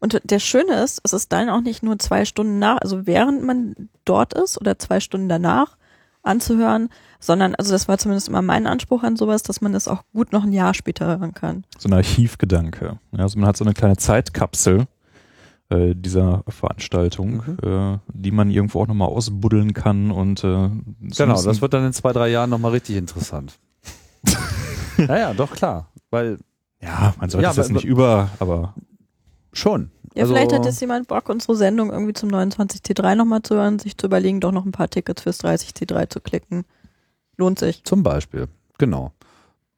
Und 0.00 0.20
der 0.24 0.40
Schöne 0.40 0.82
ist, 0.82 1.00
es 1.04 1.12
ist 1.12 1.30
dann 1.32 1.48
auch 1.48 1.60
nicht 1.60 1.84
nur 1.84 1.98
zwei 1.98 2.24
Stunden 2.24 2.58
nach, 2.58 2.78
also 2.78 3.06
während 3.06 3.44
man 3.44 3.88
dort 4.04 4.34
ist 4.34 4.60
oder 4.60 4.76
zwei 4.78 4.98
Stunden 4.98 5.28
danach 5.28 5.76
anzuhören, 6.24 6.88
sondern, 7.20 7.54
also 7.54 7.70
das 7.72 7.86
war 7.86 7.98
zumindest 7.98 8.28
immer 8.28 8.42
mein 8.42 8.66
Anspruch 8.66 9.04
an 9.04 9.16
sowas, 9.16 9.44
dass 9.44 9.60
man 9.60 9.74
es 9.74 9.86
auch 9.86 10.02
gut 10.12 10.32
noch 10.32 10.42
ein 10.42 10.52
Jahr 10.52 10.74
später 10.74 11.06
hören 11.06 11.34
kann. 11.34 11.64
so 11.78 11.88
ein 11.88 11.92
Archivgedanke. 11.92 12.98
Ja, 13.12 13.18
also 13.18 13.38
man 13.38 13.48
hat 13.48 13.56
so 13.56 13.64
eine 13.64 13.74
kleine 13.74 13.96
Zeitkapsel 13.96 14.86
äh, 15.72 15.94
dieser 15.94 16.42
Veranstaltung, 16.48 17.42
äh, 17.62 17.98
die 18.12 18.30
man 18.30 18.50
irgendwo 18.50 18.80
auch 18.82 18.86
nochmal 18.86 19.08
ausbuddeln 19.08 19.72
kann 19.74 20.10
und 20.10 20.44
äh, 20.44 20.68
Genau, 21.00 21.42
das 21.42 21.60
wird 21.60 21.72
dann 21.74 21.86
in 21.86 21.92
zwei, 21.92 22.12
drei 22.12 22.28
Jahren 22.28 22.50
nochmal 22.50 22.72
richtig 22.72 22.96
interessant. 22.96 23.58
naja, 24.96 25.34
doch 25.34 25.52
klar. 25.52 25.88
Weil 26.10 26.38
ja, 26.80 27.14
man 27.18 27.30
sollte 27.30 27.44
Ja, 27.44 27.50
es 27.50 27.56
jetzt 27.56 27.72
nicht 27.72 27.84
über, 27.84 28.30
aber 28.38 28.74
schon. 29.52 29.90
Ja, 30.14 30.22
Also- 30.24 30.34
vielleicht 30.34 30.52
hat 30.52 30.64
jetzt 30.64 30.80
jemand 30.80 31.08
Bock, 31.08 31.28
unsere 31.28 31.56
Sendung 31.56 31.90
irgendwie 31.90 32.12
zum 32.12 32.28
29C3 32.30 33.14
nochmal 33.14 33.42
zu 33.42 33.54
hören, 33.54 33.78
sich 33.78 33.96
zu 33.96 34.06
überlegen, 34.06 34.40
doch 34.40 34.52
noch 34.52 34.64
ein 34.66 34.72
paar 34.72 34.88
Tickets 34.90 35.22
fürs 35.22 35.40
30C3 35.42 36.08
zu 36.10 36.20
klicken. 36.20 36.64
Lohnt 37.38 37.58
sich. 37.58 37.82
Zum 37.84 38.02
Beispiel, 38.02 38.48
genau. 38.78 39.12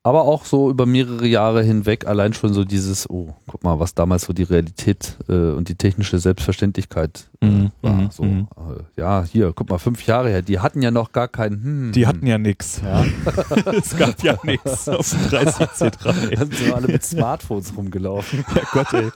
Aber 0.06 0.24
auch 0.24 0.44
so 0.44 0.68
über 0.68 0.84
mehrere 0.84 1.26
Jahre 1.26 1.62
hinweg 1.62 2.06
allein 2.06 2.34
schon 2.34 2.52
so 2.52 2.64
dieses, 2.64 3.08
oh, 3.08 3.34
guck 3.46 3.64
mal, 3.64 3.80
was 3.80 3.94
damals 3.94 4.24
so 4.24 4.34
die 4.34 4.42
Realität 4.42 5.16
äh, 5.30 5.32
und 5.52 5.70
die 5.70 5.76
technische 5.76 6.18
Selbstverständlichkeit 6.18 7.30
äh, 7.40 7.46
Mhm, 7.46 7.72
war. 7.80 7.92
mhm, 7.94 8.10
so, 8.10 8.22
mhm. 8.22 8.46
äh, 8.56 9.00
ja, 9.00 9.24
hier, 9.24 9.54
guck 9.54 9.70
mal, 9.70 9.78
fünf 9.78 10.04
Jahre 10.06 10.28
her, 10.28 10.42
die 10.42 10.60
hatten 10.60 10.82
ja 10.82 10.90
noch 10.90 11.12
gar 11.12 11.28
keinen. 11.28 11.62
Hm, 11.64 11.92
die 11.92 12.06
hatten 12.06 12.26
ja 12.26 12.36
nix. 12.36 12.82
ja, 12.84 13.02
es 13.72 13.96
gab 13.96 14.22
ja 14.22 14.36
nichts 14.42 14.86
auf 14.90 15.08
dem 15.08 15.20
30C3. 15.20 16.36
dann 16.36 16.50
sind 16.50 16.66
wir 16.66 16.76
alle 16.76 16.88
mit 16.88 17.02
Smartphones 17.02 17.74
rumgelaufen. 17.74 18.44
Ja 18.54 18.62
Gott, 18.72 18.92
ey. 18.92 19.10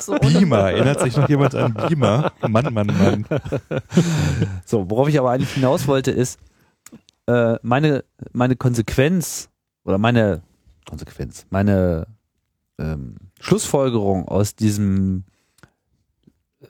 So 0.00 0.14
Beamer, 0.14 0.70
erinnert 0.72 1.00
sich 1.00 1.18
noch 1.18 1.28
jemand 1.28 1.54
an 1.54 1.74
Beamer? 1.74 2.32
Mann, 2.48 2.72
Mann, 2.72 2.86
Mann. 2.86 3.26
So, 4.64 4.88
worauf 4.90 5.06
ich 5.08 5.18
aber 5.18 5.32
eigentlich 5.32 5.50
hinaus 5.52 5.86
wollte, 5.86 6.10
ist, 6.12 6.38
äh, 7.26 7.56
meine, 7.62 8.04
meine 8.32 8.56
Konsequenz 8.56 9.49
oder 9.84 9.98
meine 9.98 10.42
Konsequenz, 10.88 11.46
meine 11.50 12.06
ähm, 12.78 13.16
Schlussfolgerung 13.40 14.26
aus 14.28 14.54
diesem 14.54 15.24
äh, 16.60 16.66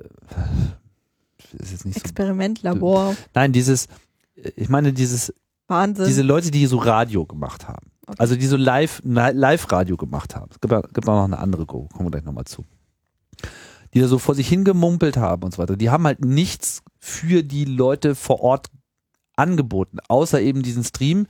nicht 1.85 1.99
so, 1.99 3.17
nein, 3.35 3.53
dieses, 3.53 3.89
ich 4.57 4.69
meine 4.69 4.93
dieses, 4.93 5.33
Wahnsinn. 5.67 6.07
diese 6.07 6.23
Leute, 6.23 6.51
die 6.51 6.67
so 6.67 6.79
Radio 6.79 7.25
gemacht 7.27 7.69
haben, 7.69 7.87
Okay. 8.07 8.17
also 8.19 8.35
die 8.35 8.47
so 8.47 8.57
live, 8.57 9.01
live 9.05 9.71
Radio 9.71 9.97
gemacht 9.97 10.35
haben, 10.35 10.49
es 10.51 10.59
gibt, 10.61 10.73
ja- 10.73 10.81
gibt 10.81 11.09
auch 11.09 11.15
noch 11.15 11.25
eine 11.25 11.39
andere, 11.39 11.65
Go, 11.65 11.87
kommen 11.93 12.07
wir 12.07 12.11
gleich 12.11 12.25
nochmal 12.25 12.45
zu, 12.45 12.65
die 13.95 14.01
da 14.01 14.09
so 14.09 14.19
vor 14.19 14.35
sich 14.35 14.49
hingemumpelt 14.49 15.17
haben 15.17 15.45
und 15.45 15.55
so 15.55 15.59
weiter, 15.59 15.77
die 15.77 15.91
haben 15.91 16.05
halt 16.07 16.25
nichts 16.25 16.83
für 16.99 17.45
die 17.45 17.65
Leute 17.65 18.17
vor 18.17 18.41
Ort 18.41 18.67
angeboten, 19.37 19.99
außer 20.09 20.41
eben 20.41 20.63
diesen 20.65 20.83
Stream, 20.83 21.27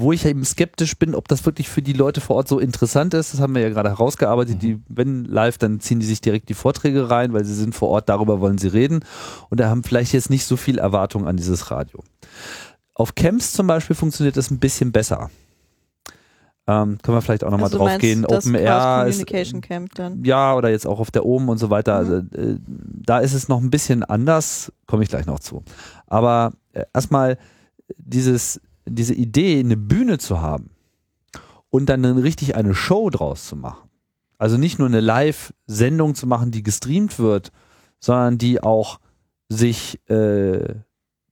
wo 0.00 0.12
ich 0.12 0.24
eben 0.24 0.44
skeptisch 0.44 0.96
bin, 0.96 1.14
ob 1.14 1.28
das 1.28 1.44
wirklich 1.44 1.68
für 1.68 1.82
die 1.82 1.92
Leute 1.92 2.20
vor 2.20 2.36
Ort 2.36 2.48
so 2.48 2.58
interessant 2.58 3.14
ist. 3.14 3.34
Das 3.34 3.40
haben 3.40 3.54
wir 3.54 3.62
ja 3.62 3.68
gerade 3.68 3.88
herausgearbeitet. 3.88 4.56
Mhm. 4.56 4.60
Die, 4.60 4.80
wenn 4.88 5.24
live, 5.24 5.58
dann 5.58 5.80
ziehen 5.80 5.98
die 6.00 6.06
sich 6.06 6.20
direkt 6.20 6.48
die 6.48 6.54
Vorträge 6.54 7.10
rein, 7.10 7.32
weil 7.32 7.44
sie 7.44 7.54
sind 7.54 7.74
vor 7.74 7.88
Ort, 7.88 8.08
darüber 8.08 8.40
wollen 8.40 8.58
sie 8.58 8.68
reden. 8.68 9.00
Und 9.50 9.60
da 9.60 9.68
haben 9.68 9.82
vielleicht 9.82 10.12
jetzt 10.12 10.30
nicht 10.30 10.44
so 10.44 10.56
viel 10.56 10.78
Erwartung 10.78 11.26
an 11.26 11.36
dieses 11.36 11.70
Radio. 11.70 12.02
Auf 12.94 13.14
Camps 13.14 13.52
zum 13.52 13.66
Beispiel 13.66 13.96
funktioniert 13.96 14.36
das 14.36 14.50
ein 14.50 14.58
bisschen 14.58 14.92
besser. 14.92 15.30
Ähm, 16.68 16.98
können 17.02 17.16
wir 17.16 17.22
vielleicht 17.22 17.44
auch 17.44 17.50
nochmal 17.50 17.68
Also 17.68 17.78
drauf 17.78 17.86
meinst 17.88 18.00
gehen. 18.02 18.26
das 18.28 18.46
Open 18.46 18.54
Air 18.54 19.06
ist, 19.08 19.14
Communication 19.16 19.60
Camp 19.62 19.94
dann. 19.94 20.22
ja, 20.22 20.54
oder 20.54 20.68
jetzt 20.68 20.86
auch 20.86 21.00
auf 21.00 21.10
der 21.10 21.24
Ohm 21.24 21.48
und 21.48 21.56
so 21.58 21.70
weiter. 21.70 21.94
Mhm. 21.94 21.98
Also, 21.98 22.16
äh, 22.36 22.58
da 22.66 23.18
ist 23.20 23.32
es 23.32 23.48
noch 23.48 23.60
ein 23.60 23.70
bisschen 23.70 24.04
anders, 24.04 24.70
komme 24.86 25.02
ich 25.02 25.08
gleich 25.08 25.24
noch 25.26 25.40
zu. 25.40 25.62
Aber 26.06 26.52
äh, 26.74 26.84
erstmal 26.92 27.38
dieses, 27.96 28.60
diese 28.90 29.14
Idee, 29.14 29.60
eine 29.60 29.76
Bühne 29.76 30.18
zu 30.18 30.40
haben 30.40 30.70
und 31.70 31.86
dann 31.88 32.04
richtig 32.04 32.56
eine 32.56 32.74
Show 32.74 33.10
draus 33.10 33.46
zu 33.46 33.56
machen. 33.56 33.88
Also 34.38 34.56
nicht 34.56 34.78
nur 34.78 34.88
eine 34.88 35.00
Live-Sendung 35.00 36.14
zu 36.14 36.26
machen, 36.26 36.50
die 36.50 36.62
gestreamt 36.62 37.18
wird, 37.18 37.50
sondern 38.00 38.38
die 38.38 38.62
auch 38.62 39.00
sich 39.48 39.98
äh, 40.08 40.74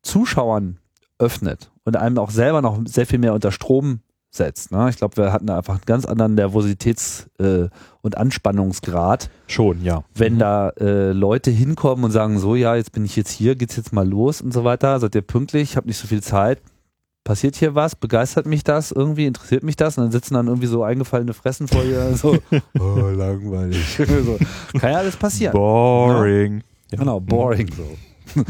Zuschauern 0.02 0.78
öffnet 1.18 1.70
und 1.84 1.96
einem 1.96 2.18
auch 2.18 2.30
selber 2.30 2.62
noch 2.62 2.78
sehr 2.86 3.06
viel 3.06 3.18
mehr 3.18 3.34
unter 3.34 3.52
Strom 3.52 4.00
setzt. 4.30 4.70
Ne? 4.72 4.88
Ich 4.90 4.96
glaube, 4.96 5.16
wir 5.16 5.32
hatten 5.32 5.46
da 5.46 5.56
einfach 5.58 5.74
einen 5.74 5.84
ganz 5.86 6.04
anderen 6.04 6.36
Nervositäts- 6.38 7.26
äh, 7.38 7.68
und 8.02 8.16
Anspannungsgrad, 8.18 9.30
Schon, 9.46 9.82
ja. 9.82 10.04
wenn 10.14 10.34
Mhm. 10.34 10.38
da 10.38 10.68
äh, 10.70 11.12
Leute 11.12 11.50
hinkommen 11.50 12.04
und 12.04 12.10
sagen, 12.10 12.38
so 12.38 12.54
ja, 12.54 12.76
jetzt 12.76 12.92
bin 12.92 13.04
ich 13.04 13.16
jetzt 13.16 13.30
hier, 13.30 13.56
geht's 13.56 13.76
jetzt 13.76 13.92
mal 13.92 14.06
los 14.06 14.40
und 14.42 14.52
so 14.52 14.64
weiter, 14.64 14.98
seid 15.00 15.14
ihr 15.14 15.22
pünktlich, 15.22 15.70
ich 15.70 15.76
habe 15.76 15.86
nicht 15.86 15.96
so 15.98 16.06
viel 16.06 16.22
Zeit, 16.22 16.60
passiert 17.26 17.56
hier 17.56 17.74
was, 17.74 17.96
begeistert 17.96 18.46
mich 18.46 18.62
das 18.62 18.92
irgendwie, 18.92 19.26
interessiert 19.26 19.64
mich 19.64 19.74
das 19.74 19.98
und 19.98 20.04
dann 20.04 20.12
sitzen 20.12 20.34
dann 20.34 20.46
irgendwie 20.46 20.68
so 20.68 20.84
eingefallene 20.84 21.34
Fressen 21.34 21.66
vor 21.66 21.82
ihr, 21.82 22.16
so, 22.16 22.38
oh, 22.78 23.10
langweilig. 23.10 23.96
so. 24.24 24.38
Kann 24.78 24.92
ja 24.92 24.98
alles 24.98 25.16
passieren. 25.16 25.52
Boring. 25.52 26.62
Ja. 26.92 26.98
Genau, 26.98 27.18
boring 27.18 27.68
so. 27.76 28.42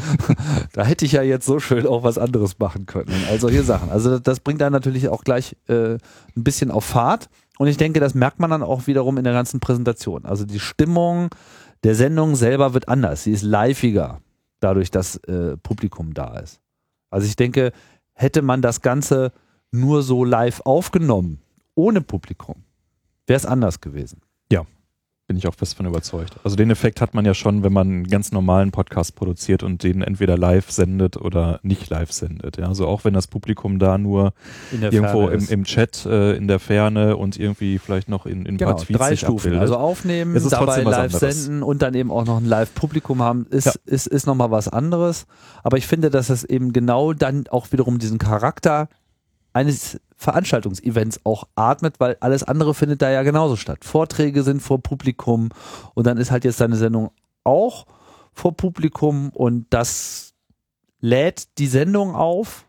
da 0.75 0.85
hätte 0.85 1.07
ich 1.07 1.13
ja 1.13 1.23
jetzt 1.23 1.47
so 1.47 1.59
schön 1.59 1.87
auch 1.87 2.03
was 2.03 2.19
anderes 2.19 2.59
machen 2.59 2.85
können. 2.85 3.13
All 3.31 3.41
solche 3.41 3.63
Sachen. 3.63 3.91
Also 3.91 4.19
das 4.19 4.41
bringt 4.41 4.61
dann 4.61 4.73
natürlich 4.73 5.09
auch 5.09 5.25
gleich 5.25 5.57
äh, 5.69 5.95
ein 5.95 6.45
bisschen 6.45 6.71
auf 6.71 6.85
Fahrt. 6.85 7.31
Und 7.59 7.69
ich 7.69 7.79
denke, 7.79 8.01
das 8.01 8.15
merkt 8.15 8.41
man 8.41 8.51
dann 8.51 8.63
auch 8.63 8.87
wiederum 8.87 9.17
in 9.17 9.25
der 9.25 9.33
ganzen 9.33 9.61
Präsentation. 9.61 10.27
Also 10.27 10.45
die 10.45 10.61
Stimmung 10.61 11.31
der 11.83 11.95
Sendung 11.95 12.37
selber 12.37 12.75
wird 12.75 12.89
anders. 12.89 13.25
Sie 13.25 13.33
ist 13.33 13.43
liveiger, 13.43 14.21
dadurch, 14.61 14.91
dass 14.91 15.17
äh, 15.25 15.57
Publikum 15.57 16.13
da 16.13 16.39
ist. 16.39 16.61
Also 17.11 17.27
ich 17.27 17.37
denke, 17.37 17.73
hätte 18.17 18.43
man 18.43 18.63
das 18.63 18.81
Ganze 18.81 19.33
nur 19.71 20.03
so 20.03 20.25
live 20.25 20.63
aufgenommen, 20.65 21.43
ohne 21.75 22.01
Publikum, 22.01 22.65
wäre 23.27 23.37
es 23.37 23.47
anders 23.47 23.81
gewesen. 23.81 24.23
Bin 25.29 25.37
ich 25.37 25.49
auch 25.49 25.55
fest 25.57 25.77
von 25.77 25.87
überzeugt. 25.87 26.35
Also 26.45 26.55
den 26.55 26.71
Effekt 26.71 27.01
hat 27.01 27.13
man 27.13 27.25
ja 27.25 27.35
schon, 27.35 27.65
wenn 27.65 27.73
man 27.73 27.89
einen 27.89 28.07
ganz 28.07 28.31
normalen 28.31 28.71
Podcast 28.71 29.17
produziert 29.17 29.65
und 29.65 29.83
den 29.83 30.01
entweder 30.03 30.39
live 30.39 30.71
sendet 30.71 31.17
oder 31.17 31.59
nicht 31.65 31.91
live 31.91 32.13
sendet. 32.13 32.59
Ja, 32.59 32.67
also 32.69 32.87
auch 32.87 33.05
wenn 33.05 33.13
das 33.13 33.27
Publikum 33.27 33.81
da 33.81 33.99
nur 33.99 34.35
irgendwo 34.71 35.27
im, 35.27 35.49
im 35.49 35.65
Chat 35.65 36.07
in 36.07 36.47
der 36.47 36.61
Ferne 36.61 37.17
und 37.17 37.41
irgendwie 37.41 37.79
vielleicht 37.79 38.09
noch 38.09 38.25
in, 38.27 38.47
in 38.47 38.57
Genau, 38.57 38.75
paar 38.75 38.81
Tweets 38.85 38.99
drei 39.01 39.09
sich 39.11 39.21
Stufen. 39.21 39.39
abbildet. 39.49 39.61
Also 39.63 39.77
aufnehmen, 39.77 40.37
ist 40.37 40.49
dabei 40.53 40.83
live 40.83 41.15
anderes. 41.15 41.45
senden 41.45 41.65
und 41.65 41.83
dann 41.83 41.95
eben 41.95 42.13
auch 42.13 42.25
noch 42.25 42.37
ein 42.37 42.45
Live-Publikum 42.47 43.21
haben, 43.21 43.47
ist, 43.51 43.65
Ja. 43.67 43.73
ist, 43.85 44.07
ist 44.07 44.27
nochmal 44.29 44.53
was 44.53 44.69
anderes. 44.69 45.27
Aber 45.65 45.77
ich 45.77 45.89
finde, 45.89 46.11
dass 46.11 46.31
es 46.31 46.45
eben 46.45 46.73
genau 46.73 47.13
dann 47.15 47.49
auch 47.51 47.73
wiederum 47.73 47.99
diesen 47.99 48.19
Charakter 48.19 48.89
eines 49.53 49.99
Veranstaltungsevents 50.17 51.21
auch 51.25 51.47
atmet, 51.55 52.01
weil 52.01 52.17
alles 52.21 52.43
andere 52.43 52.75
findet 52.75 53.03
da 53.03 53.11
ja 53.11 53.23
genauso 53.23 53.57
statt. 53.57 53.85
Vorträge 53.85 54.43
sind 54.43 54.61
vor 54.63 54.83
Publikum 54.83 55.51
und 55.95 56.07
dann 56.07 56.17
ist 56.17 56.31
halt 56.31 56.45
jetzt 56.45 56.61
deine 56.61 56.77
Sendung 56.77 57.11
auch 57.45 57.87
vor 58.33 58.57
Publikum 58.57 59.31
und 59.31 59.67
das 59.71 60.35
lädt 61.01 61.59
die 61.59 61.67
Sendung 61.67 62.15
auf 62.15 62.67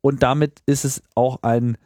und 0.00 0.22
damit 0.22 0.60
ist 0.66 0.84
es 0.84 1.02
auch 1.14 1.42
ein 1.42 1.76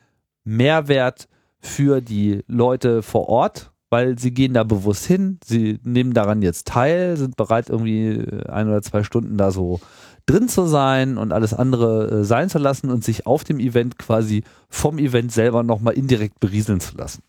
Mehrwert 0.45 1.29
für 1.61 2.01
die 2.01 2.43
Leute 2.47 3.03
vor 3.03 3.29
Ort, 3.29 3.73
weil 3.91 4.19
sie 4.19 4.33
gehen 4.33 4.55
da 4.55 4.65
bewusst 4.65 5.05
hin, 5.05 5.39
sie 5.45 5.79
nehmen 5.85 6.15
daran 6.15 6.43
jetzt 6.43 6.67
teil, 6.67 7.17
sind 7.17 7.37
bereit 7.37 7.69
irgendwie 7.69 8.27
ein 8.49 8.69
oder 8.69 8.83
zwei 8.83 9.03
Stunden 9.05 9.37
da 9.37 9.51
so 9.51 9.81
drin 10.27 10.49
zu 10.49 10.67
sein 10.67 11.19
und 11.19 11.33
alles 11.33 11.55
andere 11.55 12.21
äh, 12.21 12.25
sein 12.25 12.49
zu 12.49 12.59
lassen 12.59 12.91
und 12.91 13.05
sich 13.05 13.27
auf 13.27 13.45
dem 13.45 13.59
Event 13.59 13.99
quasi 13.99 14.45
vom 14.69 14.99
Event 14.99 15.33
selber 15.33 15.63
nochmal 15.63 15.95
indirekt 15.95 16.41
berieseln 16.41 16.81
zu 16.81 16.97
lassen. 16.97 17.23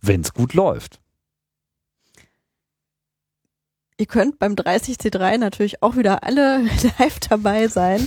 Wenn 0.00 0.20
es 0.20 0.32
gut 0.32 0.54
läuft. 0.54 1.00
Ihr 3.98 4.06
könnt 4.06 4.38
beim 4.38 4.52
30C3 4.54 5.38
natürlich 5.38 5.82
auch 5.82 5.96
wieder 5.96 6.22
alle 6.22 6.62
live 6.98 7.18
dabei 7.30 7.66
sein, 7.68 8.06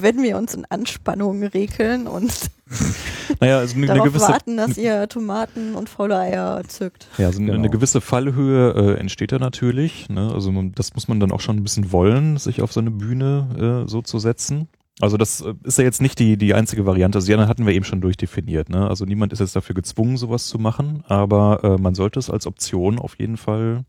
wenn 0.00 0.22
wir 0.22 0.38
uns 0.38 0.54
in 0.54 0.64
Anspannung 0.64 1.42
regeln 1.42 2.06
und 2.06 2.32
naja, 3.40 3.58
also 3.58 3.76
eine, 3.76 3.84
eine 3.84 3.94
darauf 3.98 4.08
gewisse, 4.08 4.28
warten, 4.28 4.56
dass 4.56 4.78
ihr 4.78 5.06
Tomaten 5.08 5.74
und 5.74 5.90
faule 5.90 6.18
Eier 6.18 6.62
zückt. 6.66 7.06
ja, 7.18 7.26
also 7.26 7.38
eine, 7.38 7.48
Genau. 7.48 7.58
eine 7.58 7.70
gewisse 7.70 8.00
Fallhöhe 8.00 8.94
äh, 8.94 8.98
entsteht 8.98 9.32
da 9.32 9.38
natürlich. 9.38 10.08
Ne? 10.08 10.32
Also 10.32 10.50
man, 10.52 10.72
das 10.72 10.94
muss 10.94 11.06
man 11.06 11.20
dann 11.20 11.30
auch 11.32 11.40
schon 11.40 11.56
ein 11.56 11.62
bisschen 11.62 11.92
wollen, 11.92 12.38
sich 12.38 12.62
auf 12.62 12.72
so 12.72 12.80
eine 12.80 12.90
Bühne 12.90 13.84
äh, 13.86 13.88
so 13.90 14.00
zu 14.00 14.18
setzen. 14.18 14.68
Also 15.00 15.18
das 15.18 15.42
äh, 15.42 15.52
ist 15.64 15.76
ja 15.76 15.84
jetzt 15.84 16.00
nicht 16.00 16.18
die, 16.18 16.38
die 16.38 16.54
einzige 16.54 16.86
Variante. 16.86 17.18
Also 17.18 17.26
die 17.26 17.34
anderen 17.34 17.50
hatten 17.50 17.66
wir 17.66 17.74
eben 17.74 17.84
schon 17.84 18.00
durchdefiniert. 18.00 18.70
Ne? 18.70 18.88
Also 18.88 19.04
niemand 19.04 19.34
ist 19.34 19.40
jetzt 19.40 19.54
dafür 19.54 19.74
gezwungen, 19.74 20.16
sowas 20.16 20.46
zu 20.46 20.58
machen, 20.58 21.04
aber 21.06 21.60
äh, 21.62 21.80
man 21.80 21.94
sollte 21.94 22.18
es 22.18 22.30
als 22.30 22.46
Option 22.46 22.98
auf 22.98 23.18
jeden 23.18 23.36
Fall 23.36 23.84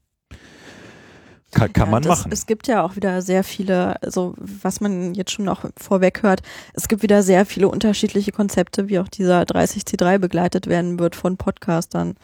kann, 1.51 1.71
kann 1.73 1.87
Ja, 1.87 1.91
man 1.91 2.03
das, 2.03 2.19
machen. 2.19 2.31
Es 2.31 2.45
gibt 2.45 2.67
ja 2.67 2.83
auch 2.83 2.95
wieder 2.95 3.21
sehr 3.21 3.43
viele, 3.43 4.01
also 4.01 4.33
was 4.37 4.81
man 4.81 5.13
jetzt 5.13 5.31
schon 5.31 5.45
noch 5.45 5.65
vorweg 5.77 6.23
hört, 6.23 6.41
es 6.73 6.87
gibt 6.87 7.03
wieder 7.03 7.23
sehr 7.23 7.45
viele 7.45 7.69
unterschiedliche 7.69 8.31
Konzepte, 8.31 8.89
wie 8.89 8.99
auch 8.99 9.07
dieser 9.07 9.41
30C3 9.43 10.17
begleitet 10.19 10.67
werden 10.67 10.99
wird 10.99 11.15
von 11.15 11.37
Podcastern. 11.37 12.15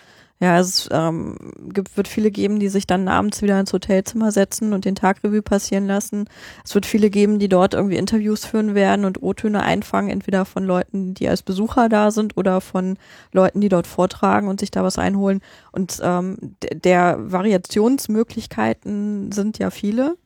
Ja, 0.44 0.60
es 0.60 0.90
ähm, 0.92 1.38
gibt, 1.70 1.96
wird 1.96 2.10
viele 2.10 2.30
geben, 2.30 2.60
die 2.60 2.68
sich 2.68 2.86
dann 2.86 3.08
abends 3.08 3.42
wieder 3.42 3.58
ins 3.58 3.72
Hotelzimmer 3.72 4.34
setzen 4.34 4.74
und 4.74 4.84
den 4.84 4.94
Tagrevue 4.94 5.42
passieren 5.42 5.88
lassen. 5.88 6.26
Es 6.66 6.76
wird 6.76 6.86
viele 6.86 7.10
geben, 7.10 7.40
die 7.40 7.48
dort 7.48 7.74
irgendwie 7.74 7.96
Interviews 7.96 8.44
führen 8.44 8.76
werden 8.76 9.06
und 9.06 9.24
O-Töne 9.24 9.64
einfangen, 9.64 10.10
entweder 10.10 10.44
von 10.44 10.66
Leuten, 10.66 11.14
die 11.14 11.30
als 11.30 11.44
Besucher 11.44 11.88
da 11.88 12.12
sind 12.12 12.36
oder 12.36 12.60
von 12.60 12.98
Leuten, 13.32 13.62
die 13.62 13.70
dort 13.70 13.88
vortragen 13.88 14.50
und 14.50 14.60
sich 14.60 14.70
da 14.70 14.84
was 14.84 14.98
einholen. 14.98 15.40
Und 15.72 16.02
ähm, 16.04 16.58
der 16.74 17.32
Variationsmöglichkeiten 17.32 19.32
sind 19.32 19.60
ja 19.60 19.70
viele. 19.70 20.18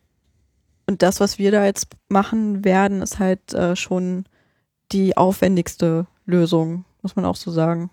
Und 0.87 1.03
das, 1.03 1.19
was 1.19 1.37
wir 1.37 1.51
da 1.51 1.63
jetzt 1.63 1.89
machen 2.09 2.65
werden, 2.65 3.03
ist 3.03 3.19
halt 3.19 3.53
äh, 3.53 3.75
schon 3.75 4.25
die 4.91 5.15
aufwendigste 5.15 6.07
Lösung, 6.25 6.85
muss 7.03 7.15
man 7.15 7.25
auch 7.25 7.35
so 7.35 7.51
sagen. 7.51 7.91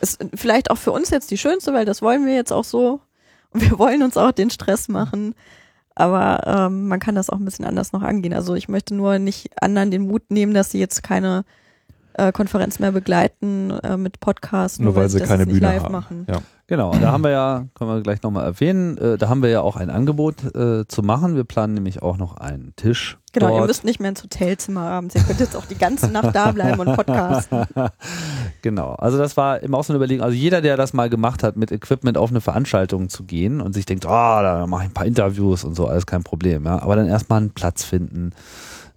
Ist 0.00 0.24
vielleicht 0.34 0.70
auch 0.70 0.78
für 0.78 0.92
uns 0.92 1.10
jetzt 1.10 1.30
die 1.30 1.38
schönste, 1.38 1.72
weil 1.72 1.84
das 1.84 2.02
wollen 2.02 2.26
wir 2.26 2.34
jetzt 2.34 2.52
auch 2.52 2.64
so. 2.64 3.00
Und 3.50 3.62
wir 3.62 3.78
wollen 3.78 4.02
uns 4.02 4.16
auch 4.16 4.32
den 4.32 4.50
Stress 4.50 4.88
machen. 4.88 5.34
Aber 5.94 6.42
ähm, 6.46 6.88
man 6.88 6.98
kann 6.98 7.14
das 7.14 7.30
auch 7.30 7.38
ein 7.38 7.44
bisschen 7.44 7.64
anders 7.64 7.92
noch 7.92 8.02
angehen. 8.02 8.34
Also 8.34 8.54
ich 8.54 8.68
möchte 8.68 8.94
nur 8.94 9.18
nicht 9.18 9.50
anderen 9.62 9.90
den 9.90 10.06
Mut 10.06 10.30
nehmen, 10.30 10.54
dass 10.54 10.70
sie 10.70 10.80
jetzt 10.80 11.02
keine 11.02 11.44
äh, 12.14 12.32
Konferenz 12.32 12.78
mehr 12.78 12.92
begleiten 12.92 13.70
äh, 13.70 13.96
mit 13.96 14.20
Podcasts, 14.20 14.78
Nur 14.78 14.94
weil 14.96 15.08
sie 15.08 15.18
das 15.18 15.28
keine 15.28 15.46
Bühne 15.46 15.60
live 15.60 15.84
haben. 15.84 15.92
machen. 15.92 16.26
Ja. 16.28 16.38
Genau, 16.66 16.92
da 16.94 17.12
haben 17.12 17.22
wir 17.22 17.30
ja, 17.30 17.66
können 17.74 17.90
wir 17.90 18.00
gleich 18.00 18.22
nochmal 18.22 18.46
erwähnen, 18.46 18.96
äh, 18.96 19.18
da 19.18 19.28
haben 19.28 19.42
wir 19.42 19.50
ja 19.50 19.60
auch 19.60 19.76
ein 19.76 19.90
Angebot 19.90 20.54
äh, 20.54 20.88
zu 20.88 21.02
machen. 21.02 21.36
Wir 21.36 21.44
planen 21.44 21.74
nämlich 21.74 22.02
auch 22.02 22.16
noch 22.16 22.38
einen 22.38 22.72
Tisch. 22.76 23.18
Genau, 23.34 23.48
ihr 23.48 23.56
dort. 23.58 23.66
müsst 23.66 23.84
nicht 23.84 24.00
mehr 24.00 24.08
ins 24.08 24.22
Hotelzimmer 24.22 24.80
abends. 24.80 25.14
Ihr 25.14 25.22
könnt 25.22 25.40
jetzt 25.40 25.56
auch 25.56 25.66
die 25.66 25.76
ganze 25.76 26.08
Nacht 26.08 26.34
da 26.34 26.52
bleiben 26.52 26.80
und 26.80 26.96
podcasten. 26.96 27.66
genau, 28.62 28.94
also 28.94 29.18
das 29.18 29.36
war 29.36 29.62
immer 29.62 29.76
auch 29.76 29.84
so 29.84 29.92
eine 29.92 29.98
Überlegung. 29.98 30.24
Also 30.24 30.36
jeder, 30.36 30.62
der 30.62 30.78
das 30.78 30.94
mal 30.94 31.10
gemacht 31.10 31.42
hat, 31.42 31.56
mit 31.56 31.70
Equipment 31.70 32.16
auf 32.16 32.30
eine 32.30 32.40
Veranstaltung 32.40 33.10
zu 33.10 33.24
gehen 33.24 33.60
und 33.60 33.74
sich 33.74 33.84
denkt, 33.84 34.06
ah, 34.06 34.42
da 34.42 34.66
mache 34.66 34.84
ich 34.84 34.90
ein 34.90 34.94
paar 34.94 35.06
Interviews 35.06 35.64
und 35.64 35.74
so, 35.74 35.86
alles 35.86 36.06
kein 36.06 36.22
Problem. 36.22 36.64
Ja. 36.64 36.80
Aber 36.80 36.96
dann 36.96 37.08
erstmal 37.08 37.40
einen 37.40 37.50
Platz 37.50 37.84
finden, 37.84 38.32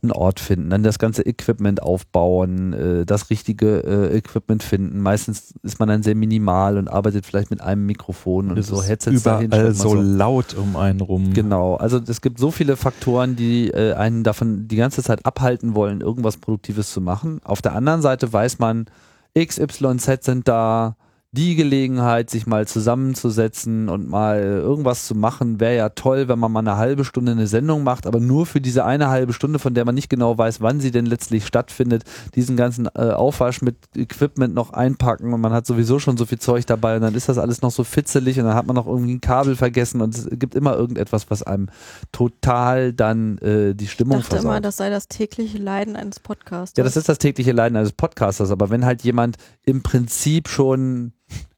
einen 0.08 0.12
Ort 0.14 0.39
finden, 0.39 0.70
dann 0.70 0.84
das 0.84 0.99
ganze 0.99 1.26
Equipment 1.26 1.82
aufbauen, 1.82 2.74
äh, 2.74 3.05
das 3.05 3.30
richtige 3.30 3.84
äh, 3.84 4.18
Equipment 4.18 4.64
finden. 4.64 5.01
Meistens 5.01 5.53
ist 5.64 5.80
man 5.80 5.89
dann 5.89 6.03
sehr 6.03 6.16
minimal 6.16 6.78
und 6.78 6.88
arbeitet 6.88 7.26
vielleicht 7.26 7.51
mit 7.51 7.62
einem 7.62 7.86
Mikrofon 7.86 8.51
und 8.51 8.58
Es 8.58 8.68
so 8.68 8.82
Headsets 8.82 9.24
dahin, 9.24 9.47
überall 9.47 9.64
man 9.66 9.74
so 9.74 9.93
laut 9.93 10.55
um 10.55 10.76
einen 10.76 11.01
rum. 11.01 11.34
Genau, 11.34 11.76
also 11.76 11.99
es 12.05 12.22
gibt 12.22 12.39
so 12.39 12.51
viele 12.51 12.76
Faktoren, 12.78 13.36
die 13.36 13.70
äh, 13.70 13.93
einen 13.93 14.24
davon 14.24 14.68
die 14.68 14.76
ganze 14.78 15.03
Zeit 15.03 15.26
abhalten 15.26 15.76
wollen, 15.76 16.01
irgendwas 16.01 16.38
Produktives 16.38 16.91
zu 16.91 17.01
machen. 17.01 17.41
Auf 17.43 17.62
der 17.62 17.74
anderen 17.74 18.01
Seite 18.01 18.32
weiß 18.32 18.60
man, 18.60 18.86
X, 19.34 19.60
Y, 19.60 19.99
Z 19.99 20.24
sind 20.24 20.47
da, 20.47 20.95
die 21.32 21.55
Gelegenheit, 21.55 22.30
sich 22.30 22.47
mal 22.47 22.65
zusammenzusetzen 22.67 23.89
und 23.89 24.07
mal 24.09 24.39
irgendwas 24.41 25.05
zu 25.05 25.13
machen, 25.13 25.59
wäre 25.59 25.75
ja 25.75 25.89
toll, 25.89 26.30
wenn 26.30 26.39
man 26.39 26.51
mal 26.51 26.59
eine 26.61 26.78
halbe 26.78 27.03
Stunde 27.03 27.34
eine 27.34 27.47
Sendung 27.47 27.84
macht, 27.84 28.07
aber 28.07 28.21
nur 28.21 28.45
für 28.45 28.61
diese 28.61 28.86
eine 28.86 29.09
halbe 29.09 29.34
Stunde, 29.34 29.59
von 29.59 29.73
der 29.73 29.84
man 29.84 29.93
nicht 29.93 30.09
genau 30.09 30.38
weiß, 30.38 30.61
wann 30.61 30.80
sie 30.80 30.89
denn 30.89 31.05
letztlich 31.05 31.45
stattfindet, 31.45 32.03
diesen 32.36 32.55
ganzen 32.55 32.88
äh, 32.95 33.11
Aufwasch 33.11 33.61
mit 33.61 33.75
Equipment 33.95 34.55
noch 34.55 34.71
einpacken 34.71 35.34
und 35.34 35.41
man 35.41 35.51
hat 35.51 35.67
sowieso 35.67 35.99
schon 35.99 36.15
so 36.15 36.25
viel 36.25 36.39
Zeug 36.39 36.65
dabei 36.65 36.95
und 36.95 37.01
dann 37.01 37.13
ist 37.13 37.28
das 37.28 37.38
alles 37.38 37.61
noch 37.61 37.71
so 37.71 37.84
fitzelig 37.84 38.39
und 38.39 38.45
dann 38.45 38.55
hat 38.55 38.65
man 38.65 38.78
noch 38.78 38.88
irgendwie 38.88 39.15
ein 39.15 39.21
Kabel 39.21 39.57
vergessen 39.57 40.01
und 40.01 40.15
es 40.15 40.30
gibt 40.32 40.55
immer 40.55 40.75
irgendetwas, 40.78 41.30
was 41.30 41.43
einem 41.43 41.67
total 42.13 42.93
dann 42.93 43.38
äh, 43.39 43.75
die 43.75 43.88
Stimmung 43.88 44.19
Ich 44.19 44.23
dachte 44.23 44.38
versaut. 44.38 44.51
immer, 44.51 44.61
das 44.61 44.78
sei 44.78 44.89
das 44.89 45.09
tägliche 45.09 45.57
Leiden 45.57 45.97
eines 45.97 46.21
Podcasts. 46.21 46.78
Ja, 46.78 46.86
das 46.86 46.95
ist 46.95 47.09
das 47.09 47.17
tägliche 47.17 47.51
Leiden 47.51 47.75
eines 47.75 47.91
Podcasters, 47.91 48.49
aber 48.49 48.69
wenn 48.69 48.86
halt 48.86 49.03
jemand 49.03 49.36
im 49.68 49.84
Prinzip 49.84 50.47
schon, 50.47 51.11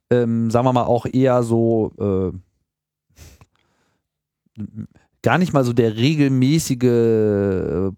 ähm, 0.10 0.50
sagen 0.50 0.66
wir 0.66 0.74
mal, 0.74 0.86
auch 0.86 1.06
eher 1.06 1.44
so 1.44 2.34
äh, 4.58 4.64
gar 5.22 5.38
nicht 5.38 5.54
mal 5.54 5.64
so 5.64 5.74
der 5.74 5.96
regelmäßige 5.96 6.84
äh, 6.84 7.92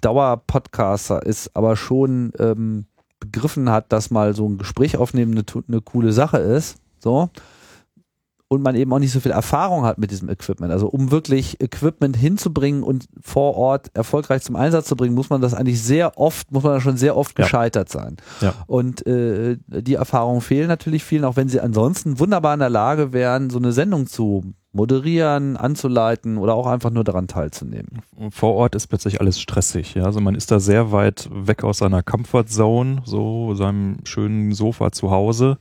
Dauerpodcaster 0.00 1.24
ist, 1.24 1.54
aber 1.54 1.76
schon 1.76 2.32
ähm, 2.38 2.86
begriffen 3.20 3.68
hat, 3.68 3.92
dass 3.92 4.10
mal 4.10 4.34
so 4.34 4.48
ein 4.48 4.56
Gespräch 4.56 4.96
aufnehmen 4.96 5.32
eine, 5.32 5.44
eine 5.68 5.82
coole 5.82 6.12
Sache 6.14 6.38
ist, 6.38 6.78
so, 6.98 7.28
und 8.54 8.62
man 8.62 8.74
eben 8.74 8.92
auch 8.92 8.98
nicht 8.98 9.12
so 9.12 9.20
viel 9.20 9.32
Erfahrung 9.32 9.84
hat 9.84 9.98
mit 9.98 10.10
diesem 10.10 10.28
Equipment. 10.28 10.72
Also 10.72 10.88
um 10.88 11.10
wirklich 11.10 11.60
Equipment 11.60 12.16
hinzubringen 12.16 12.82
und 12.82 13.06
vor 13.20 13.56
Ort 13.56 13.90
erfolgreich 13.94 14.42
zum 14.42 14.56
Einsatz 14.56 14.86
zu 14.86 14.96
bringen, 14.96 15.14
muss 15.14 15.30
man 15.30 15.40
das 15.40 15.54
eigentlich 15.54 15.82
sehr 15.82 16.18
oft, 16.18 16.50
muss 16.52 16.62
man 16.62 16.72
da 16.74 16.80
schon 16.80 16.96
sehr 16.96 17.16
oft 17.16 17.38
Ja. 17.38 17.44
gescheitert 17.44 17.88
sein. 17.88 18.16
Ja. 18.40 18.54
Und 18.66 19.06
äh, 19.06 19.56
die 19.68 19.94
Erfahrungen 19.94 20.40
fehlen 20.40 20.68
natürlich 20.68 21.04
vielen, 21.04 21.24
auch 21.24 21.36
wenn 21.36 21.48
sie 21.48 21.60
ansonsten 21.60 22.18
wunderbar 22.18 22.54
in 22.54 22.60
der 22.60 22.70
Lage 22.70 23.12
wären, 23.12 23.50
so 23.50 23.58
eine 23.58 23.72
Sendung 23.72 24.06
zu 24.06 24.54
moderieren, 24.72 25.56
anzuleiten 25.56 26.36
oder 26.36 26.54
auch 26.54 26.66
einfach 26.66 26.90
nur 26.90 27.04
daran 27.04 27.28
teilzunehmen. 27.28 28.02
vor 28.30 28.54
Ort 28.54 28.74
ist 28.74 28.88
plötzlich 28.88 29.20
alles 29.20 29.40
stressig. 29.40 29.94
Ja? 29.94 30.02
Also 30.04 30.20
man 30.20 30.34
ist 30.34 30.50
da 30.50 30.58
sehr 30.58 30.90
weit 30.90 31.28
weg 31.32 31.62
aus 31.62 31.78
seiner 31.78 32.02
Comfortzone, 32.02 33.02
so 33.04 33.54
seinem 33.54 33.98
schönen 34.02 34.52
Sofa 34.52 34.90
zu 34.90 35.12
Hause. 35.12 35.58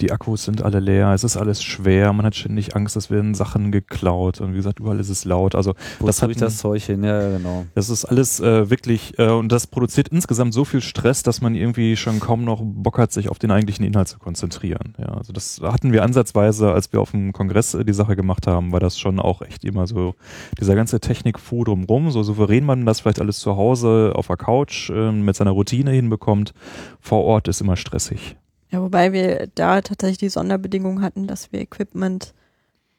Die 0.00 0.12
Akkus 0.12 0.44
sind 0.44 0.62
alle 0.62 0.80
leer, 0.80 1.12
es 1.12 1.24
ist 1.24 1.36
alles 1.36 1.62
schwer, 1.62 2.12
man 2.12 2.26
hat 2.26 2.34
ständig 2.34 2.76
Angst, 2.76 2.96
es 2.96 3.10
werden 3.10 3.34
Sachen 3.34 3.72
geklaut 3.72 4.40
und 4.40 4.52
wie 4.52 4.56
gesagt, 4.56 4.80
überall 4.80 5.00
ist 5.00 5.08
es 5.08 5.24
laut. 5.24 5.54
Also 5.54 5.74
Wo 5.98 6.06
Das 6.06 6.20
habe 6.20 6.32
ich 6.32 6.38
das 6.38 6.58
Zeug 6.58 6.82
hin? 6.82 7.02
Ja, 7.02 7.36
genau. 7.36 7.64
das 7.74 7.88
ist 7.88 8.04
alles 8.04 8.40
äh, 8.40 8.68
wirklich, 8.68 9.18
äh, 9.18 9.30
und 9.30 9.50
das 9.50 9.66
produziert 9.66 10.08
insgesamt 10.08 10.52
so 10.52 10.64
viel 10.64 10.82
Stress, 10.82 11.22
dass 11.22 11.40
man 11.40 11.54
irgendwie 11.54 11.96
schon 11.96 12.20
kaum 12.20 12.44
noch 12.44 12.60
Bock 12.62 12.98
hat, 12.98 13.12
sich 13.12 13.30
auf 13.30 13.38
den 13.38 13.50
eigentlichen 13.50 13.84
Inhalt 13.84 14.08
zu 14.08 14.18
konzentrieren. 14.18 14.94
Ja, 14.98 15.08
also 15.08 15.32
das 15.32 15.60
hatten 15.62 15.92
wir 15.92 16.02
ansatzweise, 16.02 16.72
als 16.72 16.92
wir 16.92 17.00
auf 17.00 17.12
dem 17.12 17.32
Kongress 17.32 17.74
äh, 17.74 17.84
die 17.84 17.94
Sache 17.94 18.16
gemacht 18.16 18.46
haben, 18.46 18.72
war 18.72 18.80
das 18.80 18.98
schon 18.98 19.18
auch 19.18 19.40
echt 19.40 19.64
immer 19.64 19.86
so, 19.86 20.14
dieser 20.60 20.74
ganze 20.74 21.00
Technikfu 21.00 21.64
drumrum, 21.64 22.10
so 22.10 22.22
souverän 22.22 22.64
man 22.64 22.84
das 22.84 23.00
vielleicht 23.00 23.20
alles 23.20 23.38
zu 23.38 23.56
Hause 23.56 24.12
auf 24.14 24.26
der 24.26 24.36
Couch 24.36 24.90
äh, 24.90 25.12
mit 25.12 25.36
seiner 25.36 25.52
Routine 25.52 25.90
hinbekommt, 25.92 26.52
vor 27.00 27.24
Ort 27.24 27.48
ist 27.48 27.60
immer 27.60 27.76
stressig. 27.76 28.36
Ja, 28.70 28.80
wobei 28.82 29.12
wir 29.12 29.48
da 29.54 29.80
tatsächlich 29.80 30.18
die 30.18 30.28
Sonderbedingung 30.28 31.00
hatten, 31.02 31.26
dass 31.26 31.52
wir 31.52 31.60
Equipment 31.60 32.34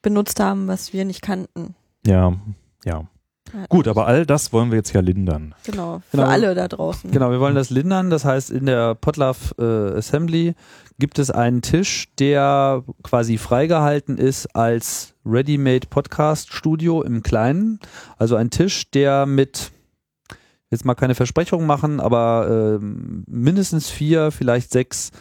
benutzt 0.01 0.39
haben, 0.39 0.67
was 0.67 0.93
wir 0.93 1.05
nicht 1.05 1.21
kannten. 1.21 1.75
Ja, 2.05 2.33
ja. 2.85 3.05
Ja, 3.53 3.65
Gut, 3.69 3.87
aber 3.87 4.07
all 4.07 4.25
das 4.25 4.51
wollen 4.51 4.71
wir 4.71 4.77
jetzt 4.77 4.91
ja 4.93 4.99
lindern. 4.99 5.55
Genau, 5.63 6.01
für 6.09 6.17
Genau. 6.17 6.29
alle 6.29 6.53
da 6.53 6.67
draußen. 6.67 7.11
Genau, 7.11 7.31
wir 7.31 7.39
wollen 7.39 7.55
das 7.55 7.69
lindern. 7.69 8.09
Das 8.09 8.25
heißt, 8.25 8.49
in 8.51 8.65
der 8.65 8.93
Podlove 8.95 9.55
äh, 9.57 9.97
Assembly 9.97 10.53
gibt 10.99 11.17
es 11.17 11.31
einen 11.31 11.61
Tisch, 11.61 12.09
der 12.19 12.83
quasi 13.03 13.37
freigehalten 13.37 14.17
ist 14.17 14.47
als 14.55 15.13
Ready-Made 15.25 15.87
Podcast 15.89 16.51
Studio 16.51 17.01
im 17.03 17.23
Kleinen. 17.23 17.79
Also 18.17 18.35
ein 18.35 18.49
Tisch, 18.49 18.91
der 18.91 19.25
mit 19.25 19.71
jetzt 20.69 20.83
mal 20.83 20.95
keine 20.95 21.15
Versprechungen 21.15 21.65
machen, 21.65 22.01
aber 22.01 22.77
ähm, 22.81 23.23
mindestens 23.27 23.89
vier, 23.89 24.31
vielleicht 24.31 24.71
sechs 24.71 25.11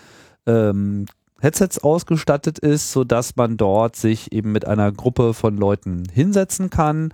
ähm, 0.47 1.07
Headsets 1.41 1.79
ausgestattet 1.83 2.59
ist, 2.59 2.93
so 2.93 3.05
dass 3.05 3.37
man 3.37 3.57
dort 3.57 3.97
sich 3.97 4.33
eben 4.33 4.53
mit 4.53 4.67
einer 4.67 4.91
Gruppe 4.93 5.35
von 5.35 5.57
Leuten 5.57 6.05
hinsetzen 6.13 6.71
kann. 6.71 7.13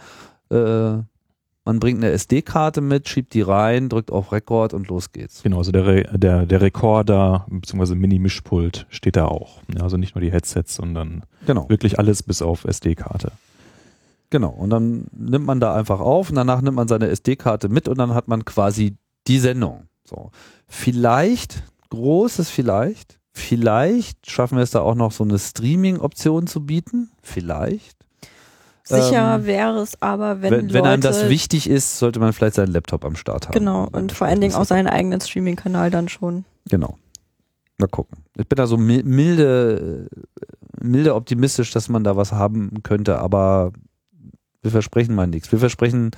Äh, 0.50 0.98
man 1.64 1.78
bringt 1.78 1.98
eine 2.02 2.10
SD-Karte 2.10 2.80
mit, 2.80 3.08
schiebt 3.08 3.34
die 3.34 3.40
rein, 3.42 3.88
drückt 3.88 4.10
auf 4.10 4.32
Rekord 4.32 4.74
und 4.74 4.88
los 4.88 5.12
geht's. 5.12 5.42
Genau, 5.44 5.58
also 5.58 5.70
der, 5.70 5.86
Re 5.86 6.02
der, 6.18 6.44
der 6.46 6.60
Rekorder 6.60 7.46
bzw. 7.50 7.94
Mini-Mischpult 7.94 8.86
steht 8.90 9.14
da 9.16 9.26
auch. 9.26 9.60
Ja, 9.74 9.82
also 9.82 9.96
nicht 9.96 10.14
nur 10.16 10.22
die 10.22 10.32
Headsets, 10.32 10.74
sondern 10.74 11.22
Genau, 11.46 11.68
wirklich 11.68 11.98
alles 12.00 12.22
bis 12.24 12.42
auf 12.42 12.64
SD-Karte. 12.64 13.32
genau. 14.30 14.50
Und 14.50 14.70
dann 14.70 15.06
nimmt 15.12 15.46
man 15.46 15.60
da 15.60 15.74
einfach 15.74 16.00
auf 16.00 16.30
und 16.30 16.36
danach 16.36 16.62
nimmt 16.62 16.76
man 16.76 16.88
seine 16.88 17.08
SD-Karte 17.08 17.68
mit 17.68 17.86
und 17.88 17.98
dann 17.98 18.12
hat 18.14 18.26
man 18.28 18.44
quasi 18.44 18.96
die 19.28 19.38
Sendung. 19.38 19.84
So. 20.04 20.30
Vielleicht, 20.66 21.62
großes 21.90 22.50
Vielleicht, 22.50 23.20
vielleicht 23.32 24.30
schaffen 24.30 24.56
wir 24.56 24.62
es 24.62 24.70
da 24.70 24.80
auch 24.80 24.94
noch 24.94 25.12
so 25.12 25.24
eine 25.24 25.38
Streaming-Option 25.38 26.46
zu 26.46 26.64
bieten. 26.64 27.10
Vielleicht. 27.22 27.96
Sicher 28.84 29.36
Ähm, 29.36 29.46
wäre 29.46 29.78
es 29.78 30.00
aber, 30.02 30.42
wenn, 30.42 30.50
Wenn, 30.52 30.60
wenn, 30.68 30.74
Leute, 30.74 30.88
einem 30.88 31.02
das 31.02 31.28
wichtig 31.28 31.68
ist, 31.70 31.98
sollte 31.98 32.18
man 32.18 32.32
vielleicht 32.32 32.56
seinen 32.56 32.72
Laptop 32.72 33.04
am 33.04 33.14
Start 33.16 33.46
haben. 33.46 33.52
Genau, 33.54 33.88
und 33.90 34.12
vor 34.12 34.26
allen 34.26 34.40
Dingen 34.40 34.54
auch 34.54 34.64
seinen 34.64 34.88
eigenen 34.88 35.20
Streaming-Kanal 35.20 35.90
dann 35.90 36.08
schon. 36.08 36.44
Genau. 36.68 36.98
Mal 37.78 37.86
gucken. 37.86 38.18
Ich 38.36 38.48
bin 38.48 38.56
da 38.56 38.66
so 38.66 38.76
mi- 38.76 39.04
milde, 39.04 40.08
äh, 40.10 40.84
milde 40.84 41.14
optimistisch, 41.14 41.70
dass 41.70 41.88
man 41.88 42.02
da 42.04 42.16
was 42.16 42.32
haben 42.32 42.82
könnte, 42.82 43.18
aber 43.18 43.72
wir 44.62 44.70
versprechen 44.70 45.14
mal 45.14 45.26
nichts. 45.26 45.50
Wir 45.52 45.58
versprechen 45.58 46.10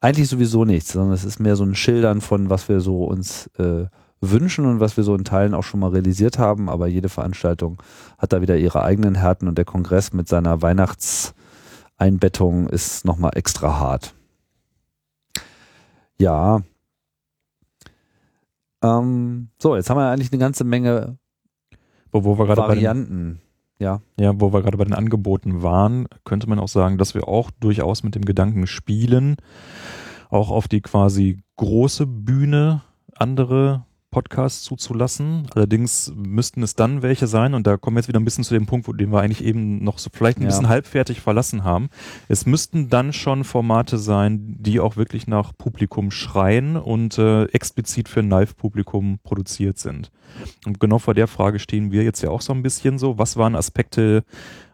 eigentlich 0.00 0.28
sowieso 0.28 0.64
nichts, 0.64 0.92
sondern 0.92 1.12
es 1.12 1.24
ist 1.24 1.38
mehr 1.38 1.56
so 1.56 1.64
ein 1.64 1.74
Schildern 1.74 2.20
von, 2.20 2.50
was 2.50 2.68
wir 2.68 2.80
so 2.80 3.04
uns 3.04 3.48
äh, 3.58 3.86
wünschen 4.30 4.66
und 4.66 4.80
was 4.80 4.96
wir 4.96 5.04
so 5.04 5.14
in 5.14 5.24
Teilen 5.24 5.54
auch 5.54 5.62
schon 5.62 5.80
mal 5.80 5.90
realisiert 5.90 6.38
haben, 6.38 6.68
aber 6.68 6.86
jede 6.86 7.08
Veranstaltung 7.08 7.82
hat 8.18 8.32
da 8.32 8.40
wieder 8.40 8.56
ihre 8.56 8.82
eigenen 8.82 9.14
Härten 9.14 9.48
und 9.48 9.58
der 9.58 9.64
Kongress 9.64 10.12
mit 10.12 10.28
seiner 10.28 10.62
Weihnachtseinbettung 10.62 12.68
ist 12.68 13.04
nochmal 13.04 13.32
extra 13.34 13.78
hart. 13.78 14.14
Ja. 16.18 16.62
Ähm, 18.82 19.48
so, 19.58 19.76
jetzt 19.76 19.90
haben 19.90 19.98
wir 19.98 20.10
eigentlich 20.10 20.32
eine 20.32 20.40
ganze 20.40 20.64
Menge 20.64 21.18
Wo, 22.12 22.24
wo 22.24 22.38
wir 22.38 22.46
den, 22.46 22.56
Varianten. 22.56 23.40
Ja. 23.78 24.00
ja, 24.18 24.32
wo 24.40 24.52
wir 24.52 24.62
gerade 24.62 24.78
bei 24.78 24.84
den 24.84 24.94
Angeboten 24.94 25.62
waren, 25.62 26.06
könnte 26.24 26.48
man 26.48 26.58
auch 26.58 26.68
sagen, 26.68 26.96
dass 26.96 27.14
wir 27.14 27.28
auch 27.28 27.50
durchaus 27.50 28.02
mit 28.02 28.14
dem 28.14 28.24
Gedanken 28.24 28.66
spielen, 28.66 29.36
auch 30.30 30.50
auf 30.50 30.66
die 30.66 30.80
quasi 30.80 31.42
große 31.56 32.06
Bühne 32.06 32.82
andere 33.14 33.84
Podcasts 34.10 34.62
zuzulassen. 34.62 35.46
Allerdings 35.54 36.12
müssten 36.16 36.62
es 36.62 36.74
dann 36.74 37.02
welche 37.02 37.26
sein, 37.26 37.54
und 37.54 37.66
da 37.66 37.76
kommen 37.76 37.96
wir 37.96 38.00
jetzt 38.00 38.08
wieder 38.08 38.20
ein 38.20 38.24
bisschen 38.24 38.44
zu 38.44 38.54
dem 38.54 38.66
Punkt, 38.66 38.88
wo 38.88 38.92
den 38.92 39.10
wir 39.10 39.20
eigentlich 39.20 39.44
eben 39.44 39.82
noch 39.84 39.98
so 39.98 40.10
vielleicht 40.12 40.38
ein 40.38 40.42
Ja. 40.42 40.48
bisschen 40.48 40.68
halbfertig 40.68 41.20
verlassen 41.20 41.64
haben. 41.64 41.88
Es 42.28 42.46
müssten 42.46 42.88
dann 42.88 43.12
schon 43.12 43.44
Formate 43.44 43.98
sein, 43.98 44.56
die 44.58 44.80
auch 44.80 44.96
wirklich 44.96 45.26
nach 45.26 45.52
Publikum 45.56 46.10
schreien 46.10 46.76
und 46.76 47.18
äh, 47.18 47.44
explizit 47.46 48.08
für 48.08 48.20
ein 48.20 48.30
Live-Publikum 48.30 49.18
produziert 49.22 49.78
sind. 49.78 50.10
Und 50.66 50.80
genau 50.80 50.98
vor 50.98 51.14
der 51.14 51.28
Frage 51.28 51.58
stehen 51.58 51.92
wir 51.92 52.02
jetzt 52.02 52.22
ja 52.22 52.30
auch 52.30 52.40
so 52.40 52.52
ein 52.52 52.62
bisschen 52.62 52.98
so. 52.98 53.18
Was 53.18 53.36
waren 53.36 53.54
Aspekte 53.54 54.24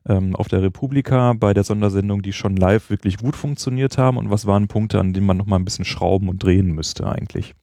ähm, 0.08 0.34
auf 0.36 0.48
der 0.48 0.62
Republika 0.62 1.32
bei 1.34 1.54
der 1.54 1.64
Sondersendung, 1.64 2.22
die 2.22 2.32
schon 2.32 2.56
live 2.56 2.90
wirklich 2.90 3.18
gut 3.18 3.36
funktioniert 3.36 3.98
haben 3.98 4.16
und 4.16 4.30
was 4.30 4.46
waren 4.46 4.68
Punkte, 4.68 4.98
an 4.98 5.12
denen 5.12 5.26
man 5.26 5.36
noch 5.36 5.46
mal 5.46 5.56
ein 5.56 5.64
bisschen 5.64 5.84
schrauben 5.84 6.28
und 6.28 6.42
drehen 6.42 6.72
müsste 6.72 7.06
eigentlich? 7.08 7.54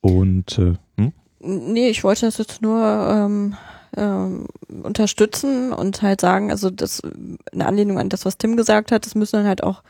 Und 0.00 0.58
äh, 0.58 0.74
hm? 0.96 1.12
Nee, 1.40 1.88
ich 1.88 2.04
wollte 2.04 2.26
das 2.26 2.38
jetzt 2.38 2.62
nur 2.62 2.82
ähm, 2.82 3.56
ähm, 3.96 4.46
unterstützen 4.82 5.72
und 5.72 6.02
halt 6.02 6.20
sagen, 6.20 6.50
also 6.50 6.70
das 6.70 7.02
eine 7.52 7.66
Anlehnung 7.66 7.98
an 7.98 8.08
das, 8.08 8.24
was 8.24 8.38
Tim 8.38 8.56
gesagt 8.56 8.92
hat, 8.92 9.06
es 9.06 9.14
müssen 9.14 9.36
dann 9.36 9.46
halt 9.46 9.62
auch 9.62 9.82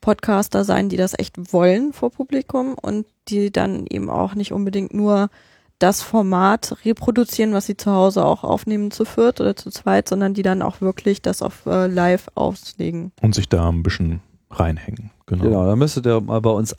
Podcaster 0.00 0.64
sein, 0.64 0.88
die 0.88 0.96
das 0.96 1.18
echt 1.18 1.52
wollen 1.52 1.92
vor 1.92 2.10
Publikum 2.10 2.74
und 2.74 3.06
die 3.28 3.50
dann 3.50 3.86
eben 3.88 4.10
auch 4.10 4.34
nicht 4.34 4.52
unbedingt 4.52 4.94
nur 4.94 5.30
das 5.78 6.02
Format 6.02 6.76
reproduzieren, 6.84 7.52
was 7.52 7.66
sie 7.66 7.76
zu 7.76 7.90
Hause 7.90 8.24
auch 8.24 8.44
aufnehmen 8.44 8.90
zu 8.90 9.04
viert 9.04 9.40
oder 9.40 9.56
zu 9.56 9.70
zweit, 9.70 10.08
sondern 10.08 10.32
die 10.32 10.42
dann 10.42 10.62
auch 10.62 10.80
wirklich 10.80 11.22
das 11.22 11.42
auf 11.42 11.66
äh, 11.66 11.86
live 11.86 12.28
auslegen. 12.34 13.12
und 13.20 13.34
sich 13.34 13.48
da 13.48 13.68
ein 13.68 13.82
bisschen 13.82 14.20
reinhängen. 14.50 15.10
Genau. 15.26 15.44
Genau, 15.44 15.66
da 15.66 15.76
müsstet 15.76 16.06
ihr 16.06 16.20
mal 16.20 16.40
bei 16.40 16.50
uns 16.50 16.78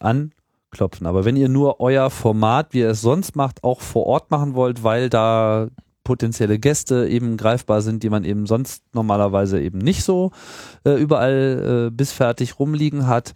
anklopfen. 0.78 1.08
Aber 1.08 1.26
wenn 1.26 1.36
ihr 1.36 1.50
nur 1.50 1.80
euer 1.80 2.10
Format, 2.10 2.74
wie 2.74 2.80
ihr 2.80 2.92
es 2.92 3.02
sonst 3.02 3.36
macht, 3.36 3.64
auch 3.64 3.82
vor 3.82 4.06
Ort 4.06 4.32
machen 4.32 4.54
wollt, 4.54 4.84
weil 4.84 5.10
da 5.10 5.68
potenzielle 6.04 6.58
Gäste 6.60 7.08
eben 7.08 7.36
greifbar 7.36 7.82
sind, 7.82 8.04
die 8.04 8.10
man 8.10 8.24
eben 8.24 8.46
sonst 8.46 8.84
normalerweise 8.94 9.60
eben 9.60 9.80
nicht 9.80 10.04
so 10.04 10.32
äh, 10.86 10.94
überall 10.94 11.88
äh, 11.88 11.92
bis 11.92 12.14
fertig 12.14 12.60
rumliegen 12.60 13.08
hat, 13.08 13.34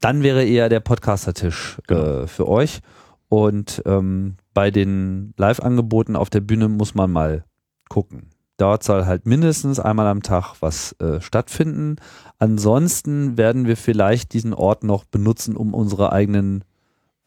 dann 0.00 0.22
wäre 0.22 0.44
eher 0.44 0.68
der 0.70 0.80
Podcaster-Tisch 0.80 1.78
Genau. 1.86 2.22
äh, 2.22 2.26
für 2.26 2.48
euch. 2.48 2.80
Und 3.28 3.82
ähm, 3.84 4.36
bei 4.54 4.70
den 4.70 5.34
Live-Angeboten 5.36 6.16
auf 6.16 6.30
der 6.30 6.40
Bühne 6.40 6.68
muss 6.68 6.94
man 6.94 7.10
mal 7.12 7.44
gucken. 7.88 8.30
Dort 8.60 8.82
soll 8.84 9.06
halt 9.06 9.24
mindestens 9.24 9.80
einmal 9.80 10.06
am 10.06 10.22
Tag 10.22 10.56
was 10.60 10.92
äh, 11.00 11.20
stattfinden. 11.22 11.96
Ansonsten 12.38 13.38
werden 13.38 13.66
wir 13.66 13.76
vielleicht 13.78 14.34
diesen 14.34 14.52
Ort 14.52 14.84
noch 14.84 15.04
benutzen, 15.04 15.56
um 15.56 15.72
unsere 15.72 16.12
eigenen 16.12 16.64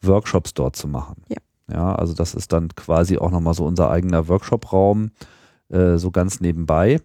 Workshops 0.00 0.54
dort 0.54 0.76
zu 0.76 0.86
machen. 0.86 1.22
Ja. 1.28 1.38
Ja, 1.72 1.94
also 1.94 2.14
das 2.14 2.34
ist 2.34 2.52
dann 2.52 2.68
quasi 2.76 3.18
auch 3.18 3.30
nochmal 3.30 3.54
so 3.54 3.64
unser 3.64 3.90
eigener 3.90 4.28
Workshop-Raum, 4.28 5.10
äh, 5.70 5.96
so 5.96 6.10
ganz 6.10 6.40
nebenbei. 6.40 7.00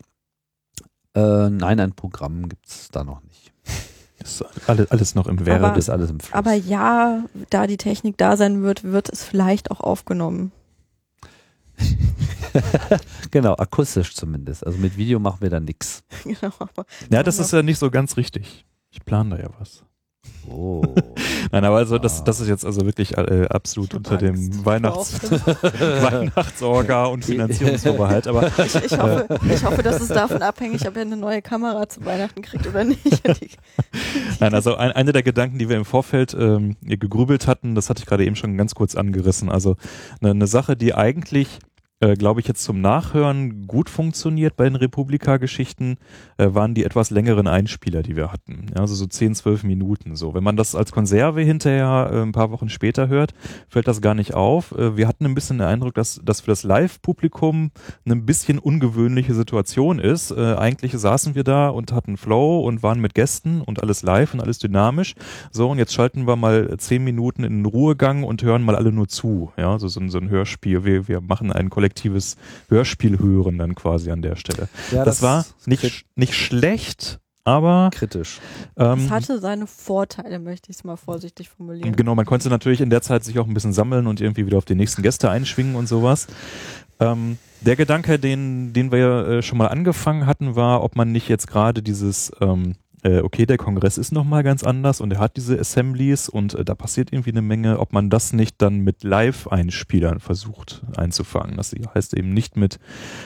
Äh, 1.15 1.49
nein, 1.49 1.80
ein 1.80 1.93
Programm 1.93 2.49
gibt 2.49 2.67
es 2.67 2.89
da 2.91 3.03
noch 3.03 3.23
nicht. 3.23 3.51
Ist 4.21 4.43
alles, 4.67 4.91
alles 4.91 5.15
noch 5.15 5.27
im 5.27 5.39
Aber- 5.39 5.69
Das 5.69 5.77
ist 5.77 5.89
alles 5.89 6.09
im 6.11 6.19
Fluss. 6.19 6.34
Aber 6.36 6.53
ja, 6.53 7.23
da 7.49 7.67
die 7.67 7.77
Technik 7.77 8.17
da 8.17 8.36
sein 8.36 8.61
wird, 8.63 8.84
wird 8.84 9.07
es 9.09 9.23
vielleicht 9.23 9.71
auch 9.71 9.80
aufgenommen. 9.80 10.51
genau, 13.32 13.53
akustisch 13.55 14.13
zumindest. 14.15 14.65
Also 14.65 14.77
mit 14.80 14.97
Video 14.97 15.19
machen 15.19 15.41
wir 15.41 15.49
da 15.49 15.59
nichts. 15.59 16.03
genau. 16.23 16.53
aber- 16.59 16.86
Ja, 17.11 17.23
das 17.23 17.39
ist 17.39 17.51
ja 17.53 17.61
nicht 17.63 17.77
so 17.80 17.89
ganz 17.91 18.17
richtig. 18.17 18.65
Ich 18.91 19.03
plane 19.05 19.38
da 19.38 19.41
ja 19.43 19.49
was. 19.59 19.84
Oh. 20.49 20.82
Nein, 21.51 21.63
aber 21.63 21.77
also 21.77 21.97
das, 21.97 22.21
Ah. 22.21 22.23
das 22.25 22.39
ist 22.39 22.47
jetzt 22.47 22.65
also 22.65 22.86
wirklich 22.86 23.17
äh, 23.17 23.47
absolut 23.49 23.93
unter 23.93 24.17
dem 24.17 24.36
Angst. 24.36 24.65
Weihnachts 24.65 25.19
Ich 25.23 25.32
Weihnachtsorga 25.71 27.05
und 27.05 27.25
Finanzierungsvorbehalt. 27.25 28.27
Aber 28.27 28.47
Ich, 28.57 28.75
ich, 28.75 28.97
hoffe, 28.97 29.27
ich 29.53 29.63
hoffe, 29.63 29.84
das 29.84 30.01
ist 30.01 30.11
davon 30.11 30.41
abhängig, 30.41 30.88
ob 30.88 30.95
er 30.95 31.03
eine 31.03 31.17
neue 31.17 31.41
Kamera 31.41 31.88
zu 31.88 32.03
Weihnachten 32.05 32.41
kriegt 32.41 32.67
oder 32.67 32.84
nicht. 32.84 33.21
Nein, 34.39 34.53
also 34.53 34.75
ein, 34.75 34.91
eine 34.91 35.11
der 35.11 35.23
Gedanken, 35.23 35.59
die 35.59 35.69
wir 35.69 35.77
im 35.77 35.86
Vorfeld 35.86 36.36
ähm, 36.39 36.75
gegrübelt 36.82 37.47
hatten, 37.47 37.75
das 37.75 37.89
hatte 37.89 38.01
ich 38.01 38.05
gerade 38.05 38.25
eben 38.25 38.36
schon 38.36 38.57
ganz 38.57 38.75
kurz 38.75 38.95
angerissen. 38.95 39.49
Also 39.49 39.75
eine, 40.21 40.32
eine 40.32 40.47
Sache, 40.47 40.75
die 40.75 40.93
eigentlich, 40.93 41.59
äh, 42.02 42.14
glaube 42.16 42.39
ich, 42.39 42.47
jetzt 42.47 42.64
zum 42.64 42.80
Nachhören 42.82 43.68
gut 43.68 43.89
funktioniert 43.89 44.56
bei 44.56 44.64
den 44.64 44.76
Republika-Geschichten, 44.76 45.97
äh, 46.38 46.47
waren 46.54 46.74
die 46.74 46.86
etwas 46.86 47.10
längeren 47.10 47.47
Einspieler, 47.47 48.04
die 48.04 48.16
wir 48.16 48.32
hatten. 48.32 48.68
Ja, 48.74 48.82
also 48.82 48.95
so 48.95 49.06
10, 49.06 49.36
12 49.36 49.64
Minuten 49.64 50.16
so. 50.16 50.34
Wenn 50.34 50.43
man 50.43 50.56
das 50.56 50.76
als 50.76 50.91
Konserve 50.91 51.41
hinterher 51.41 52.10
äh, 52.14 52.22
ein 52.22 52.32
paar 52.32 52.52
Wochen 52.52 52.70
später 52.70 53.08
hört, 53.10 53.34
fällt 53.68 53.88
das 53.88 54.02
gar 54.02 54.14
nicht 54.16 54.34
auf. 54.34 54.72
Äh, 54.72 54.95
wir 54.95 55.08
hatten 55.08 55.26
ein 55.26 55.36
bisschen 55.36 55.58
den 55.58 55.68
Eindruck, 55.68 55.93
dass 55.93 56.22
das 56.24 56.41
für 56.41 56.47
das 56.52 56.64
Live-Publikum 56.64 57.72
eine 58.06 58.16
ein 58.16 58.26
bisschen 58.26 58.60
ungewöhnliche 58.60 59.34
Situation 59.34 60.00
ist. 60.00 60.32
Äh, 60.32 60.56
eigentlich 60.56 60.93
saßen 60.93 61.36
wir 61.36 61.43
da 61.43 61.70
und 61.70 61.91
hatten 61.91 62.18
Flow 62.18 62.62
und 62.62 62.82
waren 62.84 63.00
mit 63.02 63.14
Gästen 63.14 63.62
und 63.62 63.82
alles 63.82 64.04
live 64.04 64.34
und 64.34 64.39
alles 64.41 64.60
dynamisch. 64.60 65.16
So, 65.52 65.70
und 65.70 65.78
jetzt 65.78 65.93
schalten 65.93 66.28
wir 66.28 66.36
mal 66.36 66.76
zehn 66.78 67.04
Minuten 67.04 67.43
in 67.43 67.64
den 67.64 67.66
Ruhegang 67.66 68.24
und 68.24 68.41
hören 68.43 68.64
mal 68.64 68.76
alle 68.76 68.91
nur 68.91 69.08
zu. 69.08 69.52
Ja, 69.58 69.78
so, 69.80 69.88
so, 69.88 70.00
ein- 70.00 70.10
so 70.10 70.18
ein 70.18 70.30
Hörspiel. 70.30 70.86
Wir, 70.86 71.08
wir 71.08 71.22
machen 71.22 71.52
ein 71.52 71.70
kollektives 71.90 72.38
Hörspiel 72.70 73.20
hören 73.20 73.58
dann 73.58 73.76
quasi 73.76 74.12
an 74.12 74.22
der 74.22 74.36
Stelle. 74.36 74.70
Ja, 74.92 75.04
das, 75.04 75.22
war 75.22 75.42
ist 75.42 75.68
nicht, 75.68 76.06
nicht 76.16 76.36
schlecht, 76.36 77.20
aber 77.44 77.90
kritisch. 77.92 78.40
ähm, 78.78 79.00
es 79.00 79.10
hatte 79.10 79.40
seine 79.40 79.66
Vorteile, 79.66 80.40
möchte 80.40 80.70
ich 80.70 80.78
es 80.78 80.84
mal 80.84 80.98
vorsichtig 80.98 81.50
formulieren. 81.50 81.96
Genau, 81.96 82.16
man 82.16 82.26
konnte 82.26 82.50
natürlich 82.50 82.82
in 82.82 82.90
der 82.90 83.02
Zeit 83.02 83.24
sich 83.24 83.40
auch 83.40 83.48
ein 83.48 83.54
bisschen 83.54 83.74
sammeln 83.74 84.08
und 84.08 84.22
irgendwie 84.22 84.46
wieder 84.46 84.58
auf 84.58 84.66
die 84.66 84.76
nächsten 84.76 85.02
Gäste 85.02 85.30
einschwingen 85.30 85.76
und 85.76 85.88
sowas. 85.88 86.28
Ähm, 87.00 87.38
der 87.62 87.76
Gedanke, 87.76 88.20
den, 88.20 88.74
den 88.74 88.92
wir 88.92 89.28
äh, 89.28 89.42
schon 89.42 89.58
mal 89.58 89.68
angefangen 89.68 90.26
hatten, 90.26 90.56
war, 90.56 90.84
ob 90.84 90.96
man 90.96 91.12
nicht 91.12 91.28
jetzt 91.28 91.48
gerade 91.48 91.82
dieses, 91.82 92.32
ähm, 92.40 92.76
äh, 93.04 93.20
okay, 93.20 93.45
der 93.45 93.58
Kongress 93.58 93.97
ist 93.97 94.12
nochmal 94.12 94.43
ganz 94.43 94.64
anders 94.64 95.02
und 95.02 95.12
er 95.12 95.20
hat 95.20 95.38
diese 95.38 95.60
Assemblies 95.60 96.30
und 96.30 96.54
äh, 96.54 96.66
da 96.66 96.76
passiert 96.76 97.12
irgendwie 97.12 97.32
eine 97.32 97.41
Menge, 97.41 97.80
ob 97.80 97.93
man 97.93 98.10
das 98.10 98.34
nicht 98.34 98.62
dann 98.62 98.80
mit 98.80 99.04
Live-Einspielern 99.04 100.20
versucht 100.20 100.82
einzufangen. 100.97 101.58
Das 101.58 101.76
heißt 101.93 102.16
eben 102.16 102.30
nicht 102.34 102.58
mit 102.58 102.80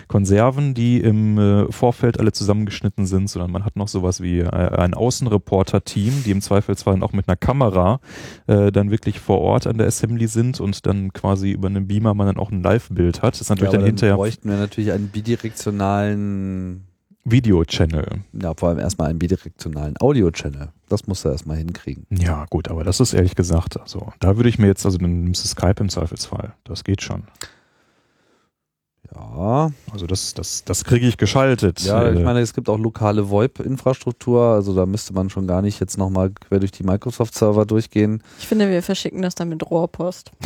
Konserven, 0.07 0.73
die 0.73 0.99
im 0.99 1.37
äh, 1.37 1.71
Vorfeld 1.71 2.19
alle 2.19 2.31
zusammengeschnitten 2.31 3.05
sind, 3.05 3.29
sondern 3.29 3.51
man 3.51 3.65
hat 3.65 3.75
noch 3.75 3.87
sowas 3.87 4.21
wie 4.21 4.39
äh, 4.39 4.49
ein 4.49 4.93
Außenreporter-Team, 4.93 6.23
die 6.25 6.31
im 6.31 6.41
Zweifelsfall 6.41 7.01
auch 7.03 7.13
mit 7.13 7.27
einer 7.27 7.37
Kamera 7.37 7.99
äh, 8.47 8.71
dann 8.71 8.91
wirklich 8.91 9.19
vor 9.19 9.39
Ort 9.39 9.67
an 9.67 9.77
der 9.77 9.87
Assembly 9.87 10.27
sind 10.27 10.59
und 10.59 10.85
dann 10.85 11.13
quasi 11.13 11.51
über 11.51 11.67
einen 11.67 11.87
Beamer 11.87 12.13
man 12.13 12.27
dann 12.27 12.37
auch 12.37 12.51
ein 12.51 12.61
Live-Bild 12.61 13.21
hat. 13.21 13.33
Das 13.33 13.41
ist 13.41 13.49
Ja, 13.49 13.55
natürlich 13.55 13.69
aber 13.69 13.77
dann 13.77 13.83
dann 13.83 13.87
hinterher 13.87 14.15
bräuchten 14.15 14.49
wir 14.49 14.57
natürlich 14.57 14.91
einen 14.91 15.07
bidirektionalen, 15.09 16.83
Video-Channel. 17.25 18.21
ja 18.33 18.53
vor 18.55 18.69
allem 18.69 18.79
erstmal 18.79 19.09
einen 19.09 19.19
bidirektionalen 19.19 19.95
Audio-Channel. 19.99 20.69
Das 20.89 21.07
musst 21.07 21.23
du 21.25 21.29
erstmal 21.29 21.57
hinkriegen. 21.57 22.05
Ja, 22.11 22.45
gut, 22.49 22.69
aber 22.69 22.83
das 22.83 22.99
ist 22.99 23.13
ehrlich 23.13 23.35
gesagt, 23.35 23.79
also 23.79 24.11
da 24.19 24.35
würde 24.35 24.49
ich 24.49 24.59
mir 24.59 24.67
jetzt, 24.67 24.85
also 24.85 24.97
dann 24.97 25.23
nimmst 25.23 25.43
du 25.43 25.47
Skype 25.47 25.75
im 25.79 25.89
Zweifelsfall. 25.89 26.53
Das 26.65 26.83
geht 26.83 27.01
schon. 27.01 27.23
Ja, 29.13 29.71
Also 29.91 30.07
das, 30.07 30.33
das, 30.33 30.63
das 30.63 30.83
kriege 30.85 31.05
ich 31.05 31.17
geschaltet. 31.17 31.81
ja, 31.81 32.11
ich 32.11 32.19
Äh, 32.19 32.23
meine, 32.23 32.39
es 32.39 32.53
gibt 32.53 32.67
auch 32.69 32.79
lokale 32.79 33.29
VoIP-Infrastruktur, 33.29 34.41
also 34.41 34.73
da 34.73 34.85
müsste 34.85 35.13
man 35.13 35.29
schon 35.29 35.45
gar 35.45 35.61
nicht 35.61 35.79
jetzt 35.79 35.97
nochmal 35.97 36.31
quer 36.31 36.59
durch 36.59 36.71
die 36.71 36.83
Microsoft-Server 36.83 37.65
durchgehen. 37.65 38.23
Ich 38.39 38.47
finde, 38.47 38.69
wir 38.69 38.81
verschicken 38.81 39.21
das 39.21 39.35
dann 39.35 39.49
mit 39.49 39.69
Rohrpost. 39.69 40.31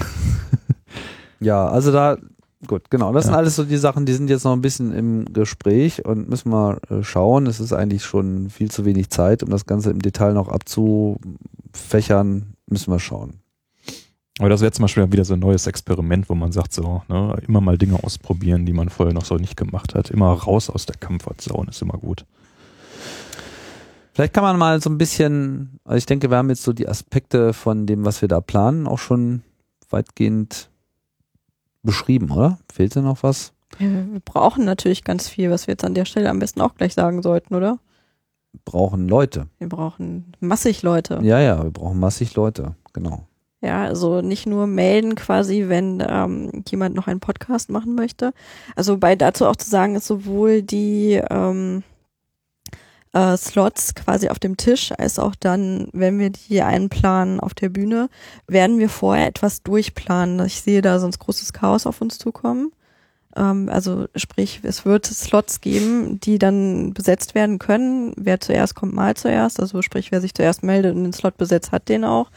Ja, 1.39 1.67
also 1.67 1.91
da, 1.91 2.17
gut, 2.65 2.89
genau, 2.89 3.13
das 3.13 3.25
sind 3.25 3.33
Ja. 3.33 3.39
alles 3.39 3.55
so 3.55 3.63
die 3.63 3.77
Sachen, 3.77 4.05
die 4.05 4.13
sind 4.13 4.29
jetzt 4.29 4.43
noch 4.43 4.53
ein 4.53 4.61
bisschen 4.61 4.93
im 4.93 5.25
Gespräch 5.31 6.05
und 6.05 6.29
müssen 6.29 6.49
wir 6.51 6.79
äh, 6.89 7.03
schauen. 7.03 7.45
Es 7.47 7.59
ist 7.59 7.73
eigentlich 7.73 8.03
schon 8.03 8.49
viel 8.49 8.71
zu 8.71 8.85
wenig 8.85 9.09
Zeit, 9.09 9.43
um 9.43 9.49
das 9.49 9.65
Ganze 9.65 9.91
im 9.91 10.01
Detail 10.01 10.33
noch 10.33 10.49
abzufächern, 10.49 12.53
müssen 12.67 12.91
wir 12.91 12.99
schauen. 12.99 13.35
Aber 14.39 14.49
das 14.49 14.61
wäre 14.61 14.71
zum 14.71 14.83
Beispiel 14.83 15.11
wieder 15.11 15.25
so 15.25 15.33
ein 15.33 15.39
neues 15.39 15.65
Experiment, 15.65 16.29
wo 16.29 16.35
man 16.35 16.51
sagt, 16.51 16.71
so, 16.71 17.01
ne, 17.07 17.35
immer 17.47 17.59
mal 17.59 17.77
Dinge 17.77 18.03
ausprobieren, 18.03 18.67
die 18.67 18.73
man 18.73 18.89
vorher 18.89 19.13
noch 19.13 19.25
so 19.25 19.35
nicht 19.35 19.57
gemacht 19.57 19.95
hat. 19.95 20.11
Immer 20.11 20.31
raus 20.33 20.69
aus 20.69 20.85
der 20.85 20.95
Comfortzone 20.97 21.69
ist 21.69 21.81
immer 21.81 21.97
gut. 21.97 22.23
Vielleicht 24.13 24.33
kann 24.33 24.43
man 24.43 24.57
mal 24.57 24.81
so 24.81 24.89
ein 24.89 24.97
bisschen, 24.97 25.79
also 25.85 25.97
ich 25.97 26.05
denke, 26.05 26.29
wir 26.29 26.37
haben 26.37 26.49
jetzt 26.49 26.63
so 26.63 26.73
die 26.73 26.87
Aspekte 26.87 27.53
von 27.53 27.85
dem, 27.87 28.05
was 28.05 28.21
wir 28.21 28.27
da 28.27 28.41
planen, 28.41 28.87
auch 28.87 28.99
schon 28.99 29.41
weitgehend 29.89 30.69
beschrieben, 31.87 32.29
oder? 32.29 32.59
Fehlt 32.71 32.95
da 32.95 33.01
noch 33.01 33.23
was? 33.23 33.53
Wir 33.79 34.21
brauchen 34.23 34.65
natürlich 34.65 35.03
ganz 35.03 35.27
viel, 35.29 35.49
was 35.49 35.67
wir 35.67 35.71
jetzt 35.73 35.85
an 35.85 35.93
der 35.93 36.05
Stelle 36.05 36.29
am 36.29 36.39
besten 36.39 36.61
auch 36.61 36.75
gleich 36.75 36.93
sagen 36.93 37.23
sollten, 37.23 37.55
oder? 37.55 37.79
Brauchen 38.65 39.07
Leute. 39.07 39.47
Wir 39.57 39.69
brauchen 39.69 40.33
massig 40.39 40.83
Leute. 40.83 41.19
Ja, 41.23 41.39
ja, 41.39 41.63
wir 41.63 41.71
brauchen 41.71 41.99
massig 41.99 42.35
Leute, 42.35 42.75
genau. 42.93 43.23
Ja, 43.61 43.83
also 43.83 44.21
nicht 44.21 44.45
nur 44.45 44.67
melden 44.67 45.15
quasi, 45.15 45.65
wenn 45.67 46.03
ähm, 46.07 46.63
jemand 46.69 46.95
noch 46.95 47.07
einen 47.07 47.19
Podcast 47.19 47.69
machen 47.69 47.95
möchte. 47.95 48.33
Also 48.75 48.97
bei 48.97 49.15
dazu 49.15 49.47
auch 49.47 49.55
zu 49.55 49.69
sagen 49.69 49.95
ist 49.95 50.07
sowohl 50.07 50.61
die 50.61 51.21
ähm, 51.29 51.83
äh, 53.17 53.35
Slots 53.35 53.95
quasi 53.95 54.29
auf 54.29 54.37
dem 54.37 54.57
Tisch 54.57 54.91
als 54.97 55.17
auch 55.17 55.33
dann, 55.35 55.87
wenn 55.91 56.19
wir 56.19 56.29
die 56.29 56.61
einplanen 56.61 57.39
auf 57.39 57.53
der 57.55 57.69
Bühne, 57.69 58.09
werden 58.47 58.77
wir 58.77 58.89
vorher 58.89 59.27
etwas 59.27 59.63
durchplanen. 59.63 60.45
Ich 60.45 60.61
sehe 60.61 60.81
da 60.81 60.99
sonst 60.99 61.19
großes 61.19 61.51
Chaos 61.51 61.87
auf 61.87 61.99
uns 61.99 62.19
zukommen. 62.19 62.71
Ähm, 63.35 63.69
also 63.69 64.05
sprich, 64.15 64.59
es 64.63 64.85
wird 64.85 65.07
Slots 65.07 65.61
geben, 65.61 66.19
die 66.19 66.37
dann 66.37 66.93
besetzt 66.93 67.33
werden 67.33 67.57
können. 67.57 68.13
Wer 68.17 68.39
zuerst 68.39 68.75
kommt, 68.75 68.93
mal 68.93 69.15
zuerst. 69.15 69.59
Also 69.59 69.81
sprich, 69.81 70.11
wer 70.11 70.21
sich 70.21 70.35
zuerst 70.35 70.61
meldet 70.61 70.95
und 70.95 71.03
den 71.03 71.13
Slot 71.13 71.37
besetzt, 71.37 71.71
hat 71.71 71.89
den 71.89 72.03
auch. 72.05 72.29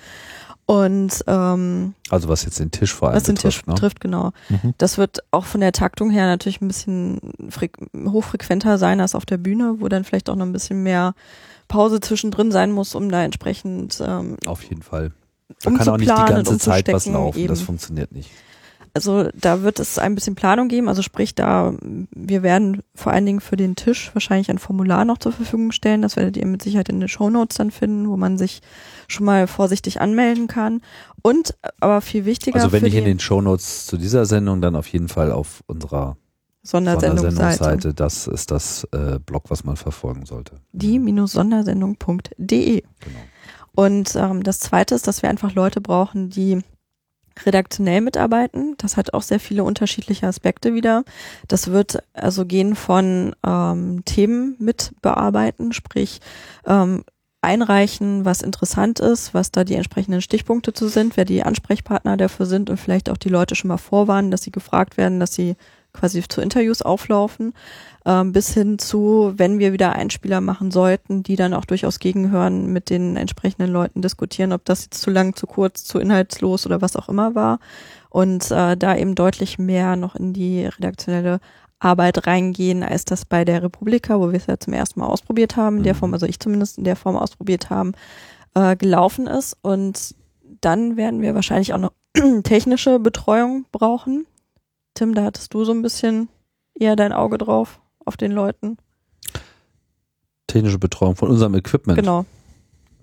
Und 0.70 1.24
ähm, 1.26 1.94
Also 2.10 2.28
was 2.28 2.44
jetzt 2.44 2.60
den 2.60 2.70
Tisch 2.70 2.94
vor 2.94 3.08
allem 3.08 3.16
was 3.16 3.24
den 3.24 3.34
Tisch 3.34 3.64
betrifft, 3.64 3.66
ne? 3.66 3.74
betrifft, 3.74 4.00
genau. 4.00 4.30
Mhm. 4.48 4.72
Das 4.78 4.98
wird 4.98 5.18
auch 5.32 5.44
von 5.44 5.60
der 5.60 5.72
Taktung 5.72 6.10
her 6.10 6.26
natürlich 6.26 6.60
ein 6.60 6.68
bisschen 6.68 7.18
freq 7.48 7.76
hochfrequenter 7.96 8.78
sein 8.78 9.00
als 9.00 9.16
auf 9.16 9.26
der 9.26 9.38
Bühne, 9.38 9.80
wo 9.80 9.88
dann 9.88 10.04
vielleicht 10.04 10.30
auch 10.30 10.36
noch 10.36 10.46
ein 10.46 10.52
bisschen 10.52 10.84
mehr 10.84 11.14
Pause 11.66 11.98
zwischendrin 11.98 12.52
sein 12.52 12.70
muss, 12.70 12.94
um 12.94 13.10
da 13.10 13.24
entsprechend 13.24 14.00
ähm, 14.00 14.36
Auf 14.46 14.62
jeden 14.62 14.82
Fall. 14.82 15.10
Da 15.60 15.70
um 15.70 15.76
kann 15.76 15.86
zu 15.86 15.92
auch 15.92 15.96
nicht 15.96 16.08
die 16.08 16.14
planen 16.14 16.34
ganze 16.36 16.52
und 16.52 16.62
Zeit 16.62 16.86
was 16.92 17.06
laufen, 17.06 17.48
das 17.48 17.58
eben. 17.58 17.66
funktioniert 17.66 18.12
nicht. 18.12 18.30
Also 18.92 19.28
da 19.34 19.62
wird 19.62 19.78
es 19.78 19.98
ein 19.98 20.14
bisschen 20.14 20.34
Planung 20.34 20.68
geben. 20.68 20.88
Also 20.88 21.02
sprich, 21.02 21.34
da 21.34 21.74
wir 22.10 22.42
werden 22.42 22.82
vor 22.94 23.12
allen 23.12 23.26
Dingen 23.26 23.40
für 23.40 23.56
den 23.56 23.76
Tisch 23.76 24.10
wahrscheinlich 24.14 24.50
ein 24.50 24.58
Formular 24.58 25.04
noch 25.04 25.18
zur 25.18 25.32
Verfügung 25.32 25.72
stellen. 25.72 26.02
Das 26.02 26.16
werdet 26.16 26.36
ihr 26.36 26.46
mit 26.46 26.62
Sicherheit 26.62 26.88
in 26.88 27.00
den 27.00 27.08
Shownotes 27.08 27.56
dann 27.56 27.70
finden, 27.70 28.08
wo 28.08 28.16
man 28.16 28.38
sich 28.38 28.60
schon 29.08 29.26
mal 29.26 29.46
vorsichtig 29.46 30.00
anmelden 30.00 30.48
kann. 30.48 30.80
Und 31.22 31.54
aber 31.80 32.00
viel 32.00 32.24
wichtiger 32.24 32.56
Also 32.56 32.72
wenn 32.72 32.82
nicht 32.82 32.94
in 32.94 33.04
den 33.04 33.20
Shownotes 33.20 33.86
zu 33.86 33.96
dieser 33.96 34.26
Sendung, 34.26 34.60
dann 34.60 34.74
auf 34.74 34.88
jeden 34.88 35.08
Fall 35.08 35.32
auf 35.32 35.62
unserer 35.66 36.16
Sondersendungsseite. 36.62 37.32
Sondersendungsseite. 37.32 37.94
Das 37.94 38.26
ist 38.26 38.50
das 38.50 38.86
äh, 38.92 39.18
Blog, 39.24 39.44
was 39.48 39.64
man 39.64 39.76
verfolgen 39.76 40.26
sollte. 40.26 40.56
die-sondersendung.de. 40.72 42.82
Genau. 42.82 43.18
Und 43.72 44.16
ähm, 44.16 44.42
das 44.42 44.60
Zweite 44.60 44.94
ist, 44.94 45.06
dass 45.06 45.22
wir 45.22 45.30
einfach 45.30 45.54
Leute 45.54 45.80
brauchen, 45.80 46.28
die 46.28 46.60
redaktionell 47.46 48.00
mitarbeiten. 48.00 48.74
Das 48.78 48.96
hat 48.96 49.14
auch 49.14 49.22
sehr 49.22 49.40
viele 49.40 49.64
unterschiedliche 49.64 50.26
Aspekte 50.26 50.74
wieder. 50.74 51.04
Das 51.48 51.70
wird 51.70 52.02
also 52.12 52.46
gehen 52.46 52.74
von 52.76 53.34
ähm, 53.46 54.04
Themen 54.04 54.56
mit 54.58 54.92
bearbeiten, 55.02 55.72
sprich 55.72 56.20
ähm, 56.66 57.04
einreichen, 57.42 58.24
was 58.24 58.42
interessant 58.42 59.00
ist, 59.00 59.32
was 59.32 59.50
da 59.50 59.64
die 59.64 59.74
entsprechenden 59.74 60.20
Stichpunkte 60.20 60.72
zu 60.72 60.88
sind, 60.88 61.16
wer 61.16 61.24
die 61.24 61.42
Ansprechpartner 61.42 62.16
dafür 62.16 62.46
sind 62.46 62.68
und 62.68 62.76
vielleicht 62.76 63.08
auch 63.08 63.16
die 63.16 63.30
Leute 63.30 63.54
schon 63.54 63.68
mal 63.68 63.78
vorwarnen, 63.78 64.30
dass 64.30 64.42
sie 64.42 64.52
gefragt 64.52 64.96
werden, 64.96 65.20
dass 65.20 65.34
sie 65.34 65.56
quasi 65.92 66.22
zu 66.26 66.40
Interviews 66.40 66.82
auflaufen, 66.82 67.54
ähm, 68.06 68.32
bis 68.32 68.54
hin 68.54 68.78
zu, 68.78 69.34
wenn 69.36 69.58
wir 69.58 69.72
wieder 69.72 69.92
Einspieler 69.92 70.40
machen 70.40 70.70
sollten, 70.70 71.22
die 71.22 71.36
dann 71.36 71.54
auch 71.54 71.64
durchaus 71.64 71.98
gegenhören, 71.98 72.72
mit 72.72 72.90
den 72.90 73.16
entsprechenden 73.16 73.70
Leuten 73.70 74.02
diskutieren, 74.02 74.52
ob 74.52 74.64
das 74.64 74.84
jetzt 74.84 75.00
zu 75.00 75.10
lang, 75.10 75.36
zu 75.36 75.46
kurz, 75.46 75.84
zu 75.84 75.98
inhaltslos 75.98 76.66
oder 76.66 76.80
was 76.80 76.96
auch 76.96 77.08
immer 77.08 77.34
war. 77.34 77.58
Und 78.08 78.50
äh, 78.50 78.76
da 78.76 78.96
eben 78.96 79.14
deutlich 79.14 79.58
mehr 79.58 79.96
noch 79.96 80.16
in 80.16 80.32
die 80.32 80.66
redaktionelle 80.66 81.40
Arbeit 81.78 82.26
reingehen, 82.26 82.82
als 82.82 83.04
das 83.04 83.24
bei 83.24 83.44
der 83.44 83.62
Republika, 83.62 84.20
wo 84.20 84.30
wir 84.30 84.36
es 84.36 84.46
ja 84.46 84.58
zum 84.58 84.74
ersten 84.74 85.00
Mal 85.00 85.06
ausprobiert 85.06 85.56
haben, 85.56 85.78
in 85.78 85.82
der 85.82 85.94
Form, 85.94 86.12
also 86.12 86.26
ich 86.26 86.38
zumindest 86.38 86.78
in 86.78 86.84
der 86.84 86.96
Form 86.96 87.16
ausprobiert 87.16 87.70
haben, 87.70 87.92
äh, 88.54 88.76
gelaufen 88.76 89.26
ist. 89.26 89.56
Und 89.62 90.14
dann 90.60 90.96
werden 90.96 91.22
wir 91.22 91.34
wahrscheinlich 91.34 91.72
auch 91.72 91.78
noch 91.78 91.92
technische 92.44 92.98
Betreuung 92.98 93.64
brauchen. 93.72 94.26
Tim, 94.94 95.14
da 95.14 95.24
hattest 95.24 95.54
du 95.54 95.64
so 95.64 95.72
ein 95.72 95.82
bisschen 95.82 96.28
eher 96.74 96.96
dein 96.96 97.12
Auge 97.12 97.38
drauf 97.38 97.80
auf 98.04 98.16
den 98.16 98.32
Leuten. 98.32 98.76
Technische 100.46 100.78
Betreuung 100.78 101.16
von 101.16 101.30
unserem 101.30 101.54
Equipment. 101.54 101.98
Genau. 101.98 102.24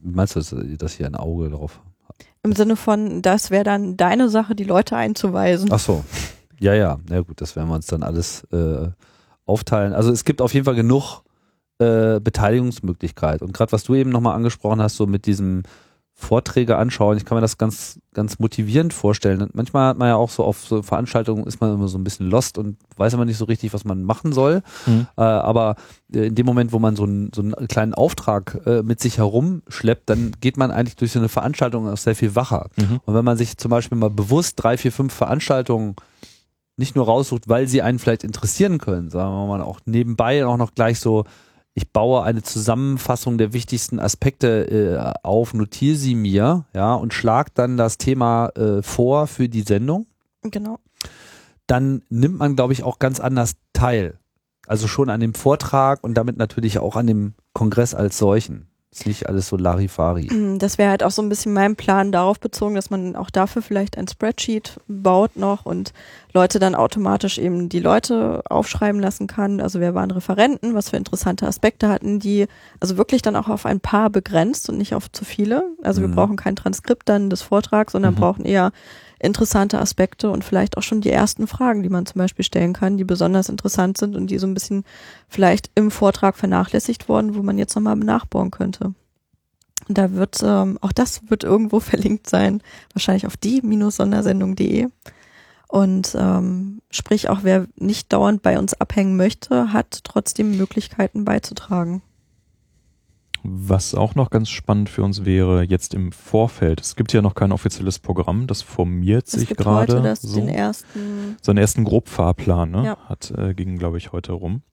Wie 0.01 0.13
meinst 0.13 0.35
du, 0.35 0.39
dass, 0.39 0.55
dass 0.77 0.93
hier 0.93 1.05
ein 1.05 1.15
Auge 1.15 1.49
drauf? 1.49 1.79
Im 2.43 2.53
Sinne 2.53 2.75
von, 2.75 3.21
das 3.21 3.51
wäre 3.51 3.63
dann 3.63 3.97
deine 3.97 4.29
Sache, 4.29 4.55
die 4.55 4.63
Leute 4.63 4.95
einzuweisen. 4.95 5.69
Ach 5.71 5.79
so. 5.79 6.03
Ja, 6.59 6.73
ja. 6.73 6.99
Ja 7.09 7.21
gut, 7.21 7.41
das 7.41 7.55
werden 7.55 7.69
wir 7.69 7.75
uns 7.75 7.87
dann 7.87 8.03
alles 8.03 8.43
äh, 8.51 8.89
aufteilen. 9.45 9.93
Also 9.93 10.11
es 10.11 10.23
gibt 10.23 10.41
auf 10.41 10.53
jeden 10.53 10.65
Fall 10.65 10.75
genug 10.75 11.23
äh, 11.79 12.19
Beteiligungsmöglichkeit. 12.19 13.41
Und 13.41 13.53
gerade 13.53 13.71
was 13.71 13.83
du 13.83 13.95
eben 13.95 14.09
nochmal 14.09 14.35
angesprochen 14.35 14.81
hast, 14.81 14.95
so 14.95 15.07
mit 15.07 15.25
diesem 15.25 15.63
Vorträge 16.19 16.77
anschauen. 16.77 17.15
Ich 17.15 17.25
kann 17.25 17.37
mir 17.37 17.41
das 17.41 17.59
ganz, 17.59 17.99
ganz 18.11 18.39
motivierend 18.39 18.91
vorstellen. 18.91 19.47
manchmal 19.53 19.89
hat 19.89 19.99
man 19.99 20.07
ja 20.07 20.15
auch 20.15 20.31
so 20.31 20.43
auf 20.43 20.65
so 20.65 20.81
Veranstaltungen 20.81 21.45
ist 21.45 21.61
man 21.61 21.75
immer 21.75 21.87
so 21.87 21.97
ein 21.99 22.03
bisschen 22.03 22.27
lost 22.27 22.57
und 22.57 22.77
weiß 22.97 23.13
immer 23.13 23.23
nicht 23.23 23.37
so 23.37 23.45
richtig, 23.45 23.71
was 23.71 23.85
man 23.85 24.03
machen 24.03 24.33
soll. 24.33 24.63
Mhm. 24.87 25.05
Äh, 25.15 25.21
aber 25.21 25.75
äh, 26.11 26.25
in 26.25 26.35
dem 26.35 26.47
Moment, 26.47 26.73
wo 26.73 26.79
man 26.79 26.95
so 26.95 27.03
einen, 27.03 27.31
so 27.35 27.43
einen 27.43 27.53
kleinen 27.67 27.93
Auftrag 27.93 28.59
äh, 28.65 28.81
mit 28.81 28.99
sich 28.99 29.19
herumschleppt, 29.19 30.09
dann 30.09 30.31
geht 30.41 30.57
man 30.57 30.71
eigentlich 30.71 30.95
durch 30.95 31.11
so 31.11 31.19
eine 31.19 31.29
Veranstaltung 31.29 31.87
auch 31.87 31.97
sehr 31.97 32.15
viel 32.15 32.35
wacher. 32.35 32.71
Mhm. 32.77 32.99
Und 33.05 33.13
wenn 33.13 33.23
man 33.23 33.37
sich 33.37 33.55
zum 33.57 33.69
Beispiel 33.69 33.97
mal 33.97 34.09
bewusst 34.09 34.55
drei, 34.57 34.75
vier, 34.75 34.91
fünf 34.91 35.13
Veranstaltungen 35.13 35.95
nicht 36.77 36.95
nur 36.95 37.05
raussucht, 37.05 37.47
weil 37.47 37.67
sie 37.67 37.83
einen 37.83 37.99
vielleicht 37.99 38.23
interessieren 38.23 38.79
können, 38.79 39.13
wir 39.13 39.19
mal 39.19 39.61
auch 39.61 39.81
nebenbei 39.85 40.45
auch 40.47 40.57
noch 40.57 40.73
gleich 40.73 40.99
so 40.99 41.25
ich 41.77 41.91
baue 41.91 42.23
eine 42.23 42.41
Zusammenfassung 42.41 43.37
der 43.37 43.53
wichtigsten 43.53 43.99
Aspekte 43.99 44.63
äh, 44.67 45.13
auf, 45.21 45.53
notiere 45.53 45.95
sie 45.95 46.15
mir, 46.15 46.65
ja, 46.73 46.95
und 46.95 47.13
schlag 47.13 47.53
dann 47.53 47.77
das 47.77 47.99
Thema 47.99 48.47
äh, 48.55 48.81
vor 48.81 49.27
für 49.27 49.47
die 49.47 49.61
Sendung. 49.61 50.07
Genau. 50.41 50.79
Dann 51.67 52.01
nimmt 52.09 52.39
man, 52.39 52.55
glaube 52.55 52.73
ich, 52.73 52.81
auch 52.81 52.97
ganz 52.97 53.19
anders 53.19 53.57
teil. 53.73 54.17
Also 54.65 54.87
schon 54.87 55.11
an 55.11 55.19
dem 55.19 55.35
Vortrag 55.35 56.03
und 56.03 56.15
damit 56.15 56.37
natürlich 56.37 56.79
auch 56.79 56.95
an 56.95 57.05
dem 57.05 57.35
Kongress 57.53 57.93
als 57.93 58.17
solchen. 58.17 58.65
Ist 58.89 59.05
nicht 59.05 59.27
alles 59.27 59.49
so 59.49 59.57
Larifari. 59.57 60.27
Mm, 60.33 60.59
das 60.59 60.77
wäre 60.77 60.89
halt 60.89 61.03
auch 61.03 61.11
so 61.11 61.21
ein 61.21 61.27
bisschen 61.27 61.53
mein 61.53 61.75
Plan 61.75 62.13
darauf 62.13 62.39
bezogen, 62.39 62.75
dass 62.75 62.89
man 62.89 63.17
auch 63.17 63.29
dafür 63.29 63.61
vielleicht 63.61 63.97
ein 63.97 64.07
Spreadsheet 64.07 64.79
baut 64.87 65.35
noch 65.35 65.65
und 65.65 65.91
Leute 66.33 66.57
dann 66.57 66.73
automatisch 66.73 67.37
eben 67.37 67.67
die 67.67 67.81
Leute 67.81 68.43
aufschreiben 68.49 69.01
lassen 69.01 69.27
kann. 69.27 69.59
Also 69.59 69.81
wer 69.81 69.93
waren 69.93 70.11
Referenten, 70.11 70.73
was 70.73 70.89
für 70.89 70.97
interessante 70.97 71.45
Aspekte 71.45 71.89
hatten 71.89 72.19
die, 72.19 72.47
also 72.79 72.95
wirklich 72.95 73.21
dann 73.21 73.35
auch 73.35 73.49
auf 73.49 73.65
ein 73.65 73.81
paar 73.81 74.09
begrenzt 74.09 74.69
und 74.69 74.77
nicht 74.77 74.95
auf 74.95 75.11
zu 75.11 75.25
viele. 75.25 75.63
Also 75.83 75.99
mhm. 75.99 76.07
wir 76.07 76.15
brauchen 76.15 76.35
kein 76.37 76.55
Transkript 76.55 77.09
dann 77.09 77.29
des 77.29 77.41
Vortrags, 77.41 77.91
sondern 77.91 78.13
mhm. 78.13 78.19
brauchen 78.19 78.45
eher 78.45 78.71
interessante 79.19 79.79
Aspekte 79.79 80.29
und 80.29 80.43
vielleicht 80.43 80.77
auch 80.77 80.83
schon 80.83 81.01
die 81.01 81.11
ersten 81.11 81.47
Fragen, 81.47 81.83
die 81.83 81.89
man 81.89 82.05
zum 82.05 82.19
Beispiel 82.19 82.45
stellen 82.45 82.73
kann, 82.73 82.97
die 82.97 83.03
besonders 83.03 83.49
interessant 83.49 83.97
sind 83.97 84.15
und 84.15 84.27
die 84.27 84.37
so 84.37 84.47
ein 84.47 84.53
bisschen 84.53 84.83
vielleicht 85.27 85.71
im 85.75 85.91
Vortrag 85.91 86.37
vernachlässigt 86.37 87.09
worden, 87.09 87.35
wo 87.35 87.41
man 87.41 87.57
jetzt 87.57 87.75
nochmal 87.75 87.95
nachbauen 87.95 88.51
könnte. 88.51 88.93
Und 89.87 89.97
da 89.97 90.13
wird, 90.13 90.41
ähm, 90.43 90.77
auch 90.81 90.91
das 90.91 91.29
wird 91.29 91.43
irgendwo 91.43 91.79
verlinkt 91.81 92.29
sein, 92.29 92.61
wahrscheinlich 92.93 93.27
auf 93.27 93.37
die-sondersendung.de. 93.37 94.87
Und 95.67 96.15
ähm, 96.17 96.81
sprich, 96.89 97.29
auch 97.29 97.39
wer 97.43 97.67
nicht 97.75 98.13
dauernd 98.13 98.41
bei 98.41 98.57
uns 98.57 98.73
abhängen 98.73 99.17
möchte, 99.17 99.73
hat 99.73 99.99
trotzdem 100.03 100.57
Möglichkeiten 100.57 101.25
beizutragen. 101.25 102.01
Was 103.49 103.95
auch 103.95 104.13
noch 104.13 104.29
ganz 104.29 104.49
spannend 104.49 104.89
für 104.89 105.03
uns 105.03 105.23
wäre, 105.23 105.63
jetzt 105.63 105.93
im 105.93 106.11
Vorfeld, 106.11 106.81
es 106.81 106.97
gibt 106.97 107.13
ja 107.13 107.21
noch 107.21 107.33
kein 107.33 107.53
offizielles 107.53 107.97
Programm, 107.97 108.45
das 108.45 108.61
formiert 108.61 109.27
sich 109.27 109.47
gerade. 109.49 110.15
So, 110.15 110.41
den 110.41 110.49
ersten 110.49 111.37
so 111.41 111.51
einen 111.51 111.57
ersten 111.57 111.85
Grobfahrplan, 111.85 112.69
ne? 112.69 112.83
Ja. 112.83 112.97
Hat, 113.07 113.31
äh, 113.31 113.53
ging, 113.53 113.77
glaube 113.77 113.99
ich, 113.99 114.11
heute 114.11 114.33
rum. 114.33 114.63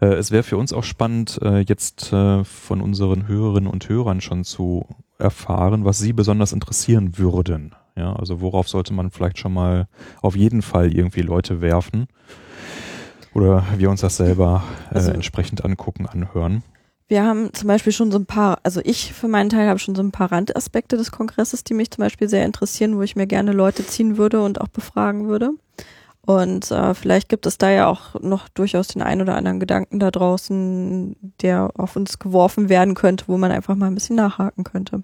Äh, 0.00 0.08
es 0.14 0.30
wäre 0.30 0.42
für 0.42 0.58
uns 0.58 0.74
auch 0.74 0.84
spannend, 0.84 1.38
äh, 1.42 1.60
jetzt 1.60 2.12
äh, 2.12 2.44
von 2.44 2.82
unseren 2.82 3.26
Hörerinnen 3.26 3.70
und 3.70 3.88
Hörern 3.88 4.20
schon 4.20 4.44
zu 4.44 4.86
erfahren, 5.18 5.86
was 5.86 5.98
sie 5.98 6.12
besonders 6.12 6.52
interessieren 6.52 7.16
würden. 7.16 7.74
Ja, 7.96 8.14
also 8.14 8.42
worauf 8.42 8.68
sollte 8.68 8.92
man 8.92 9.10
vielleicht 9.10 9.38
schon 9.38 9.54
mal 9.54 9.88
auf 10.20 10.36
jeden 10.36 10.60
Fall 10.60 10.94
irgendwie 10.94 11.22
Leute 11.22 11.62
werfen? 11.62 12.06
Oder 13.32 13.64
wir 13.78 13.88
uns 13.88 14.02
das 14.02 14.18
selber 14.18 14.64
äh, 14.90 14.96
also, 14.96 15.10
entsprechend 15.10 15.64
angucken, 15.64 16.06
anhören. 16.06 16.62
Wir 17.10 17.24
haben 17.24 17.52
zum 17.52 17.66
Beispiel 17.66 17.92
schon 17.92 18.12
so 18.12 18.18
ein 18.20 18.26
paar, 18.26 18.60
also 18.62 18.80
ich 18.84 19.12
für 19.12 19.26
meinen 19.26 19.50
Teil 19.50 19.68
habe 19.68 19.80
schon 19.80 19.96
so 19.96 20.02
ein 20.02 20.12
paar 20.12 20.30
Randaspekte 20.30 20.96
des 20.96 21.10
Kongresses, 21.10 21.64
die 21.64 21.74
mich 21.74 21.90
zum 21.90 22.04
Beispiel 22.04 22.28
sehr 22.28 22.44
interessieren, 22.44 22.96
wo 22.96 23.02
ich 23.02 23.16
mir 23.16 23.26
gerne 23.26 23.50
Leute 23.50 23.84
ziehen 23.84 24.16
würde 24.16 24.40
und 24.40 24.60
auch 24.60 24.68
befragen 24.68 25.26
würde. 25.26 25.50
Und 26.24 26.70
äh, 26.70 26.94
vielleicht 26.94 27.28
gibt 27.28 27.46
es 27.46 27.58
da 27.58 27.68
ja 27.68 27.88
auch 27.88 28.14
noch 28.20 28.48
durchaus 28.48 28.86
den 28.86 29.02
einen 29.02 29.22
oder 29.22 29.34
anderen 29.34 29.58
Gedanken 29.58 29.98
da 29.98 30.12
draußen, 30.12 31.16
der 31.42 31.72
auf 31.76 31.96
uns 31.96 32.20
geworfen 32.20 32.68
werden 32.68 32.94
könnte, 32.94 33.24
wo 33.26 33.36
man 33.38 33.50
einfach 33.50 33.74
mal 33.74 33.88
ein 33.88 33.96
bisschen 33.96 34.14
nachhaken 34.14 34.62
könnte. 34.62 35.02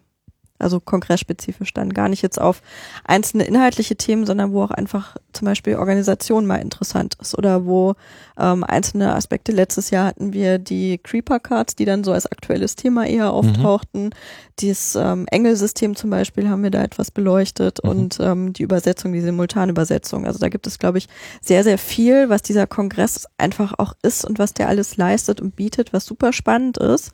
Also 0.58 0.80
kongressspezifisch 0.80 1.72
dann 1.74 1.92
gar 1.92 2.08
nicht 2.08 2.22
jetzt 2.22 2.40
auf 2.40 2.62
einzelne 3.04 3.44
inhaltliche 3.44 3.96
Themen, 3.96 4.26
sondern 4.26 4.52
wo 4.52 4.62
auch 4.62 4.70
einfach 4.70 5.16
zum 5.32 5.46
Beispiel 5.46 5.76
Organisation 5.76 6.46
mal 6.46 6.56
interessant 6.56 7.16
ist 7.20 7.36
oder 7.36 7.66
wo 7.66 7.94
ähm, 8.38 8.64
einzelne 8.64 9.14
Aspekte. 9.14 9.52
Letztes 9.52 9.90
Jahr 9.90 10.06
hatten 10.06 10.32
wir 10.32 10.58
die 10.58 10.98
Creeper 10.98 11.40
Cards, 11.40 11.76
die 11.76 11.84
dann 11.84 12.04
so 12.04 12.12
als 12.12 12.30
aktuelles 12.30 12.76
Thema 12.76 13.06
eher 13.06 13.26
mhm. 13.26 13.30
auftauchten. 13.30 14.04
Mhm. 14.04 14.10
Dieses 14.58 14.96
ähm, 14.96 15.26
Engelsystem 15.30 15.96
zum 15.96 16.10
Beispiel 16.10 16.48
haben 16.48 16.62
wir 16.62 16.70
da 16.70 16.82
etwas 16.82 17.10
beleuchtet 17.10 17.80
mhm. 17.82 17.90
und 17.90 18.18
ähm, 18.20 18.52
die 18.52 18.62
Übersetzung, 18.62 19.12
die 19.12 19.20
Simultanübersetzung. 19.20 20.26
Also 20.26 20.38
da 20.38 20.48
gibt 20.48 20.66
es, 20.66 20.78
glaube 20.78 20.98
ich, 20.98 21.08
sehr, 21.40 21.64
sehr 21.64 21.78
viel, 21.78 22.28
was 22.28 22.42
dieser 22.42 22.66
Kongress 22.66 23.26
einfach 23.38 23.74
auch 23.78 23.94
ist 24.02 24.24
und 24.24 24.38
was 24.38 24.54
der 24.54 24.68
alles 24.68 24.96
leistet 24.96 25.40
und 25.40 25.56
bietet, 25.56 25.92
was 25.92 26.06
super 26.06 26.32
spannend 26.32 26.78
ist 26.78 27.12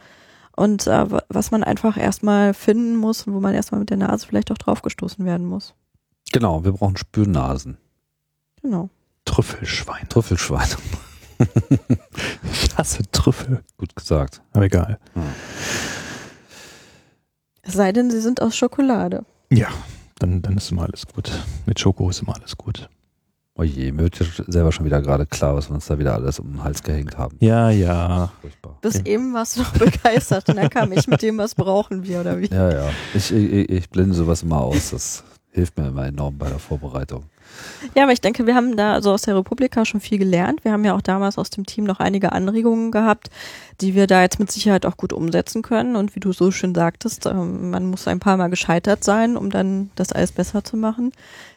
und 0.62 0.86
äh, 0.86 1.06
was 1.28 1.50
man 1.50 1.64
einfach 1.64 1.96
erstmal 1.96 2.54
finden 2.54 2.94
muss 2.94 3.26
und 3.26 3.34
wo 3.34 3.40
man 3.40 3.52
erstmal 3.52 3.80
mit 3.80 3.90
der 3.90 3.96
Nase 3.96 4.24
vielleicht 4.24 4.52
auch 4.52 4.58
draufgestoßen 4.58 5.24
werden 5.24 5.44
muss. 5.44 5.74
Genau, 6.30 6.62
wir 6.64 6.70
brauchen 6.70 6.96
Spürnasen. 6.96 7.78
Genau. 8.62 8.88
Trüffelschwein. 9.24 10.08
Trüffelschwein. 10.08 10.68
ich 12.52 12.76
hasse 12.76 13.02
Trüffel. 13.10 13.64
Gut 13.76 13.96
gesagt. 13.96 14.40
Aber 14.52 14.64
egal. 14.64 15.00
Ja. 15.16 15.22
Es 17.62 17.74
sei 17.74 17.90
denn, 17.90 18.12
sie 18.12 18.20
sind 18.20 18.40
aus 18.40 18.56
Schokolade. 18.56 19.24
Ja, 19.50 19.68
dann, 20.20 20.42
dann 20.42 20.58
ist 20.58 20.70
immer 20.70 20.84
alles 20.84 21.08
gut. 21.08 21.32
Mit 21.66 21.80
Schoko 21.80 22.08
ist 22.08 22.22
immer 22.22 22.36
alles 22.36 22.56
gut. 22.56 22.88
Oh 23.54 23.64
je, 23.64 23.92
mir 23.92 24.04
wird 24.04 24.18
ja 24.18 24.26
selber 24.46 24.72
schon 24.72 24.86
wieder 24.86 25.02
gerade 25.02 25.26
klar, 25.26 25.54
was 25.54 25.68
wir 25.68 25.74
uns 25.74 25.84
da 25.84 25.98
wieder 25.98 26.14
alles 26.14 26.38
um 26.38 26.52
den 26.52 26.64
Hals 26.64 26.82
gehängt 26.82 27.18
haben. 27.18 27.36
Ja, 27.40 27.68
ja. 27.68 28.32
Furchtbar. 28.40 28.78
Bis 28.80 28.94
ja. 28.94 29.04
eben 29.04 29.34
warst 29.34 29.56
du 29.56 29.60
noch 29.60 29.72
begeistert 29.78 30.48
und 30.48 30.56
dann 30.56 30.70
kam 30.70 30.90
ich 30.92 31.06
mit 31.06 31.20
dem, 31.20 31.36
was 31.36 31.54
brauchen 31.54 32.02
wir 32.04 32.20
oder 32.20 32.40
wie? 32.40 32.46
Ja, 32.46 32.72
ja. 32.72 32.90
Ich, 33.12 33.30
ich, 33.30 33.68
ich 33.68 33.90
blende 33.90 34.14
sowas 34.14 34.42
immer 34.42 34.62
aus. 34.62 34.90
Das 34.90 35.24
hilft 35.50 35.76
mir 35.76 35.88
immer 35.88 36.06
enorm 36.06 36.38
bei 36.38 36.48
der 36.48 36.58
Vorbereitung. 36.58 37.24
Ja, 37.94 38.04
aber 38.04 38.12
ich 38.12 38.20
denke, 38.20 38.46
wir 38.46 38.54
haben 38.54 38.76
da 38.76 39.02
so 39.02 39.12
aus 39.12 39.22
der 39.22 39.36
Republika 39.36 39.84
schon 39.84 40.00
viel 40.00 40.18
gelernt. 40.18 40.64
Wir 40.64 40.72
haben 40.72 40.84
ja 40.84 40.94
auch 40.94 41.00
damals 41.00 41.38
aus 41.38 41.50
dem 41.50 41.66
Team 41.66 41.84
noch 41.84 42.00
einige 42.00 42.32
Anregungen 42.32 42.90
gehabt, 42.90 43.30
die 43.80 43.94
wir 43.94 44.06
da 44.06 44.22
jetzt 44.22 44.38
mit 44.38 44.50
Sicherheit 44.50 44.86
auch 44.86 44.96
gut 44.96 45.12
umsetzen 45.12 45.62
können. 45.62 45.96
Und 45.96 46.14
wie 46.14 46.20
du 46.20 46.32
so 46.32 46.50
schön 46.50 46.74
sagtest, 46.74 47.26
ähm, 47.26 47.70
man 47.70 47.86
muss 47.86 48.06
ein 48.08 48.20
paar 48.20 48.36
Mal 48.36 48.48
gescheitert 48.48 49.04
sein, 49.04 49.36
um 49.36 49.50
dann 49.50 49.90
das 49.94 50.12
alles 50.12 50.32
besser 50.32 50.64
zu 50.64 50.76
machen. 50.76 51.12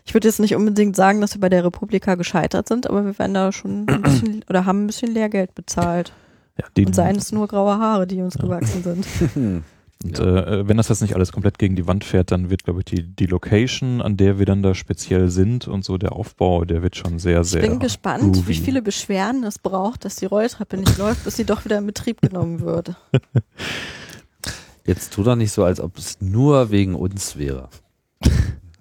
Ich 0.06 0.14
würde 0.14 0.28
jetzt 0.28 0.40
nicht 0.40 0.56
unbedingt 0.56 0.96
sagen, 0.96 1.22
dass 1.22 1.36
wir 1.36 1.42
bei 1.42 1.50
der 1.50 1.64
Republika 1.64 2.16
gescheitert 2.16 2.68
sind, 2.68 2.90
aber 2.90 3.06
wir 3.06 3.18
werden 3.18 3.34
da 3.34 3.52
schon 3.52 3.86
ein 3.88 4.02
bisschen 4.04 4.46
oder 4.50 4.66
haben 4.66 4.84
ein 4.84 4.88
bisschen 4.88 5.14
Lehrgeld 5.14 5.56
bezahlt. 5.56 6.14
Ja, 6.58 6.86
Und 6.86 6.96
seien 6.96 7.18
es 7.18 7.32
nur 7.32 7.48
graue 7.48 7.78
Haare, 7.78 8.08
die 8.08 8.22
uns 8.22 8.36
ja. 8.36 8.42
gewachsen 8.42 8.84
sind. 8.84 9.64
Und 10.04 10.20
ja. 10.20 10.46
äh, 10.46 10.68
wenn 10.68 10.78
das 10.78 10.90
jetzt 10.90 11.02
nicht 11.02 11.16
alles 11.16 11.32
komplett 11.32 11.58
gegen 11.58 11.76
die 11.76 11.88
Wand 11.88 12.04
fährt, 12.04 12.32
dann 12.32 12.50
wird, 12.50 12.64
glaube 12.64 12.80
ich, 12.82 12.86
die, 12.86 13.04
die 13.04 13.26
Location, 13.26 14.02
an 14.02 14.18
der 14.18 14.38
wir 14.38 14.46
dann 14.46 14.62
da 14.62 14.76
speziell 14.76 15.30
sind 15.30 15.68
und 15.68 15.86
so 15.86 15.98
der 15.98 16.12
Aufbau, 16.12 16.66
der 16.66 16.84
wird 16.84 16.96
schon 16.96 17.18
sehr, 17.18 17.44
sehr. 17.44 17.64
Ich 17.64 17.70
bin 17.70 17.80
gespannt, 17.80 18.34
groovy. 18.36 18.48
wie 18.48 18.56
viele 18.56 18.82
Beschwerden 18.82 19.44
es 19.44 19.58
braucht, 19.58 20.06
dass 20.06 20.18
die 20.18 20.26
Rolltreppe 20.26 20.78
nicht 20.78 20.98
läuft, 20.98 21.24
bis 21.24 21.38
sie 21.38 21.46
doch 21.46 21.66
wieder 21.66 21.78
in 21.78 21.88
Betrieb 21.88 22.22
genommen 22.22 22.60
wird. 22.62 22.96
Jetzt 24.86 25.14
tu 25.14 25.24
doch 25.24 25.36
nicht 25.36 25.52
so, 25.52 25.64
als 25.64 25.80
ob 25.80 25.98
es 25.98 26.22
nur 26.22 26.70
wegen 26.70 26.94
uns 26.94 27.38
wäre. 27.38 27.70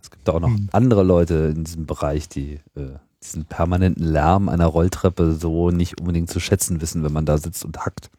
Es 0.02 0.10
gibt 0.10 0.28
auch 0.28 0.40
noch 0.40 0.48
Hm. 0.48 0.68
andere 0.72 1.02
Leute 1.02 1.52
in 1.56 1.64
diesem 1.64 1.86
Bereich, 1.86 2.28
die 2.28 2.60
äh, 2.76 2.98
diesen 3.22 3.46
permanenten 3.46 4.04
Lärm 4.04 4.50
einer 4.50 4.66
Rolltreppe 4.66 5.32
so 5.32 5.70
nicht 5.70 5.98
unbedingt 6.00 6.28
zu 6.28 6.40
schätzen 6.40 6.82
wissen, 6.82 7.02
wenn 7.04 7.12
man 7.12 7.24
da 7.24 7.38
sitzt 7.38 7.64
und 7.64 7.78
hackt. 7.86 8.10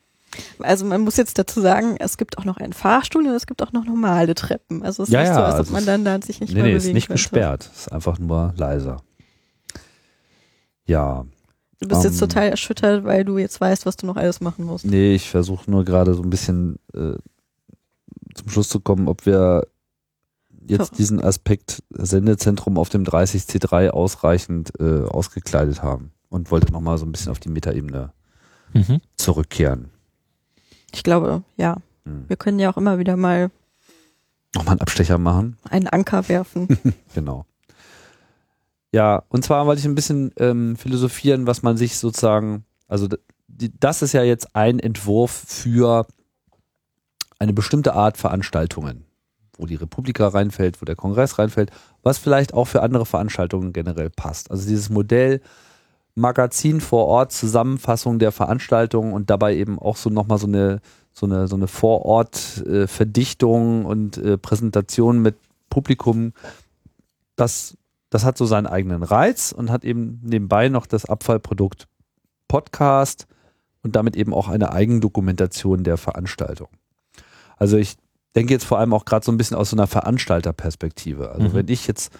Also 0.59 0.85
man 0.85 1.01
muss 1.01 1.17
jetzt 1.17 1.37
dazu 1.39 1.61
sagen, 1.61 1.95
es 1.99 2.17
gibt 2.17 2.37
auch 2.37 2.45
noch 2.45 2.57
einen 2.57 2.73
Fahrstuhl 2.73 3.25
und 3.27 3.33
es 3.33 3.45
gibt 3.47 3.61
auch 3.63 3.71
noch 3.73 3.85
normale 3.85 4.35
Treppen. 4.35 4.83
Also 4.83 5.03
es 5.03 5.09
ist 5.09 5.13
Ja, 5.13 5.21
nicht 5.21 5.33
so, 5.33 5.41
als 5.41 5.67
ob 5.67 5.71
man 5.71 5.79
es- 5.81 5.85
dann 5.85 6.05
da 6.05 6.19
sich 6.21 6.39
nicht 6.39 6.49
nee, 6.53 6.61
mehr 6.61 6.63
nee, 6.71 6.75
ist 6.75 6.83
bewegen 6.83 6.95
nicht 6.95 7.07
könnte. 7.07 7.21
gesperrt. 7.21 7.69
Ist 7.75 7.91
einfach 7.91 8.19
nur 8.19 8.53
leiser. 8.57 9.01
Ja, 10.85 11.25
Du 11.81 11.89
bist 11.89 12.05
jetzt 12.05 12.13
Ähm, 12.21 12.29
total 12.29 12.49
erschüttert, 12.49 13.03
weil 13.03 13.25
du 13.25 13.37
jetzt 13.37 13.59
weißt, 13.59 13.85
was 13.85 13.97
du 13.97 14.05
noch 14.05 14.15
alles 14.15 14.39
machen 14.39 14.63
musst. 14.65 14.85
nee, 14.85 15.13
ich 15.13 15.29
versuche 15.29 15.69
nur 15.69 15.83
gerade 15.83 16.13
so 16.13 16.23
ein 16.23 16.29
bisschen 16.29 16.79
äh, 16.93 17.17
zum 18.33 18.49
Schluss 18.49 18.69
zu 18.69 18.79
kommen, 18.79 19.09
ob 19.09 19.25
wir 19.25 19.67
jetzt 20.67 20.89
Ver- 20.89 20.95
diesen 20.95 21.21
Aspekt 21.21 21.83
Sendezentrum 21.89 22.77
auf 22.77 22.87
dem 22.89 23.03
30C3 23.03 23.89
ausreichend 23.89 24.71
äh, 24.79 25.03
ausgekleidet 25.03 25.83
haben 25.83 26.11
und 26.29 26.49
wollte 26.49 26.71
nochmal 26.71 26.97
so 26.97 27.05
ein 27.05 27.11
bisschen 27.11 27.31
auf 27.31 27.39
die 27.41 27.49
Metaebene 27.49 28.13
Mhm. 28.73 29.01
zurückkehren. 29.17 29.89
Ich 30.95 31.03
glaube, 31.03 31.43
ja. 31.57 31.75
Hm. 32.05 32.23
Wir 32.27 32.37
können 32.37 32.57
ja 32.57 32.71
auch 32.71 32.77
immer 32.77 32.97
wieder 32.99 33.17
mal 33.17 33.51
Nochmal 34.55 34.73
einen 34.73 34.81
Abstecher 34.81 35.17
machen. 35.17 35.57
einen 35.69 35.87
Anker 35.87 36.27
werfen. 36.29 36.67
Genau. 37.13 37.45
Ja, 38.93 39.23
und 39.27 39.43
zwar 39.43 39.65
wollte 39.65 39.81
ich 39.81 39.85
ein 39.85 39.95
bisschen 39.95 40.31
ähm, 40.37 40.77
philosophieren, 40.77 41.47
was 41.47 41.63
man 41.63 41.75
sich 41.75 41.97
sozusagen, 41.97 42.63
also 42.87 43.09
die, 43.47 43.77
das 43.77 44.01
ist 44.01 44.13
ja 44.13 44.23
jetzt 44.23 44.55
ein 44.55 44.79
Entwurf 44.79 45.31
für 45.31 46.07
eine 47.39 47.51
bestimmte 47.51 47.93
Art 47.93 48.15
Veranstaltungen, 48.15 49.03
wo 49.57 49.65
die 49.65 49.75
Republika 49.75 50.29
reinfällt, 50.29 50.81
wo 50.81 50.85
der 50.85 50.95
Kongress 50.95 51.37
reinfällt, 51.37 51.71
was 52.03 52.17
vielleicht 52.17 52.53
auch 52.53 52.65
für 52.65 52.81
andere 52.81 53.05
Veranstaltungen 53.05 53.73
generell 53.73 54.09
passt. 54.09 54.49
Also 54.49 54.65
dieses 54.65 54.89
Modell 54.89 55.41
Magazin 56.15 56.81
vor 56.81 57.05
Ort, 57.07 57.31
Zusammenfassung 57.33 58.19
der 58.19 58.31
Veranstaltungen 58.31 59.13
und 59.13 59.29
dabei 59.29 59.55
eben 59.55 59.77
auch 59.77 59.97
so 59.97 60.09
nochmal 60.09 60.37
so 60.37 60.47
eine, 60.47 60.79
so 61.11 61.25
eine, 61.25 61.47
so 61.47 61.55
eine 61.55 61.67
Vorort-Verdichtung 61.67 63.85
und 63.85 64.17
äh, 64.17 64.37
Präsentation 64.37 65.21
mit 65.21 65.35
Publikum, 65.69 66.33
das, 67.35 67.75
das 68.09 68.23
hat 68.23 68.37
so 68.37 68.45
seinen 68.45 68.67
eigenen 68.67 69.03
Reiz 69.03 69.51
und 69.51 69.69
hat 69.69 69.83
eben 69.83 70.21
nebenbei 70.23 70.69
noch 70.69 70.85
das 70.85 71.03
Abfallprodukt 71.05 71.87
Podcast 72.47 73.27
und 73.83 73.97
damit 73.97 74.15
eben 74.15 74.33
auch 74.33 74.47
eine 74.47 74.71
Eigendokumentation 74.71 75.83
der 75.83 75.97
Veranstaltung. 75.97 76.69
Also 77.57 77.75
ich 77.77 77.97
denke 78.35 78.53
jetzt 78.53 78.65
vor 78.65 78.79
allem 78.79 78.93
auch 78.93 79.03
gerade 79.05 79.25
so 79.25 79.31
ein 79.31 79.37
bisschen 79.37 79.57
aus 79.57 79.71
so 79.71 79.75
einer 79.75 79.87
Veranstalterperspektive. 79.87 81.31
Also 81.31 81.49
Mhm. 81.49 81.53
wenn 81.53 81.67
ich 81.67 81.87
jetzt 81.87 82.13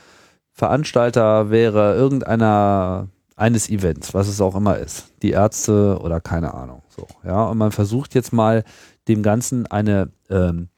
Veranstalter 0.51 1.49
wäre 1.49 1.95
irgendeiner 1.95 3.07
eines 3.35 3.69
Events, 3.69 4.13
was 4.13 4.27
es 4.27 4.39
auch 4.41 4.55
immer 4.55 4.77
ist, 4.77 5.11
die 5.21 5.31
Ärzte 5.31 5.99
oder 6.01 6.21
keine 6.21 6.53
Ahnung, 6.53 6.81
so, 6.87 7.07
ja, 7.23 7.45
und 7.45 7.57
man 7.57 7.71
versucht 7.71 8.15
jetzt 8.15 8.31
mal 8.31 8.63
dem 9.07 9.23
Ganzen 9.23 9.67
eine 9.67 10.11
ähm, 10.29 10.69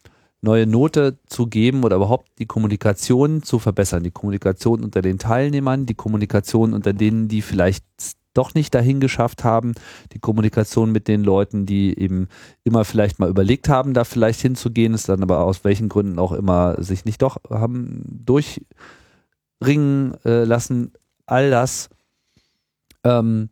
neue 0.41 0.65
Note 0.67 1.19
zu 1.27 1.47
geben 1.47 1.83
oder 1.83 1.95
überhaupt 1.97 2.29
die 2.39 2.45
Kommunikation 2.45 3.43
zu 3.43 3.59
verbessern, 3.59 4.03
die 4.03 4.11
Kommunikation 4.11 4.83
unter 4.83 5.01
den 5.01 5.19
Teilnehmern, 5.19 5.85
die 5.85 5.95
Kommunikation 5.95 6.73
unter 6.73 6.93
denen, 6.93 7.27
die 7.27 7.41
vielleicht 7.41 7.83
doch 8.33 8.53
nicht 8.53 8.73
dahin 8.75 8.99
geschafft 8.99 9.43
haben, 9.43 9.73
die 10.13 10.19
Kommunikation 10.19 10.91
mit 10.91 11.07
den 11.07 11.23
Leuten, 11.23 11.65
die 11.65 11.97
eben 11.99 12.27
immer 12.63 12.85
vielleicht 12.85 13.17
mal 13.19 13.29
überlegt 13.29 13.67
haben, 13.67 13.95
da 13.95 14.03
vielleicht 14.03 14.41
hinzugehen, 14.41 14.93
es 14.93 15.03
dann 15.03 15.23
aber 15.23 15.39
aus 15.39 15.63
welchen 15.63 15.89
Gründen 15.89 16.19
auch 16.19 16.33
immer 16.33 16.81
sich 16.83 17.03
nicht 17.03 17.23
doch 17.23 17.37
haben 17.49 18.03
durchringen 18.05 18.63
äh, 20.23 20.43
lassen. 20.43 20.91
All 21.25 21.49
das, 21.49 21.89
ähm, 23.07 23.49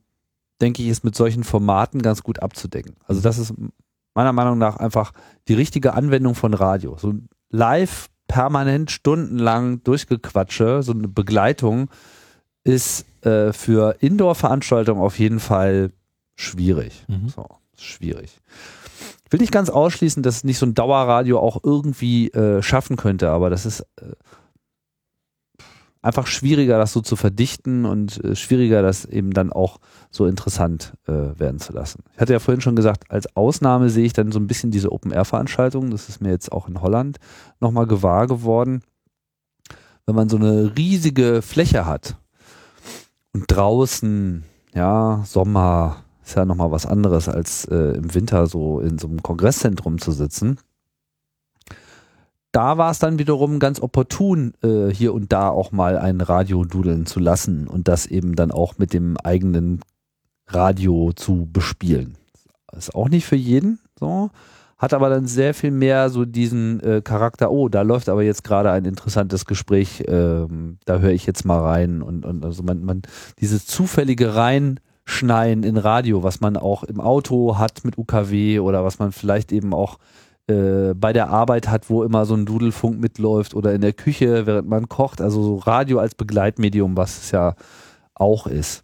denke 0.62 0.84
ich, 0.84 0.90
ist 0.90 1.04
mit 1.04 1.16
solchen 1.16 1.44
Formaten 1.44 2.02
ganz 2.02 2.24
gut 2.24 2.42
abzudecken. 2.42 2.96
Also 3.08 3.22
das 3.22 3.38
ist 3.38 3.54
meiner 4.14 4.34
Meinung 4.34 4.58
nach 4.58 4.78
einfach 4.78 5.12
die 5.48 5.54
richtige 5.54 5.94
Anwendung 5.94 6.36
von 6.36 6.54
Radio. 6.54 6.98
So 6.98 7.14
live, 7.50 8.10
permanent, 8.28 8.92
stundenlang 8.92 9.84
durchgequatsche, 9.84 10.82
so 10.84 10.94
eine 10.94 11.08
Begleitung 11.08 11.90
ist 12.64 13.06
äh, 13.24 13.54
für 13.54 13.98
Indoor-Veranstaltungen 14.00 15.02
auf 15.02 15.20
jeden 15.20 15.40
Fall 15.40 15.92
schwierig. 16.36 17.06
Mhm. 17.08 17.30
So, 17.30 17.46
schwierig. 17.78 18.40
Ich 19.26 19.32
will 19.32 19.40
nicht 19.40 19.52
ganz 19.52 19.70
ausschließen, 19.70 20.24
dass 20.24 20.44
nicht 20.44 20.58
so 20.58 20.66
ein 20.66 20.74
Dauerradio 20.74 21.40
auch 21.40 21.64
irgendwie 21.64 22.30
äh, 22.30 22.62
schaffen 22.62 22.96
könnte, 22.96 23.30
aber 23.30 23.50
das 23.50 23.66
ist 23.66 23.82
äh, 24.02 24.14
einfach 26.06 26.28
schwieriger, 26.28 26.78
das 26.78 26.94
so 26.94 27.02
zu 27.02 27.16
verdichten 27.16 27.86
und 27.86 28.24
äh, 28.24 28.36
schwieriger, 28.36 28.82
das 28.82 29.06
eben 29.06 29.32
dann 29.32 29.52
auch 29.52 29.80
so 30.12 30.28
interessant 30.28 30.94
äh, 31.08 31.12
werden 31.12 31.60
zu 31.60 31.74
lassen. 31.74 32.04
Ich 32.14 32.22
hatte 32.22 32.34
ja 32.34 32.40
vorhin 32.40 32.62
schon 32.62 32.76
gesagt, 32.76 33.10
als 33.10 33.36
Ausnahme 33.36 33.90
sehe 33.90 34.06
ich 34.06 34.14
dann 34.14 34.32
so 34.32 34.40
ein 34.40 34.48
bisschen 34.48 34.70
diese 34.70 34.92
Open-Air-Veranstaltungen. 34.92 35.90
Das 35.90 36.08
ist 36.08 36.22
mir 36.22 36.30
jetzt 36.30 36.52
auch 36.52 36.68
in 36.68 36.82
Holland 36.82 37.18
nochmal 37.60 37.88
gewahr 37.88 38.28
geworden. 38.28 38.84
Wenn 40.06 40.16
man 40.16 40.30
so 40.30 40.38
eine 40.38 40.78
riesige 40.78 41.42
Fläche 41.42 41.88
hat 41.88 42.18
und 43.34 43.46
draußen, 43.48 44.44
ja, 44.76 45.24
Sommer 45.26 46.04
ist 46.24 46.36
ja 46.36 46.46
nochmal 46.46 46.70
was 46.70 46.86
anderes, 46.86 47.28
als 47.28 47.66
äh, 47.66 47.98
im 47.98 48.14
Winter 48.14 48.46
so 48.46 48.80
in 48.80 49.00
so 49.00 49.08
einem 49.08 49.24
Kongresszentrum 49.24 50.00
zu 50.00 50.12
sitzen. 50.12 50.60
Da 52.56 52.78
war 52.78 52.90
es 52.90 53.00
dann 53.00 53.20
wiederum 53.20 53.60
ganz 53.60 53.82
opportun, 53.82 54.54
äh, 54.64 54.88
hier 54.88 55.14
und 55.14 55.34
da 55.34 55.50
auch 55.50 55.74
mal 55.74 55.98
ein 55.98 56.22
Radio 56.22 56.64
dudeln 56.64 57.06
zu 57.06 57.20
lassen 57.20 57.68
und 57.68 57.90
das 57.90 58.06
eben 58.06 58.34
dann 58.38 58.50
auch 58.50 58.78
mit 58.78 58.94
dem 58.94 59.18
eigenen 59.18 59.82
Radio 60.48 61.12
zu 61.14 61.50
bespielen. 61.52 62.18
Ist 62.72 62.96
auch 62.96 63.10
nicht 63.10 63.26
für 63.26 63.36
jeden 63.36 63.80
so, 64.00 64.30
hat 64.78 64.94
aber 64.94 65.10
dann 65.10 65.28
sehr 65.28 65.54
viel 65.54 65.72
mehr 65.72 66.10
so 66.10 66.24
diesen 66.24 66.80
äh, 66.80 67.02
Charakter, 67.02 67.52
oh, 67.52 67.68
da 67.68 67.82
läuft 67.82 68.08
aber 68.08 68.24
jetzt 68.24 68.46
gerade 68.46 68.72
ein 68.72 68.86
interessantes 68.86 69.46
Gespräch, 69.46 70.06
ähm, 70.08 70.78
da 70.86 71.00
höre 71.00 71.12
ich 71.12 71.26
jetzt 71.26 71.44
mal 71.44 71.60
rein 71.60 72.02
und, 72.02 72.26
und 72.26 72.46
also 72.46 72.64
man, 72.64 72.86
man 72.86 73.02
dieses 73.42 73.68
zufällige 73.68 74.34
Reinschneien 74.34 75.64
in 75.64 75.76
Radio, 75.76 76.24
was 76.24 76.40
man 76.40 76.56
auch 76.56 76.86
im 76.86 77.02
Auto 77.02 77.58
hat 77.58 77.84
mit 77.84 77.98
UKW 77.98 78.60
oder 78.60 78.86
was 78.86 78.98
man 78.98 79.12
vielleicht 79.12 79.52
eben 79.52 79.74
auch 79.74 79.98
äh, 80.48 80.94
bei 80.94 81.12
der 81.12 81.30
Arbeit 81.30 81.68
hat, 81.68 81.90
wo 81.90 82.04
immer 82.04 82.26
so 82.26 82.36
ein 82.36 82.46
Dudelfunk 82.46 83.00
mitläuft 83.00 83.56
oder 83.56 83.74
in 83.74 83.82
der 83.82 83.94
Küche, 83.94 84.46
während 84.46 84.68
man 84.68 84.90
kocht, 84.90 85.22
also 85.22 85.42
so 85.42 85.56
Radio 85.58 86.00
als 86.00 86.16
Begleitmedium, 86.16 86.96
was 86.96 87.18
es 87.24 87.32
ja 87.32 87.56
auch 88.14 88.48
ist. 88.48 88.84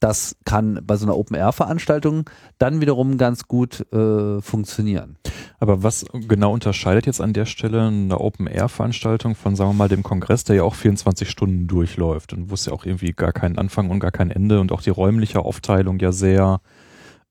Das 0.00 0.36
kann 0.44 0.80
bei 0.84 0.96
so 0.96 1.06
einer 1.06 1.16
Open-Air-Veranstaltung 1.16 2.28
dann 2.58 2.80
wiederum 2.80 3.16
ganz 3.16 3.48
gut 3.48 3.90
äh, 3.92 4.40
funktionieren. 4.42 5.16
Aber 5.60 5.82
was 5.82 6.04
genau 6.12 6.52
unterscheidet 6.52 7.06
jetzt 7.06 7.22
an 7.22 7.32
der 7.32 7.46
Stelle 7.46 7.86
eine 7.86 8.20
Open-Air-Veranstaltung 8.20 9.34
von, 9.34 9.56
sagen 9.56 9.70
wir 9.70 9.74
mal, 9.74 9.88
dem 9.88 10.02
Kongress, 10.02 10.44
der 10.44 10.56
ja 10.56 10.62
auch 10.64 10.74
24 10.74 11.30
Stunden 11.30 11.68
durchläuft 11.68 12.34
und 12.34 12.50
wo 12.50 12.54
es 12.54 12.66
ja 12.66 12.72
auch 12.72 12.84
irgendwie 12.84 13.12
gar 13.12 13.32
keinen 13.32 13.56
Anfang 13.56 13.88
und 13.88 14.00
gar 14.00 14.10
kein 14.10 14.30
Ende 14.30 14.60
und 14.60 14.72
auch 14.72 14.82
die 14.82 14.90
räumliche 14.90 15.38
Aufteilung 15.40 15.98
ja 16.00 16.12
sehr 16.12 16.60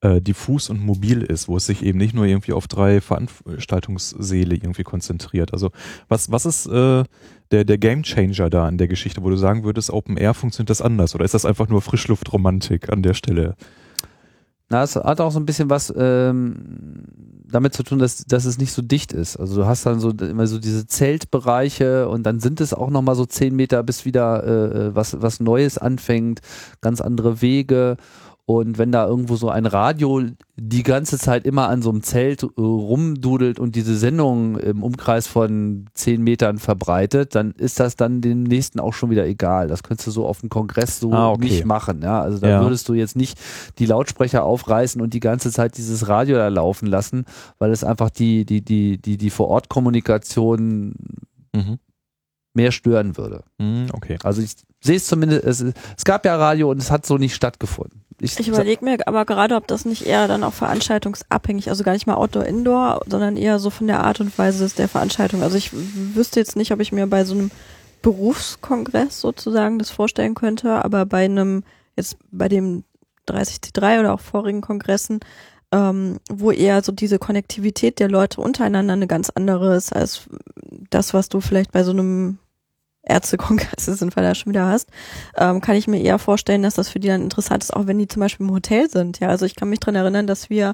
äh, 0.04 0.22
diffus 0.22 0.70
und 0.70 0.86
mobil 0.86 1.22
ist, 1.22 1.48
wo 1.48 1.56
es 1.56 1.66
sich 1.66 1.82
eben 1.82 1.98
nicht 1.98 2.14
nur 2.14 2.26
irgendwie 2.26 2.52
auf 2.52 2.68
drei 2.68 3.00
Veranstaltungssäle 3.00 4.54
irgendwie 4.54 4.84
konzentriert. 4.84 5.54
Also 5.54 5.72
was, 6.10 6.30
was 6.30 6.46
ist 6.46 6.66
äh, 6.68 7.06
der, 7.52 7.64
der 7.64 7.78
Game 7.78 8.04
Changer 8.04 8.50
da 8.50 8.68
an 8.68 8.78
der 8.78 8.90
Geschichte, 8.90 9.24
wo 9.24 9.30
du 9.30 9.38
sagen 9.38 9.64
würdest, 9.64 9.92
Open 9.92 10.18
Air 10.18 10.34
funktioniert 10.34 10.70
das 10.70 10.82
anders 10.82 11.16
oder 11.16 11.24
ist 11.24 11.34
das 11.34 11.46
einfach 11.46 11.70
nur 11.70 11.82
Frischluftromantik 11.82 12.92
an 12.92 13.02
der 13.02 13.14
Stelle? 13.14 13.56
Na, 14.70 14.84
es 14.84 14.96
hat 14.96 15.22
auch 15.22 15.32
so 15.32 15.40
ein 15.40 15.46
bisschen 15.46 15.70
was 15.70 15.94
ähm, 15.96 17.06
damit 17.50 17.74
zu 17.74 17.84
tun, 17.84 18.00
dass, 18.00 18.26
dass 18.26 18.46
es 18.46 18.58
nicht 18.58 18.74
so 18.74 18.82
dicht 18.82 19.14
ist. 19.14 19.38
Also 19.38 19.62
du 19.62 19.66
hast 19.68 19.86
dann 19.86 20.00
so 20.00 20.10
immer 20.10 20.48
so 20.48 20.60
diese 20.60 20.86
Zeltbereiche 20.88 22.10
und 22.10 22.24
dann 22.24 22.40
sind 22.40 22.60
es 22.60 22.74
auch 22.74 22.90
nochmal 22.90 23.16
so 23.16 23.26
zehn 23.26 23.56
Meter, 23.56 23.84
bis 23.84 24.04
wieder 24.04 24.44
äh, 24.44 24.96
was, 24.96 25.22
was 25.22 25.40
Neues 25.40 25.78
anfängt, 25.78 26.42
ganz 26.82 27.00
andere 27.00 27.42
Wege. 27.42 27.98
Und 28.46 28.78
wenn 28.78 28.92
da 28.92 29.08
irgendwo 29.08 29.38
so 29.38 29.48
ein 29.48 29.66
Radio 29.66 30.22
die 30.58 30.84
ganze 30.84 31.18
Zeit 31.18 31.46
immer 31.46 31.70
an 31.70 31.82
so 31.82 31.90
einem 31.90 32.04
Zelt 32.04 32.44
äh, 32.44 32.48
rumdudelt 32.58 33.58
und 33.58 33.74
diese 33.78 33.96
Sendung 33.96 34.58
im 34.58 34.84
Umkreis 34.84 35.28
von 35.28 35.86
zehn 35.94 36.22
Metern 36.22 36.58
verbreitet, 36.58 37.36
dann 37.36 37.52
ist 37.54 37.80
das 37.80 37.96
dann 37.96 38.20
dem 38.20 38.44
nächsten 38.44 38.82
auch 38.82 38.94
schon 38.94 39.10
wieder 39.12 39.26
egal. 39.26 39.70
Das 39.70 39.82
könntest 39.82 40.08
du 40.08 40.12
so 40.12 40.26
auf 40.28 40.42
dem 40.42 40.50
Kongress 40.50 41.00
so 41.00 41.14
Ah, 41.14 41.30
okay. 41.30 41.46
nicht 41.46 41.64
machen. 41.66 42.02
Ja? 42.04 42.22
Also 42.22 42.38
da 42.40 42.50
Ja. 42.50 42.62
würdest 42.62 42.90
du 42.90 42.94
jetzt 42.96 43.16
nicht 43.16 43.40
die 43.80 43.86
Lautsprecher 43.86 44.44
aufreißen 44.44 45.02
und 45.02 45.14
die 45.14 45.22
ganze 45.22 45.50
Zeit 45.50 45.78
dieses 45.78 46.10
Radio 46.10 46.36
da 46.36 46.50
laufen 46.50 46.88
lassen, 46.88 47.24
weil 47.60 47.72
es 47.72 47.86
einfach 47.86 48.10
die, 48.10 48.46
die, 48.46 48.60
die, 48.62 48.98
die, 49.02 49.16
die 49.18 49.30
Vor-Ort-Kommunikation 49.30 50.96
Mhm. 51.56 51.78
mehr 52.56 52.72
stören 52.72 53.16
würde. 53.16 53.44
Mhm, 53.60 53.88
okay. 53.94 54.18
Also 54.24 54.42
ich 54.42 54.56
sehe 54.82 54.96
es 54.98 55.06
zumindest, 55.08 55.44
es, 55.46 55.62
es 55.98 56.04
gab 56.04 56.26
ja 56.26 56.36
Radio 56.36 56.70
und 56.72 56.78
es 56.82 56.90
hat 56.92 57.06
so 57.06 57.18
nicht 57.18 57.36
stattgefunden. 57.36 58.03
Ich 58.20 58.48
überlege 58.48 58.84
mir 58.84 58.98
aber 59.08 59.26
gerade, 59.26 59.56
ob 59.56 59.68
das 59.68 59.86
nicht 59.86 60.06
eher 60.06 60.28
dann 60.28 60.44
auch 60.44 60.54
veranstaltungsabhängig, 60.54 61.70
also 61.70 61.84
gar 61.84 61.94
nicht 61.94 62.08
mal 62.08 62.16
Outdoor, 62.16 62.46
Indoor, 62.46 63.02
sondern 63.08 63.38
eher 63.38 63.60
so 63.60 63.70
von 63.70 63.88
der 63.88 64.04
Art 64.04 64.20
und 64.20 64.38
Weise 64.38 64.68
der 64.76 64.88
Veranstaltung. 64.88 65.42
Also 65.42 65.58
ich 65.58 65.72
wüsste 65.74 66.40
jetzt 66.40 66.56
nicht, 66.56 66.72
ob 66.72 66.80
ich 66.80 66.92
mir 66.92 67.08
bei 67.08 67.26
so 67.26 67.34
einem 67.34 67.52
Berufskongress 68.02 69.22
sozusagen 69.22 69.80
das 69.80 69.90
vorstellen 69.90 70.36
könnte, 70.36 70.84
aber 70.84 71.06
bei 71.06 71.26
einem, 71.26 71.64
jetzt 71.96 72.18
bei 72.32 72.50
dem 72.50 72.84
30C3 73.28 74.02
oder 74.02 74.14
auch 74.14 74.20
vorigen 74.20 74.62
Kongressen, 74.62 75.22
ähm, 75.72 76.20
wo 76.30 76.52
eher 76.52 76.84
so 76.84 76.92
diese 76.92 77.18
Konnektivität 77.18 78.00
der 78.00 78.10
Leute 78.10 78.42
untereinander 78.42 78.94
eine 78.94 79.08
ganz 79.08 79.30
andere 79.30 79.76
ist 79.76 79.94
als 79.94 80.30
das, 80.90 81.14
was 81.14 81.30
du 81.30 81.42
vielleicht 81.42 81.72
bei 81.72 81.84
so 81.84 81.92
einem 81.92 82.38
Ärztekongress 83.04 83.86
sind, 83.86 84.16
weil 84.16 84.24
du 84.24 84.30
da 84.30 84.36
schon 84.36 84.52
wieder 84.52 84.68
hast, 84.68 84.90
ähm, 85.38 85.62
kann 85.62 85.76
ich 85.76 85.88
mir 85.88 86.02
eher 86.02 86.20
vorstellen, 86.20 86.64
dass 86.64 86.76
das 86.76 86.90
für 86.90 87.00
die 87.00 87.10
dann 87.10 87.22
interessant 87.22 87.64
ist, 87.64 87.74
auch 87.74 87.88
wenn 87.88 88.00
die 88.00 88.08
zum 88.08 88.22
Beispiel 88.22 88.46
im 88.46 88.54
Hotel 88.54 88.90
sind. 88.90 89.20
Ja, 89.20 89.30
also 89.30 89.46
ich 89.46 89.56
kann 89.56 89.70
mich 89.70 89.80
dran 89.80 89.96
erinnern, 89.96 90.28
dass 90.28 90.50
wir 90.50 90.74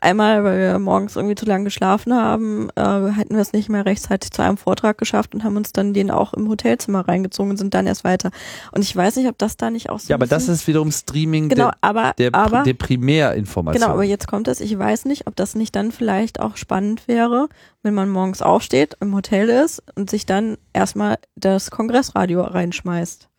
einmal, 0.00 0.44
weil 0.44 0.58
wir 0.58 0.78
morgens 0.78 1.16
irgendwie 1.16 1.34
zu 1.34 1.46
lange 1.46 1.64
geschlafen 1.64 2.14
haben, 2.14 2.68
äh, 2.76 3.10
hätten 3.10 3.34
wir 3.34 3.40
es 3.40 3.52
nicht 3.52 3.68
mehr 3.68 3.86
rechtzeitig 3.86 4.30
zu 4.30 4.42
einem 4.42 4.56
Vortrag 4.56 4.98
geschafft 4.98 5.34
und 5.34 5.44
haben 5.44 5.56
uns 5.56 5.72
dann 5.72 5.94
den 5.94 6.10
auch 6.10 6.34
im 6.34 6.48
Hotelzimmer 6.48 7.06
reingezogen 7.06 7.50
und 7.50 7.56
sind 7.56 7.74
dann 7.74 7.86
erst 7.86 8.04
weiter. 8.04 8.30
Und 8.72 8.82
ich 8.82 8.94
weiß 8.94 9.16
nicht, 9.16 9.28
ob 9.28 9.38
das 9.38 9.56
da 9.56 9.70
nicht 9.70 9.90
auch 9.90 9.98
so 9.98 10.08
Ja, 10.08 10.16
aber 10.16 10.26
das 10.26 10.48
ist 10.48 10.66
wiederum 10.66 10.90
Streaming 10.92 11.48
genau, 11.48 11.70
der, 11.70 11.78
aber, 11.80 12.12
der, 12.18 12.34
aber, 12.34 12.62
der 12.62 12.74
Primärinformation. 12.74 13.80
Genau, 13.80 13.94
aber 13.94 14.04
jetzt 14.04 14.26
kommt 14.26 14.48
es. 14.48 14.60
Ich 14.60 14.78
weiß 14.78 15.04
nicht, 15.04 15.26
ob 15.26 15.36
das 15.36 15.54
nicht 15.54 15.74
dann 15.76 15.92
vielleicht 15.92 16.40
auch 16.40 16.56
spannend 16.56 17.06
wäre, 17.08 17.48
wenn 17.82 17.94
man 17.94 18.10
morgens 18.10 18.42
aufsteht, 18.42 18.96
im 19.00 19.14
Hotel 19.14 19.48
ist 19.48 19.82
und 19.94 20.10
sich 20.10 20.26
dann 20.26 20.58
erstmal 20.72 21.18
das 21.36 21.70
Kongressradio 21.70 22.42
reinschmeißt. 22.42 23.29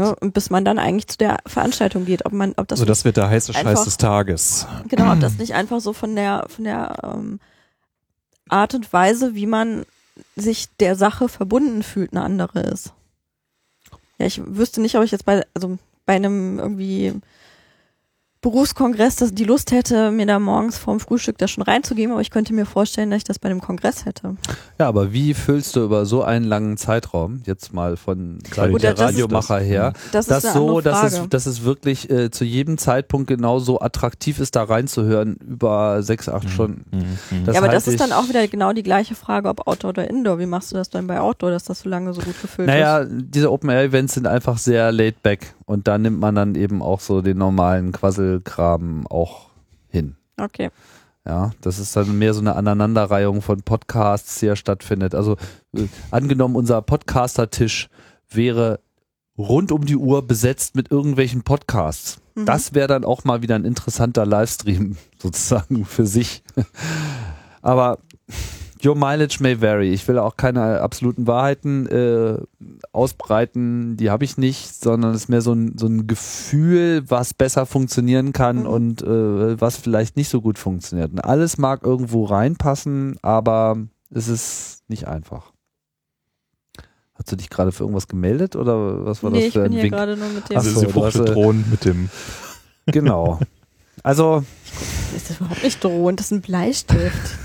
Ne? 0.00 0.16
Und 0.16 0.32
bis 0.32 0.48
man 0.48 0.64
dann 0.64 0.78
eigentlich 0.78 1.08
zu 1.08 1.18
der 1.18 1.38
Veranstaltung 1.46 2.06
geht, 2.06 2.24
ob 2.24 2.32
man, 2.32 2.54
ob 2.56 2.66
das. 2.68 2.78
Also 2.80 2.86
das 2.86 3.04
wird 3.04 3.18
der 3.18 3.28
heiße 3.28 3.52
Scheiß 3.52 3.66
einfach- 3.66 3.84
des 3.84 3.98
Tages. 3.98 4.66
Genau, 4.88 5.12
ob 5.12 5.20
das 5.20 5.34
nicht 5.38 5.52
einfach 5.54 5.80
so 5.80 5.92
von 5.92 6.16
der, 6.16 6.46
von 6.48 6.64
der 6.64 6.96
ähm, 7.02 7.38
Art 8.48 8.74
und 8.74 8.90
Weise, 8.94 9.34
wie 9.34 9.46
man 9.46 9.84
sich 10.36 10.68
der 10.78 10.96
Sache 10.96 11.28
verbunden 11.28 11.82
fühlt, 11.82 12.12
eine 12.12 12.22
andere 12.22 12.60
ist. 12.60 12.94
Ja, 14.18 14.24
ich 14.26 14.40
wüsste 14.44 14.80
nicht, 14.80 14.96
ob 14.96 15.04
ich 15.04 15.10
jetzt 15.10 15.26
bei, 15.26 15.46
also 15.54 15.78
bei 16.06 16.14
einem 16.14 16.58
irgendwie 16.58 17.12
Berufskongress 18.42 19.16
das, 19.16 19.34
die 19.34 19.44
Lust 19.44 19.70
hätte, 19.70 20.10
mir 20.10 20.24
da 20.24 20.38
morgens 20.38 20.78
vorm 20.78 20.98
Frühstück 20.98 21.36
das 21.36 21.50
schon 21.50 21.62
reinzugeben, 21.62 22.12
aber 22.12 22.22
ich 22.22 22.30
könnte 22.30 22.54
mir 22.54 22.64
vorstellen, 22.64 23.10
dass 23.10 23.18
ich 23.18 23.24
das 23.24 23.38
bei 23.38 23.50
einem 23.50 23.60
Kongress 23.60 24.06
hätte. 24.06 24.36
Ja, 24.78 24.88
aber 24.88 25.12
wie 25.12 25.34
füllst 25.34 25.76
du 25.76 25.84
über 25.84 26.06
so 26.06 26.22
einen 26.22 26.46
langen 26.46 26.78
Zeitraum, 26.78 27.42
jetzt 27.44 27.74
mal 27.74 27.98
von 27.98 28.38
Gut, 28.54 28.82
der 28.82 28.94
ist 28.94 29.00
Radiomacher 29.00 29.58
das. 29.58 29.66
her, 29.66 29.92
Das, 30.12 30.26
das 30.26 30.44
ist 30.44 30.54
so, 30.54 30.80
dass 30.80 31.12
es, 31.12 31.28
dass 31.28 31.44
es 31.44 31.64
wirklich 31.64 32.08
äh, 32.08 32.30
zu 32.30 32.44
jedem 32.44 32.78
Zeitpunkt 32.78 33.26
genauso 33.28 33.80
attraktiv 33.82 34.40
ist, 34.40 34.56
da 34.56 34.62
reinzuhören, 34.62 35.36
über 35.36 36.02
sechs, 36.02 36.28
acht 36.30 36.48
Stunden. 36.48 36.84
Mhm. 36.92 37.44
Das 37.44 37.54
ja, 37.54 37.60
aber 37.60 37.70
das 37.70 37.88
ist 37.88 38.00
dann 38.00 38.12
auch 38.12 38.30
wieder 38.30 38.48
genau 38.48 38.72
die 38.72 38.82
gleiche 38.82 39.14
Frage, 39.14 39.50
ob 39.50 39.66
Outdoor 39.66 39.90
oder 39.90 40.08
Indoor. 40.08 40.38
Wie 40.38 40.46
machst 40.46 40.72
du 40.72 40.76
das 40.76 40.88
dann 40.88 41.06
bei 41.06 41.20
Outdoor, 41.20 41.50
dass 41.50 41.64
das 41.64 41.80
so 41.80 41.90
lange 41.90 42.14
so 42.14 42.22
gut 42.22 42.40
gefüllt 42.40 42.68
ist? 42.68 42.74
Naja, 42.74 43.04
diese 43.04 43.52
Open-Air-Events 43.52 44.14
sind 44.14 44.26
einfach 44.26 44.56
sehr 44.56 44.92
laid 44.92 45.22
back 45.22 45.54
und 45.70 45.86
da 45.86 45.98
nimmt 45.98 46.18
man 46.18 46.34
dann 46.34 46.56
eben 46.56 46.82
auch 46.82 46.98
so 46.98 47.22
den 47.22 47.38
normalen 47.38 47.92
Quasselkram 47.92 49.06
auch 49.06 49.50
hin. 49.88 50.16
Okay. 50.36 50.70
Ja, 51.24 51.52
das 51.60 51.78
ist 51.78 51.94
dann 51.94 52.18
mehr 52.18 52.34
so 52.34 52.40
eine 52.40 52.56
Aneinanderreihung 52.56 53.40
von 53.40 53.62
Podcasts, 53.62 54.40
die 54.40 54.46
ja 54.46 54.56
stattfindet. 54.56 55.14
Also 55.14 55.36
äh, 55.72 55.86
angenommen, 56.10 56.56
unser 56.56 56.82
Podcaster-Tisch 56.82 57.88
wäre 58.28 58.80
rund 59.38 59.70
um 59.70 59.86
die 59.86 59.94
Uhr 59.94 60.26
besetzt 60.26 60.74
mit 60.74 60.90
irgendwelchen 60.90 61.42
Podcasts. 61.42 62.20
Mhm. 62.34 62.46
Das 62.46 62.74
wäre 62.74 62.88
dann 62.88 63.04
auch 63.04 63.22
mal 63.22 63.40
wieder 63.40 63.54
ein 63.54 63.64
interessanter 63.64 64.26
Livestream 64.26 64.96
sozusagen 65.18 65.84
für 65.84 66.04
sich. 66.04 66.42
Aber 67.62 67.98
your 68.86 68.94
mileage 68.96 69.38
may 69.40 69.60
vary. 69.60 69.90
Ich 69.92 70.06
will 70.08 70.18
auch 70.18 70.36
keine 70.36 70.80
absoluten 70.80 71.26
Wahrheiten 71.26 71.86
äh, 71.86 72.38
ausbreiten, 72.92 73.96
die 73.96 74.10
habe 74.10 74.24
ich 74.24 74.36
nicht, 74.36 74.74
sondern 74.74 75.12
es 75.14 75.22
ist 75.22 75.28
mehr 75.28 75.42
so 75.42 75.52
ein, 75.52 75.76
so 75.78 75.86
ein 75.86 76.06
Gefühl, 76.06 77.02
was 77.08 77.34
besser 77.34 77.66
funktionieren 77.66 78.32
kann 78.32 78.60
Mhm. 78.60 78.66
und 78.66 79.02
äh, 79.02 79.60
was 79.60 79.76
vielleicht 79.76 80.16
nicht 80.16 80.28
so 80.28 80.40
gut 80.40 80.58
funktioniert. 80.58 81.12
Und 81.12 81.20
alles 81.20 81.58
mag 81.58 81.82
irgendwo 81.84 82.24
reinpassen, 82.24 83.16
aber 83.22 83.76
es 84.10 84.28
ist 84.28 84.82
nicht 84.88 85.06
einfach. 85.08 85.52
Hast 87.14 87.30
du 87.30 87.36
dich 87.36 87.50
gerade 87.50 87.70
für 87.72 87.82
irgendwas 87.84 88.08
gemeldet 88.08 88.56
oder 88.56 89.04
was 89.04 89.22
war 89.22 89.30
nee, 89.30 89.38
das 89.40 89.46
ich 89.48 89.52
für 89.52 89.62
bin 89.62 89.72
ein 89.72 89.74
hier 89.74 89.82
Wink? 89.84 89.92
gerade 89.94 90.16
nur 90.16 90.28
mit 90.28 90.48
dem. 90.48 90.56
Ach 90.56 90.60
Also 90.64 90.70
so, 90.70 90.80
sie 90.80 90.86
du 90.86 91.04
hast, 91.04 91.12
fuchtelt 91.16 91.28
äh, 91.28 91.32
drohend 91.32 91.70
mit 91.70 91.84
dem 91.84 92.08
Genau. 92.86 93.38
Also, 94.02 94.42
Das 95.12 95.28
ist 95.30 95.40
überhaupt 95.40 95.62
nicht 95.62 95.84
drohend, 95.84 96.18
das 96.20 96.26
ist 96.28 96.32
ein 96.32 96.40
Bleistift. 96.40 97.38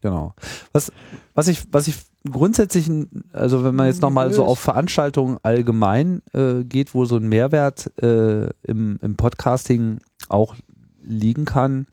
Genau. 0.00 0.34
Was, 0.72 0.92
was 1.34 1.48
ich, 1.48 1.62
was 1.72 1.88
ich 1.88 1.96
grundsätzlich, 2.28 2.90
also 3.32 3.64
wenn 3.64 3.74
man 3.74 3.86
jetzt 3.86 4.02
nochmal 4.02 4.32
so 4.32 4.44
auf 4.44 4.58
Veranstaltungen 4.58 5.38
allgemein 5.42 6.22
äh, 6.32 6.64
geht, 6.64 6.94
wo 6.94 7.04
so 7.04 7.16
ein 7.16 7.28
Mehrwert 7.28 7.90
äh, 8.02 8.48
im, 8.62 8.98
im 9.00 9.16
Podcasting 9.16 10.00
auch 10.28 10.54
liegen 11.02 11.44
kann, 11.44 11.86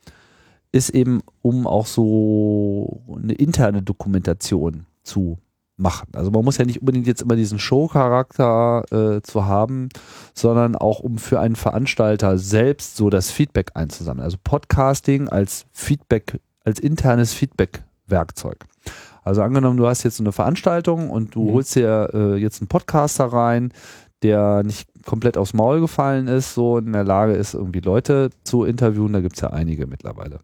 ist 0.70 0.90
eben, 0.90 1.22
um 1.42 1.66
auch 1.66 1.86
so 1.86 3.02
eine 3.16 3.32
interne 3.32 3.82
Dokumentation 3.82 4.86
zu 5.02 5.38
machen. 5.78 6.08
Also 6.14 6.30
man 6.30 6.44
muss 6.44 6.58
ja 6.58 6.64
nicht 6.64 6.80
unbedingt 6.80 7.06
jetzt 7.06 7.22
immer 7.22 7.36
diesen 7.36 7.58
Show-Charakter 7.58 8.84
äh, 8.90 9.22
zu 9.22 9.46
haben, 9.46 9.88
sondern 10.34 10.76
auch 10.76 11.00
um 11.00 11.18
für 11.18 11.40
einen 11.40 11.56
Veranstalter 11.56 12.36
selbst 12.36 12.96
so 12.96 13.08
das 13.10 13.30
Feedback 13.30 13.70
einzusammeln. 13.74 14.24
Also 14.24 14.36
Podcasting 14.42 15.28
als 15.28 15.66
Feedback, 15.72 16.40
als 16.64 16.80
internes 16.80 17.32
Feedback-Werkzeug. 18.08 18.64
Also 19.24 19.42
angenommen, 19.42 19.76
du 19.76 19.86
hast 19.86 20.02
jetzt 20.04 20.16
so 20.16 20.22
eine 20.22 20.32
Veranstaltung 20.32 21.10
und 21.10 21.34
du 21.34 21.44
Mhm. 21.44 21.52
holst 21.54 21.74
dir 21.76 22.10
äh, 22.14 22.36
jetzt 22.36 22.60
einen 22.60 22.68
Podcaster 22.68 23.26
rein, 23.26 23.72
der 24.22 24.62
nicht 24.64 24.88
komplett 25.04 25.36
aufs 25.36 25.54
Maul 25.54 25.80
gefallen 25.80 26.26
ist, 26.28 26.54
so 26.54 26.78
in 26.78 26.92
der 26.92 27.04
Lage 27.04 27.34
ist, 27.34 27.54
irgendwie 27.54 27.80
Leute 27.80 28.30
zu 28.44 28.64
interviewen. 28.64 29.12
Da 29.12 29.20
gibt 29.20 29.36
es 29.36 29.42
ja 29.42 29.50
einige 29.50 29.86
mittlerweile. 29.86 30.40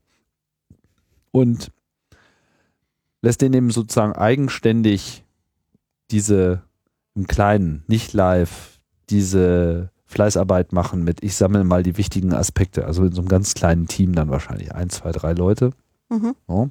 Und 1.33 1.73
lässt 3.23 3.41
den 3.41 3.53
eben 3.55 3.71
sozusagen 3.71 4.13
eigenständig 4.13 5.25
diese 6.11 6.63
im 7.15 7.27
Kleinen, 7.27 7.83
nicht 7.87 8.13
live, 8.13 8.79
diese 9.09 9.91
Fleißarbeit 10.07 10.73
machen 10.73 11.03
mit, 11.05 11.23
ich 11.25 11.35
sammle 11.37 11.65
mal 11.65 11.83
die 11.83 11.97
wichtigen 11.97 12.33
Aspekte, 12.35 12.85
also 12.85 13.05
in 13.05 13.13
so 13.13 13.21
einem 13.23 13.29
ganz 13.29 13.55
kleinen 13.55 13.89
Team 13.89 14.15
dann 14.15 14.29
wahrscheinlich, 14.29 14.75
ein, 14.75 14.91
zwei, 14.91 15.11
drei 15.13 15.33
Leute 15.33 15.71
Mhm. 16.11 16.35
ja, 16.49 16.69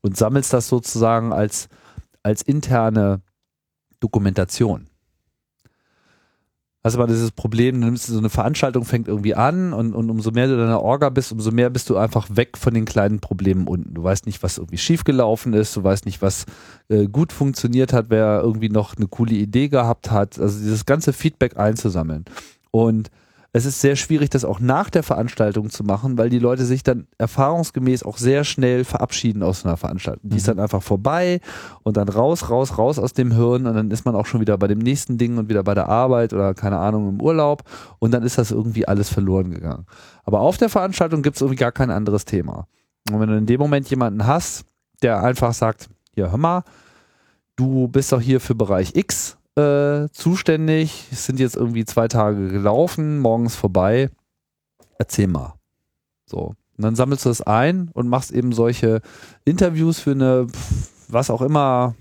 und 0.00 0.16
sammelst 0.16 0.52
das 0.52 0.68
sozusagen 0.68 1.32
als, 1.32 1.68
als 2.22 2.42
interne 2.42 3.22
Dokumentation. 4.00 4.88
Also 6.88 6.96
mal 6.98 7.08
dieses 7.08 7.32
Problem, 7.32 7.80
du 7.80 7.86
nimmst 7.86 8.06
so 8.06 8.16
eine 8.16 8.30
Veranstaltung, 8.30 8.84
fängt 8.84 9.08
irgendwie 9.08 9.34
an 9.34 9.72
und, 9.72 9.94
und 9.94 10.08
umso 10.10 10.30
mehr 10.30 10.46
du 10.46 10.54
in 10.54 10.68
der 10.68 10.80
Orga 10.80 11.10
bist, 11.10 11.32
umso 11.32 11.50
mehr 11.50 11.70
bist 11.70 11.90
du 11.90 11.96
einfach 11.96 12.28
weg 12.30 12.56
von 12.56 12.72
den 12.72 12.84
kleinen 12.84 13.18
Problemen 13.18 13.66
unten. 13.66 13.94
Du 13.94 14.02
weißt 14.02 14.26
nicht, 14.26 14.42
was 14.44 14.58
irgendwie 14.58 14.78
schiefgelaufen 14.78 15.54
ist, 15.54 15.76
du 15.76 15.82
weißt 15.82 16.06
nicht, 16.06 16.22
was 16.22 16.46
äh, 16.88 17.06
gut 17.06 17.32
funktioniert 17.32 17.92
hat, 17.92 18.06
wer 18.10 18.40
irgendwie 18.42 18.68
noch 18.68 18.96
eine 18.96 19.08
coole 19.08 19.34
Idee 19.34 19.68
gehabt 19.68 20.12
hat. 20.12 20.38
Also 20.38 20.60
dieses 20.60 20.86
ganze 20.86 21.12
Feedback 21.12 21.58
einzusammeln. 21.58 22.24
Und 22.70 23.10
es 23.52 23.64
ist 23.64 23.80
sehr 23.80 23.96
schwierig, 23.96 24.28
das 24.28 24.44
auch 24.44 24.60
nach 24.60 24.90
der 24.90 25.02
Veranstaltung 25.02 25.70
zu 25.70 25.82
machen, 25.82 26.18
weil 26.18 26.28
die 26.28 26.38
Leute 26.38 26.66
sich 26.66 26.82
dann 26.82 27.06
erfahrungsgemäß 27.16 28.02
auch 28.02 28.18
sehr 28.18 28.44
schnell 28.44 28.84
verabschieden 28.84 29.42
aus 29.42 29.64
einer 29.64 29.78
Veranstaltung. 29.78 30.28
Die 30.28 30.36
ist 30.36 30.46
Mhm. 30.46 30.52
dann 30.52 30.60
einfach 30.60 30.82
vorbei 30.82 31.40
und 31.82 31.96
dann 31.96 32.10
raus, 32.10 32.50
raus, 32.50 32.76
raus 32.76 32.98
aus 32.98 33.14
dem 33.14 33.32
Hirn 33.32 33.66
und 33.66 33.74
dann 33.74 33.90
ist 33.90 34.04
man 34.04 34.14
auch 34.14 34.26
schon 34.26 34.42
wieder 34.42 34.58
bei 34.58 34.66
dem 34.66 34.78
nächsten 34.78 35.16
Ding 35.16 35.38
und 35.38 35.48
wieder 35.48 35.62
bei 35.62 35.74
der 35.74 35.88
Arbeit 35.88 36.34
oder 36.34 36.52
keine 36.52 36.78
Ahnung 36.78 37.08
im 37.08 37.22
Urlaub 37.22 37.62
und 37.98 38.12
dann 38.12 38.22
ist 38.22 38.36
das 38.36 38.50
irgendwie 38.50 38.86
alles 38.86 39.08
verloren 39.08 39.50
gegangen. 39.50 39.86
Aber 40.24 40.40
auf 40.40 40.58
der 40.58 40.68
Veranstaltung 40.68 41.22
gibt 41.22 41.36
es 41.36 41.40
irgendwie 41.42 41.56
gar 41.58 41.72
kein 41.72 41.90
anderes 41.90 42.26
Thema. 42.26 42.66
Und 43.10 43.18
wenn 43.18 43.30
du 43.30 43.36
in 43.38 43.46
dem 43.46 43.60
Moment 43.60 43.88
jemanden 43.88 44.26
hast, 44.26 44.66
der 45.02 45.22
einfach 45.22 45.54
sagt, 45.54 45.88
ja, 46.14 46.30
hör 46.30 46.38
mal, 46.38 46.64
du 47.56 47.88
bist 47.88 48.12
doch 48.12 48.20
hier 48.20 48.40
für 48.40 48.54
Bereich 48.54 48.94
X 48.94 49.37
äh, 49.58 50.08
zuständig, 50.12 51.08
es 51.10 51.26
sind 51.26 51.40
jetzt 51.40 51.56
irgendwie 51.56 51.84
zwei 51.84 52.08
Tage 52.08 52.48
gelaufen, 52.48 53.18
morgens 53.18 53.56
vorbei, 53.56 54.10
erzähl 54.98 55.26
mal. 55.26 55.54
So. 56.26 56.54
Und 56.76 56.84
dann 56.84 56.94
sammelst 56.94 57.24
du 57.24 57.30
das 57.30 57.42
ein 57.42 57.90
und 57.92 58.08
machst 58.08 58.30
eben 58.30 58.52
solche 58.52 59.00
Interviews 59.44 59.98
für 59.98 60.12
eine, 60.12 60.46
was 61.08 61.28
auch 61.28 61.42
immer 61.42 61.96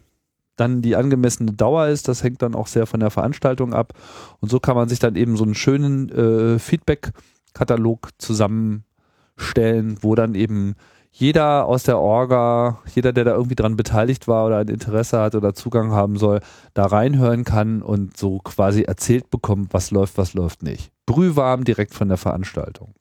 dann 0.56 0.82
die 0.82 0.96
angemessene 0.96 1.54
Dauer 1.54 1.88
ist, 1.88 2.08
das 2.08 2.24
hängt 2.24 2.42
dann 2.42 2.56
auch 2.56 2.68
sehr 2.68 2.86
von 2.86 3.00
der 3.00 3.12
Veranstaltung 3.12 3.74
ab. 3.74 3.94
Und 4.40 4.50
so 4.50 4.60
kann 4.60 4.76
man 4.76 4.90
sich 4.90 5.00
dann 5.00 5.16
eben 5.16 5.38
so 5.38 5.44
einen 5.44 5.56
schönen 5.56 6.10
äh, 6.10 6.60
Feedback-Katalog 6.60 8.10
zusammenstellen, 8.18 9.98
wo 10.02 10.16
dann 10.16 10.36
eben 10.36 10.76
jeder 11.20 11.66
aus 11.66 11.82
der 11.84 11.98
Orga, 12.00 12.80
jeder, 12.94 13.12
der 13.12 13.24
da 13.24 13.32
irgendwie 13.32 13.56
dran 13.56 13.76
beteiligt 13.76 14.28
war 14.28 14.46
oder 14.46 14.58
ein 14.60 14.68
Interesse 14.68 15.20
hat 15.20 15.34
oder 15.34 15.56
Zugang 15.56 15.92
haben 15.92 16.18
soll, 16.18 16.42
da 16.76 16.86
reinhören 16.86 17.44
kann 17.44 17.82
und 17.82 18.16
so 18.16 18.38
quasi 18.40 18.84
erzählt 18.84 19.32
bekommt, 19.32 19.74
was 19.74 19.90
läuft, 19.90 20.18
was 20.20 20.34
läuft 20.36 20.62
nicht. 20.62 20.92
Brühwarm 21.08 21.64
direkt 21.64 21.96
von 21.96 22.08
der 22.08 22.18
Veranstaltung. 22.18 22.94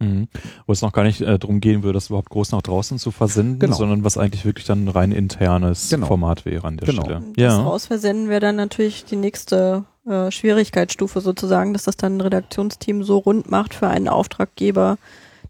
Mhm. 0.00 0.28
Wo 0.66 0.72
es 0.72 0.80
noch 0.80 0.92
gar 0.92 1.04
nicht 1.04 1.20
äh, 1.20 1.38
darum 1.38 1.60
gehen 1.60 1.82
würde, 1.82 1.98
das 1.98 2.08
überhaupt 2.08 2.30
groß 2.30 2.50
nach 2.52 2.62
draußen 2.62 2.98
zu 2.98 3.10
versenden, 3.10 3.58
Genau. 3.60 3.76
sondern 3.76 4.04
was 4.04 4.16
eigentlich 4.16 4.44
wirklich 4.46 4.66
dann 4.66 4.84
ein 4.84 4.88
rein 4.88 5.12
internes 5.12 5.90
Genau. 5.90 6.06
Format 6.06 6.46
wäre 6.46 6.66
an 6.66 6.78
der 6.78 6.88
Genau. 6.88 7.02
Stelle. 7.02 7.20
Das 7.20 7.42
Ja. 7.42 7.62
Rausversenden 7.62 8.28
wäre 8.30 8.40
dann 8.40 8.56
natürlich 8.56 9.04
die 9.04 9.16
nächste 9.16 9.84
äh, 10.08 10.30
Schwierigkeitsstufe 10.30 11.20
sozusagen, 11.20 11.74
dass 11.74 11.84
das 11.84 11.96
dann 11.96 12.16
ein 12.16 12.20
Redaktionsteam 12.22 13.02
so 13.04 13.18
rund 13.18 13.50
macht 13.50 13.74
für 13.74 13.86
einen 13.88 14.08
Auftraggeber, 14.08 14.96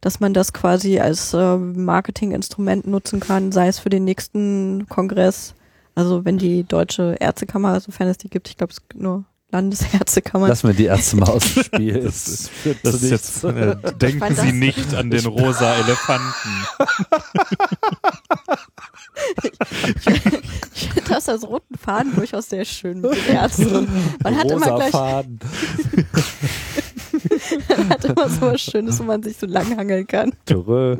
dass 0.04 0.20
man 0.20 0.34
das 0.34 0.52
quasi 0.52 0.98
als 1.00 1.32
äh, 1.32 1.56
Marketinginstrument 1.56 2.86
nutzen 2.86 3.20
kann, 3.20 3.52
sei 3.52 3.68
es 3.68 3.78
für 3.78 3.88
den 3.88 4.04
nächsten 4.04 4.86
Kongress. 4.88 5.54
Also 5.94 6.26
wenn 6.26 6.36
die 6.36 6.64
deutsche 6.64 7.16
Ärztekammer, 7.20 7.80
sofern 7.80 8.08
es 8.08 8.18
die 8.18 8.28
gibt, 8.28 8.48
ich 8.48 8.58
glaube 8.58 8.72
es 8.72 8.80
gibt 8.86 9.00
nur 9.00 9.24
Landesärztekammern. 9.50 10.48
Lass 10.50 10.62
mir 10.64 10.74
die 10.74 10.84
Ärzte 10.86 11.16
mal 11.16 11.30
aus 11.30 11.54
dem 11.54 11.62
Spiel. 11.64 12.00
Das 12.00 12.48
führt 12.50 12.78
Das 12.82 12.96
ist 12.96 13.10
jetzt, 13.10 13.44
äh, 13.44 13.76
denken 14.00 14.28
Sie 14.34 14.34
das- 14.34 14.52
nicht 14.52 14.94
an 14.94 15.08
den 15.10 15.24
rosa 15.24 15.74
Elefanten. 15.76 16.50
ich 20.74 20.88
finde 20.88 21.08
das 21.08 21.28
als 21.28 21.46
roten 21.46 21.76
Faden 21.78 22.14
durchaus 22.14 22.48
sehr 22.50 22.64
schön 22.64 23.00
mit 23.00 23.12
den 23.14 23.34
Ärzten. 23.36 23.88
Man 24.22 24.36
hat 24.36 24.50
immer 24.50 24.66
Rosa 24.66 24.76
gleich, 24.76 24.90
Faden. 24.90 25.38
Man 27.68 27.88
hat 27.90 28.04
immer 28.04 28.28
so 28.28 28.40
was 28.42 28.60
Schönes, 28.60 29.00
wo 29.00 29.04
man 29.04 29.22
sich 29.22 29.36
so 29.36 29.46
langhangeln 29.46 30.06
kann. 30.06 30.32
Törö. 30.46 30.96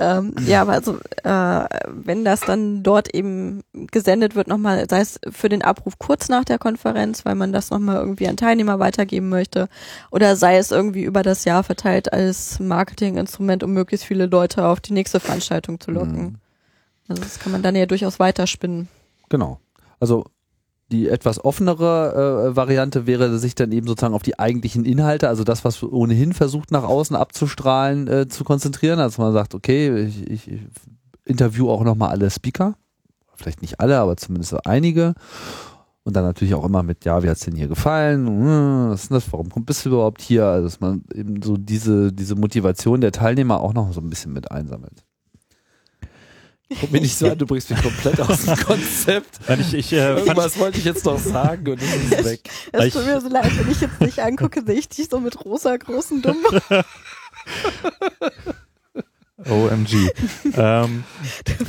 Ähm, 0.00 0.34
ja, 0.46 0.62
aber 0.62 0.72
also, 0.72 0.98
äh, 1.24 1.64
wenn 1.88 2.24
das 2.24 2.40
dann 2.40 2.84
dort 2.84 3.12
eben 3.12 3.62
gesendet 3.72 4.36
wird, 4.36 4.46
nochmal, 4.46 4.86
sei 4.88 5.00
es 5.00 5.18
für 5.28 5.48
den 5.48 5.62
Abruf 5.62 5.98
kurz 5.98 6.28
nach 6.28 6.44
der 6.44 6.58
Konferenz, 6.58 7.24
weil 7.24 7.34
man 7.34 7.52
das 7.52 7.70
nochmal 7.70 7.96
irgendwie 7.96 8.28
an 8.28 8.36
Teilnehmer 8.36 8.78
weitergeben 8.78 9.28
möchte, 9.28 9.68
oder 10.12 10.36
sei 10.36 10.58
es 10.58 10.70
irgendwie 10.70 11.02
über 11.02 11.24
das 11.24 11.44
Jahr 11.44 11.64
verteilt 11.64 12.12
als 12.12 12.60
Marketinginstrument, 12.60 13.64
um 13.64 13.72
möglichst 13.72 14.06
viele 14.06 14.26
Leute 14.26 14.66
auf 14.66 14.80
die 14.80 14.92
nächste 14.92 15.18
Veranstaltung 15.18 15.80
zu 15.80 15.90
locken. 15.90 16.22
Mhm. 16.22 16.34
Also 17.08 17.22
das 17.22 17.40
kann 17.40 17.50
man 17.50 17.62
dann 17.62 17.74
ja 17.74 17.86
durchaus 17.86 18.20
weiterspinnen. 18.20 18.86
Genau. 19.28 19.58
Also 19.98 20.26
die 20.90 21.08
etwas 21.08 21.44
offenere 21.44 22.48
äh, 22.50 22.56
Variante 22.56 23.06
wäre, 23.06 23.38
sich 23.38 23.54
dann 23.54 23.72
eben 23.72 23.86
sozusagen 23.86 24.14
auf 24.14 24.22
die 24.22 24.38
eigentlichen 24.38 24.84
Inhalte, 24.84 25.28
also 25.28 25.44
das, 25.44 25.64
was 25.64 25.82
ohnehin 25.82 26.32
versucht 26.32 26.70
nach 26.70 26.84
außen 26.84 27.14
abzustrahlen, 27.14 28.08
äh, 28.08 28.28
zu 28.28 28.44
konzentrieren. 28.44 28.98
Also 28.98 29.20
man 29.20 29.32
sagt, 29.32 29.54
okay, 29.54 30.04
ich, 30.04 30.30
ich, 30.30 30.50
interview 31.24 31.68
auch 31.70 31.84
nochmal 31.84 32.10
alle 32.10 32.30
Speaker. 32.30 32.74
Vielleicht 33.34 33.62
nicht 33.62 33.80
alle, 33.80 33.98
aber 33.98 34.16
zumindest 34.16 34.66
einige. 34.66 35.14
Und 36.02 36.16
dann 36.16 36.24
natürlich 36.24 36.54
auch 36.54 36.64
immer 36.64 36.82
mit, 36.82 37.04
ja, 37.04 37.22
wie 37.22 37.28
hat's 37.28 37.40
denn 37.44 37.54
hier 37.54 37.68
gefallen? 37.68 38.26
Hm, 38.26 38.90
Was 38.90 39.02
ist 39.04 39.10
das? 39.12 39.32
Warum 39.32 39.50
kommt- 39.50 39.66
bist 39.66 39.84
du 39.84 39.90
überhaupt 39.90 40.22
hier? 40.22 40.46
Also 40.46 40.64
dass 40.66 40.80
man 40.80 41.04
eben 41.14 41.42
so 41.42 41.58
diese, 41.58 42.12
diese 42.12 42.34
Motivation 42.34 43.02
der 43.02 43.12
Teilnehmer 43.12 43.60
auch 43.60 43.74
noch 43.74 43.92
so 43.92 44.00
ein 44.00 44.08
bisschen 44.08 44.32
mit 44.32 44.50
einsammelt. 44.50 45.04
Guck 46.80 46.92
mich 46.92 47.00
nicht 47.02 47.16
so 47.16 47.30
an, 47.30 47.38
du 47.38 47.46
bringst 47.46 47.70
mich 47.70 47.80
komplett 47.82 48.20
aus 48.20 48.44
dem 48.44 48.56
Konzept. 48.64 49.40
Nein, 49.48 49.60
ich, 49.60 49.72
ich, 49.72 49.92
äh, 49.92 50.16
Irgendwas 50.18 50.58
wollte 50.58 50.78
ich 50.78 50.84
jetzt 50.84 51.04
noch 51.06 51.18
sagen 51.18 51.66
und 51.66 51.80
es 51.80 51.94
ist 51.94 52.24
weg. 52.24 52.40
Es 52.72 52.92
tut 52.92 53.06
mir 53.06 53.20
so 53.20 53.28
leid, 53.28 53.50
wenn 53.58 53.70
ich 53.70 53.80
jetzt 53.80 54.00
nicht 54.00 54.18
angucke, 54.18 54.62
sehe 54.64 54.74
ich 54.78 54.88
dich 54.88 55.08
so 55.08 55.18
mit 55.18 55.42
rosa 55.44 55.76
großen 55.76 56.20
Dummen. 56.20 56.44
OMG. 59.46 60.10
ähm, 60.56 61.04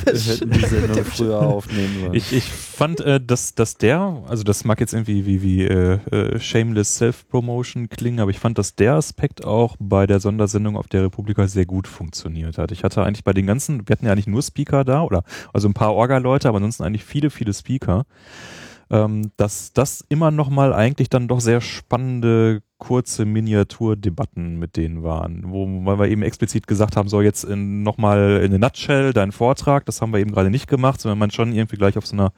Wir 0.04 0.12
hätten 0.12 0.50
die 0.50 0.66
Sendung 0.66 1.04
früher 1.04 1.38
aufnehmen 1.38 2.00
sollen. 2.00 2.14
ich, 2.14 2.32
ich 2.32 2.44
fand, 2.44 3.00
äh, 3.00 3.20
dass, 3.20 3.54
dass 3.54 3.76
der, 3.76 4.24
also 4.26 4.42
das 4.42 4.64
mag 4.64 4.80
jetzt 4.80 4.92
irgendwie 4.92 5.24
wie, 5.24 5.42
wie 5.42 5.64
äh, 5.64 5.98
äh, 6.10 6.40
Shameless 6.40 6.96
Self-Promotion 6.96 7.88
klingen, 7.88 8.20
aber 8.20 8.30
ich 8.30 8.40
fand, 8.40 8.58
dass 8.58 8.74
der 8.74 8.94
Aspekt 8.94 9.44
auch 9.44 9.76
bei 9.78 10.06
der 10.06 10.18
Sondersendung 10.18 10.76
auf 10.76 10.88
der 10.88 11.04
Republika 11.04 11.46
sehr 11.46 11.66
gut 11.66 11.86
funktioniert 11.86 12.58
hat. 12.58 12.72
Ich 12.72 12.82
hatte 12.82 13.04
eigentlich 13.04 13.24
bei 13.24 13.32
den 13.32 13.46
ganzen, 13.46 13.88
wir 13.88 13.94
hatten 13.94 14.06
ja 14.06 14.12
eigentlich 14.12 14.26
nur 14.26 14.42
Speaker 14.42 14.84
da, 14.84 15.02
oder 15.02 15.22
also 15.52 15.68
ein 15.68 15.74
paar 15.74 15.94
Orga-Leute, 15.94 16.48
aber 16.48 16.56
ansonsten 16.56 16.82
eigentlich 16.82 17.04
viele, 17.04 17.30
viele 17.30 17.54
Speaker. 17.54 18.04
ähm, 18.90 19.30
dass 19.36 19.72
das 19.72 20.04
immer 20.08 20.32
noch 20.32 20.50
mal 20.50 20.74
eigentlich 20.74 21.08
dann 21.08 21.28
doch 21.28 21.40
sehr 21.40 21.60
spannende 21.60 22.62
kurze 22.80 23.24
Miniaturdebatten 23.24 24.58
mit 24.58 24.76
denen 24.76 25.02
waren, 25.04 25.44
wo 25.46 25.66
weil 25.84 25.98
wir 25.98 26.08
eben 26.08 26.22
explizit 26.22 26.66
gesagt 26.66 26.96
haben, 26.96 27.08
so 27.08 27.20
jetzt 27.20 27.44
in, 27.44 27.82
noch 27.84 27.98
mal 27.98 28.40
in 28.42 28.52
a 28.54 28.58
nutshell 28.58 29.12
dein 29.12 29.30
Vortrag, 29.30 29.84
das 29.86 30.00
haben 30.02 30.12
wir 30.12 30.18
eben 30.18 30.32
gerade 30.32 30.50
nicht 30.50 30.66
gemacht, 30.66 31.00
sondern 31.00 31.18
man 31.18 31.30
schon 31.30 31.52
irgendwie 31.52 31.76
gleich 31.76 31.96
auf 31.96 32.06
so 32.06 32.16
einer 32.16 32.32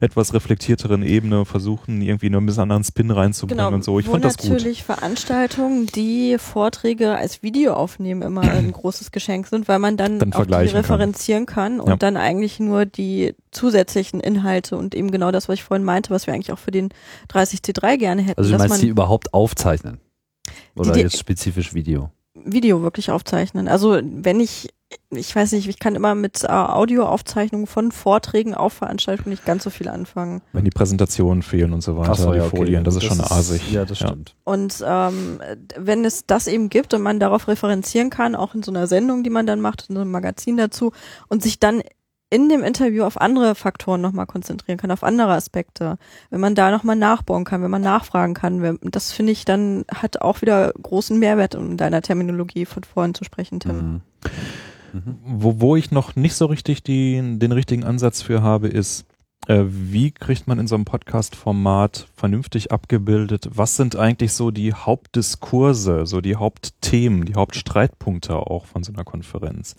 etwas 0.00 0.32
reflektierteren 0.32 1.02
Ebene 1.02 1.44
versuchen, 1.44 2.00
irgendwie 2.00 2.30
noch 2.30 2.40
ein 2.40 2.46
bisschen 2.46 2.62
anderen 2.62 2.84
Spin 2.84 3.10
reinzubringen 3.10 3.74
und 3.74 3.84
so. 3.84 3.98
Ich 3.98 4.06
fand 4.06 4.24
das 4.24 4.38
gut. 4.38 4.50
natürlich 4.52 4.84
Veranstaltungen, 4.84 5.86
die 5.94 6.36
Vorträge 6.38 7.16
als 7.16 7.42
Video 7.42 7.74
aufnehmen, 7.74 8.22
immer 8.22 8.42
ein 8.42 8.72
großes 8.72 9.10
Geschenk 9.10 9.48
sind, 9.48 9.68
weil 9.68 9.78
man 9.80 9.96
dann, 9.96 10.18
Dann 10.20 10.28
auf 10.32 10.46
die 10.46 10.52
vergleichen 10.52 10.72
kann. 10.74 10.80
referenzieren 10.80 11.46
kann, 11.46 11.80
und 11.80 11.88
Ja. 11.88 11.96
dann 11.96 12.16
eigentlich 12.16 12.60
nur 12.60 12.86
die 12.86 13.34
zusätzlichen 13.50 14.20
Inhalte 14.20 14.76
und 14.76 14.94
eben 14.94 15.10
genau 15.10 15.30
das, 15.32 15.48
was 15.48 15.54
ich 15.54 15.64
vorhin 15.64 15.84
meinte, 15.84 16.10
was 16.10 16.26
wir 16.26 16.34
eigentlich 16.34 16.52
auch 16.52 16.58
für 16.58 16.70
den 16.70 16.90
30C3 17.32 17.96
gerne 17.96 18.22
hätten, 18.22 18.38
Also 18.38 18.50
du 18.50 18.52
dass 18.52 18.60
meinst 18.60 18.74
man 18.74 18.80
die 18.82 18.88
überhaupt 18.88 19.32
aufzeichnen? 19.34 19.87
Oder 20.80 20.92
die- 20.92 21.00
jetzt 21.00 21.18
spezifisch 21.18 21.74
Video? 21.74 22.10
Video 22.44 22.82
wirklich 22.82 23.10
aufzeichnen. 23.10 23.66
Also 23.66 23.98
wenn 24.02 24.38
ich, 24.38 24.68
ich 25.10 25.34
weiß 25.34 25.52
nicht, 25.52 25.68
ich 25.68 25.80
kann 25.80 25.96
immer 25.96 26.14
mit 26.14 26.44
äh, 26.44 26.46
Audioaufzeichnungen 26.46 27.66
von 27.66 27.90
Vorträgen 27.90 28.54
auf 28.54 28.74
Veranstaltungen 28.74 29.30
nicht 29.30 29.44
ganz 29.44 29.64
so 29.64 29.70
viel 29.70 29.88
anfangen. 29.88 30.40
Wenn 30.52 30.64
die 30.64 30.70
Präsentationen 30.70 31.42
fehlen 31.42 31.72
und 31.72 31.80
so 31.82 31.96
weiter, 31.98 32.12
Ach 32.12 32.16
so, 32.16 32.30
die 32.32 32.38
ja, 32.38 32.44
okay. 32.46 32.56
Folien, 32.56 32.84
das 32.84 32.94
ist 32.94 33.04
schon 33.04 33.20
asig. 33.20 33.72
Ja, 33.72 33.84
das 33.84 33.98
stimmt. 33.98 34.36
Und 34.44 34.82
ähm, 34.86 35.40
wenn 35.76 36.04
es 36.04 36.26
das 36.26 36.46
eben 36.46 36.68
gibt 36.68 36.94
und 36.94 37.02
man 37.02 37.18
darauf 37.18 37.48
referenzieren 37.48 38.08
kann, 38.08 38.36
auch 38.36 38.54
in 38.54 38.62
so 38.62 38.70
einer 38.70 38.86
Sendung, 38.86 39.24
die 39.24 39.30
man 39.30 39.46
dann 39.46 39.60
macht, 39.60 39.86
in 39.88 39.96
so 39.96 40.00
einem 40.02 40.12
Magazin 40.12 40.56
dazu, 40.56 40.92
und 41.28 41.42
sich 41.42 41.58
dann 41.58 41.82
in 42.30 42.48
dem 42.48 42.62
Interview 42.62 43.04
auf 43.04 43.20
andere 43.20 43.54
Faktoren 43.54 44.00
nochmal 44.00 44.26
konzentrieren 44.26 44.78
kann, 44.78 44.90
auf 44.90 45.02
andere 45.02 45.32
Aspekte. 45.32 45.96
Wenn 46.30 46.40
man 46.40 46.54
da 46.54 46.70
nochmal 46.70 46.96
nachbauen 46.96 47.44
kann, 47.44 47.62
wenn 47.62 47.70
man 47.70 47.82
nachfragen 47.82 48.34
kann, 48.34 48.78
das 48.82 49.12
finde 49.12 49.32
ich 49.32 49.44
dann 49.44 49.84
hat 49.92 50.20
auch 50.20 50.42
wieder 50.42 50.72
großen 50.80 51.18
Mehrwert, 51.18 51.54
um 51.54 51.76
deiner 51.76 52.02
Terminologie 52.02 52.66
von 52.66 52.84
vorhin 52.84 53.14
zu 53.14 53.24
sprechen, 53.24 53.60
Tim. 53.60 53.76
Mhm. 53.76 54.00
Mhm. 54.92 55.18
Wo, 55.24 55.60
wo 55.60 55.76
ich 55.76 55.90
noch 55.90 56.16
nicht 56.16 56.34
so 56.34 56.46
richtig 56.46 56.82
die, 56.82 57.38
den 57.38 57.52
richtigen 57.52 57.84
Ansatz 57.84 58.22
für 58.22 58.42
habe, 58.42 58.68
ist, 58.68 59.06
wie 59.48 60.10
kriegt 60.10 60.46
man 60.46 60.58
in 60.58 60.66
so 60.66 60.74
einem 60.74 60.84
Podcast-Format 60.84 62.08
vernünftig 62.14 62.70
abgebildet, 62.70 63.48
was 63.50 63.76
sind 63.76 63.96
eigentlich 63.96 64.34
so 64.34 64.50
die 64.50 64.74
Hauptdiskurse, 64.74 66.04
so 66.04 66.20
die 66.20 66.36
Hauptthemen, 66.36 67.24
die 67.24 67.34
Hauptstreitpunkte 67.34 68.36
auch 68.36 68.66
von 68.66 68.82
so 68.84 68.92
einer 68.92 69.04
Konferenz? 69.04 69.74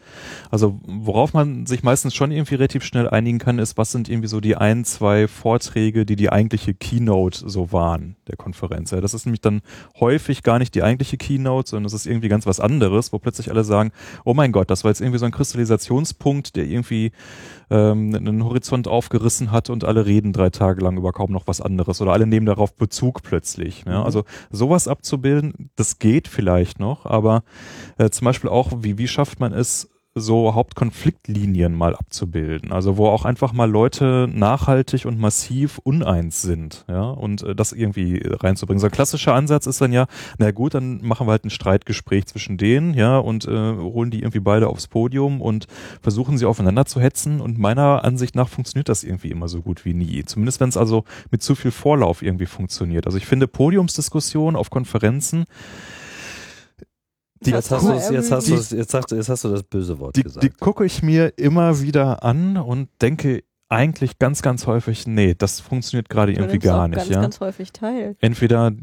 Also 0.49 0.79
worauf 0.87 1.33
man 1.33 1.67
sich 1.67 1.83
meistens 1.83 2.15
schon 2.15 2.31
irgendwie 2.31 2.55
relativ 2.55 2.83
schnell 2.83 3.07
einigen 3.07 3.37
kann, 3.37 3.59
ist, 3.59 3.77
was 3.77 3.91
sind 3.91 4.09
irgendwie 4.09 4.27
so 4.27 4.39
die 4.39 4.57
ein, 4.57 4.85
zwei 4.85 5.27
Vorträge, 5.27 6.03
die 6.03 6.15
die 6.15 6.31
eigentliche 6.31 6.73
Keynote 6.73 7.47
so 7.47 7.71
waren 7.71 8.15
der 8.27 8.37
Konferenz. 8.37 8.89
Ja, 8.89 9.01
das 9.01 9.13
ist 9.13 9.27
nämlich 9.27 9.41
dann 9.41 9.61
häufig 9.99 10.41
gar 10.41 10.57
nicht 10.57 10.73
die 10.73 10.81
eigentliche 10.81 11.17
Keynote, 11.17 11.69
sondern 11.69 11.83
das 11.83 11.93
ist 11.93 12.07
irgendwie 12.07 12.29
ganz 12.29 12.47
was 12.47 12.59
anderes, 12.59 13.13
wo 13.13 13.19
plötzlich 13.19 13.51
alle 13.51 13.63
sagen, 13.63 13.91
oh 14.25 14.33
mein 14.33 14.51
Gott, 14.51 14.71
das 14.71 14.83
war 14.83 14.89
jetzt 14.89 15.01
irgendwie 15.01 15.19
so 15.19 15.25
ein 15.25 15.31
Kristallisationspunkt, 15.31 16.55
der 16.55 16.65
irgendwie 16.65 17.11
ähm, 17.69 18.15
einen 18.15 18.43
Horizont 18.43 18.87
aufgerissen 18.87 19.51
hat 19.51 19.58
und 19.67 19.83
alle 19.83 20.05
reden 20.05 20.31
drei 20.31 20.49
Tage 20.49 20.81
lang 20.81 20.95
über 20.95 21.11
kaum 21.11 21.31
noch 21.31 21.47
was 21.47 21.59
anderes 21.59 21.99
oder 22.01 22.13
alle 22.13 22.27
nehmen 22.27 22.45
darauf 22.45 22.75
Bezug 22.75 23.23
plötzlich. 23.23 23.83
Ja? 23.85 23.99
Mhm. 23.99 24.05
Also 24.05 24.23
sowas 24.51 24.87
abzubilden, 24.87 25.71
das 25.75 25.99
geht 25.99 26.27
vielleicht 26.29 26.79
noch, 26.79 27.05
aber 27.05 27.43
äh, 27.97 28.09
zum 28.09 28.25
Beispiel 28.25 28.49
auch, 28.49 28.71
wie, 28.77 28.97
wie 28.97 29.07
schafft 29.07 29.39
man 29.39 29.51
es, 29.51 29.89
so 30.19 30.53
Hauptkonfliktlinien 30.53 31.73
mal 31.73 31.95
abzubilden. 31.95 32.71
Also 32.71 32.97
wo 32.97 33.07
auch 33.07 33.25
einfach 33.25 33.53
mal 33.53 33.69
Leute 33.69 34.27
nachhaltig 34.31 35.05
und 35.05 35.19
massiv 35.19 35.79
uneins 35.79 36.41
sind, 36.41 36.85
ja, 36.87 37.03
und 37.09 37.43
äh, 37.43 37.55
das 37.55 37.71
irgendwie 37.71 38.21
reinzubringen. 38.25 38.79
So 38.79 38.87
ein 38.87 38.91
klassischer 38.91 39.33
Ansatz 39.33 39.65
ist 39.65 39.81
dann 39.81 39.91
ja, 39.91 40.07
na 40.37 40.51
gut, 40.51 40.73
dann 40.73 41.01
machen 41.01 41.27
wir 41.27 41.31
halt 41.31 41.45
ein 41.45 41.49
Streitgespräch 41.49 42.25
zwischen 42.27 42.57
denen, 42.57 42.93
ja, 42.93 43.17
und 43.17 43.45
äh, 43.45 43.51
holen 43.51 44.11
die 44.11 44.19
irgendwie 44.19 44.39
beide 44.39 44.67
aufs 44.67 44.87
Podium 44.87 45.41
und 45.41 45.67
versuchen 46.01 46.37
sie 46.37 46.45
aufeinander 46.45 46.85
zu 46.85 46.99
hetzen. 46.99 47.41
Und 47.41 47.57
meiner 47.57 48.03
Ansicht 48.03 48.35
nach 48.35 48.49
funktioniert 48.49 48.89
das 48.89 49.03
irgendwie 49.03 49.31
immer 49.31 49.47
so 49.47 49.61
gut 49.61 49.85
wie 49.85 49.93
nie. 49.93 50.23
Zumindest 50.25 50.59
wenn 50.59 50.69
es 50.69 50.77
also 50.77 51.03
mit 51.31 51.43
zu 51.43 51.55
viel 51.55 51.71
Vorlauf 51.71 52.21
irgendwie 52.21 52.45
funktioniert. 52.45 53.05
Also 53.05 53.17
ich 53.17 53.25
finde 53.25 53.47
Podiumsdiskussionen 53.47 54.55
auf 54.55 54.69
Konferenzen 54.69 55.45
Die 57.41 57.51
Jetzt 57.51 57.71
hast, 57.71 57.83
jetzt, 58.11 58.31
hast 58.31 58.47
du, 58.47 58.51
die- 58.55 58.75
jetzt, 58.77 58.93
hast, 58.93 59.11
du- 59.11 59.15
jetzt 59.15 59.29
hast 59.29 59.43
du 59.45 59.49
das 59.49 59.63
böse 59.63 59.97
Wort 59.99 60.15
die, 60.15 60.23
gesagt. 60.23 60.43
die 60.43 60.49
gucke 60.49 60.85
ich 60.85 61.01
mir 61.01 61.37
immer 61.37 61.79
wieder 61.81 62.23
an 62.23 62.57
und 62.57 62.89
denke 63.01 63.43
eigentlich 63.69 64.19
ganz, 64.19 64.41
ganz 64.41 64.67
häufig, 64.67 65.07
nee, 65.07 65.35
das 65.37 65.59
funktioniert 65.59 66.09
gerade 66.09 66.33
irgendwie 66.33 66.59
gar 66.59 66.87
nicht. 66.87 66.97
ganz, 66.97 67.09
ja? 67.09 67.21
ganz 67.21 67.39
häufig 67.39 67.71
teil. 67.71 68.15
Entweder 68.19 68.73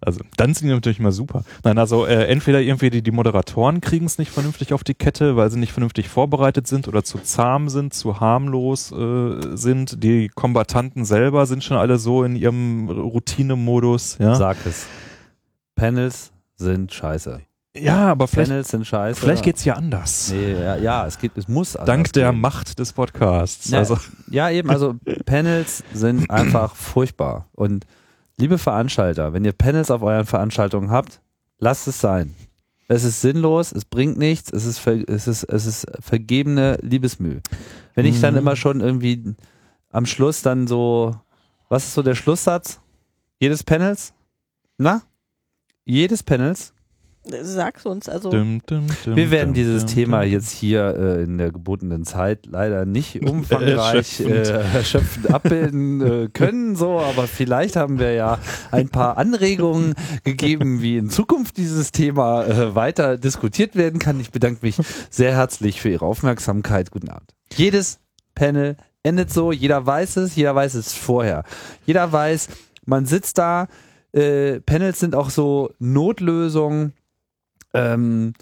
Also 0.00 0.20
dann 0.36 0.54
sind 0.54 0.68
die 0.68 0.72
natürlich 0.74 1.00
mal 1.00 1.12
super. 1.12 1.44
Nein, 1.64 1.76
also 1.78 2.06
äh, 2.06 2.26
entweder 2.26 2.60
irgendwie 2.60 2.88
die, 2.90 3.02
die 3.02 3.10
Moderatoren 3.10 3.80
kriegen 3.80 4.06
es 4.06 4.16
nicht 4.18 4.30
vernünftig 4.30 4.72
auf 4.72 4.84
die 4.84 4.94
Kette, 4.94 5.36
weil 5.36 5.50
sie 5.50 5.58
nicht 5.58 5.72
vernünftig 5.72 6.08
vorbereitet 6.08 6.66
sind 6.66 6.88
oder 6.88 7.02
zu 7.04 7.18
zahm 7.18 7.68
sind, 7.68 7.94
zu 7.94 8.20
harmlos 8.20 8.92
äh, 8.92 9.56
sind. 9.56 10.02
Die 10.02 10.28
Kombatanten 10.28 11.04
selber 11.04 11.46
sind 11.46 11.62
schon 11.64 11.76
alle 11.76 11.98
so 11.98 12.22
in 12.24 12.36
ihrem 12.36 12.88
Routinemodus. 12.88 14.18
Ja? 14.18 14.34
Sag 14.36 14.56
es. 14.66 14.86
Panels 15.74 16.32
sind 16.58 16.92
scheiße. 16.92 17.40
Ja, 17.76 18.08
aber 18.08 18.26
vielleicht, 18.26 18.48
Panels 18.50 18.68
sind 18.70 18.86
scheiße. 18.86 19.20
vielleicht 19.20 19.44
geht's 19.44 19.64
ja 19.64 19.74
anders. 19.74 20.30
Nee, 20.32 20.52
ja, 20.54 20.76
ja, 20.76 21.06
es 21.06 21.18
geht, 21.18 21.36
es 21.36 21.46
muss 21.48 21.76
anders 21.76 21.86
Dank 21.86 22.12
der 22.14 22.32
gehen. 22.32 22.40
Macht 22.40 22.78
des 22.78 22.92
Podcasts. 22.92 23.70
Ja, 23.70 23.78
Also, 23.78 23.96
ja, 24.30 24.50
eben, 24.50 24.68
also 24.70 24.94
Panels 25.26 25.84
sind 25.92 26.28
einfach 26.30 26.74
furchtbar. 26.74 27.48
Und 27.52 27.86
liebe 28.36 28.58
Veranstalter, 28.58 29.32
wenn 29.32 29.44
ihr 29.44 29.52
Panels 29.52 29.90
auf 29.92 30.02
euren 30.02 30.26
Veranstaltungen 30.26 30.90
habt, 30.90 31.20
lasst 31.58 31.86
es 31.86 32.00
sein. 32.00 32.34
Es 32.88 33.04
ist 33.04 33.20
sinnlos, 33.20 33.70
es 33.70 33.84
bringt 33.84 34.16
nichts, 34.18 34.50
es 34.50 34.64
ist, 34.64 34.78
ver, 34.78 35.06
es 35.08 35.28
ist, 35.28 35.44
es 35.44 35.66
ist 35.66 35.86
vergebene 36.00 36.78
Liebesmüh. 36.80 37.40
Wenn 37.94 38.06
ich 38.06 38.20
dann 38.20 38.32
Mhm. 38.34 38.38
immer 38.38 38.56
schon 38.56 38.80
irgendwie 38.80 39.34
am 39.92 40.06
Schluss 40.06 40.40
dann 40.42 40.66
so, 40.66 41.14
was 41.68 41.84
ist 41.84 41.94
so 41.94 42.02
der 42.02 42.14
Schlusssatz? 42.14 42.80
Jedes 43.38 43.62
Panels? 43.62 44.14
Na? 44.78 45.02
Jedes 45.88 46.22
Panels? 46.22 46.74
Sag's 47.42 47.84
uns, 47.86 48.08
also 48.08 48.30
dum, 48.30 48.60
dum, 48.66 48.86
dum, 49.04 49.16
Wir 49.16 49.30
werden 49.30 49.48
dum, 49.48 49.54
dieses 49.54 49.86
dum, 49.86 49.94
Thema 49.94 50.22
jetzt 50.22 50.50
hier 50.50 50.94
äh, 50.96 51.22
in 51.22 51.38
der 51.38 51.50
gebotenen 51.50 52.04
Zeit 52.04 52.44
leider 52.46 52.84
nicht 52.84 53.22
umfangreich 53.28 54.20
Erschöpfend. 54.20 54.46
äh, 54.48 54.60
erschöpfend 54.76 55.34
abbilden 55.34 56.00
äh, 56.00 56.28
können, 56.28 56.76
so, 56.76 57.00
aber 57.00 57.26
vielleicht 57.26 57.76
haben 57.76 57.98
wir 57.98 58.12
ja 58.12 58.38
ein 58.70 58.90
paar 58.90 59.16
Anregungen 59.16 59.94
gegeben, 60.24 60.82
wie 60.82 60.98
in 60.98 61.08
Zukunft 61.08 61.56
dieses 61.56 61.90
Thema 61.90 62.44
äh, 62.44 62.74
weiter 62.74 63.16
diskutiert 63.16 63.74
werden 63.74 63.98
kann. 63.98 64.20
Ich 64.20 64.30
bedanke 64.30 64.64
mich 64.64 64.76
sehr 65.10 65.34
herzlich 65.34 65.80
für 65.80 65.88
Ihre 65.88 66.04
Aufmerksamkeit. 66.04 66.90
Guten 66.90 67.08
Abend. 67.08 67.34
Jedes 67.54 67.98
Panel 68.34 68.76
endet 69.02 69.32
so, 69.32 69.52
jeder 69.52 69.84
weiß 69.84 70.16
es, 70.18 70.36
jeder 70.36 70.54
weiß 70.54 70.74
es 70.74 70.92
vorher. 70.92 71.44
Jeder 71.86 72.12
weiß, 72.12 72.48
man 72.84 73.06
sitzt 73.06 73.38
da, 73.38 73.68
äh, 74.12 74.60
Panels 74.60 75.00
sind 75.00 75.14
auch 75.14 75.30
so 75.30 75.70
Notlösungen, 75.78 76.92
ähm, 77.74 78.32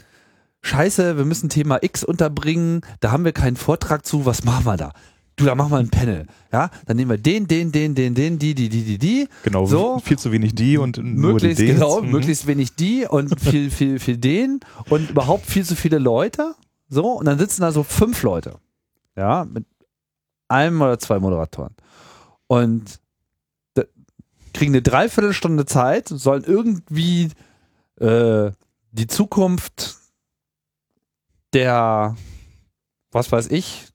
Scheiße, 0.62 1.16
wir 1.16 1.24
müssen 1.24 1.48
Thema 1.48 1.82
X 1.82 2.02
unterbringen, 2.02 2.80
da 3.00 3.12
haben 3.12 3.24
wir 3.24 3.32
keinen 3.32 3.56
Vortrag 3.56 4.04
zu, 4.04 4.26
was 4.26 4.44
machen 4.44 4.64
wir 4.66 4.76
da? 4.76 4.92
Du, 5.36 5.44
da 5.44 5.54
machen 5.54 5.70
wir 5.70 5.76
ein 5.78 5.90
Panel. 5.90 6.26
Ja, 6.50 6.70
dann 6.86 6.96
nehmen 6.96 7.10
wir 7.10 7.18
den, 7.18 7.46
den, 7.46 7.70
den, 7.70 7.94
den, 7.94 8.14
den, 8.14 8.38
die, 8.38 8.54
die, 8.54 8.68
die, 8.70 8.82
die, 8.84 8.98
die. 8.98 9.28
Genau, 9.44 9.66
So. 9.66 9.98
viel 9.98 10.18
zu 10.18 10.32
wenig 10.32 10.54
die 10.54 10.78
und 10.78 10.96
nur 10.96 11.32
möglichst, 11.34 11.60
die 11.60 11.66
genau, 11.66 12.00
Mhm. 12.00 12.10
möglichst 12.10 12.46
wenig 12.46 12.74
die 12.74 13.04
und 13.06 13.38
viel, 13.38 13.70
viel, 13.70 13.98
viel 13.98 14.16
den 14.16 14.60
und 14.88 15.10
überhaupt 15.10 15.44
viel 15.46 15.64
zu 15.64 15.76
viele 15.76 15.98
Leute. 15.98 16.54
So, 16.88 17.12
und 17.12 17.26
dann 17.26 17.38
sitzen 17.38 17.60
da 17.60 17.70
so 17.70 17.82
fünf 17.82 18.22
Leute. 18.22 18.54
Ja, 19.14 19.44
mit 19.44 19.66
einem 20.48 20.80
oder 20.80 20.98
zwei 20.98 21.18
Moderatoren. 21.18 21.74
Und 22.46 22.98
kriegen 24.56 24.72
eine 24.72 24.82
Dreiviertelstunde 24.82 25.66
Zeit, 25.66 26.08
sollen 26.08 26.44
irgendwie 26.44 27.30
äh, 28.00 28.50
die 28.92 29.06
Zukunft 29.06 29.96
der, 31.52 32.16
was 33.12 33.30
weiß 33.30 33.50
ich, 33.50 33.86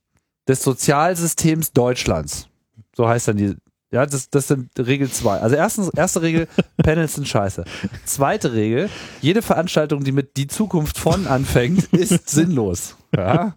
des 0.47 0.63
Sozialsystems 0.63 1.73
Deutschlands. 1.73 2.47
So 2.95 3.07
heißt 3.07 3.27
dann 3.27 3.37
die, 3.37 3.55
ja, 3.91 4.05
das, 4.05 4.29
das 4.29 4.47
sind 4.47 4.69
Regel 4.79 5.09
zwei. 5.11 5.39
Also 5.39 5.55
erstens, 5.55 5.89
erste 5.89 6.21
Regel, 6.21 6.47
Panels 6.77 7.15
sind 7.15 7.27
scheiße. 7.27 7.65
Zweite 8.05 8.53
Regel, 8.53 8.89
jede 9.21 9.41
Veranstaltung, 9.41 10.03
die 10.03 10.11
mit 10.11 10.37
die 10.37 10.47
Zukunft 10.47 10.97
von 10.97 11.27
anfängt, 11.27 11.91
ist 11.93 12.29
sinnlos. 12.29 12.95
Ja? 13.15 13.53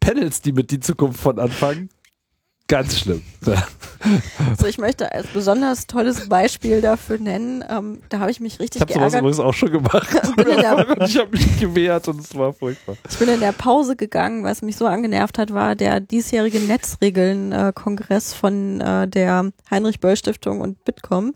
Panels, 0.00 0.42
die 0.42 0.52
mit 0.52 0.70
die 0.70 0.80
Zukunft 0.80 1.20
von 1.20 1.38
anfangen, 1.38 1.88
ganz 2.68 2.98
schlimm. 2.98 3.22
Also 4.50 4.66
ich 4.66 4.78
möchte 4.78 5.12
als 5.12 5.26
besonders 5.28 5.86
tolles 5.86 6.28
Beispiel 6.28 6.80
dafür 6.80 7.18
nennen, 7.18 7.64
ähm, 7.68 8.00
da 8.08 8.18
habe 8.18 8.30
ich 8.30 8.40
mich 8.40 8.58
richtig 8.58 8.76
Ich 8.76 8.82
habe 8.82 8.92
sowas 8.92 9.12
geärgert. 9.12 9.20
übrigens 9.20 9.40
auch 9.40 9.54
schon 9.54 9.70
gemacht. 9.72 10.08
ich 11.06 11.18
habe 11.18 11.30
mich 11.30 11.60
gewehrt 11.60 12.08
und 12.08 12.20
es 12.20 12.34
war 12.34 12.52
furchtbar. 12.52 12.96
Ich 13.08 13.18
bin 13.18 13.28
in 13.28 13.40
der 13.40 13.52
Pause 13.52 13.94
gegangen, 13.96 14.42
was 14.44 14.62
mich 14.62 14.76
so 14.76 14.86
angenervt 14.86 15.38
hat, 15.38 15.54
war 15.54 15.76
der 15.76 16.00
diesjährige 16.00 16.58
Netzregeln-Kongress 16.60 18.34
von 18.34 18.80
äh, 18.80 19.08
der 19.08 19.50
Heinrich-Böll-Stiftung 19.70 20.60
und 20.60 20.84
Bitkom. 20.84 21.34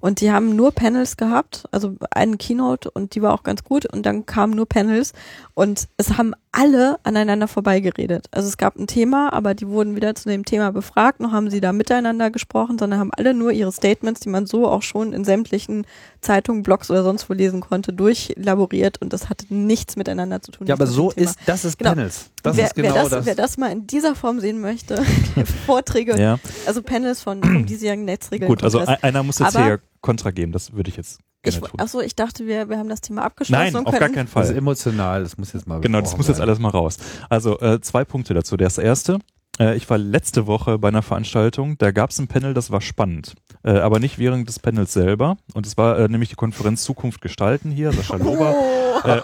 Und 0.00 0.20
die 0.20 0.32
haben 0.32 0.56
nur 0.56 0.72
Panels 0.72 1.16
gehabt, 1.16 1.64
also 1.70 1.96
einen 2.10 2.38
Keynote 2.38 2.90
und 2.90 3.14
die 3.14 3.22
war 3.22 3.34
auch 3.34 3.42
ganz 3.42 3.62
gut 3.64 3.86
und 3.86 4.04
dann 4.06 4.26
kamen 4.26 4.54
nur 4.54 4.66
Panels 4.66 5.12
und 5.54 5.88
es 5.96 6.16
haben 6.16 6.32
alle 6.54 6.98
aneinander 7.02 7.48
vorbeigeredet. 7.48 8.26
Also 8.30 8.46
es 8.46 8.58
gab 8.58 8.76
ein 8.76 8.86
Thema, 8.86 9.32
aber 9.32 9.54
die 9.54 9.66
wurden 9.68 9.96
weder 9.96 10.14
zu 10.14 10.28
dem 10.28 10.44
Thema 10.44 10.70
befragt, 10.70 11.18
noch 11.18 11.32
haben 11.32 11.48
sie 11.50 11.62
da 11.62 11.72
miteinander 11.72 12.30
gesprochen, 12.30 12.78
sondern 12.78 13.00
haben 13.00 13.10
alle 13.16 13.32
nur 13.32 13.52
ihre 13.52 13.72
Statements, 13.72 14.20
die 14.20 14.28
man 14.28 14.44
so 14.44 14.68
auch 14.68 14.82
schon 14.82 15.14
in 15.14 15.24
sämtlichen 15.24 15.86
Zeitungen, 16.20 16.62
Blogs 16.62 16.90
oder 16.90 17.02
sonst 17.04 17.30
wo 17.30 17.32
lesen 17.32 17.60
konnte, 17.62 17.94
durchlaboriert 17.94 19.00
und 19.00 19.14
das 19.14 19.30
hatte 19.30 19.46
nichts 19.48 19.96
miteinander 19.96 20.42
zu 20.42 20.52
tun. 20.52 20.66
Ja, 20.66 20.74
aber 20.74 20.86
so 20.86 21.10
ist, 21.10 21.38
das 21.46 21.64
ist 21.64 21.78
Genau. 21.78 21.90
Panels. 21.92 22.30
Das 22.42 22.56
wer, 22.56 22.66
ist 22.66 22.74
genau 22.74 22.94
wer, 22.94 23.02
das, 23.02 23.10
das. 23.10 23.26
wer 23.26 23.34
das 23.34 23.56
mal 23.56 23.72
in 23.72 23.86
dieser 23.86 24.14
Form 24.14 24.38
sehen 24.40 24.60
möchte, 24.60 25.02
Vorträge, 25.66 26.20
Ja, 26.20 26.38
also 26.66 26.82
Panels 26.82 27.22
von 27.22 27.42
vom 27.42 27.64
diesjährigen 27.66 28.04
Netzregeln. 28.04 28.48
gut, 28.50 28.62
also 28.62 28.80
ein- 28.80 29.02
einer 29.02 29.22
muss 29.22 29.38
jetzt 29.38 29.56
Aber- 29.56 29.64
hier 29.64 29.80
Kontra 30.02 30.30
geben, 30.30 30.52
das 30.52 30.72
würde 30.74 30.90
ich 30.90 30.96
jetzt 30.96 31.20
ich, 31.44 31.54
gerne 31.54 31.68
tun. 31.68 31.80
achso, 31.80 32.00
ich 32.00 32.14
dachte, 32.14 32.46
wir, 32.46 32.68
wir 32.68 32.78
haben 32.78 32.88
das 32.88 33.00
Thema 33.00 33.22
abgeschlossen 33.24 33.62
Nein, 33.62 33.76
und 33.76 33.86
auf 33.86 33.98
gar 33.98 34.08
keinen 34.10 34.28
das 34.32 34.44
ist 34.44 34.48
Fall. 34.50 34.56
emotional, 34.56 35.22
das 35.22 35.38
muss 35.38 35.52
jetzt 35.52 35.66
mal 35.66 35.80
Genau, 35.80 36.00
das 36.00 36.16
muss 36.16 36.28
jetzt 36.28 36.40
alles 36.40 36.58
mal 36.58 36.68
raus. 36.68 36.98
Also 37.30 37.58
äh, 37.60 37.80
zwei 37.80 38.04
Punkte 38.04 38.34
dazu. 38.34 38.56
Das 38.56 38.78
erste, 38.78 39.18
ich 39.58 39.88
war 39.90 39.98
letzte 39.98 40.46
Woche 40.46 40.78
bei 40.78 40.88
einer 40.88 41.02
Veranstaltung, 41.02 41.76
da 41.78 41.90
gab 41.90 42.10
es 42.10 42.18
ein 42.18 42.26
Panel, 42.26 42.54
das 42.54 42.70
war 42.70 42.80
spannend. 42.80 43.34
Äh, 43.64 43.78
aber 43.78 44.00
nicht 44.00 44.18
während 44.18 44.48
des 44.48 44.58
Panels 44.58 44.92
selber. 44.92 45.36
Und 45.54 45.66
es 45.66 45.76
war 45.76 45.98
äh, 45.98 46.08
nämlich 46.08 46.30
die 46.30 46.34
Konferenz 46.34 46.82
Zukunft 46.82 47.20
gestalten 47.20 47.70
hier, 47.70 47.92
Sascha 47.92 48.16
Lober. 48.16 48.54
oh, 48.56 49.08
Äh, 49.08 49.20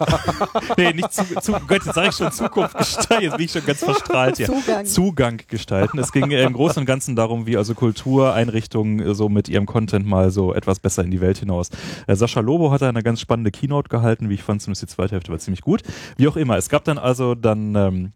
nee, 0.77 0.93
nicht 0.93 1.13
zu, 1.13 1.25
zu 1.41 1.53
Gott, 1.53 1.85
jetzt 1.85 1.95
sage 1.95 2.09
ich 2.09 2.15
schon 2.15 2.31
Zukunft 2.31 2.77
gestalten, 2.77 3.23
jetzt 3.25 3.37
bin 3.37 3.47
ich 3.47 3.53
schon 3.53 3.67
ganz 3.67 3.83
verstrahlt 3.83 4.37
hier. 4.37 4.47
Zugang. 4.47 4.87
Zugang 4.87 5.41
gestalten. 5.49 5.99
Es 5.99 6.13
ging 6.13 6.31
äh, 6.31 6.43
im 6.45 6.53
Großen 6.53 6.81
und 6.81 6.87
Ganzen 6.87 7.17
darum, 7.17 7.47
wie 7.47 7.57
also 7.57 7.75
Kultureinrichtungen 7.75 9.01
äh, 9.01 9.15
so 9.15 9.29
mit 9.29 9.49
ihrem 9.49 9.67
Content 9.67 10.07
mal 10.07 10.31
so 10.31 10.55
etwas 10.55 10.79
besser 10.79 11.03
in 11.03 11.11
die 11.11 11.21
Welt 11.21 11.39
hinaus. 11.39 11.71
Äh, 12.07 12.15
Sascha 12.15 12.41
Lobo 12.41 12.71
hat 12.71 12.83
eine 12.83 13.03
ganz 13.03 13.21
spannende 13.21 13.51
Keynote 13.51 13.89
gehalten, 13.89 14.29
wie 14.29 14.35
ich 14.35 14.43
fand, 14.43 14.63
zumindest 14.63 14.83
die 14.83 14.95
zweite 14.95 15.13
Hälfte 15.13 15.33
war 15.33 15.39
ziemlich 15.39 15.63
gut. 15.63 15.83
Wie 16.17 16.29
auch 16.29 16.37
immer, 16.37 16.57
es 16.57 16.69
gab 16.69 16.85
dann 16.85 16.99
also 16.99 17.35
dann 17.35 17.75
ähm, 17.75 18.13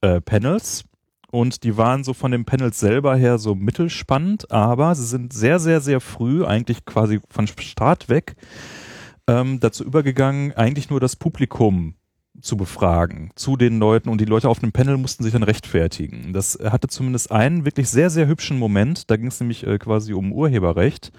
äh, 0.00 0.20
Panels 0.20 0.84
und 1.30 1.64
die 1.64 1.76
waren 1.76 2.04
so 2.04 2.14
von 2.14 2.30
den 2.30 2.44
Panels 2.44 2.78
selber 2.78 3.16
her 3.16 3.38
so 3.38 3.54
mittelspannend, 3.54 4.50
aber 4.50 4.94
sie 4.94 5.06
sind 5.06 5.32
sehr, 5.32 5.58
sehr, 5.58 5.80
sehr 5.80 6.00
früh, 6.00 6.44
eigentlich 6.44 6.84
quasi 6.84 7.20
von 7.30 7.46
Start 7.46 8.08
weg, 8.08 8.36
ähm, 9.26 9.60
dazu 9.60 9.84
übergegangen, 9.84 10.52
eigentlich 10.52 10.90
nur 10.90 11.00
das 11.00 11.16
Publikum 11.16 11.94
zu 12.40 12.56
befragen 12.56 13.30
zu 13.34 13.56
den 13.56 13.78
Leuten 13.78 14.08
und 14.08 14.20
die 14.20 14.26
Leute 14.26 14.48
auf 14.48 14.58
dem 14.58 14.72
Panel 14.72 14.96
mussten 14.96 15.22
sich 15.22 15.32
dann 15.32 15.42
rechtfertigen. 15.42 16.32
Das 16.32 16.58
hatte 16.62 16.88
zumindest 16.88 17.30
einen 17.32 17.64
wirklich 17.64 17.88
sehr, 17.88 18.10
sehr 18.10 18.26
hübschen 18.26 18.58
Moment. 18.58 19.10
Da 19.10 19.16
ging 19.16 19.28
es 19.28 19.40
nämlich 19.40 19.66
äh, 19.66 19.78
quasi 19.78 20.12
um 20.12 20.32
Urheberrecht, 20.32 21.12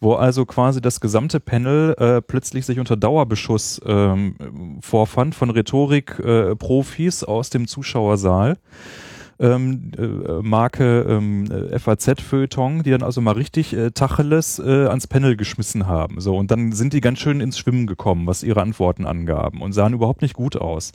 wo 0.00 0.14
also 0.14 0.46
quasi 0.46 0.80
das 0.80 1.00
gesamte 1.00 1.40
Panel 1.40 1.94
äh, 1.98 2.22
plötzlich 2.22 2.66
sich 2.66 2.78
unter 2.78 2.96
Dauerbeschuss 2.96 3.80
ähm, 3.86 4.80
vorfand 4.80 5.34
von 5.34 5.50
Rhetorik-Profis 5.50 7.24
aus 7.24 7.50
dem 7.50 7.66
Zuschauersaal. 7.66 8.58
Ähm, 9.42 9.92
äh, 9.96 10.42
Marke 10.42 11.06
ähm, 11.08 11.50
äh, 11.50 11.78
FAZ-Feuilleton, 11.78 12.82
die 12.82 12.90
dann 12.90 13.02
also 13.02 13.22
mal 13.22 13.32
richtig 13.32 13.72
äh, 13.74 13.90
Tacheles 13.90 14.58
äh, 14.58 14.86
ans 14.86 15.06
Panel 15.06 15.34
geschmissen 15.36 15.86
haben. 15.86 16.20
So, 16.20 16.36
und 16.36 16.50
dann 16.50 16.72
sind 16.72 16.92
die 16.92 17.00
ganz 17.00 17.20
schön 17.20 17.40
ins 17.40 17.58
Schwimmen 17.58 17.86
gekommen, 17.86 18.26
was 18.26 18.42
ihre 18.42 18.60
Antworten 18.60 19.06
angaben 19.06 19.62
und 19.62 19.72
sahen 19.72 19.94
überhaupt 19.94 20.20
nicht 20.20 20.34
gut 20.34 20.56
aus. 20.56 20.92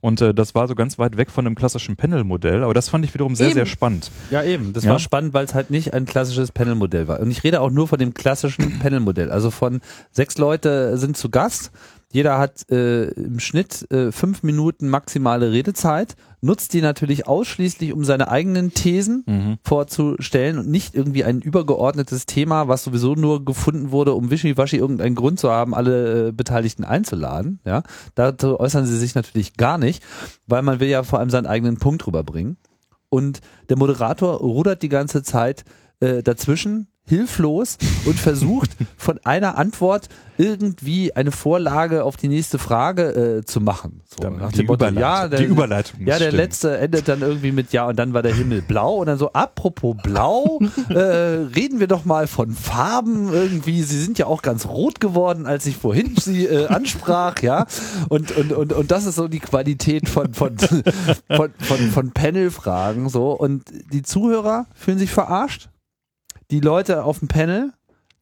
Und 0.00 0.20
äh, 0.20 0.34
das 0.34 0.56
war 0.56 0.66
so 0.66 0.74
ganz 0.74 0.98
weit 0.98 1.16
weg 1.16 1.30
von 1.30 1.46
einem 1.46 1.54
klassischen 1.54 1.94
Panel-Modell, 1.94 2.64
aber 2.64 2.74
das 2.74 2.88
fand 2.88 3.04
ich 3.04 3.14
wiederum 3.14 3.36
sehr, 3.36 3.46
Eben. 3.46 3.54
sehr 3.54 3.66
spannend. 3.66 4.10
Ja, 4.30 4.42
eben. 4.42 4.72
Das 4.72 4.82
Ja. 4.84 4.90
war 4.90 4.98
spannend, 4.98 5.32
weil 5.32 5.44
es 5.44 5.54
halt 5.54 5.70
nicht 5.70 5.94
ein 5.94 6.04
klassisches 6.04 6.50
Panelmodell 6.50 7.06
war. 7.06 7.20
Und 7.20 7.30
ich 7.30 7.44
rede 7.44 7.60
auch 7.60 7.70
nur 7.70 7.86
von 7.86 8.00
dem 8.00 8.12
klassischen 8.12 8.78
Panelmodell. 8.80 9.30
Also 9.30 9.52
von 9.52 9.80
sechs 10.10 10.36
Leute 10.38 10.98
sind 10.98 11.16
zu 11.16 11.30
Gast. 11.30 11.70
Jeder 12.14 12.38
hat 12.38 12.70
äh, 12.70 13.06
im 13.10 13.40
Schnitt 13.40 13.90
äh, 13.90 14.12
fünf 14.12 14.44
Minuten 14.44 14.88
maximale 14.88 15.50
Redezeit, 15.50 16.14
nutzt 16.40 16.72
die 16.72 16.80
natürlich 16.80 17.26
ausschließlich, 17.26 17.92
um 17.92 18.04
seine 18.04 18.28
eigenen 18.28 18.72
Thesen 18.72 19.24
Mhm. 19.26 19.56
vorzustellen 19.64 20.58
und 20.58 20.68
nicht 20.68 20.94
irgendwie 20.94 21.24
ein 21.24 21.40
übergeordnetes 21.40 22.26
Thema, 22.26 22.68
was 22.68 22.84
sowieso 22.84 23.14
nur 23.16 23.44
gefunden 23.44 23.90
wurde, 23.90 24.14
um 24.14 24.30
wischiwaschi 24.30 24.76
irgendeinen 24.76 25.16
Grund 25.16 25.40
zu 25.40 25.50
haben, 25.50 25.74
alle 25.74 26.28
äh, 26.28 26.32
Beteiligten 26.32 26.84
einzuladen. 26.84 27.58
Ja, 27.66 27.82
dazu 28.14 28.60
äußern 28.60 28.86
sie 28.86 28.96
sich 28.96 29.16
natürlich 29.16 29.56
gar 29.56 29.76
nicht, 29.78 30.00
weil 30.46 30.62
man 30.62 30.78
will 30.78 30.88
ja 30.88 31.02
vor 31.02 31.18
allem 31.18 31.30
seinen 31.30 31.46
eigenen 31.46 31.78
Punkt 31.78 32.06
rüberbringen. 32.06 32.58
Und 33.08 33.40
der 33.68 33.76
Moderator 33.76 34.36
rudert 34.38 34.82
die 34.82 34.88
ganze 34.88 35.24
Zeit 35.24 35.64
äh, 35.98 36.22
dazwischen, 36.22 36.86
hilflos 37.06 37.76
und 38.06 38.18
versucht 38.18 38.70
von 38.96 39.20
einer 39.24 39.58
Antwort 39.58 40.08
irgendwie 40.36 41.14
eine 41.14 41.30
Vorlage 41.30 42.02
auf 42.02 42.16
die 42.16 42.28
nächste 42.28 42.58
Frage 42.58 43.38
äh, 43.38 43.44
zu 43.44 43.60
machen. 43.60 44.00
So, 44.06 44.28
nach 44.30 44.50
die, 44.50 44.58
dem 44.58 44.66
Motto, 44.66 44.86
ja, 44.86 45.28
der, 45.28 45.40
die 45.40 45.44
Überleitung. 45.44 46.00
ja, 46.00 46.18
der 46.18 46.26
stimmen. 46.26 46.36
letzte 46.36 46.78
endet 46.78 47.08
dann 47.08 47.20
irgendwie 47.20 47.52
mit 47.52 47.72
Ja 47.72 47.86
und 47.86 47.96
dann 47.96 48.14
war 48.14 48.22
der 48.22 48.34
Himmel 48.34 48.62
blau 48.62 48.96
und 48.96 49.06
dann 49.06 49.18
so, 49.18 49.32
apropos 49.32 49.96
blau, 50.02 50.60
äh, 50.88 50.98
reden 50.98 51.78
wir 51.78 51.86
doch 51.86 52.04
mal 52.04 52.26
von 52.26 52.50
Farben 52.50 53.32
irgendwie. 53.32 53.82
Sie 53.82 54.00
sind 54.00 54.18
ja 54.18 54.26
auch 54.26 54.42
ganz 54.42 54.66
rot 54.66 55.00
geworden, 55.00 55.46
als 55.46 55.66
ich 55.66 55.76
vorhin 55.76 56.16
sie 56.16 56.46
äh, 56.46 56.66
ansprach, 56.66 57.40
ja. 57.42 57.66
Und, 58.08 58.36
und, 58.36 58.52
und, 58.52 58.72
und 58.72 58.90
das 58.90 59.06
ist 59.06 59.16
so 59.16 59.28
die 59.28 59.40
Qualität 59.40 60.08
von, 60.08 60.34
von, 60.34 60.56
von, 61.30 61.50
von, 61.58 61.78
von 61.90 62.10
Panel-Fragen 62.12 63.08
so. 63.08 63.32
Und 63.32 63.64
die 63.92 64.02
Zuhörer 64.02 64.66
fühlen 64.74 64.98
sich 64.98 65.10
verarscht. 65.10 65.68
Die 66.54 66.60
Leute 66.60 67.02
auf 67.02 67.18
dem 67.18 67.26
Panel 67.26 67.72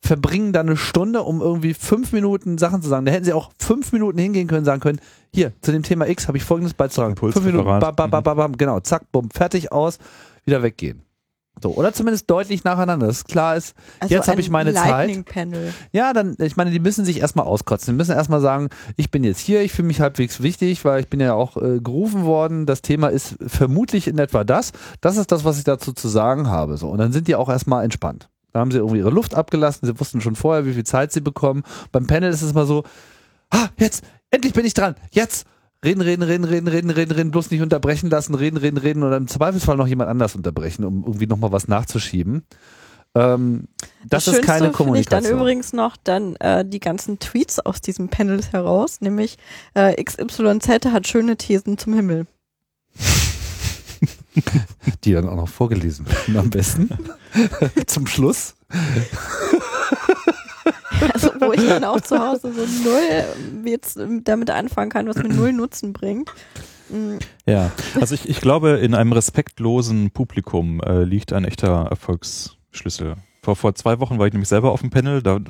verbringen 0.00 0.54
dann 0.54 0.66
eine 0.66 0.78
Stunde, 0.78 1.20
um 1.20 1.42
irgendwie 1.42 1.74
fünf 1.74 2.12
Minuten 2.12 2.56
Sachen 2.56 2.80
zu 2.80 2.88
sagen. 2.88 3.04
Da 3.04 3.12
hätten 3.12 3.26
sie 3.26 3.34
auch 3.34 3.52
fünf 3.58 3.92
Minuten 3.92 4.18
hingehen 4.18 4.48
können, 4.48 4.64
sagen 4.64 4.80
können, 4.80 5.00
hier, 5.34 5.52
zu 5.60 5.70
dem 5.70 5.82
Thema 5.82 6.08
X 6.08 6.28
habe 6.28 6.38
ich 6.38 6.44
folgendes 6.44 6.72
beizutragen. 6.72 7.14
Fünf 7.14 7.44
Minuten, 7.44 7.66
bam, 7.66 7.94
bam, 7.94 8.10
bam, 8.10 8.22
bam, 8.22 8.36
bam, 8.38 8.56
genau, 8.56 8.80
zack, 8.80 9.02
bumm, 9.12 9.28
fertig 9.28 9.70
aus, 9.70 9.98
wieder 10.46 10.62
weggehen. 10.62 11.02
So, 11.60 11.70
oder 11.74 11.92
zumindest 11.92 12.30
deutlich 12.30 12.64
nacheinander, 12.64 13.06
dass 13.06 13.24
klar 13.24 13.56
ist, 13.56 13.74
Also 14.00 14.14
jetzt 14.14 14.28
habe 14.28 14.40
ich 14.40 14.50
meine 14.50 14.72
Zeit. 14.74 14.90
Lightning 14.90 15.24
Panel. 15.24 15.72
Ja, 15.92 16.12
dann, 16.12 16.36
ich 16.40 16.56
meine, 16.56 16.70
die 16.70 16.80
müssen 16.80 17.04
sich 17.04 17.20
erstmal 17.20 17.46
auskotzen. 17.46 17.94
Die 17.94 17.96
müssen 17.96 18.12
erstmal 18.12 18.40
sagen, 18.40 18.68
ich 18.96 19.10
bin 19.10 19.22
jetzt 19.22 19.38
hier, 19.38 19.60
ich 19.62 19.72
fühle 19.72 19.88
mich 19.88 20.00
halbwegs 20.00 20.42
wichtig, 20.42 20.84
weil 20.84 21.00
ich 21.00 21.08
bin 21.08 21.20
ja 21.20 21.34
auch 21.34 21.56
äh, 21.56 21.78
gerufen 21.80 22.24
worden. 22.24 22.66
Das 22.66 22.82
Thema 22.82 23.08
ist 23.08 23.36
vermutlich 23.46 24.08
in 24.08 24.18
etwa 24.18 24.44
das. 24.44 24.72
Das 25.00 25.16
ist 25.16 25.30
das, 25.30 25.44
was 25.44 25.58
ich 25.58 25.64
dazu 25.64 25.92
zu 25.92 26.08
sagen 26.08 26.48
habe. 26.48 26.76
So. 26.76 26.88
Und 26.88 26.98
dann 26.98 27.12
sind 27.12 27.28
die 27.28 27.36
auch 27.36 27.48
erstmal 27.48 27.84
entspannt. 27.84 28.28
Da 28.52 28.60
haben 28.60 28.70
sie 28.70 28.78
irgendwie 28.78 28.98
ihre 28.98 29.10
Luft 29.10 29.34
abgelassen, 29.34 29.86
sie 29.86 29.98
wussten 29.98 30.20
schon 30.20 30.36
vorher, 30.36 30.66
wie 30.66 30.74
viel 30.74 30.84
Zeit 30.84 31.12
sie 31.12 31.20
bekommen. 31.20 31.62
Beim 31.90 32.06
Panel 32.06 32.30
ist 32.30 32.42
es 32.42 32.52
mal 32.52 32.66
so, 32.66 32.84
ah, 33.50 33.68
jetzt, 33.78 34.04
endlich 34.30 34.52
bin 34.52 34.66
ich 34.66 34.74
dran, 34.74 34.94
jetzt. 35.10 35.46
Reden, 35.84 36.00
reden, 36.00 36.22
reden, 36.22 36.44
reden, 36.44 36.68
reden, 36.68 36.90
reden, 36.90 37.12
reden, 37.12 37.30
bloß 37.32 37.50
nicht 37.50 37.60
unterbrechen 37.60 38.08
lassen, 38.08 38.36
reden, 38.36 38.56
reden, 38.56 38.78
reden 38.78 39.02
und 39.02 39.12
im 39.12 39.26
Zweifelsfall 39.26 39.76
noch 39.76 39.88
jemand 39.88 40.10
anders 40.10 40.36
unterbrechen, 40.36 40.84
um 40.84 41.02
irgendwie 41.04 41.26
nochmal 41.26 41.50
was 41.50 41.66
nachzuschieben. 41.66 42.44
Ähm, 43.14 43.68
das, 44.08 44.28
ist 44.28 44.42
keine 44.42 44.72
finde 44.72 45.00
ich 45.00 45.06
dann 45.06 45.22
Kommunikation. 45.22 45.38
übrigens 45.38 45.72
noch 45.72 45.96
dann 45.96 46.36
äh, 46.36 46.64
die 46.64 46.80
ganzen 46.80 47.18
Tweets 47.18 47.58
aus 47.58 47.80
diesem 47.80 48.08
Panel 48.08 48.42
heraus, 48.42 49.00
nämlich 49.00 49.38
äh, 49.74 50.02
XYZ 50.02 50.86
hat 50.86 51.06
schöne 51.06 51.36
Thesen 51.36 51.78
zum 51.78 51.94
Himmel. 51.94 52.26
die 55.04 55.12
dann 55.12 55.28
auch 55.28 55.36
noch 55.36 55.48
vorgelesen 55.48 56.06
werden 56.06 56.36
am 56.36 56.50
besten. 56.50 56.88
Zum 57.86 58.06
Schluss. 58.06 58.54
Also 61.12 61.30
wo 61.40 61.52
ich 61.52 61.66
dann 61.66 61.84
auch 61.84 62.00
zu 62.00 62.18
Hause 62.18 62.52
so 62.52 62.88
null 62.88 63.00
ähm, 63.10 63.66
jetzt 63.66 63.96
ähm, 63.96 64.22
damit 64.24 64.50
anfangen 64.50 64.90
kann, 64.90 65.08
was 65.08 65.16
mir 65.16 65.28
null 65.28 65.52
Nutzen 65.52 65.92
bringt. 65.92 66.30
Mm, 66.90 67.16
Ja, 67.46 67.72
also 68.00 68.14
ich, 68.14 68.28
ich 68.28 68.40
glaube, 68.40 68.70
in 68.78 68.94
einem 68.94 69.12
respektlosen 69.12 70.10
Publikum 70.12 70.80
äh, 70.80 71.02
liegt 71.02 71.32
ein 71.32 71.44
echter 71.44 71.86
Erfolgsschlüssel. 71.90 73.16
Vor, 73.44 73.56
vor 73.56 73.74
zwei 73.74 73.98
Wochen 73.98 74.20
war 74.20 74.28
ich 74.28 74.32
nämlich 74.32 74.48
selber 74.48 74.70
auf 74.70 74.82
dem 74.82 74.90
Panel, 74.90 75.20
da, 75.20 75.40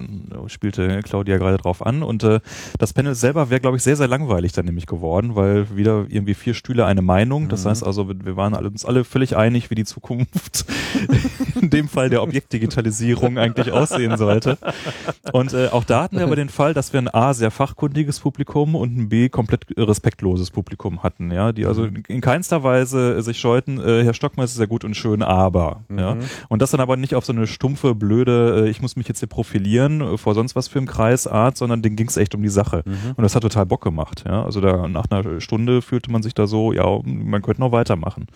spielte 0.46 1.00
Claudia 1.02 1.36
gerade 1.36 1.58
drauf 1.58 1.84
an 1.84 2.02
und 2.02 2.22
äh, 2.24 2.40
das 2.78 2.94
Panel 2.94 3.14
selber 3.14 3.50
wäre, 3.50 3.60
glaube 3.60 3.76
ich, 3.76 3.82
sehr, 3.82 3.96
sehr 3.96 4.08
langweilig 4.08 4.52
dann 4.52 4.64
nämlich 4.64 4.86
geworden, 4.86 5.36
weil 5.36 5.76
wieder 5.76 6.06
irgendwie 6.08 6.32
vier 6.32 6.54
Stühle 6.54 6.86
eine 6.86 7.02
Meinung. 7.02 7.50
Das 7.50 7.64
Mhm. 7.66 7.68
heißt 7.68 7.84
also, 7.84 8.08
wir 8.08 8.34
waren 8.34 8.54
alle, 8.54 8.70
uns 8.70 8.86
alle 8.86 9.04
völlig 9.04 9.36
einig, 9.36 9.68
wie 9.68 9.74
die 9.74 9.84
Zukunft 9.84 10.64
in 11.60 11.68
dem 11.68 11.86
Fall 11.86 12.08
der 12.08 12.22
Objektdigitalisierung 12.22 13.36
eigentlich 13.36 13.70
aussehen 13.72 14.16
sollte. 14.16 14.56
Und 15.34 15.52
äh, 15.52 15.68
auch 15.68 15.84
da 15.84 16.04
hatten 16.04 16.16
wir 16.16 16.24
aber 16.24 16.36
den 16.36 16.48
Fall, 16.48 16.72
dass 16.72 16.94
wir 16.94 16.98
ein 17.02 17.12
A, 17.12 17.34
sehr 17.34 17.50
fachkundiges 17.50 18.20
Publikum 18.20 18.74
und 18.74 18.96
ein 18.96 19.08
B, 19.10 19.28
komplett 19.28 19.66
respektloses 19.76 20.50
Publikum 20.50 21.02
hatten, 21.02 21.30
ja, 21.30 21.52
die 21.52 21.66
also 21.66 21.84
in 21.84 22.22
keinster 22.22 22.62
Weise 22.62 23.20
sich 23.20 23.38
scheuten, 23.38 23.78
äh, 23.78 24.02
Herr 24.02 24.14
Stockmann 24.14 24.44
ist 24.46 24.54
sehr 24.54 24.66
gut 24.66 24.82
und 24.82 24.94
schön, 24.96 25.20
aber, 25.22 25.82
ja. 25.94 26.16
Und 26.48 26.62
das 26.62 26.70
dann 26.70 26.80
aber 26.80 26.96
nicht 26.96 27.14
auf 27.14 27.26
so 27.26 27.34
eine 27.34 27.46
stumpfe, 27.46 27.81
blöde, 27.94 28.64
äh, 28.64 28.70
ich 28.70 28.80
muss 28.80 28.96
mich 28.96 29.08
jetzt 29.08 29.20
hier 29.20 29.28
profilieren 29.28 30.00
äh, 30.00 30.18
vor 30.18 30.34
sonst 30.34 30.56
was 30.56 30.68
für 30.68 30.78
einem 30.78 30.88
Kreis 30.88 31.26
Art, 31.26 31.56
sondern 31.56 31.82
denen 31.82 31.96
ging 31.96 32.08
es 32.08 32.16
echt 32.16 32.34
um 32.34 32.42
die 32.42 32.48
Sache. 32.48 32.82
Und 33.16 33.22
das 33.22 33.34
hat 33.34 33.42
total 33.42 33.66
Bock 33.66 33.82
gemacht, 33.82 34.24
ja. 34.26 34.44
Also 34.44 34.60
da 34.60 34.88
nach 34.88 35.06
einer 35.10 35.40
Stunde 35.40 35.82
fühlte 35.82 36.10
man 36.10 36.22
sich 36.22 36.34
da 36.34 36.46
so, 36.46 36.72
ja, 36.72 36.84
man 37.04 37.42
könnte 37.42 37.60
noch 37.60 37.72
weitermachen. 37.72 38.26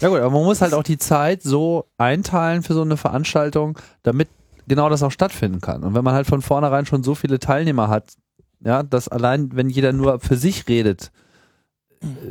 Ja 0.00 0.08
gut, 0.08 0.18
aber 0.18 0.30
man 0.30 0.44
muss 0.44 0.60
halt 0.60 0.74
auch 0.74 0.82
die 0.82 0.98
Zeit 0.98 1.42
so 1.42 1.86
einteilen 1.98 2.62
für 2.62 2.74
so 2.74 2.82
eine 2.82 2.96
Veranstaltung, 2.96 3.78
damit 4.02 4.28
genau 4.66 4.88
das 4.88 5.02
auch 5.02 5.10
stattfinden 5.10 5.60
kann. 5.60 5.82
Und 5.82 5.94
wenn 5.94 6.04
man 6.04 6.14
halt 6.14 6.26
von 6.26 6.42
vornherein 6.42 6.86
schon 6.86 7.02
so 7.02 7.14
viele 7.14 7.38
Teilnehmer 7.38 7.88
hat, 7.88 8.14
ja, 8.60 8.82
dass 8.82 9.08
allein, 9.08 9.50
wenn 9.54 9.68
jeder 9.68 9.92
nur 9.92 10.20
für 10.20 10.36
sich 10.36 10.68
redet, 10.68 11.12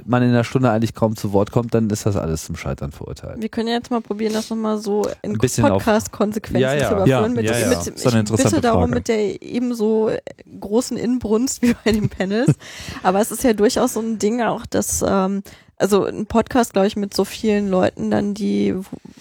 man 0.05 0.23
in 0.23 0.29
einer 0.29 0.43
Stunde 0.43 0.69
eigentlich 0.71 0.93
kaum 0.93 1.15
zu 1.15 1.33
Wort 1.33 1.51
kommt, 1.51 1.73
dann 1.73 1.89
ist 1.89 2.05
das 2.05 2.15
alles 2.15 2.45
zum 2.45 2.55
Scheitern 2.55 2.91
verurteilt. 2.91 3.41
Wir 3.41 3.49
können 3.49 3.67
ja 3.67 3.75
jetzt 3.75 3.91
mal 3.91 4.01
probieren, 4.01 4.33
das 4.33 4.49
nochmal 4.49 4.77
so 4.77 5.07
in 5.21 5.37
Podcast-Konsequenzen 5.37 6.61
Ja, 6.61 6.73
ja. 6.73 6.87
zu 6.89 6.93
überführen. 6.95 7.07
Ja, 7.07 7.27
mit, 7.29 7.45
ja, 7.45 7.57
ja. 7.57 7.67
mit, 7.69 7.77
Das 7.77 7.87
ist 7.87 8.05
ich 8.05 8.43
bitte 8.43 8.61
darum 8.61 8.81
Frage. 8.81 8.95
mit 8.95 9.07
der 9.07 9.41
ebenso 9.41 10.11
großen 10.59 10.97
Inbrunst 10.97 11.61
wie 11.61 11.75
bei 11.83 11.91
den 11.91 12.09
Panels. 12.09 12.53
Aber 13.03 13.19
es 13.19 13.31
ist 13.31 13.43
ja 13.43 13.53
durchaus 13.53 13.93
so 13.93 13.99
ein 14.01 14.19
Ding 14.19 14.41
auch, 14.41 14.65
dass 14.65 15.03
ähm, 15.07 15.43
also 15.77 16.05
ein 16.05 16.25
Podcast, 16.27 16.73
glaube 16.73 16.87
ich, 16.87 16.95
mit 16.95 17.13
so 17.13 17.25
vielen 17.25 17.67
Leuten 17.69 18.11
dann, 18.11 18.33
die 18.33 18.75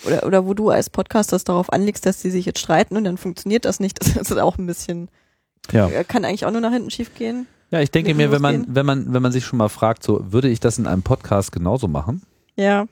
oder, 0.06 0.26
oder 0.26 0.46
wo 0.46 0.54
du 0.54 0.68
als 0.70 0.90
Podcaster 0.90 1.36
es 1.36 1.44
darauf 1.44 1.72
anlegst, 1.72 2.06
dass 2.06 2.20
sie 2.22 2.30
sich 2.30 2.44
jetzt 2.46 2.60
streiten 2.60 2.96
und 2.96 3.04
dann 3.04 3.16
funktioniert 3.18 3.64
das 3.64 3.80
nicht, 3.80 3.98
das 4.16 4.30
ist 4.30 4.38
auch 4.38 4.58
ein 4.58 4.66
bisschen, 4.66 5.08
Ja. 5.72 5.88
kann 6.04 6.24
eigentlich 6.24 6.44
auch 6.46 6.50
nur 6.52 6.60
nach 6.60 6.72
hinten 6.72 6.90
schief 6.90 7.14
gehen. 7.14 7.46
Ja, 7.72 7.80
ich 7.80 7.90
denke 7.90 8.14
mir, 8.14 8.30
wenn 8.30 8.42
man, 8.42 8.66
wenn 8.68 8.84
man, 8.84 9.14
wenn 9.14 9.22
man 9.22 9.32
sich 9.32 9.46
schon 9.46 9.56
mal 9.56 9.70
fragt, 9.70 10.02
so, 10.02 10.30
würde 10.30 10.50
ich 10.50 10.60
das 10.60 10.78
in 10.78 10.86
einem 10.86 11.02
Podcast 11.02 11.52
genauso 11.52 11.88
machen? 11.88 12.22
Ja, 12.54 12.86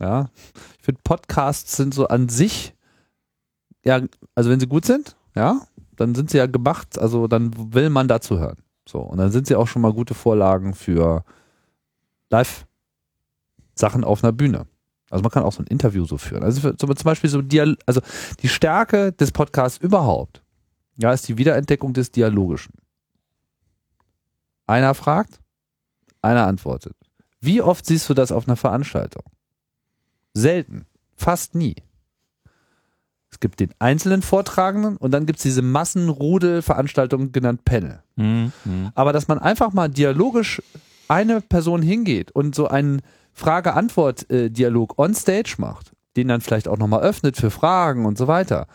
Ja. 0.00 0.30
Ich 0.78 0.84
finde, 0.86 1.02
Podcasts 1.04 1.76
sind 1.76 1.92
so 1.92 2.08
an 2.08 2.30
sich, 2.30 2.74
ja, 3.84 4.00
also 4.34 4.50
wenn 4.50 4.58
sie 4.58 4.66
gut 4.66 4.86
sind, 4.86 5.14
ja, 5.36 5.60
dann 5.96 6.14
sind 6.14 6.30
sie 6.30 6.38
ja 6.38 6.46
gemacht, 6.46 6.98
also 6.98 7.28
dann 7.28 7.52
will 7.74 7.90
man 7.90 8.08
dazu 8.08 8.38
hören. 8.38 8.56
So, 8.88 9.00
und 9.00 9.18
dann 9.18 9.30
sind 9.30 9.46
sie 9.46 9.54
auch 9.54 9.68
schon 9.68 9.82
mal 9.82 9.92
gute 9.92 10.14
Vorlagen 10.14 10.74
für 10.74 11.22
Live-Sachen 12.30 14.04
auf 14.04 14.24
einer 14.24 14.32
Bühne. 14.32 14.66
Also 15.10 15.22
man 15.22 15.30
kann 15.30 15.42
auch 15.42 15.52
so 15.52 15.62
ein 15.62 15.66
Interview 15.66 16.06
so 16.06 16.16
führen. 16.16 16.42
Also 16.42 16.72
zum 16.72 16.88
Beispiel 17.04 17.28
so 17.28 17.42
Dial 17.42 17.76
also 17.84 18.00
die 18.40 18.48
Stärke 18.48 19.12
des 19.12 19.30
Podcasts 19.30 19.78
überhaupt, 19.78 20.42
ja, 20.96 21.12
ist 21.12 21.28
die 21.28 21.36
Wiederentdeckung 21.36 21.92
des 21.92 22.10
Dialogischen. 22.10 22.72
Einer 24.72 24.94
fragt, 24.94 25.38
einer 26.22 26.46
antwortet. 26.46 26.96
Wie 27.42 27.60
oft 27.60 27.84
siehst 27.84 28.08
du 28.08 28.14
das 28.14 28.32
auf 28.32 28.48
einer 28.48 28.56
Veranstaltung? 28.56 29.22
Selten. 30.32 30.86
Fast 31.14 31.54
nie. 31.54 31.74
Es 33.30 33.38
gibt 33.38 33.60
den 33.60 33.74
einzelnen 33.80 34.22
Vortragenden 34.22 34.96
und 34.96 35.10
dann 35.10 35.26
gibt 35.26 35.40
es 35.40 35.42
diese 35.42 35.60
Massenrudel-Veranstaltung 35.60 37.32
genannt 37.32 37.66
Panel. 37.66 38.02
Mhm. 38.16 38.52
Aber 38.94 39.12
dass 39.12 39.28
man 39.28 39.38
einfach 39.38 39.74
mal 39.74 39.90
dialogisch 39.90 40.62
eine 41.06 41.42
Person 41.42 41.82
hingeht 41.82 42.30
und 42.30 42.54
so 42.54 42.66
einen 42.66 43.02
Frage-Antwort-Dialog 43.34 44.98
on 44.98 45.14
Stage 45.14 45.56
macht, 45.58 45.92
den 46.16 46.28
dann 46.28 46.40
vielleicht 46.40 46.66
auch 46.66 46.78
nochmal 46.78 47.02
öffnet 47.02 47.36
für 47.36 47.50
Fragen 47.50 48.06
und 48.06 48.16
so 48.16 48.26
weiter, 48.26 48.66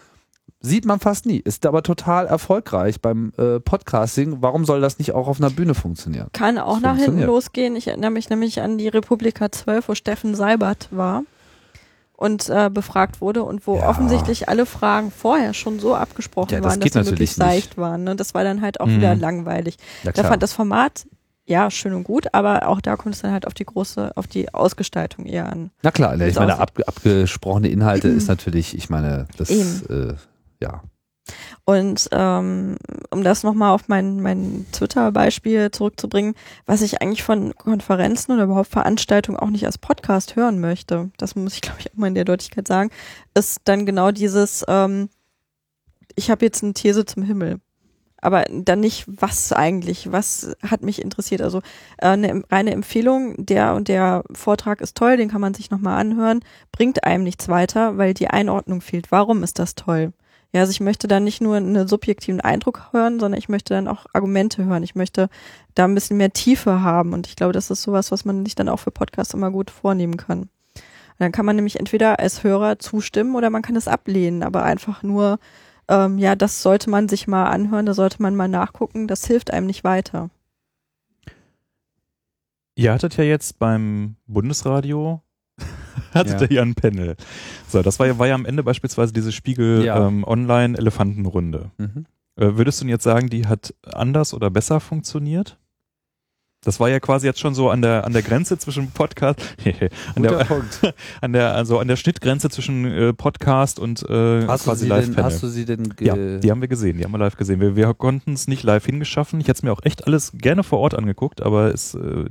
sieht 0.60 0.86
man 0.86 1.00
fast 1.00 1.26
nie. 1.26 1.38
Ist 1.38 1.66
aber 1.66 1.84
total 1.84 2.26
erfolgreich 2.26 3.00
beim 3.02 3.32
äh, 3.38 3.60
Podcasting. 3.60 4.38
Warum 4.42 4.66
soll 4.66 4.82
das 4.82 4.98
nicht 5.00 5.14
auch 5.14 5.28
auf 5.28 5.40
einer 5.40 5.50
Bühne 5.52 5.74
funktionieren? 5.76 6.28
Kann 6.34 6.58
auch 6.58 6.76
Das 6.80 6.84
nach 6.84 6.98
hinten 6.98 7.22
losgehen. 7.24 7.76
Ich 7.76 7.88
erinnere 7.88 8.12
mich 8.12 8.30
nämlich 8.30 8.62
an 8.62 8.78
die 8.78 8.88
Republika 8.88 9.52
12, 9.52 9.88
wo 9.90 9.96
Steffen 9.96 10.36
Seibert 10.36 10.88
war 10.92 11.24
und 12.14 12.50
äh, 12.50 12.70
befragt 12.72 13.22
wurde 13.22 13.44
und 13.44 13.68
wo 13.68 13.78
Ja. 13.78 13.88
offensichtlich 13.90 14.50
alle 14.50 14.66
Fragen 14.66 15.12
vorher 15.12 15.54
schon 15.54 15.80
so 15.80 15.94
abgesprochen 15.96 16.52
Ja, 16.54 16.62
das 16.62 16.72
waren, 16.72 16.80
dass 16.80 16.92
sie 17.06 17.12
möglichst 17.12 17.36
seicht 17.36 17.78
waren. 17.78 18.04
Ne? 18.04 18.16
Das 18.16 18.34
war 18.34 18.44
dann 18.44 18.62
halt 18.62 18.80
auch 18.80 18.88
Mhm. 18.88 18.98
wieder 18.98 19.16
langweilig. 19.16 19.78
Ja, 20.04 20.12
Da 20.14 20.24
fand 20.24 20.42
das 20.42 20.54
Format 20.54 21.06
ja 21.46 21.70
schön 21.70 21.94
und 21.94 22.04
gut, 22.04 22.34
aber 22.34 22.68
auch 22.68 22.82
da 22.82 22.96
kommt 22.98 23.14
es 23.16 23.22
dann 23.22 23.32
halt 23.32 23.46
auf 23.46 23.54
die 23.54 23.64
große, 23.66 24.12
auf 24.16 24.26
die 24.28 24.52
Ausgestaltung 24.54 25.26
eher 25.28 25.48
an. 25.50 25.70
Na 25.84 25.92
klar, 25.92 26.16
ich 26.16 26.22
Wie's 26.22 26.36
meine, 26.36 26.58
ab, 26.58 26.72
abgesprochene 26.86 27.70
Inhalte 27.70 28.08
ist 28.08 28.28
natürlich, 28.28 28.76
ich 28.76 28.90
meine, 28.90 29.28
das, 29.38 29.50
äh, 29.52 30.16
ja. 30.62 30.82
Und 31.66 32.08
ähm, 32.12 32.78
um 33.12 33.24
das 33.24 33.44
nochmal 33.44 33.74
auf 33.74 33.88
mein, 33.88 34.22
mein 34.22 34.66
Twitter-Beispiel 34.72 35.72
zurückzubringen, 35.72 36.36
was 36.66 36.82
ich 36.82 37.02
eigentlich 37.02 37.24
von 37.24 37.54
Konferenzen 37.56 38.32
oder 38.32 38.46
überhaupt 38.46 38.70
Veranstaltungen 38.70 39.38
auch 39.38 39.50
nicht 39.50 39.66
als 39.66 39.78
Podcast 39.78 40.36
hören 40.36 40.60
möchte, 40.60 41.12
das 41.18 41.36
muss 41.36 41.56
ich 41.56 41.62
glaube 41.64 41.80
ich 41.80 41.92
auch 41.92 41.98
mal 41.98 42.08
in 42.08 42.16
der 42.16 42.26
Deutlichkeit 42.26 42.68
sagen, 42.68 42.90
ist 43.34 43.62
dann 43.66 43.86
genau 43.86 44.12
dieses, 44.12 44.64
ähm, 44.68 45.10
ich 46.16 46.32
habe 46.32 46.46
jetzt 46.46 46.64
eine 46.64 46.74
These 46.74 47.06
zum 47.06 47.24
Himmel. 47.24 47.60
aber 48.22 48.46
dann 48.50 48.80
nicht, 48.80 49.06
was 49.08 49.52
eigentlich, 49.52 50.12
was 50.12 50.56
hat 50.64 50.82
mich 50.84 51.02
interessiert. 51.02 51.42
Also 51.42 51.60
äh, 51.98 52.08
eine 52.08 52.44
reine 52.50 52.72
Empfehlung, 52.72 53.46
der 53.46 53.76
und 53.76 53.90
der 53.90 54.24
Vortrag 54.34 54.82
ist 54.82 54.96
toll, 54.96 55.18
den 55.18 55.30
kann 55.30 55.42
man 55.42 55.54
sich 55.54 55.70
nochmal 55.70 56.00
anhören, 56.00 56.40
bringt 56.72 57.04
einem 57.04 57.24
nichts 57.24 57.50
weiter, 57.50 57.98
weil 57.98 58.14
die 58.14 58.30
Einordnung 58.30 58.82
fehlt. 58.82 59.12
Warum 59.12 59.44
ist 59.44 59.60
das 59.60 59.76
toll? 59.76 60.14
Ja, 60.53 60.61
also 60.61 60.72
ich 60.72 60.80
möchte 60.80 61.07
dann 61.07 61.24
nicht 61.24 61.41
nur 61.41 61.57
einen 61.57 61.88
subjektiven 61.88 62.41
Eindruck 62.41 62.90
hören, 62.91 63.19
sondern 63.19 63.38
ich 63.38 63.49
möchte 63.49 63.74
dann 63.74 63.88
auch 63.88 64.06
Argumente 64.14 64.65
hören. 64.65 64.84
Ich 64.84 64.95
möchte 64.95 65.30
da 65.76 65.86
ein 65.86 65.94
bisschen 65.94 66.18
mehr 66.18 66.32
Tiefe 66.32 66.82
haben. 66.82 67.14
Und 67.14 67.28
ich 67.28 67.36
glaube, 67.36 67.53
das 67.53 67.69
ist 67.69 67.84
sowas, 67.84 68.11
was 68.11 68.26
man 68.26 68.45
sich 68.45 68.56
dann 68.56 68.69
auch 68.69 68.80
für 68.80 68.91
Podcasts 68.91 69.34
immer 69.34 69.52
gut 69.52 69.69
vornehmen 69.69 70.18
kann. 70.18 70.49
Und 71.19 71.19
dann 71.19 71.32
kann 71.32 71.45
man 71.45 71.56
nämlich 71.56 71.80
entweder 71.80 72.19
als 72.19 72.44
Hörer 72.44 72.80
zustimmen 72.80 73.36
oder 73.36 73.49
man 73.49 73.64
kann 73.64 73.76
es 73.76 73.88
ablehnen, 73.88 74.44
aber 74.44 74.64
einfach 74.64 75.02
nur, 75.02 75.40
ähm, 75.88 76.19
ja, 76.19 76.36
das 76.36 76.61
sollte 76.61 76.90
man 76.91 77.10
sich 77.10 77.28
mal 77.28 77.45
anhören, 77.45 77.88
da 77.88 77.95
sollte 77.95 78.22
man 78.22 78.36
mal 78.36 78.48
nachgucken, 78.48 79.07
das 79.07 79.26
hilft 79.26 79.52
einem 79.52 79.65
nicht 79.65 79.84
weiter. 79.84 80.30
Ihr 82.76 82.94
hattet 82.94 83.18
ja 83.18 83.24
jetzt 83.24 83.57
beim 83.57 84.15
Bundesradio 84.28 85.24
hattet 86.14 86.41
Ja. 86.41 86.48
ihr 86.48 86.56
ja 86.57 86.61
ein 86.61 86.76
Panel. 86.76 87.15
So, 87.68 87.82
das 87.82 87.99
war 87.99 88.07
ja, 88.07 88.18
war 88.19 88.28
ja 88.28 88.36
am 88.36 88.45
Ende 88.45 88.64
beispielsweise 88.64 89.14
diese 89.14 89.32
Spiegel 89.32 89.84
Ja. 89.84 90.07
ähm, 90.07 90.24
Online 90.24 90.78
Elefantenrunde. 90.78 91.72
Mhm. 91.78 92.06
Äh, 92.36 92.56
würdest 92.57 92.80
du 92.80 92.86
denn 92.86 92.90
jetzt 92.90 93.03
sagen, 93.03 93.30
die 93.30 93.48
hat 93.48 93.74
anders 93.84 94.34
oder 94.34 94.49
besser 94.49 94.80
funktioniert? 94.80 95.57
Das 96.68 96.81
war 96.81 96.89
ja 96.89 96.99
quasi 96.99 97.26
jetzt 97.26 97.39
schon 97.39 97.56
so 97.56 97.69
an 97.69 97.81
der 97.81 98.03
an 98.03 98.11
der 98.11 98.22
Grenze 98.22 98.57
zwischen 98.57 98.91
Podcast, 98.91 99.39
an 100.15 100.22
Guter 100.22 100.38
der, 100.39 100.44
Punkt. 100.44 100.94
an 101.22 101.31
der 101.31 101.56
also 101.56 101.80
an 101.80 101.88
der 101.88 101.95
Schnittgrenze 101.95 102.49
zwischen 102.49 102.84
äh, 102.84 103.14
Podcast 103.14 103.80
und 103.80 104.03
äh, 104.10 104.45
Hast 104.45 104.65
du, 104.65 104.69
quasi 104.72 104.84
sie 104.84 104.89
Live 104.89 105.06
denn, 105.06 105.15
Panel. 105.15 105.31
hast 105.31 105.41
du 105.41 105.48
sie 105.48 105.64
denn 105.64 105.94
ja, 106.02 106.18
die 106.39 106.52
haben 106.52 106.60
wir 106.60 106.68
gesehen, 106.68 106.98
die 106.98 107.06
haben 107.06 107.14
wir 107.14 107.19
live 107.19 107.38
gesehen. 107.38 107.61
Wir, 107.61 107.77
wir 107.77 107.94
konnten 107.94 108.34
es 108.34 108.49
nicht 108.49 108.64
live 108.64 108.85
hingeschaffen. 108.85 109.39
Ich 109.39 109.48
hätte 109.48 109.60
es 109.60 109.64
mir 109.64 109.72
auch 109.72 109.80
echt 109.84 110.07
alles 110.07 110.34
gerne 110.34 110.61
vor 110.61 110.80
Ort 110.80 110.94
angeguckt, 110.94 111.41
aber 111.41 111.73
es 111.73 111.95
äh, 111.95 112.26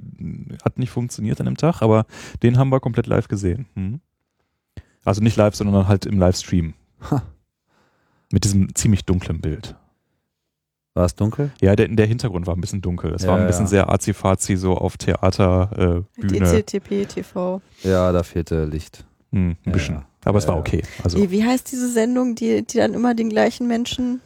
hat 0.62 0.78
nicht 0.78 0.90
funktioniert 0.90 1.40
an 1.40 1.46
dem 1.46 1.56
Tag. 1.56 1.80
Aber 1.80 2.04
den 2.42 2.58
haben 2.58 2.68
wir 2.68 2.80
komplett 2.80 3.06
live 3.06 3.28
gesehen. 3.28 3.64
Hm. 3.72 4.00
Also 5.02 5.22
nicht 5.22 5.36
live, 5.38 5.54
sondern 5.54 5.88
halt 5.88 6.04
im 6.04 6.18
Livestream. 6.18 6.74
Ha. 7.10 7.22
Mit 8.30 8.44
diesem 8.44 8.74
ziemlich 8.74 9.06
dunklen 9.06 9.40
Bild. 9.40 9.76
War 10.96 11.04
es 11.04 11.14
dunkel? 11.14 11.50
Ja, 11.60 11.76
der, 11.76 11.88
der 11.88 12.06
Hintergrund 12.06 12.46
war 12.46 12.56
ein 12.56 12.60
bisschen 12.62 12.80
dunkel. 12.80 13.12
Es 13.12 13.22
Ja, 13.22 13.28
war 13.28 13.38
ein 13.38 13.46
bisschen 13.46 13.66
ja. 13.66 13.70
sehr 13.70 13.92
azi-fazi, 13.92 14.56
so 14.56 14.74
auf 14.78 14.96
Theater, 14.96 16.04
äh, 16.16 16.20
Bühne. 16.20 16.38
DCTP, 16.62 17.04
TV. 17.06 17.60
Ja, 17.82 18.10
da 18.12 18.22
fehlte 18.22 18.64
Licht. 18.64 19.04
Hm, 19.30 19.50
ein 19.50 19.56
Ja, 19.66 19.72
bisschen. 19.72 19.94
ja. 19.96 20.06
Aber 20.24 20.38
es 20.38 20.48
war 20.48 20.56
okay. 20.56 20.82
Also 21.04 21.18
Wie, 21.18 21.30
wie 21.30 21.44
heißt 21.44 21.70
diese 21.70 21.90
Sendung, 21.92 22.34
die, 22.34 22.62
die 22.66 22.78
dann 22.78 22.94
immer 22.94 23.14
den 23.14 23.28
gleichen 23.28 23.66
Menschen 23.68 24.22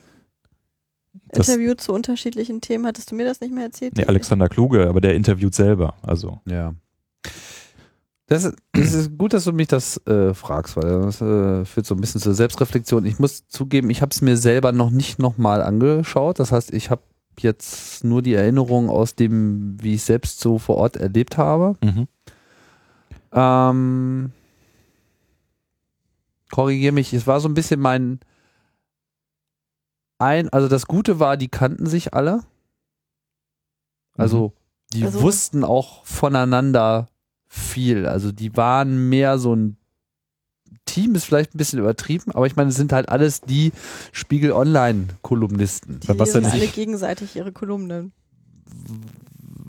Das- 1.32 1.48
interviewt 1.48 1.80
zu 1.80 1.92
unterschiedlichen 1.92 2.60
Themen? 2.60 2.86
Hattest 2.86 3.10
du 3.10 3.16
mir 3.16 3.24
das 3.26 3.40
nicht 3.40 3.52
mehr 3.52 3.64
erzählt? 3.64 3.96
nee, 3.96 4.04
Alexander 4.06 4.48
Kluge, 4.48 4.88
aber 4.88 5.00
der 5.00 5.14
interviewt 5.16 5.54
selber. 5.56 5.94
Also 6.02 6.40
Ja. 6.46 6.72
Das, 8.30 8.44
ist- 8.44 8.56
das 8.72 8.92
ist 8.92 9.18
gut, 9.18 9.32
dass 9.32 9.42
du 9.44 9.52
mich 9.52 9.66
das 9.66 9.96
äh, 10.06 10.32
fragst, 10.34 10.76
weil 10.76 11.02
das 11.02 11.20
äh, 11.20 11.64
führt 11.64 11.84
so 11.84 11.94
ein 11.96 12.00
bisschen 12.00 12.20
zur 12.20 12.32
Selbstreflexion. 12.32 13.04
Ich 13.04 13.18
muss 13.18 13.48
zugeben, 13.48 13.90
ich 13.90 14.02
habe 14.02 14.10
es 14.12 14.22
mir 14.22 14.36
selber 14.36 14.70
noch 14.70 14.90
nicht 14.90 15.18
nochmal 15.18 15.62
angeschaut. 15.62 16.38
Das 16.38 16.52
heißt, 16.52 16.72
ich 16.72 16.90
habe 16.90 17.02
jetzt 17.40 18.04
nur 18.04 18.22
die 18.22 18.34
Erinnerung 18.34 18.88
aus 18.88 19.16
dem, 19.16 19.76
wie 19.82 19.94
ich 19.94 20.04
selbst 20.04 20.38
so 20.40 20.58
vor 20.58 20.76
Ort 20.76 20.96
erlebt 20.96 21.38
habe. 21.38 21.76
mhm. 21.82 22.06
Ähm, 23.32 24.32
Korrigiere 26.50 26.92
mich, 26.92 27.12
es 27.12 27.26
war 27.26 27.40
so 27.40 27.48
ein 27.48 27.54
bisschen 27.54 27.80
mein 27.80 28.20
ein, 30.18 30.48
also 30.50 30.68
das 30.68 30.86
Gute 30.86 31.18
war, 31.20 31.36
die 31.36 31.48
kannten 31.48 31.86
sich 31.86 32.12
alle. 32.14 32.42
Also 34.16 34.52
die 34.92 35.04
Also- 35.04 35.22
wussten 35.22 35.64
auch 35.64 36.04
voneinander 36.04 37.08
viel. 37.50 38.06
Also 38.06 38.32
die 38.32 38.56
waren 38.56 39.08
mehr 39.08 39.38
so 39.38 39.54
ein 39.54 39.76
Team, 40.86 41.14
ist 41.14 41.24
vielleicht 41.24 41.54
ein 41.54 41.58
bisschen 41.58 41.80
übertrieben, 41.80 42.32
aber 42.32 42.46
ich 42.46 42.56
meine, 42.56 42.70
es 42.70 42.76
sind 42.76 42.92
halt 42.92 43.08
alles 43.08 43.42
die 43.42 43.72
Spiegel 44.12 44.52
Online-Kolumnisten. 44.52 46.00
Die 46.00 46.08
Was 46.08 46.16
lesen 46.16 46.42
denn 46.44 46.52
alle 46.52 46.66
gegenseitig 46.68 47.36
ihre 47.36 47.52
Kolumnen. 47.52 48.12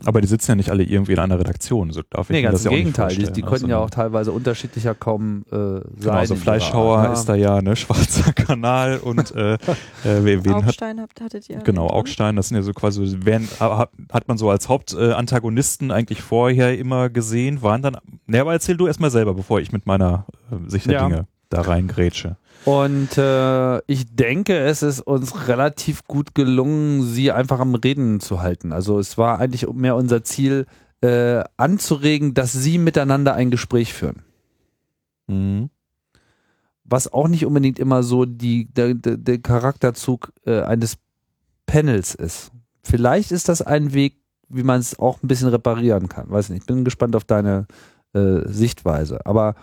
Aber 0.04 0.20
die 0.20 0.26
sitzen 0.26 0.52
ja 0.52 0.54
nicht 0.56 0.70
alle 0.70 0.82
irgendwie 0.84 1.12
in 1.12 1.18
einer 1.18 1.38
Redaktion. 1.38 1.90
So 1.90 2.02
darf 2.10 2.30
ich 2.30 2.34
Nee, 2.34 2.42
ganz 2.42 2.54
das 2.54 2.64
im 2.64 2.64
ja 2.64 2.70
auch 2.70 2.84
nicht 2.84 2.94
Gegenteil. 2.96 3.16
Die, 3.16 3.32
die 3.32 3.42
ne? 3.42 3.46
konnten 3.48 3.52
ja 3.52 3.58
Sondern- 3.76 3.78
auch 3.82 3.90
teilweise 3.90 4.32
unterschiedlicher 4.32 4.94
kaum 4.94 5.44
äh, 5.50 5.54
sein. 5.54 5.82
Genau, 6.00 6.24
so 6.24 6.34
in 6.34 6.38
ihrer 6.38 6.42
Fleischhauer 6.42 6.98
Art, 6.98 7.12
ist 7.18 7.24
da 7.28 7.34
ja, 7.34 7.62
ne, 7.62 7.76
schwarzer 7.76 8.32
Kanal 8.32 8.98
und 8.98 9.34
äh, 9.34 9.54
äh, 9.54 9.58
wen, 10.04 10.44
wen 10.44 10.54
hat, 10.54 10.64
Augstein 10.64 11.00
habt, 11.00 11.20
hattet 11.20 11.48
ihr. 11.48 11.58
genau, 11.58 11.86
drin? 11.88 11.96
Augstein, 11.96 12.36
das 12.36 12.48
sind 12.48 12.56
ja 12.56 12.62
so 12.62 12.72
quasi, 12.72 13.00
werden, 13.24 13.48
hat, 13.60 13.90
hat 14.12 14.28
man 14.28 14.38
so 14.38 14.50
als 14.50 14.68
Hauptantagonisten 14.68 15.90
eigentlich 15.90 16.22
vorher 16.22 16.78
immer 16.78 17.08
gesehen, 17.10 17.62
waren 17.62 17.82
dann, 17.82 17.96
ne, 18.26 18.40
aber 18.40 18.52
erzähl 18.52 18.76
du 18.76 18.86
erstmal 18.86 19.10
selber, 19.10 19.34
bevor 19.34 19.60
ich 19.60 19.72
mit 19.72 19.86
meiner 19.86 20.26
äh, 20.50 20.68
Sicht 20.70 20.86
der 20.86 20.92
Ja. 20.94 21.08
Dinge 21.08 21.26
da 21.50 21.60
reingrätsche. 21.60 22.36
Und 22.64 23.18
äh, 23.18 23.78
ich 23.86 24.14
denke, 24.14 24.56
es 24.58 24.82
ist 24.82 25.00
uns 25.00 25.48
relativ 25.48 26.04
gut 26.04 26.34
gelungen, 26.34 27.02
sie 27.02 27.32
einfach 27.32 27.58
am 27.58 27.74
Reden 27.74 28.20
zu 28.20 28.40
halten. 28.40 28.72
Also 28.72 28.98
es 28.98 29.18
war 29.18 29.40
eigentlich 29.40 29.68
mehr 29.72 29.96
unser 29.96 30.22
Ziel, 30.22 30.66
äh, 31.02 31.42
anzuregen, 31.56 32.32
dass 32.34 32.52
sie 32.52 32.78
miteinander 32.78 33.34
ein 33.34 33.50
Gespräch 33.50 33.92
führen. 33.92 34.22
Mhm. 35.26 35.70
Was 36.84 37.12
auch 37.12 37.28
nicht 37.28 37.44
unbedingt 37.44 37.78
immer 37.78 38.02
so 38.02 38.24
die, 38.24 38.72
der, 38.72 38.94
der, 38.94 39.38
Charakterzug 39.38 40.32
äh, 40.46 40.60
eines 40.60 40.98
Panels 41.66 42.14
ist. 42.14 42.52
Vielleicht 42.84 43.32
ist 43.32 43.48
das 43.48 43.62
ein 43.62 43.92
Weg, 43.92 44.18
wie 44.48 44.62
man 44.62 44.80
es 44.80 44.98
auch 44.98 45.22
ein 45.22 45.28
bisschen 45.28 45.48
reparieren 45.48 46.08
kann. 46.08 46.30
Weiß 46.30 46.50
nicht, 46.50 46.62
ich 46.62 46.66
bin 46.66 46.84
gespannt 46.84 47.16
auf 47.16 47.24
deine 47.24 47.66
äh, 48.12 48.40
Sichtweise. 48.46 49.24
Aber 49.26 49.54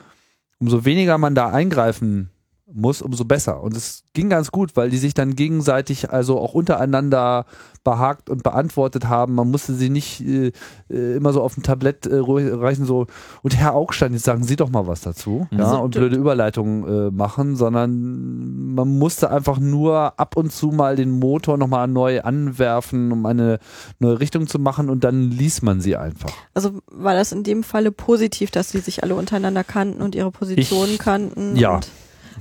umso 0.60 0.84
weniger 0.86 1.18
man 1.18 1.36
da 1.36 1.50
eingreifen 1.50 2.30
muss, 2.72 3.02
umso 3.02 3.26
besser. 3.26 3.62
Und 3.64 3.76
es 3.76 4.04
ging 4.14 4.30
ganz 4.30 4.52
gut, 4.52 4.76
weil 4.76 4.90
die 4.90 4.98
sich 4.98 5.14
dann 5.14 5.36
gegenseitig 5.36 6.12
also 6.12 6.40
auch 6.40 6.54
untereinander 6.54 7.46
behagt 7.84 8.30
und 8.30 8.44
beantwortet 8.44 9.08
haben. 9.08 9.36
Man 9.36 9.50
musste 9.50 9.74
sie 9.74 9.90
nicht 9.90 10.22
äh, 10.22 10.52
äh, 10.90 11.16
immer 11.16 11.34
so 11.34 11.42
auf 11.42 11.54
dem 11.56 11.64
Tablett 11.64 12.06
äh, 12.06 12.18
reichen, 12.22 12.86
so, 12.86 13.08
und 13.42 13.58
Herr 13.58 13.74
Augstein, 13.74 14.14
jetzt 14.14 14.26
sagen 14.26 14.44
Sie 14.44 14.56
doch 14.58 14.70
mal 14.70 14.86
was 14.86 15.02
dazu. 15.02 15.48
Mhm. 15.50 15.60
Ja, 15.60 15.76
und 15.78 15.96
blöde 15.96 16.18
Überleitungen 16.18 17.08
äh, 17.08 17.12
machen, 17.12 17.56
sondern 17.56 18.74
man 18.76 19.00
musste 19.00 19.32
einfach 19.32 19.60
nur 19.60 20.20
ab 20.20 20.36
und 20.38 20.52
zu 20.52 20.68
mal 20.68 20.96
den 20.96 21.12
Motor 21.12 21.58
nochmal 21.58 21.88
neu 21.88 22.22
anwerfen, 22.22 23.12
um 23.12 23.26
eine 23.26 23.60
neue 24.00 24.20
Richtung 24.20 24.48
zu 24.48 24.60
machen 24.60 24.90
und 24.90 25.04
dann 25.04 25.32
ließ 25.32 25.62
man 25.62 25.82
sie 25.82 25.96
einfach. 25.96 26.32
Also 26.54 26.80
war 26.92 27.14
das 27.16 27.32
in 27.32 27.44
dem 27.44 27.64
Falle 27.64 27.92
positiv, 27.92 28.52
dass 28.52 28.72
sie 28.72 28.80
sich 28.80 29.04
alle 29.04 29.16
untereinander 29.16 29.64
kannten 29.64 30.02
und 30.02 30.16
ihre 30.16 30.32
Positionen 30.32 30.92
Ich- 30.92 31.00
kannten? 31.00 31.56
ja. 31.56 31.76
Und, 31.76 31.88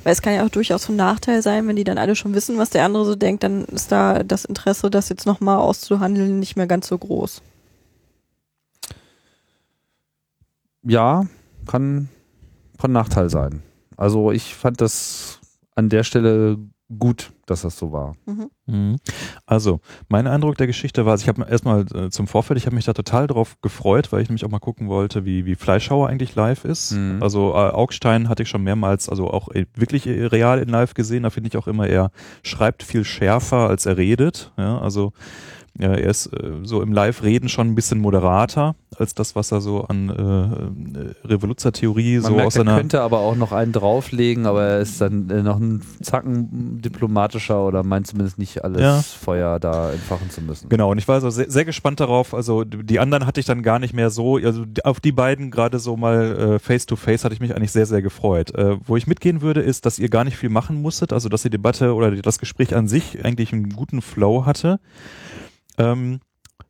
weil 0.05 0.13
es 0.13 0.23
kann 0.23 0.35
ja 0.35 0.45
auch 0.45 0.51
durchaus 0.51 0.85
von 0.85 0.97
Nachteil 0.97 1.43
sein, 1.43 1.67
wenn 1.69 1.77
die 1.77 1.85
dann 1.85 1.99
alle 1.99 2.17
schon 2.17 2.35
wissen, 2.35 2.59
was 2.59 2.71
der 2.71 2.85
andere 2.85 3.05
so 3.05 3.15
denkt, 3.15 3.43
dann 3.43 3.65
ist 3.67 3.93
da 3.93 4.23
das 4.23 4.45
Interesse, 4.45 4.91
das 4.91 5.09
jetzt 5.09 5.27
nochmal 5.27 5.59
auszuhandeln, 5.59 6.39
nicht 6.39 6.57
mehr 6.57 6.67
ganz 6.67 6.89
so 6.89 6.99
groß. 6.99 7.43
ja, 10.89 11.27
kann 11.67 12.09
von 12.79 12.93
Nachteil 12.93 13.31
sein. 13.31 13.63
Also 13.97 14.33
ich 14.33 14.55
fand 14.55 14.81
das 14.81 15.41
an 15.75 15.89
der 15.89 16.03
Stelle 16.03 16.59
gut, 16.97 17.33
dass 17.47 17.63
das 17.63 17.79
so 17.79 17.93
war. 17.93 18.15
Mhm. 18.27 18.51
Mhm. 18.67 18.97
Also, 19.45 19.81
mein 20.09 20.27
Eindruck 20.27 20.57
der 20.57 20.67
Geschichte 20.67 21.05
war, 21.05 21.13
also 21.13 21.23
ich 21.23 21.29
habe 21.29 21.49
erstmal 21.51 21.85
äh, 21.95 22.11
zum 22.11 22.27
Vorfeld, 22.27 22.59
ich 22.59 22.67
habe 22.67 22.77
mich 22.77 22.87
da 22.87 22.95
total 22.95 23.27
drauf 23.27 23.57
gefreut, 23.61 24.11
weil 24.11 24.23
ich 24.23 24.29
nämlich 24.29 24.45
auch 24.45 24.51
mal 24.51 24.59
gucken 24.59 24.89
wollte, 24.89 25.25
wie, 25.25 25.45
wie 25.45 25.55
Fleischhauer 25.55 26.09
eigentlich 26.09 26.35
live 26.35 26.65
ist. 26.65 26.93
Mhm. 26.93 27.23
Also 27.23 27.51
äh, 27.51 27.71
Augstein 27.71 28.29
hatte 28.29 28.43
ich 28.43 28.49
schon 28.49 28.63
mehrmals, 28.63 29.09
also 29.09 29.31
auch 29.31 29.49
äh, 29.51 29.67
wirklich 29.75 30.07
äh, 30.07 30.27
real 30.27 30.61
in 30.61 30.69
live 30.69 30.95
gesehen. 30.95 31.25
Da 31.25 31.31
finde 31.31 31.49
ich 31.49 31.57
auch 31.57 31.67
immer, 31.67 31.87
er 31.87 32.11
schreibt 32.43 32.83
viel 32.83 33.05
schärfer, 33.05 33.69
als 33.69 33.85
er 33.85 33.99
redet. 33.99 34.53
Ja, 34.57 34.79
also 34.81 35.13
ja, 35.79 35.95
er 35.95 36.11
ist 36.11 36.27
äh, 36.27 36.53
so 36.63 36.83
im 36.83 36.93
Live-Reden 36.93 37.49
schon 37.49 37.69
ein 37.69 37.75
bisschen 37.75 38.01
moderater 38.01 38.75
als 38.97 39.15
das, 39.15 39.37
was 39.37 39.53
er 39.53 39.61
so 39.61 39.83
an 39.85 40.09
äh, 40.09 40.99
äh, 40.99 41.15
Revoluzertheorie 41.25 42.17
Man 42.17 42.23
so 42.23 42.31
merkt, 42.31 42.47
aus 42.47 42.57
er 42.57 42.65
seiner 42.65 42.77
könnte 42.77 43.01
aber 43.01 43.21
auch 43.21 43.37
noch 43.37 43.53
einen 43.53 43.73
drauflegen, 43.73 44.47
aber 44.47 44.65
er 44.65 44.81
ist 44.81 45.01
dann 45.01 45.31
äh, 45.31 45.43
noch 45.43 45.57
einen 45.57 45.83
Zacken 46.03 46.81
diplomatischer 46.83 47.65
oder 47.65 47.85
meint 47.85 48.09
zumindest 48.09 48.39
nicht 48.39 48.65
alles 48.65 48.81
Ja. 48.81 49.01
Feuer 49.03 49.61
da 49.61 49.93
entfachen 49.93 50.31
zu 50.31 50.41
müssen. 50.41 50.69
Genau, 50.69 50.91
und 50.91 50.99
ich 50.99 51.07
war 51.07 51.17
also 51.17 51.31
sehr, 51.31 51.51
sehr 51.51 51.65
gespannt 51.65 52.01
darauf. 52.01 52.35
Also 52.35 52.65
die 52.65 52.99
anderen 52.99 53.27
hatte 53.27 53.39
ich 53.39 53.47
dann 53.47 53.63
gar 53.63 53.79
nicht 53.79 53.95
mehr 53.95 54.11
so, 54.11 54.37
also 54.37 54.65
auf 54.83 54.99
die 54.99 55.13
beiden 55.13 55.51
gerade 55.51 55.79
so 55.79 55.97
mal 55.97 56.55
äh, 56.55 56.59
face 56.59 56.87
to 56.87 56.97
face 56.97 57.25
hatte 57.25 57.35
ich 57.35 57.41
mich 57.41 57.55
eigentlich 57.55 57.73
sehr, 57.73 57.87
sehr 57.87 58.03
gefreut. 58.03 58.55
Äh, 58.55 58.79
wo 58.85 58.97
ich 58.97 59.07
mitgehen 59.07 59.43
würde, 59.43 59.61
ist, 59.61 59.87
dass 59.87 59.99
ihr 59.99 60.09
gar 60.09 60.25
nicht 60.25 60.37
viel 60.37 60.51
machen 60.51 60.83
musstet, 60.83 61.13
also 61.13 61.29
dass 61.29 61.43
die 61.43 61.51
Debatte 61.51 61.95
oder 61.95 62.11
das 62.17 62.39
Gespräch 62.39 62.75
an 62.75 62.89
sich 62.89 63.25
eigentlich 63.25 63.53
einen 63.53 63.71
guten 63.71 64.03
Flow 64.03 64.45
hatte. 64.45 64.81
Ähm, 65.79 66.21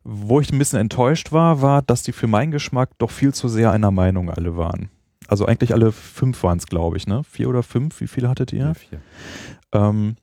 wo 0.05 0.40
ich 0.40 0.52
ein 0.52 0.59
bisschen 0.59 0.78
enttäuscht 0.78 1.32
war, 1.32 1.60
war, 1.60 1.82
dass 1.82 2.02
die 2.02 2.12
für 2.12 2.26
meinen 2.26 2.51
Geschmack 2.51 2.90
doch 2.98 3.10
viel 3.10 3.35
zu 3.35 3.48
sehr 3.48 3.72
einer 3.72 3.90
Meinung 3.90 4.30
alle 4.30 4.56
waren. 4.56 4.90
Also 5.26 5.44
eigentlich 5.44 5.74
alle 5.74 5.93
fünf 5.93 6.43
waren 6.43 6.59
es, 6.59 6.66
glaube 6.66 6.97
ich, 6.97 7.06
ne? 7.06 7.22
Vier 7.24 7.48
oder 7.48 7.62
fünf, 7.62 8.01
wie 8.01 8.06
viele 8.06 8.28
hattet 8.28 8.52
ihr? 8.52 8.66
Ja, 8.66 8.74
vier. 8.74 9.01
Ähm, 9.72 10.16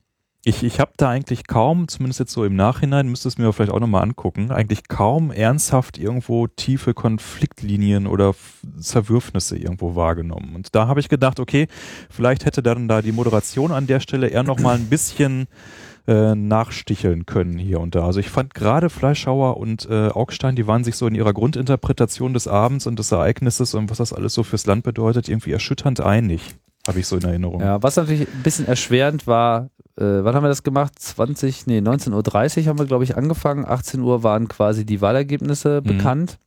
ich, 0.44 0.62
ich 0.62 0.78
habe 0.78 0.92
da 0.96 1.10
eigentlich 1.10 1.48
kaum, 1.48 1.88
zumindest 1.88 2.20
jetzt 2.20 2.32
so 2.32 2.44
im 2.44 2.54
Nachhinein, 2.54 3.08
müsste 3.08 3.26
es 3.26 3.36
mir 3.36 3.52
vielleicht 3.52 3.72
auch 3.72 3.80
nochmal 3.80 4.02
angucken, 4.02 4.52
eigentlich 4.52 4.86
kaum 4.86 5.32
ernsthaft 5.32 5.98
irgendwo 5.98 6.46
tiefe 6.46 6.94
Konfliktlinien 6.94 8.06
oder 8.06 8.32
Zerwürfnisse 8.78 9.56
irgendwo 9.56 9.96
wahrgenommen. 9.96 10.54
Und 10.54 10.74
da 10.76 10.86
habe 10.86 11.00
ich 11.00 11.08
gedacht, 11.08 11.40
okay, 11.40 11.66
vielleicht 12.10 12.44
hätte 12.44 12.62
dann 12.62 12.86
da 12.86 13.02
die 13.02 13.10
Moderation 13.10 13.72
an 13.72 13.88
der 13.88 13.98
Stelle 13.98 14.28
eher 14.28 14.44
nochmal 14.44 14.76
ein 14.76 14.88
bisschen 14.88 15.48
äh, 16.06 16.34
nachsticheln 16.34 17.26
können 17.26 17.58
hier 17.58 17.80
und 17.80 17.94
da. 17.94 18.04
Also 18.06 18.20
ich 18.20 18.30
fand 18.30 18.54
gerade 18.54 18.90
Fleischhauer 18.90 19.56
und 19.56 19.88
äh, 19.90 20.08
Augstein, 20.08 20.54
die 20.56 20.66
waren 20.66 20.84
sich 20.84 20.96
so 20.96 21.06
in 21.06 21.14
ihrer 21.14 21.32
Grundinterpretation 21.32 22.32
des 22.32 22.46
Abends 22.48 22.86
und 22.86 22.98
des 22.98 23.10
Ereignisses 23.12 23.74
und 23.74 23.90
was 23.90 23.98
das 23.98 24.12
alles 24.12 24.34
so 24.34 24.42
fürs 24.42 24.66
Land 24.66 24.84
bedeutet, 24.84 25.28
irgendwie 25.28 25.52
erschütternd 25.52 26.00
einig. 26.00 26.54
Habe 26.86 27.00
ich 27.00 27.08
so 27.08 27.16
in 27.16 27.24
Erinnerung. 27.24 27.60
Ja, 27.60 27.82
was 27.82 27.96
natürlich 27.96 28.28
ein 28.28 28.42
bisschen 28.44 28.68
erschwerend 28.68 29.26
war, 29.26 29.70
äh, 29.96 30.04
wann 30.04 30.34
haben 30.36 30.44
wir 30.44 30.48
das 30.48 30.62
gemacht? 30.62 30.92
20, 30.96 31.66
nee, 31.66 31.78
19.30 31.80 32.60
Uhr 32.62 32.66
haben 32.66 32.78
wir, 32.78 32.86
glaube 32.86 33.02
ich, 33.02 33.16
angefangen. 33.16 33.64
18 33.66 34.00
Uhr 34.00 34.22
waren 34.22 34.46
quasi 34.46 34.86
die 34.86 35.00
Wahlergebnisse 35.00 35.80
Mhm. 35.82 35.88
bekannt. 35.88 36.38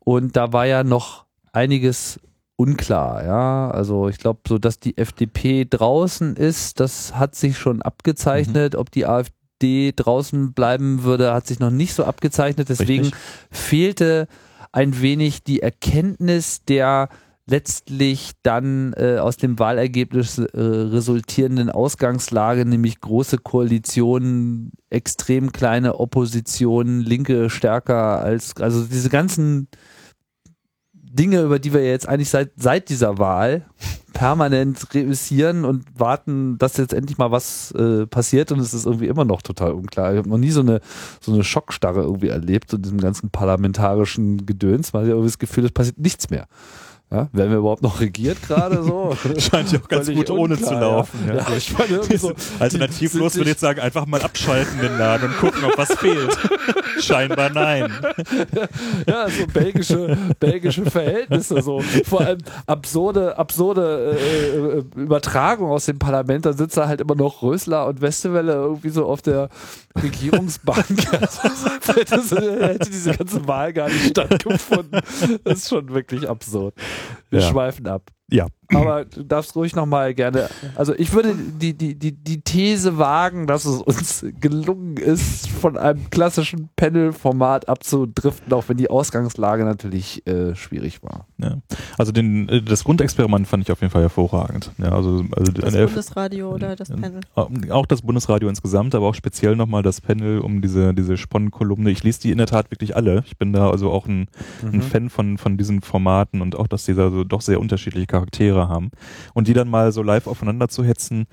Und 0.00 0.34
da 0.36 0.52
war 0.52 0.66
ja 0.66 0.82
noch 0.82 1.26
einiges 1.52 2.18
unklar, 2.56 3.24
ja. 3.24 3.70
Also 3.70 4.08
ich 4.08 4.18
glaube, 4.18 4.40
so 4.48 4.58
dass 4.58 4.80
die 4.80 4.96
FDP 4.96 5.66
draußen 5.68 6.36
ist, 6.36 6.80
das 6.80 7.14
hat 7.14 7.34
sich 7.34 7.58
schon 7.58 7.82
abgezeichnet. 7.82 8.74
Ob 8.74 8.90
die 8.90 9.06
AfD 9.06 9.92
draußen 9.94 10.52
bleiben 10.52 11.02
würde, 11.02 11.32
hat 11.32 11.46
sich 11.46 11.60
noch 11.60 11.70
nicht 11.70 11.94
so 11.94 12.04
abgezeichnet. 12.04 12.68
Deswegen 12.68 13.04
Richtig. 13.04 13.20
fehlte 13.50 14.28
ein 14.72 15.00
wenig 15.00 15.44
die 15.44 15.60
Erkenntnis 15.60 16.64
der 16.64 17.08
letztlich 17.48 18.32
dann 18.42 18.92
äh, 18.96 19.18
aus 19.18 19.36
dem 19.36 19.58
Wahlergebnis 19.58 20.38
äh, 20.38 20.48
resultierenden 20.54 21.70
Ausgangslage, 21.70 22.64
nämlich 22.64 23.00
große 23.00 23.38
Koalitionen, 23.38 24.72
extrem 24.90 25.52
kleine 25.52 26.00
Oppositionen, 26.00 27.00
Linke 27.00 27.48
stärker 27.48 28.20
als, 28.20 28.56
also 28.56 28.84
diese 28.84 29.10
ganzen 29.10 29.68
Dinge, 31.12 31.42
über 31.42 31.58
die 31.58 31.72
wir 31.72 31.84
jetzt 31.84 32.08
eigentlich 32.08 32.30
seit, 32.30 32.50
seit 32.56 32.88
dieser 32.88 33.18
Wahl 33.18 33.66
permanent 34.12 34.94
reüssieren 34.94 35.64
und 35.66 35.84
warten, 35.98 36.56
dass 36.56 36.78
jetzt 36.78 36.94
endlich 36.94 37.18
mal 37.18 37.30
was 37.30 37.70
äh, 37.72 38.06
passiert 38.06 38.50
und 38.50 38.60
es 38.60 38.72
ist 38.72 38.86
irgendwie 38.86 39.08
immer 39.08 39.26
noch 39.26 39.42
total 39.42 39.72
unklar. 39.72 40.12
Ich 40.12 40.18
habe 40.18 40.28
noch 40.28 40.38
nie 40.38 40.50
so 40.50 40.60
eine, 40.60 40.80
so 41.20 41.32
eine 41.32 41.44
Schockstarre 41.44 42.00
irgendwie 42.00 42.28
erlebt 42.28 42.72
in 42.72 42.80
diesem 42.80 42.98
ganzen 42.98 43.28
parlamentarischen 43.28 44.46
Gedöns, 44.46 44.94
weil 44.94 45.04
ich 45.04 45.10
irgendwie 45.10 45.28
das 45.28 45.38
Gefühl, 45.38 45.66
es 45.66 45.72
passiert 45.72 45.98
nichts 45.98 46.30
mehr. 46.30 46.48
Ja, 47.08 47.28
werden 47.32 47.52
wir 47.52 47.58
überhaupt 47.58 47.82
noch 47.82 48.00
regiert 48.00 48.42
gerade 48.42 48.82
so? 48.82 49.16
Scheint 49.38 49.70
ja 49.70 49.78
auch 49.78 49.86
ganz 49.86 50.10
gut 50.12 50.28
ohne 50.28 50.54
unklar, 50.54 50.72
zu 50.72 50.74
laufen. 50.74 51.20
Ja, 51.28 51.34
Ja. 51.36 51.46
ich 51.56 51.78
meine, 51.78 52.02
so, 52.18 52.32
Alternativlos 52.58 53.36
würde 53.36 53.52
ich 53.52 53.58
sagen, 53.58 53.78
einfach 53.78 54.06
mal 54.06 54.20
abschalten 54.22 54.80
den 54.80 54.98
Laden 54.98 55.28
und 55.28 55.38
gucken, 55.38 55.62
ob 55.64 55.78
was 55.78 55.92
fehlt. 55.94 56.36
Scheinbar 57.00 57.50
nein. 57.50 57.92
ja, 59.06 59.28
so 59.28 59.46
belgische, 59.46 60.18
belgische 60.40 60.84
Verhältnisse, 60.90 61.62
so 61.62 61.80
vor 62.04 62.22
allem 62.22 62.38
absurde, 62.66 63.38
absurde 63.38 64.16
äh, 64.18 64.56
äh, 64.56 64.84
Übertragung 65.00 65.70
aus 65.70 65.86
dem 65.86 66.00
Parlament. 66.00 66.44
Da 66.44 66.54
sitzt 66.54 66.76
da 66.76 66.88
halt 66.88 67.00
immer 67.00 67.14
noch 67.14 67.40
Rösler 67.40 67.86
und 67.86 68.00
Westewelle 68.00 68.52
irgendwie 68.54 68.88
so 68.88 69.06
auf 69.06 69.22
der 69.22 69.48
Regierungsbank. 70.02 70.86
Hätte 71.86 72.90
diese 72.90 73.14
ganze 73.14 73.46
Wahl 73.46 73.72
gar 73.72 73.88
nicht 73.88 74.08
stattgefunden. 74.08 75.00
Das 75.44 75.58
ist 75.58 75.68
schon 75.68 75.88
wirklich 75.94 76.28
absurd. 76.28 76.74
Wir 77.30 77.40
Ja. 77.40 77.50
schweifen 77.50 77.86
ab. 77.86 78.10
Ja. 78.30 78.46
Aber 78.74 79.04
du 79.04 79.22
darfst 79.22 79.54
ruhig 79.56 79.76
nochmal 79.76 80.14
gerne. 80.14 80.48
Also 80.74 80.94
ich 80.94 81.12
würde 81.12 81.34
die, 81.34 81.74
die, 81.74 81.94
die, 81.94 82.12
die 82.12 82.40
These 82.40 82.98
wagen, 82.98 83.46
dass 83.46 83.64
es 83.64 83.80
uns 83.80 84.26
gelungen 84.40 84.96
ist, 84.96 85.48
von 85.48 85.76
einem 85.76 86.10
klassischen 86.10 86.68
Panel-Format 86.76 87.68
abzudriften, 87.68 88.52
auch 88.52 88.68
wenn 88.68 88.76
die 88.76 88.90
Ausgangslage 88.90 89.64
natürlich 89.64 90.26
äh, 90.26 90.54
schwierig 90.54 91.02
war. 91.02 91.26
Ja. 91.38 91.58
Also 91.98 92.12
den, 92.12 92.48
äh, 92.48 92.62
das 92.62 92.84
Grundexperiment 92.84 93.46
fand 93.46 93.62
ich 93.62 93.72
auf 93.72 93.80
jeden 93.80 93.92
Fall 93.92 94.02
hervorragend. 94.02 94.72
Ja, 94.78 94.92
also, 94.92 95.24
also 95.36 95.52
Das 95.52 95.74
Bundesradio 95.74 96.52
oder 96.52 96.76
das. 96.76 96.88
Panel. 96.88 97.20
auch 97.70 97.86
das 97.86 98.02
Bundesradio 98.02 98.48
insgesamt, 98.48 98.94
aber 98.94 99.06
auch 99.06 99.14
speziell 99.14 99.56
nochmal 99.56 99.82
das 99.82 100.00
Panel 100.00 100.40
um 100.40 100.62
diese, 100.62 100.94
diese 100.94 101.16
Sponnenkolumne. 101.16 101.90
Ich 101.90 102.02
lese 102.02 102.20
die 102.22 102.30
in 102.30 102.38
der 102.38 102.46
Tat 102.46 102.70
wirklich 102.70 102.96
alle. 102.96 103.22
Ich 103.26 103.36
bin 103.36 103.52
da 103.52 103.70
also 103.70 103.90
auch 103.90 104.06
ein, 104.06 104.28
ein 104.62 104.82
Fan 104.82 105.10
von, 105.10 105.38
von 105.38 105.56
diesen 105.56 105.82
Formaten 105.82 106.40
und 106.40 106.56
auch, 106.56 106.66
dass 106.66 106.84
die 106.84 106.94
da 106.94 107.10
so 107.10 107.24
doch 107.24 107.40
sehr 107.40 107.60
unterschiedliche 107.60 108.06
Charaktere 108.06 108.55
haben. 108.56 108.90
Und 109.34 109.48
die 109.48 109.54
dann 109.54 109.68
mal 109.68 109.92
so 109.92 110.02
live 110.02 110.26
aufeinander 110.26 110.68
zu 110.68 110.84
hetzen, 110.84 111.26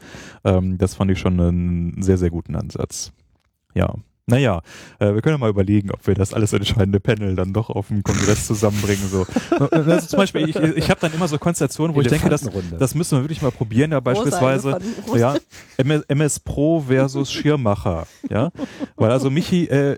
ähm, 0.43 0.77
das 0.77 0.95
fand 0.95 1.11
ich 1.11 1.19
schon 1.19 1.39
einen 1.39 2.01
sehr, 2.01 2.17
sehr 2.17 2.29
guten 2.29 2.55
Ansatz. 2.55 3.11
Ja. 3.73 3.95
Naja, 4.25 4.61
äh, 4.99 5.13
wir 5.13 5.21
können 5.21 5.33
ja 5.33 5.37
mal 5.37 5.49
überlegen, 5.49 5.91
ob 5.91 6.07
wir 6.07 6.15
das 6.15 6.33
alles 6.33 6.53
entscheidende 6.53 7.01
Panel 7.01 7.35
dann 7.35 7.51
doch 7.51 7.69
auf 7.69 7.89
dem 7.89 8.03
Kongress 8.03 8.47
zusammenbringen. 8.47 9.09
So. 9.09 9.25
Also 9.73 10.07
zum 10.07 10.17
Beispiel, 10.17 10.49
ich, 10.49 10.55
ich 10.55 10.89
habe 10.89 10.99
dann 11.01 11.13
immer 11.13 11.27
so 11.27 11.37
Konstellationen, 11.37 11.95
wo 11.95 12.01
ich 12.01 12.07
denke, 12.07 12.29
das, 12.29 12.49
das 12.79 12.95
müssen 12.95 13.17
wir 13.17 13.23
wirklich 13.23 13.41
mal 13.41 13.51
probieren. 13.51 13.91
Ja, 13.91 13.99
beispielsweise 13.99 14.79
ja, 15.15 15.35
MS, 15.77 16.03
MS 16.07 16.39
Pro 16.39 16.81
versus 16.81 17.31
Schirmacher, 17.31 18.07
ja, 18.29 18.51
weil 18.95 19.11
also 19.11 19.29
Michi 19.29 19.65
äh, 19.65 19.97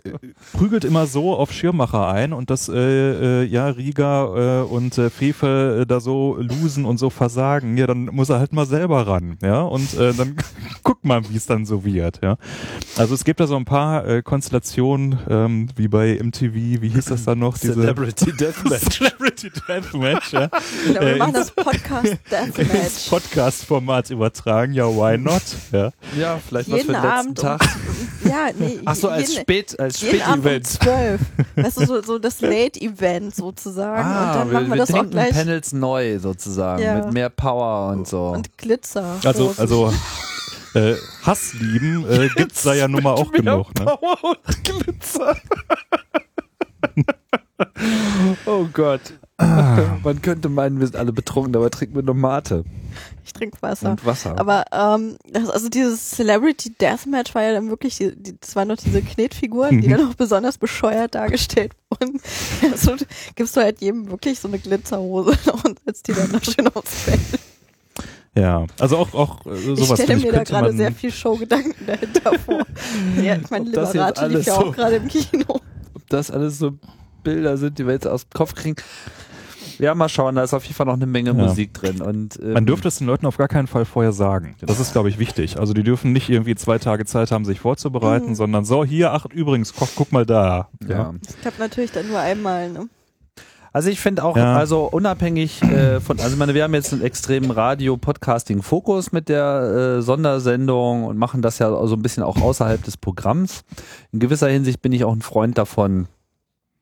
prügelt 0.54 0.86
immer 0.86 1.06
so 1.08 1.36
auf 1.36 1.52
Schirmacher 1.52 2.08
ein 2.08 2.34
und 2.34 2.50
dass 2.50 2.70
äh, 2.70 3.44
äh, 3.44 3.44
ja 3.44 3.68
Riga 3.68 4.62
äh, 4.62 4.64
und 4.64 4.98
äh, 4.98 5.10
Fefe 5.10 5.82
äh, 5.82 5.86
da 5.86 6.00
so 6.00 6.38
losen 6.40 6.86
und 6.86 6.98
so 6.98 7.10
versagen, 7.10 7.78
ja, 7.78 7.88
dann 7.88 8.06
muss 8.06 8.30
er 8.30 8.40
halt 8.40 8.54
mal 8.54 8.66
selber 8.66 9.08
ran, 9.08 9.38
ja, 9.42 9.62
und 9.62 9.94
äh, 9.96 10.14
dann 10.14 10.36
guck 10.84 11.04
mal, 11.04 11.22
wie 11.30 11.38
es 11.38 11.46
dann 11.46 11.66
so 11.66 11.86
wird, 11.86 12.22
ja. 12.24 12.38
Also 12.98 13.14
es 13.14 13.24
gibt 13.24 13.40
da 13.40 13.48
so 13.48 13.56
ein 13.56 13.66
paar 13.66 14.08
äh, 14.08 14.15
Konstellationen, 14.24 15.20
ähm, 15.30 15.70
wie 15.76 15.88
bei 15.88 16.20
MTV, 16.22 16.54
wie 16.54 16.90
hieß 16.90 17.06
das 17.06 17.26
dann 17.26 17.40
noch? 17.40 17.58
Celebrity 17.58 18.32
Deathmatch. 18.40 18.98
Celebrity 18.98 19.50
Deathmatch, 19.68 20.34
ja. 20.34 20.42
Ja, 20.42 20.50
wir 20.94 21.02
Äh, 21.02 21.16
machen 21.18 21.34
das 21.34 21.52
Podcast 21.52 22.18
Deathmatch. 22.32 23.10
Podcast-Format 23.10 24.10
übertragen, 24.10 24.74
ja, 24.74 24.86
why 24.88 25.18
not? 25.18 25.42
Ja. 25.72 25.92
Ja, 26.18 26.40
vielleicht 26.48 26.72
was 26.72 26.82
für 26.82 26.92
Jeden 26.92 26.94
den 26.94 27.02
letzten 27.04 27.08
Abend 27.20 27.40
um, 27.40 27.46
Tag. 27.46 27.62
ja, 28.26 28.48
nee, 28.58 28.80
Ach 28.86 28.96
so, 28.96 29.10
als 29.10 29.30
jeden, 29.30 29.42
Spät, 29.42 29.80
als 29.80 30.02
jeden 30.02 30.22
Abend 30.22 30.46
um 30.46 30.52
Spätevent. 30.52 30.68
12. 30.68 31.22
Weißt 31.56 31.82
du, 31.82 31.86
so, 31.86 32.02
so 32.02 32.20
das 32.20 32.42
Late-Event 32.42 33.36
sozusagen. 33.36 34.08
und 34.08 34.36
dann 34.36 34.52
machen 34.52 34.70
wir, 34.70 34.78
das 34.78 34.94
auch 34.94 35.10
gleich. 35.10 35.32
Panels 35.32 35.74
neu 35.74 36.20
sozusagen, 36.20 36.82
Ja. 36.82 36.96
mit 36.98 37.14
mehr 37.14 37.30
Power 37.30 37.92
und 37.94 38.08
so. 38.08 38.28
Und 38.28 38.58
Glitzer. 38.58 39.18
Also, 39.24 39.54
also 39.58 39.94
äh, 40.76 40.96
Hasslieben 41.24 42.10
äh, 42.10 42.30
gibt's 42.36 42.64
da 42.64 42.74
ja 42.74 42.88
nun 42.88 43.04
mal 43.04 43.14
auch 43.14 43.32
genug. 43.32 43.74
Ne? 43.80 43.86
Power 43.86 44.18
und 44.24 44.64
Glitzer. 44.64 45.36
oh 48.46 48.68
Gott. 48.74 49.02
Man 49.38 50.22
könnte 50.22 50.48
meinen, 50.48 50.80
wir 50.80 50.88
sind 50.88 50.96
alle 50.96 51.12
betrunken, 51.12 51.52
dabei 51.52 51.70
trinken 51.70 51.96
wir 51.96 52.04
nur 52.04 52.16
Mate 52.16 52.64
ich 53.26 53.34
trinke 53.34 53.62
Wasser. 53.62 53.92
und 53.92 54.06
Wasser. 54.06 54.38
Aber 54.38 54.66
ähm, 54.72 55.18
das, 55.32 55.50
also 55.50 55.68
dieses 55.68 56.12
Celebrity 56.12 56.72
Deathmatch 56.80 57.34
war 57.34 57.44
ja 57.44 57.54
dann 57.54 57.70
wirklich, 57.70 57.98
die, 57.98 58.16
die, 58.16 58.40
das 58.40 58.56
waren 58.56 58.68
noch 58.68 58.78
diese 58.78 59.02
Knetfiguren, 59.02 59.82
die 59.82 59.88
dann 59.90 60.08
auch 60.08 60.16
besonders 60.16 60.58
bescheuert 60.58 61.16
dargestellt 61.16 61.74
wurden. 61.90 62.22
Also 62.72 62.96
gibst 63.36 63.58
du 63.58 63.62
halt 63.62 63.82
jedem 63.82 64.10
wirklich 64.10 64.40
so 64.40 64.48
eine 64.48 64.60
Glitzerhose 64.60 65.38
und 65.64 65.80
setzt 65.86 66.08
die 66.08 66.14
dann 66.14 66.32
noch 66.32 66.44
schön 66.44 66.68
aufs 66.68 67.02
Feld. 67.02 67.20
Ja, 68.38 68.66
also 68.80 68.98
auch, 68.98 69.14
auch 69.14 69.46
äh, 69.46 69.54
Ich 69.56 69.66
sowas 69.80 70.00
stelle 70.00 70.08
finde 70.08 70.14
ich, 70.18 70.26
mir 70.26 70.32
da 70.34 70.44
gerade 70.44 70.74
sehr 70.74 70.92
viel 70.92 71.12
Showgedanken 71.12 71.74
dahinter 71.88 72.38
vor. 72.46 72.64
Ja, 73.22 73.36
ich 73.38 73.50
meine, 73.50 73.66
Liberate 73.66 74.28
lief 74.28 74.46
ja 74.46 74.56
so- 74.56 74.62
auch 74.68 74.76
gerade 74.76 74.96
im 74.98 75.08
Kino. 75.08 75.46
Ob 75.94 76.10
das 76.10 76.32
alles 76.32 76.60
so 76.60 76.72
Bilder 77.24 77.58
sind, 77.58 77.80
die 77.80 77.86
wir 77.86 77.94
jetzt 77.94 78.08
aus 78.08 78.24
dem 78.28 78.32
Kopf 78.32 78.54
kriegen. 78.54 78.76
Ja, 79.80 79.94
mal 79.94 80.08
schauen, 80.08 80.36
da 80.36 80.44
ist 80.44 80.54
auf 80.54 80.64
jeden 80.64 80.76
Fall 80.76 80.86
noch 80.86 80.94
eine 80.94 81.06
Menge 81.06 81.32
Ja. 81.32 81.34
Musik 81.34 81.74
drin. 81.74 82.02
Und, 82.02 82.40
ähm, 82.42 82.54
man 82.54 82.66
dürfte 82.66 82.88
es 82.88 82.98
den 82.98 83.08
Leuten 83.08 83.26
auf 83.26 83.36
gar 83.38 83.48
keinen 83.50 83.68
Fall 83.68 83.84
vorher 83.84 84.14
sagen. 84.14 84.56
Das 84.62 84.80
ist, 84.80 84.94
glaube 84.94 85.10
ich, 85.10 85.20
wichtig. 85.20 85.60
Also 85.60 85.74
die 85.74 85.84
dürfen 85.84 86.14
nicht 86.14 86.30
irgendwie 86.30 86.56
zwei 86.56 86.78
Tage 86.78 87.04
Zeit 87.06 87.32
haben, 87.32 87.44
sich 87.44 87.60
vorzubereiten, 87.60 88.30
Mhm. 88.30 88.36
sondern 88.36 88.64
so, 88.64 88.86
hier, 88.86 89.12
ach, 89.12 89.26
übrigens, 89.34 89.74
guck, 89.74 89.90
guck 89.96 90.12
mal 90.14 90.26
da. 90.26 90.70
ja. 90.88 91.14
Ich 91.28 91.42
glaube 91.42 91.58
natürlich 91.60 91.92
dann 91.92 92.08
nur 92.08 92.20
einmal. 92.20 92.70
Ne? 92.70 92.88
Also 93.76 93.90
ich 93.90 94.00
finde 94.00 94.24
auch, 94.24 94.38
Ja. 94.38 94.56
also 94.56 94.86
unabhängig 94.86 95.62
äh, 95.62 96.00
von, 96.00 96.18
also 96.22 96.32
ich 96.32 96.38
meine, 96.40 96.54
wir 96.54 96.64
haben 96.64 96.74
jetzt 96.74 96.94
einen 96.94 97.02
extremen 97.02 97.52
Radio-Podcasting-Fokus 97.52 99.12
mit 99.12 99.28
der 99.28 99.98
äh, 99.98 100.02
Sondersendung 100.02 101.04
und 101.04 101.18
machen 101.18 101.42
das 101.42 101.60
ja 101.60 101.86
so 101.86 101.94
ein 101.98 102.02
bisschen 102.02 102.24
auch 102.24 102.42
außerhalb 102.42 102.82
des 102.82 102.96
Programms. 102.96 103.66
In 104.14 104.20
gewisser 104.20 104.48
Hinsicht 104.48 104.82
bin 104.82 104.94
ich 104.94 105.04
auch 105.04 105.12
ein 105.12 105.22
Freund 105.22 105.58
davon, 105.58 106.08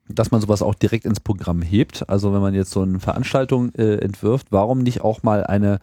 dass 0.08 0.30
man 0.30 0.40
sowas 0.40 0.62
auch 0.62 0.76
direkt 0.76 1.04
ins 1.04 1.18
Programm 1.18 1.62
hebt. 1.62 2.08
Also 2.08 2.32
wenn 2.32 2.40
man 2.40 2.54
jetzt 2.54 2.70
so 2.70 2.82
eine 2.82 3.00
Veranstaltung 3.00 3.74
äh, 3.74 3.96
entwirft, 3.96 4.46
warum 4.50 4.78
nicht 4.84 5.00
auch 5.00 5.24
mal 5.24 5.42
eine 5.42 5.80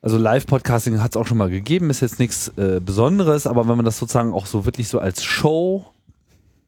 also 0.00 0.16
Live-Podcasting 0.16 1.02
hat 1.02 1.10
es 1.10 1.16
auch 1.18 1.26
schon 1.26 1.36
mal 1.36 1.50
gegeben, 1.50 1.90
ist 1.90 2.00
jetzt 2.00 2.18
nichts 2.18 2.48
äh, 2.56 2.80
Besonderes, 2.82 3.46
aber 3.46 3.68
wenn 3.68 3.76
man 3.76 3.84
das 3.84 3.98
sozusagen 3.98 4.32
auch 4.32 4.46
so 4.46 4.64
wirklich 4.64 4.88
so 4.88 5.00
als 5.00 5.22
Show 5.22 5.84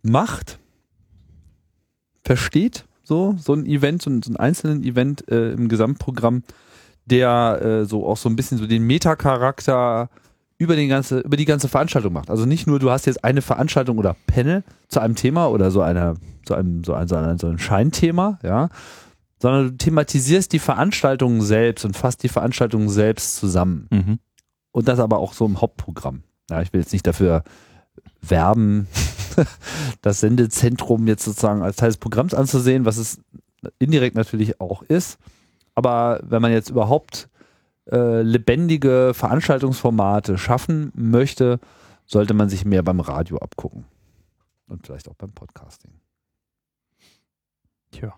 macht, 0.03 0.59
versteht, 2.27 2.85
so, 3.03 3.37
so 3.39 3.55
ein 3.55 3.65
Event, 3.67 4.03
so 4.03 4.11
ein, 4.11 4.21
so 4.21 4.33
ein 4.33 4.37
einzelnen 4.37 4.83
Event 4.83 5.29
äh, 5.31 5.53
im 5.53 5.69
Gesamtprogramm, 5.69 6.43
der 7.05 7.61
äh, 7.63 7.85
so 7.85 8.05
auch 8.05 8.17
so 8.17 8.29
ein 8.29 8.37
bisschen 8.37 8.59
so 8.59 8.67
den 8.67 8.83
Metacharakter 8.83 10.11
über, 10.59 10.75
den 10.75 10.89
ganze, 10.89 11.21
über 11.21 11.37
die 11.37 11.45
ganze 11.45 11.69
Veranstaltung 11.69 12.13
macht. 12.13 12.31
Also 12.31 12.45
nicht 12.47 12.67
nur, 12.67 12.81
du 12.81 12.91
hast 12.91 13.07
jetzt 13.07 13.23
eine 13.23 13.43
Veranstaltung 13.43 13.99
oder 13.99 14.17
Panel 14.27 14.65
zu 14.89 15.01
einem 15.01 15.15
Thema 15.15 15.49
oder 15.49 15.71
so 15.71 15.83
einer, 15.83 16.15
zu 16.45 16.55
einem, 16.55 16.83
so 16.83 16.95
ein, 16.95 17.07
so 17.07 17.15
ein, 17.15 17.39
so 17.39 17.47
ein 17.47 17.59
Scheinthema, 17.59 18.41
ja, 18.43 18.71
sondern 19.39 19.69
du 19.69 19.77
thematisierst 19.77 20.53
die 20.53 20.59
Veranstaltung 20.59 21.43
selbst 21.43 21.85
und 21.85 21.97
fasst 21.97 22.23
die 22.25 22.29
Veranstaltung 22.29 22.89
selbst 22.89 23.37
zusammen. 23.37 23.87
Mhm. 23.91 24.19
Und 24.73 24.89
das 24.89 24.99
aber 24.99 25.19
auch 25.19 25.33
so 25.33 25.47
im 25.47 25.61
Hauptprogramm. 25.61 26.23
Ja, 26.51 26.63
ich 26.63 26.73
will 26.73 26.81
jetzt 26.81 26.93
nicht 26.93 27.07
dafür 27.07 27.45
werben, 28.21 28.89
das 30.03 30.21
Sendezentrum 30.21 31.07
jetzt 31.07 31.25
sozusagen 31.25 31.63
als 31.63 31.77
Teil 31.77 31.89
des 31.89 31.99
Programms 31.99 32.35
anzusehen, 32.35 32.85
was 32.85 32.97
es 32.97 33.21
indirekt 33.79 34.17
natürlich 34.17 34.61
auch 34.61 34.83
ist. 34.83 35.19
Aber 35.75 36.21
wenn 36.23 36.43
man 36.43 36.53
jetzt 36.53 36.71
überhaupt 36.71 37.29
äh, 37.91 38.23
lebendige 38.23 39.13
Veranstaltungsformate 39.15 40.39
schaffen 40.39 40.93
möchte, 40.95 41.61
sollte 42.07 42.35
man 42.35 42.49
sich 42.49 42.65
mehr 42.65 42.83
beim 42.83 43.01
Radio 43.01 43.39
abgucken. 43.39 43.85
Und 44.69 44.87
vielleicht 44.87 45.09
auch 45.09 45.15
beim 45.15 45.33
Podcasting. 45.33 45.93
Tja. 47.93 48.15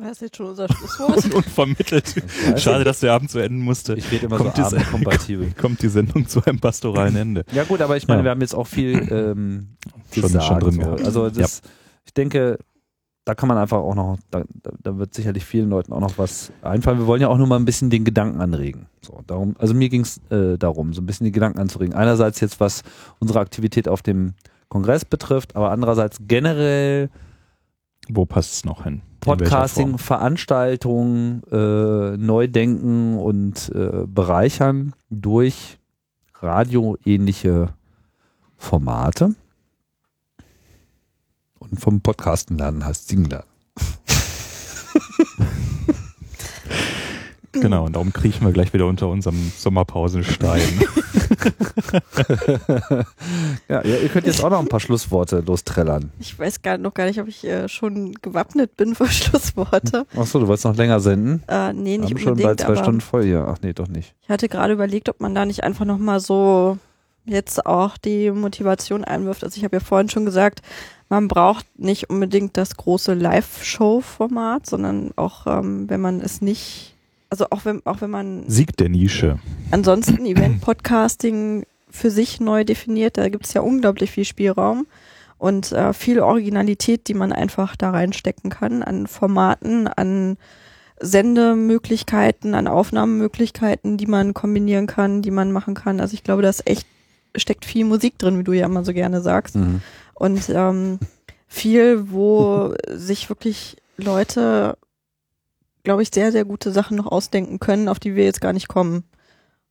Das 0.00 0.20
jetzt 0.20 0.36
schon 0.36 0.46
unser 0.46 0.68
Schlusswort? 0.68 1.24
Und 1.24 1.34
unvermittelt. 1.34 2.16
Ich 2.16 2.52
weiß 2.52 2.62
Schade, 2.62 2.84
dass 2.84 3.00
der 3.00 3.12
Abend 3.12 3.30
zu 3.30 3.38
enden 3.40 3.60
musste. 3.60 3.94
Ich 3.94 4.10
rede 4.12 4.26
immer 4.26 4.36
Kommt 4.36 4.56
so 4.56 4.62
abendkompatibel. 4.62 5.52
Kommt 5.60 5.82
die 5.82 5.88
Sendung 5.88 6.28
zu 6.28 6.44
einem 6.44 6.60
pastoralen 6.60 7.16
Ende. 7.16 7.44
Ja 7.52 7.64
gut, 7.64 7.80
aber 7.80 7.96
ich 7.96 8.06
meine, 8.06 8.20
Ja. 8.20 8.24
wir 8.24 8.30
haben 8.30 8.40
jetzt 8.40 8.54
auch 8.54 8.66
viel 8.66 8.92
ähm, 9.10 9.76
Schon- 10.12 10.22
gesagt. 10.22 10.44
schon 10.44 10.60
drin 10.60 10.72
so. 10.74 10.80
gehabt. 10.80 11.04
Also 11.04 11.30
das, 11.30 11.62
ich 12.04 12.14
denke, 12.14 12.58
da 13.24 13.34
kann 13.34 13.48
man 13.48 13.58
einfach 13.58 13.78
auch 13.78 13.94
noch, 13.94 14.18
da, 14.30 14.44
da- 14.62 14.70
da 14.80 14.96
wird 14.98 15.14
sicherlich 15.14 15.44
vielen 15.44 15.68
Leuten 15.68 15.92
auch 15.92 16.00
noch 16.00 16.16
was 16.16 16.52
einfallen. 16.62 16.98
Wir 16.98 17.06
wollen 17.06 17.20
ja 17.20 17.28
auch 17.28 17.36
nur 17.38 17.46
mal 17.48 17.56
ein 17.56 17.64
bisschen 17.64 17.90
den 17.90 18.04
Gedanken 18.04 18.40
anregen. 18.40 18.86
So, 19.02 19.20
darum, 19.26 19.56
also 19.58 19.74
mir 19.74 19.88
ging 19.88 20.02
es 20.02 20.18
äh, 20.30 20.56
darum, 20.58 20.92
so 20.94 21.02
ein 21.02 21.06
bisschen 21.06 21.24
die 21.24 21.32
Gedanken 21.32 21.58
anzuregen. 21.58 21.94
Einerseits 21.94 22.40
jetzt, 22.40 22.60
was 22.60 22.82
unsere 23.18 23.40
Aktivität 23.40 23.88
auf 23.88 24.02
dem 24.02 24.34
Kongress 24.68 25.04
betrifft, 25.04 25.56
aber 25.56 25.70
andererseits 25.72 26.18
generell 26.26 27.10
Wo 28.08 28.24
passt 28.26 28.52
es 28.52 28.64
noch 28.64 28.84
hin? 28.84 29.02
Podcasting? 29.20 29.98
Veranstaltungen, 29.98 31.42
äh, 31.50 32.16
Neudenken 32.16 33.18
und 33.18 33.70
äh, 33.74 34.06
Bereichern 34.06 34.94
durch 35.10 35.78
radioähnliche 36.40 37.74
Formate. 38.56 39.34
Und 41.58 41.80
vom 41.80 42.00
Podcasten 42.00 42.58
lernen 42.58 42.84
heißt 42.84 43.08
Singen 43.08 43.26
lernen. 43.26 43.47
Genau, 47.52 47.86
und 47.86 47.94
darum 47.94 48.12
kriechen 48.12 48.44
wir 48.46 48.52
gleich 48.52 48.72
wieder 48.72 48.86
unter 48.86 49.08
unserem 49.08 49.52
Sommerpausenstein. 49.56 50.60
Ja, 53.68 53.82
ihr, 53.82 54.02
ihr 54.02 54.08
könnt 54.08 54.26
jetzt 54.26 54.42
auch 54.42 54.50
noch 54.50 54.60
ein 54.60 54.68
paar 54.68 54.80
Schlussworte 54.80 55.40
lostrellern. 55.40 56.10
Ich 56.18 56.38
weiß 56.38 56.62
gar, 56.62 56.78
noch 56.78 56.94
gar 56.94 57.06
nicht, 57.06 57.20
ob 57.20 57.28
ich 57.28 57.44
äh, 57.44 57.68
schon 57.68 58.14
gewappnet 58.14 58.76
bin 58.76 58.94
für 58.94 59.06
Schlussworte. 59.08 60.06
Achso, 60.16 60.38
du 60.40 60.46
wolltest 60.46 60.64
noch 60.64 60.76
länger 60.76 61.00
senden? 61.00 61.42
Äh, 61.48 61.72
nee, 61.72 61.92
Wir 61.92 61.98
nicht 62.00 62.10
haben 62.10 62.18
schon 62.18 62.36
bald 62.38 62.60
zwei 62.60 62.76
Stunden 62.76 63.00
voll 63.00 63.24
hier. 63.24 63.46
Ach 63.48 63.58
nee, 63.62 63.72
doch 63.72 63.88
nicht. 63.88 64.14
ich 64.22 64.28
hatte 64.28 64.48
gerade 64.48 64.72
überlegt, 64.72 65.08
ob 65.08 65.20
man 65.20 65.34
da 65.34 65.44
nicht 65.44 65.64
einfach 65.64 65.84
nochmal 65.84 66.20
so 66.20 66.78
jetzt 67.24 67.66
auch 67.66 67.98
die 67.98 68.30
Motivation 68.30 69.04
einwirft. 69.04 69.44
Also 69.44 69.58
ich 69.58 69.64
habe 69.64 69.76
ja 69.76 69.80
vorhin 69.80 70.08
schon 70.08 70.24
gesagt, 70.24 70.62
man 71.08 71.28
braucht 71.28 71.66
nicht 71.78 72.10
unbedingt 72.10 72.56
das 72.56 72.76
große 72.76 73.14
Live-Show-Format, 73.14 74.66
sondern 74.66 75.10
auch, 75.16 75.46
ähm, 75.46 75.88
wenn 75.88 76.00
man 76.00 76.20
es 76.20 76.40
nicht, 76.40 76.94
also 77.30 77.46
auch 77.50 77.64
wenn, 77.64 77.84
auch 77.84 78.00
wenn 78.00 78.10
man 78.10 78.44
Sieg 78.48 78.76
der 78.76 78.88
Nische. 78.88 79.38
ansonsten 79.70 80.24
Event-Podcasting 80.24 81.64
für 81.90 82.10
sich 82.10 82.40
neu 82.40 82.64
definiert. 82.64 83.16
Da 83.16 83.28
gibt 83.28 83.46
es 83.46 83.54
ja 83.54 83.60
unglaublich 83.60 84.10
viel 84.10 84.24
Spielraum 84.24 84.86
und 85.38 85.72
äh, 85.72 85.92
viel 85.92 86.20
Originalität, 86.20 87.08
die 87.08 87.14
man 87.14 87.32
einfach 87.32 87.76
da 87.76 87.90
reinstecken 87.90 88.50
kann 88.50 88.82
an 88.82 89.06
Formaten, 89.06 89.88
an 89.88 90.36
Sendemöglichkeiten, 91.00 92.54
an 92.54 92.66
Aufnahmemöglichkeiten, 92.66 93.96
die 93.96 94.06
man 94.06 94.34
kombinieren 94.34 94.86
kann, 94.86 95.22
die 95.22 95.30
man 95.30 95.52
machen 95.52 95.74
kann. 95.74 96.00
Also 96.00 96.14
ich 96.14 96.24
glaube, 96.24 96.42
da 96.42 96.48
ist 96.48 96.68
echt 96.68 96.86
steckt 97.36 97.64
viel 97.64 97.84
Musik 97.84 98.18
drin, 98.18 98.38
wie 98.38 98.44
du 98.44 98.52
ja 98.52 98.66
immer 98.66 98.84
so 98.84 98.92
gerne 98.92 99.20
sagst. 99.20 99.56
Mhm. 99.56 99.80
Und 100.14 100.48
ähm, 100.48 100.98
viel, 101.46 102.10
wo 102.10 102.74
sich 102.88 103.28
wirklich 103.28 103.76
Leute, 103.96 104.77
glaube 105.88 106.02
ich, 106.02 106.10
sehr, 106.12 106.32
sehr 106.32 106.44
gute 106.44 106.70
Sachen 106.70 106.98
noch 106.98 107.06
ausdenken 107.06 107.60
können, 107.60 107.88
auf 107.88 107.98
die 107.98 108.14
wir 108.14 108.24
jetzt 108.24 108.42
gar 108.42 108.52
nicht 108.52 108.68
kommen. 108.68 109.04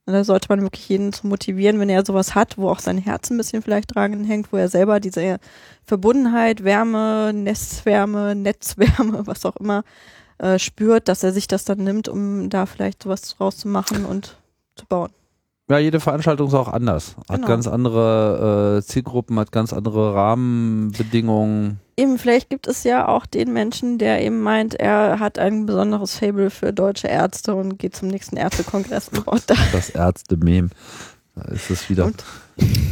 Und 0.08 0.14
da 0.14 0.24
sollte 0.24 0.48
man 0.50 0.64
wirklich 0.64 0.90
jeden 0.90 1.14
zu 1.14 1.28
motivieren, 1.28 1.80
wenn 1.80 1.90
er 1.90 2.04
sowas 2.04 2.34
hat, 2.34 2.58
wo 2.58 2.70
auch 2.70 2.80
sein 2.80 2.98
Herz 2.98 3.30
ein 3.30 3.38
bisschen 3.38 3.62
vielleicht 3.62 3.94
dran 3.94 4.24
hängt, 4.24 4.52
wo 4.52 4.58
er 4.58 4.68
selber 4.68 5.00
diese 5.00 5.38
Verbundenheit, 5.86 6.64
Wärme, 6.64 7.34
Nestwärme, 7.36 8.34
Netzwärme, 8.34 9.22
was 9.28 9.46
auch 9.46 9.58
immer, 9.58 9.84
äh, 10.40 10.58
spürt, 10.58 11.08
dass 11.08 11.22
er 11.22 11.34
sich 11.34 11.46
das 11.48 11.66
dann 11.66 11.84
nimmt, 11.84 12.10
um 12.10 12.50
da 12.50 12.66
vielleicht 12.66 13.04
sowas 13.04 13.22
draus 13.22 13.58
zu 13.58 13.68
machen 13.68 14.04
und 14.04 14.38
zu 14.76 14.88
bauen. 14.88 15.12
Ja, 15.70 15.78
jede 15.78 16.00
Veranstaltung 16.00 16.48
ist 16.48 16.56
auch 16.56 16.74
anders. 16.74 17.16
Hat 17.30 17.36
Genau. 17.36 17.48
ganz 17.48 17.68
andere 17.68 18.80
äh, 18.80 18.82
Zielgruppen, 18.84 19.38
hat 19.38 19.52
ganz 19.52 19.72
andere 19.72 20.16
Rahmenbedingungen. 20.16 21.80
Eben, 22.00 22.20
vielleicht 22.20 22.50
gibt 22.50 22.68
es 22.68 22.84
ja 22.84 23.08
auch 23.08 23.26
den 23.26 23.52
Menschen, 23.54 23.98
der 23.98 24.22
eben 24.22 24.40
meint, 24.42 24.76
er 24.76 25.20
hat 25.20 25.40
ein 25.40 25.66
besonderes 25.66 26.16
Fable 26.16 26.52
für 26.52 26.72
deutsche 26.72 27.08
Ärzte 27.08 27.56
und 27.56 27.80
geht 27.80 27.96
zum 27.96 28.08
nächsten 28.10 28.38
Ärztekongress 28.38 29.10
und 29.14 29.26
baut 29.26 29.42
da. 29.48 29.56
Das 29.72 29.90
Ärzte-Mem. 29.90 30.70
Da 31.36 31.42
ist 31.52 31.70
es 31.72 31.90
wieder. 31.90 32.06
Und- 32.06 32.24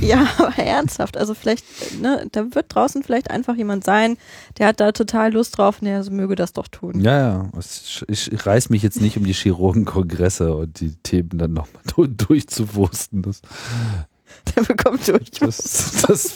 Ja, 0.01 0.27
aber 0.37 0.57
ernsthaft. 0.57 1.17
Also 1.17 1.33
vielleicht, 1.35 1.65
ne, 2.01 2.27
da 2.31 2.53
wird 2.53 2.65
draußen 2.73 3.03
vielleicht 3.03 3.29
einfach 3.31 3.55
jemand 3.55 3.83
sein, 3.83 4.17
der 4.57 4.67
hat 4.67 4.79
da 4.79 4.91
total 4.91 5.33
Lust 5.33 5.57
drauf 5.57 5.81
und 5.81 5.85
der 5.85 6.03
möge 6.11 6.35
das 6.35 6.53
doch 6.53 6.67
tun. 6.67 6.99
Ja, 6.99 7.19
ja. 7.19 7.49
Ich, 7.59 8.03
ich, 8.07 8.31
ich 8.31 8.45
reiß 8.45 8.69
mich 8.69 8.81
jetzt 8.83 9.01
nicht 9.01 9.17
um 9.17 9.23
die 9.23 9.33
Chirurgenkongresse 9.33 10.55
und 10.55 10.79
die 10.79 10.95
Themen 11.03 11.29
dann 11.33 11.53
nochmal 11.53 11.81
durchzuwursten. 12.07 13.21
Das, 13.21 13.41
Der 14.55 14.63
bekommt 14.63 15.07
durch. 15.07 15.31
das, 15.39 16.03
das, 16.07 16.33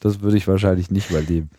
das 0.00 0.20
würde 0.20 0.36
ich 0.36 0.46
wahrscheinlich 0.48 0.90
nicht 0.90 1.10
überleben. 1.10 1.50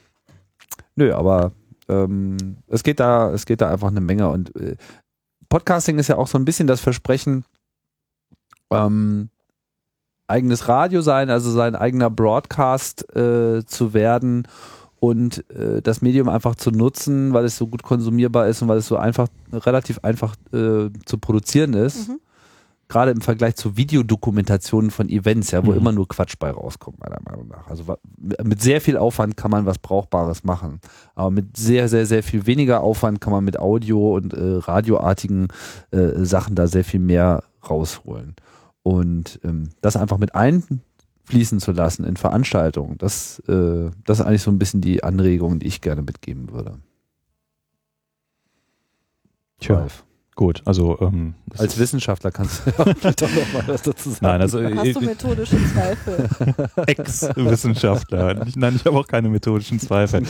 Nö, 0.95 1.13
aber 1.13 1.51
ähm, 1.87 2.57
es 2.67 2.83
geht 2.83 2.99
da, 2.99 3.31
es 3.31 3.45
geht 3.45 3.61
da 3.61 3.69
einfach 3.69 3.89
eine 3.89 4.01
Menge 4.01 4.29
und 4.29 4.55
äh, 4.55 4.75
Podcasting 5.49 5.99
ist 5.99 6.07
ja 6.07 6.17
auch 6.17 6.27
so 6.27 6.37
ein 6.37 6.45
bisschen 6.45 6.67
das 6.67 6.81
Versprechen, 6.81 7.45
ähm, 8.71 9.29
eigenes 10.27 10.67
Radio 10.67 11.01
sein, 11.01 11.29
also 11.29 11.51
sein 11.51 11.75
eigener 11.75 12.09
Broadcast 12.09 13.15
äh, 13.15 13.63
zu 13.65 13.93
werden 13.93 14.47
und 14.99 15.49
äh, 15.51 15.81
das 15.81 16.01
Medium 16.01 16.29
einfach 16.29 16.55
zu 16.55 16.71
nutzen, 16.71 17.33
weil 17.33 17.45
es 17.45 17.57
so 17.57 17.67
gut 17.67 17.83
konsumierbar 17.83 18.47
ist 18.47 18.61
und 18.61 18.67
weil 18.67 18.79
es 18.79 18.87
so 18.87 18.97
einfach, 18.97 19.27
relativ 19.51 19.99
einfach 20.03 20.35
äh, 20.51 20.89
zu 21.05 21.17
produzieren 21.19 21.73
ist. 21.73 22.09
Mhm. 22.09 22.19
Gerade 22.87 23.11
im 23.11 23.21
Vergleich 23.21 23.55
zu 23.55 23.77
Videodokumentationen 23.77 24.91
von 24.91 25.09
Events, 25.09 25.49
ja, 25.51 25.65
wo 25.65 25.71
Mhm. 25.71 25.77
immer 25.77 25.91
nur 25.91 26.07
Quatsch 26.07 26.35
bei 26.37 26.51
rauskommt, 26.51 26.99
meiner 26.99 27.19
Meinung 27.23 27.47
nach. 27.47 27.67
Also 27.67 27.97
mit 28.43 28.61
sehr 28.61 28.79
viel 28.79 28.95
Aufwand 28.97 29.35
kann 29.37 29.49
man 29.49 29.65
was 29.65 29.79
Brauchbares 29.79 30.43
machen. 30.43 30.79
Aber 31.15 31.31
mit 31.31 31.57
sehr, 31.57 31.89
sehr, 31.89 32.05
sehr 32.05 32.21
viel 32.21 32.45
weniger 32.45 32.81
Aufwand 32.81 33.21
kann 33.21 33.33
man 33.33 33.43
mit 33.43 33.57
Audio 33.59 34.15
und 34.15 34.33
äh, 34.33 34.57
radioartigen 34.57 35.47
äh, 35.91 36.23
Sachen 36.23 36.53
da 36.55 36.67
sehr 36.67 36.83
viel 36.83 36.99
mehr 36.99 37.43
rausholen. 37.67 38.35
Und 38.83 39.39
ähm, 39.43 39.69
das 39.81 39.95
einfach 39.97 40.19
mit 40.19 40.35
einfließen 40.35 41.59
zu 41.59 41.71
lassen 41.71 42.03
in 42.05 42.17
Veranstaltungen, 42.17 42.99
das, 42.99 43.39
äh, 43.47 43.89
das 44.05 44.19
ist 44.19 44.25
eigentlich 44.27 44.43
so 44.43 44.51
ein 44.51 44.59
bisschen 44.59 44.81
die 44.81 45.03
Anregung, 45.03 45.57
die 45.57 45.65
ich 45.65 45.81
gerne 45.81 46.03
mitgeben 46.03 46.51
würde. 46.51 46.77
Tja, 49.59 49.75
Ralf. 49.79 50.05
Gut. 50.35 50.61
Also 50.65 50.97
ähm, 51.01 51.33
Als 51.57 51.79
Wissenschaftler 51.79 52.31
kannst 52.31 52.65
du 52.65 52.71
ja 52.77 52.93
vielleicht 52.93 53.23
auch 53.23 53.29
noch 53.29 53.53
mal 53.53 53.63
was 53.67 53.81
dazu 53.81 54.09
sagen. 54.09 54.25
Nein, 54.25 54.41
also 54.41 54.61
Hast 54.61 54.95
du 54.95 55.01
methodische 55.01 55.57
Zweifel? 55.73 56.29
Ex-Wissenschaftler. 56.87 58.45
Nein, 58.55 58.75
ich 58.75 58.85
habe 58.85 58.97
auch 58.97 59.07
keine 59.07 59.29
methodischen 59.29 59.79
Zweifel. 59.79 60.23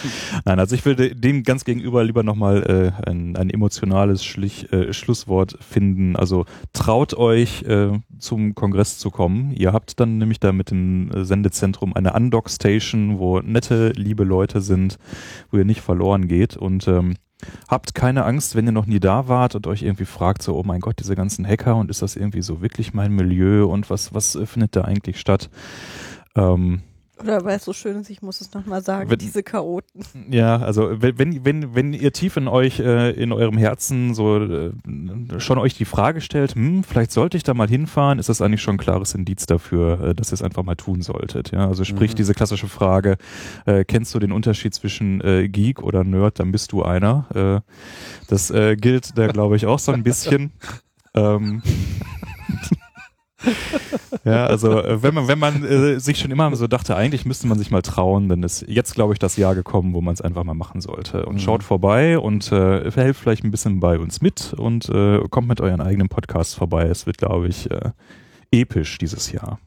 Nein, 0.45 0.59
also 0.59 0.75
ich 0.75 0.85
würde 0.85 1.15
dem 1.15 1.43
ganz 1.43 1.65
gegenüber 1.65 2.03
lieber 2.03 2.23
nochmal 2.23 2.93
äh, 3.03 3.09
ein, 3.09 3.35
ein 3.35 3.49
emotionales 3.49 4.23
Schlich, 4.23 4.71
äh, 4.71 4.93
Schlusswort 4.93 5.57
finden. 5.59 6.15
Also 6.15 6.45
traut 6.73 7.15
euch 7.15 7.63
äh, 7.63 7.99
zum 8.19 8.55
Kongress 8.55 8.97
zu 8.99 9.09
kommen. 9.11 9.51
Ihr 9.51 9.73
habt 9.73 9.99
dann 9.99 10.17
nämlich 10.17 10.39
da 10.39 10.51
mit 10.51 10.71
dem 10.71 11.09
Sendezentrum 11.13 11.93
eine 11.93 12.13
Undock-Station, 12.13 13.19
wo 13.19 13.39
nette, 13.39 13.89
liebe 13.95 14.23
Leute 14.23 14.61
sind, 14.61 14.97
wo 15.51 15.57
ihr 15.57 15.65
nicht 15.65 15.81
verloren 15.81 16.27
geht 16.27 16.55
und 16.55 16.87
ähm, 16.87 17.15
Habt 17.67 17.95
keine 17.95 18.25
Angst, 18.25 18.55
wenn 18.55 18.65
ihr 18.65 18.71
noch 18.71 18.85
nie 18.85 18.99
da 18.99 19.27
wart 19.27 19.55
und 19.55 19.67
euch 19.67 19.83
irgendwie 19.83 20.05
fragt, 20.05 20.41
so, 20.41 20.55
oh 20.55 20.63
mein 20.63 20.81
Gott, 20.81 20.99
diese 20.99 21.15
ganzen 21.15 21.47
Hacker 21.47 21.75
und 21.75 21.89
ist 21.89 22.01
das 22.01 22.15
irgendwie 22.15 22.41
so 22.41 22.61
wirklich 22.61 22.93
mein 22.93 23.11
Milieu 23.11 23.65
und 23.65 23.89
was, 23.89 24.13
was 24.13 24.35
äh, 24.35 24.45
findet 24.45 24.75
da 24.75 24.81
eigentlich 24.81 25.19
statt? 25.19 25.49
Ähm, 26.35 26.81
Oder 27.21 27.45
weil 27.45 27.55
es 27.57 27.65
so 27.65 27.71
schön 27.73 28.01
ist, 28.01 28.09
ich 28.09 28.21
muss 28.21 28.41
es 28.41 28.53
nochmal 28.53 28.81
sagen, 28.83 29.09
Wenn- 29.09 29.17
diese 29.19 29.41
Chaoten. 29.41 30.03
Ja, 30.31 30.57
also 30.57 31.01
wenn, 31.01 31.17
wenn, 31.45 31.73
wenn, 31.75 31.93
ihr 31.93 32.11
tief 32.11 32.35
in 32.37 32.47
euch, 32.47 32.79
äh, 32.79 33.11
in 33.11 33.31
eurem 33.31 33.57
Herzen 33.57 34.13
so 34.13 34.37
äh, 34.37 34.71
schon 35.37 35.57
euch 35.57 35.75
die 35.75 35.85
Frage 35.85 36.19
stellt, 36.21 36.55
hm, 36.55 36.83
vielleicht 36.83 37.11
sollte 37.11 37.37
ich 37.37 37.43
da 37.43 37.53
mal 37.53 37.69
hinfahren, 37.69 38.19
ist 38.19 38.27
das 38.29 38.41
eigentlich 38.41 38.61
schon 38.61 38.75
ein 38.75 38.79
klares 38.79 39.15
Indiz 39.15 39.45
dafür, 39.45 40.01
äh, 40.09 40.13
dass 40.15 40.31
ihr 40.31 40.33
es 40.33 40.41
einfach 40.41 40.63
mal 40.63 40.75
tun 40.75 41.01
solltet. 41.01 41.51
Ja, 41.51 41.67
also 41.67 41.83
sprich 41.85 42.11
Mhm. 42.11 42.15
diese 42.17 42.33
klassische 42.33 42.67
Frage, 42.67 43.15
äh, 43.65 43.85
kennst 43.85 44.13
du 44.13 44.19
den 44.19 44.31
Unterschied 44.33 44.73
zwischen 44.73 45.21
äh, 45.21 45.47
Geek 45.47 45.81
oder 45.81 46.03
Nerd, 46.03 46.39
dann 46.39 46.51
bist 46.51 46.71
du 46.73 46.83
einer. 46.83 47.63
Äh, 47.63 47.71
das 48.27 48.51
gilt 48.77 49.17
da, 49.17 49.27
glaube 49.27 49.55
ich, 49.55 49.65
auch 49.65 49.79
so 49.79 49.91
ein 49.91 50.03
bisschen. 50.03 50.51
ähm, 51.15 51.61
ja, 54.23 54.45
also 54.45 54.79
äh, 54.81 55.01
wenn 55.03 55.13
man, 55.13 55.27
wenn 55.27 55.39
man 55.39 55.63
äh, 55.63 55.99
sich 55.99 56.17
schon 56.19 56.31
immer 56.31 56.55
so 56.55 56.67
dachte, 56.67 56.95
eigentlich 56.95 57.25
müsste 57.25 57.47
man 57.47 57.57
sich 57.57 57.71
mal 57.71 57.81
trauen, 57.81 58.29
dann 58.29 58.43
ist 58.43 58.65
jetzt, 58.67 58.95
glaube 58.95 59.13
ich, 59.13 59.19
das 59.19 59.37
Jahr 59.37 59.55
gekommen, 59.55 59.93
wo 59.93 60.01
man 60.01 60.13
es 60.13 60.21
einfach 60.21 60.43
mal 60.43 60.53
machen 60.53 60.81
sollte. 60.81 61.25
Und 61.25 61.35
Mhm. 61.35 61.39
schaut 61.39 61.63
vorbei 61.63 62.17
und 62.19 62.51
äh, 62.51 62.89
helft 62.91 63.19
vielleicht 63.21 63.43
ein 63.43 63.51
bisschen 63.51 63.79
bei 63.79 63.99
uns 63.99 64.21
mit 64.21 64.53
und 64.53 64.89
äh, 64.89 65.19
kommt 65.29 65.47
mit 65.47 65.61
euren 65.61 65.81
eigenen 65.81 66.09
Podcasts 66.09 66.53
vorbei. 66.53 66.83
Es 66.87 67.05
wird, 67.05 67.17
glaube 67.17 67.47
ich, 67.47 67.69
äh, 67.71 67.91
episch 68.51 68.97
dieses 68.97 69.31
Jahr. 69.31 69.59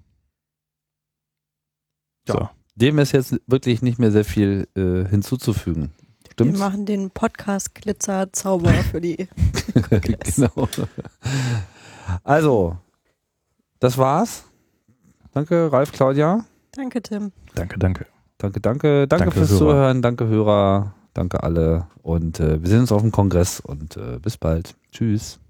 Ja. 2.29 2.35
So. 2.35 2.49
Dem 2.75 2.99
ist 2.99 3.13
jetzt 3.13 3.41
wirklich 3.47 3.83
nicht 3.83 3.99
mehr 3.99 4.13
sehr 4.13 4.25
viel 4.25 4.69
äh, 4.77 5.09
hinzuzufügen. 5.09 5.91
Wir 6.23 6.33
Stimmt's? 6.33 6.59
machen 6.61 6.87
den 6.87 7.11
Podcast 7.11 7.75
Glitzer 7.75 8.33
Zauber 8.33 8.71
für 8.73 9.01
die. 9.01 9.27
genau. 9.91 10.69
Also, 12.23 12.77
das 13.81 13.99
war's. 13.99 14.45
Danke, 15.33 15.71
Ralf, 15.73 15.93
Claudia. 15.93 16.45
Danke, 16.73 17.03
Tim. 17.03 17.33
Danke, 17.55 17.79
danke. 17.79 18.07
Danke, 18.39 18.61
danke. 18.61 19.07
Danke, 19.07 19.25
Danke, 19.25 19.31
fürs 19.33 19.51
Hörer. 19.51 19.59
Zuhören. 19.59 20.03
Danke, 20.03 20.29
Hörer. 20.29 20.95
Danke 21.15 21.43
alle. 21.43 21.89
Und 22.03 22.39
äh, 22.39 22.63
wir 22.63 22.69
sehen 22.69 22.81
uns 22.81 22.93
auf 22.93 23.03
dem 23.03 23.11
Kongress 23.11 23.61
und 23.61 23.97
äh, 23.97 24.19
bis 24.21 24.37
bald. 24.37 24.77
Tschüss. 24.93 25.41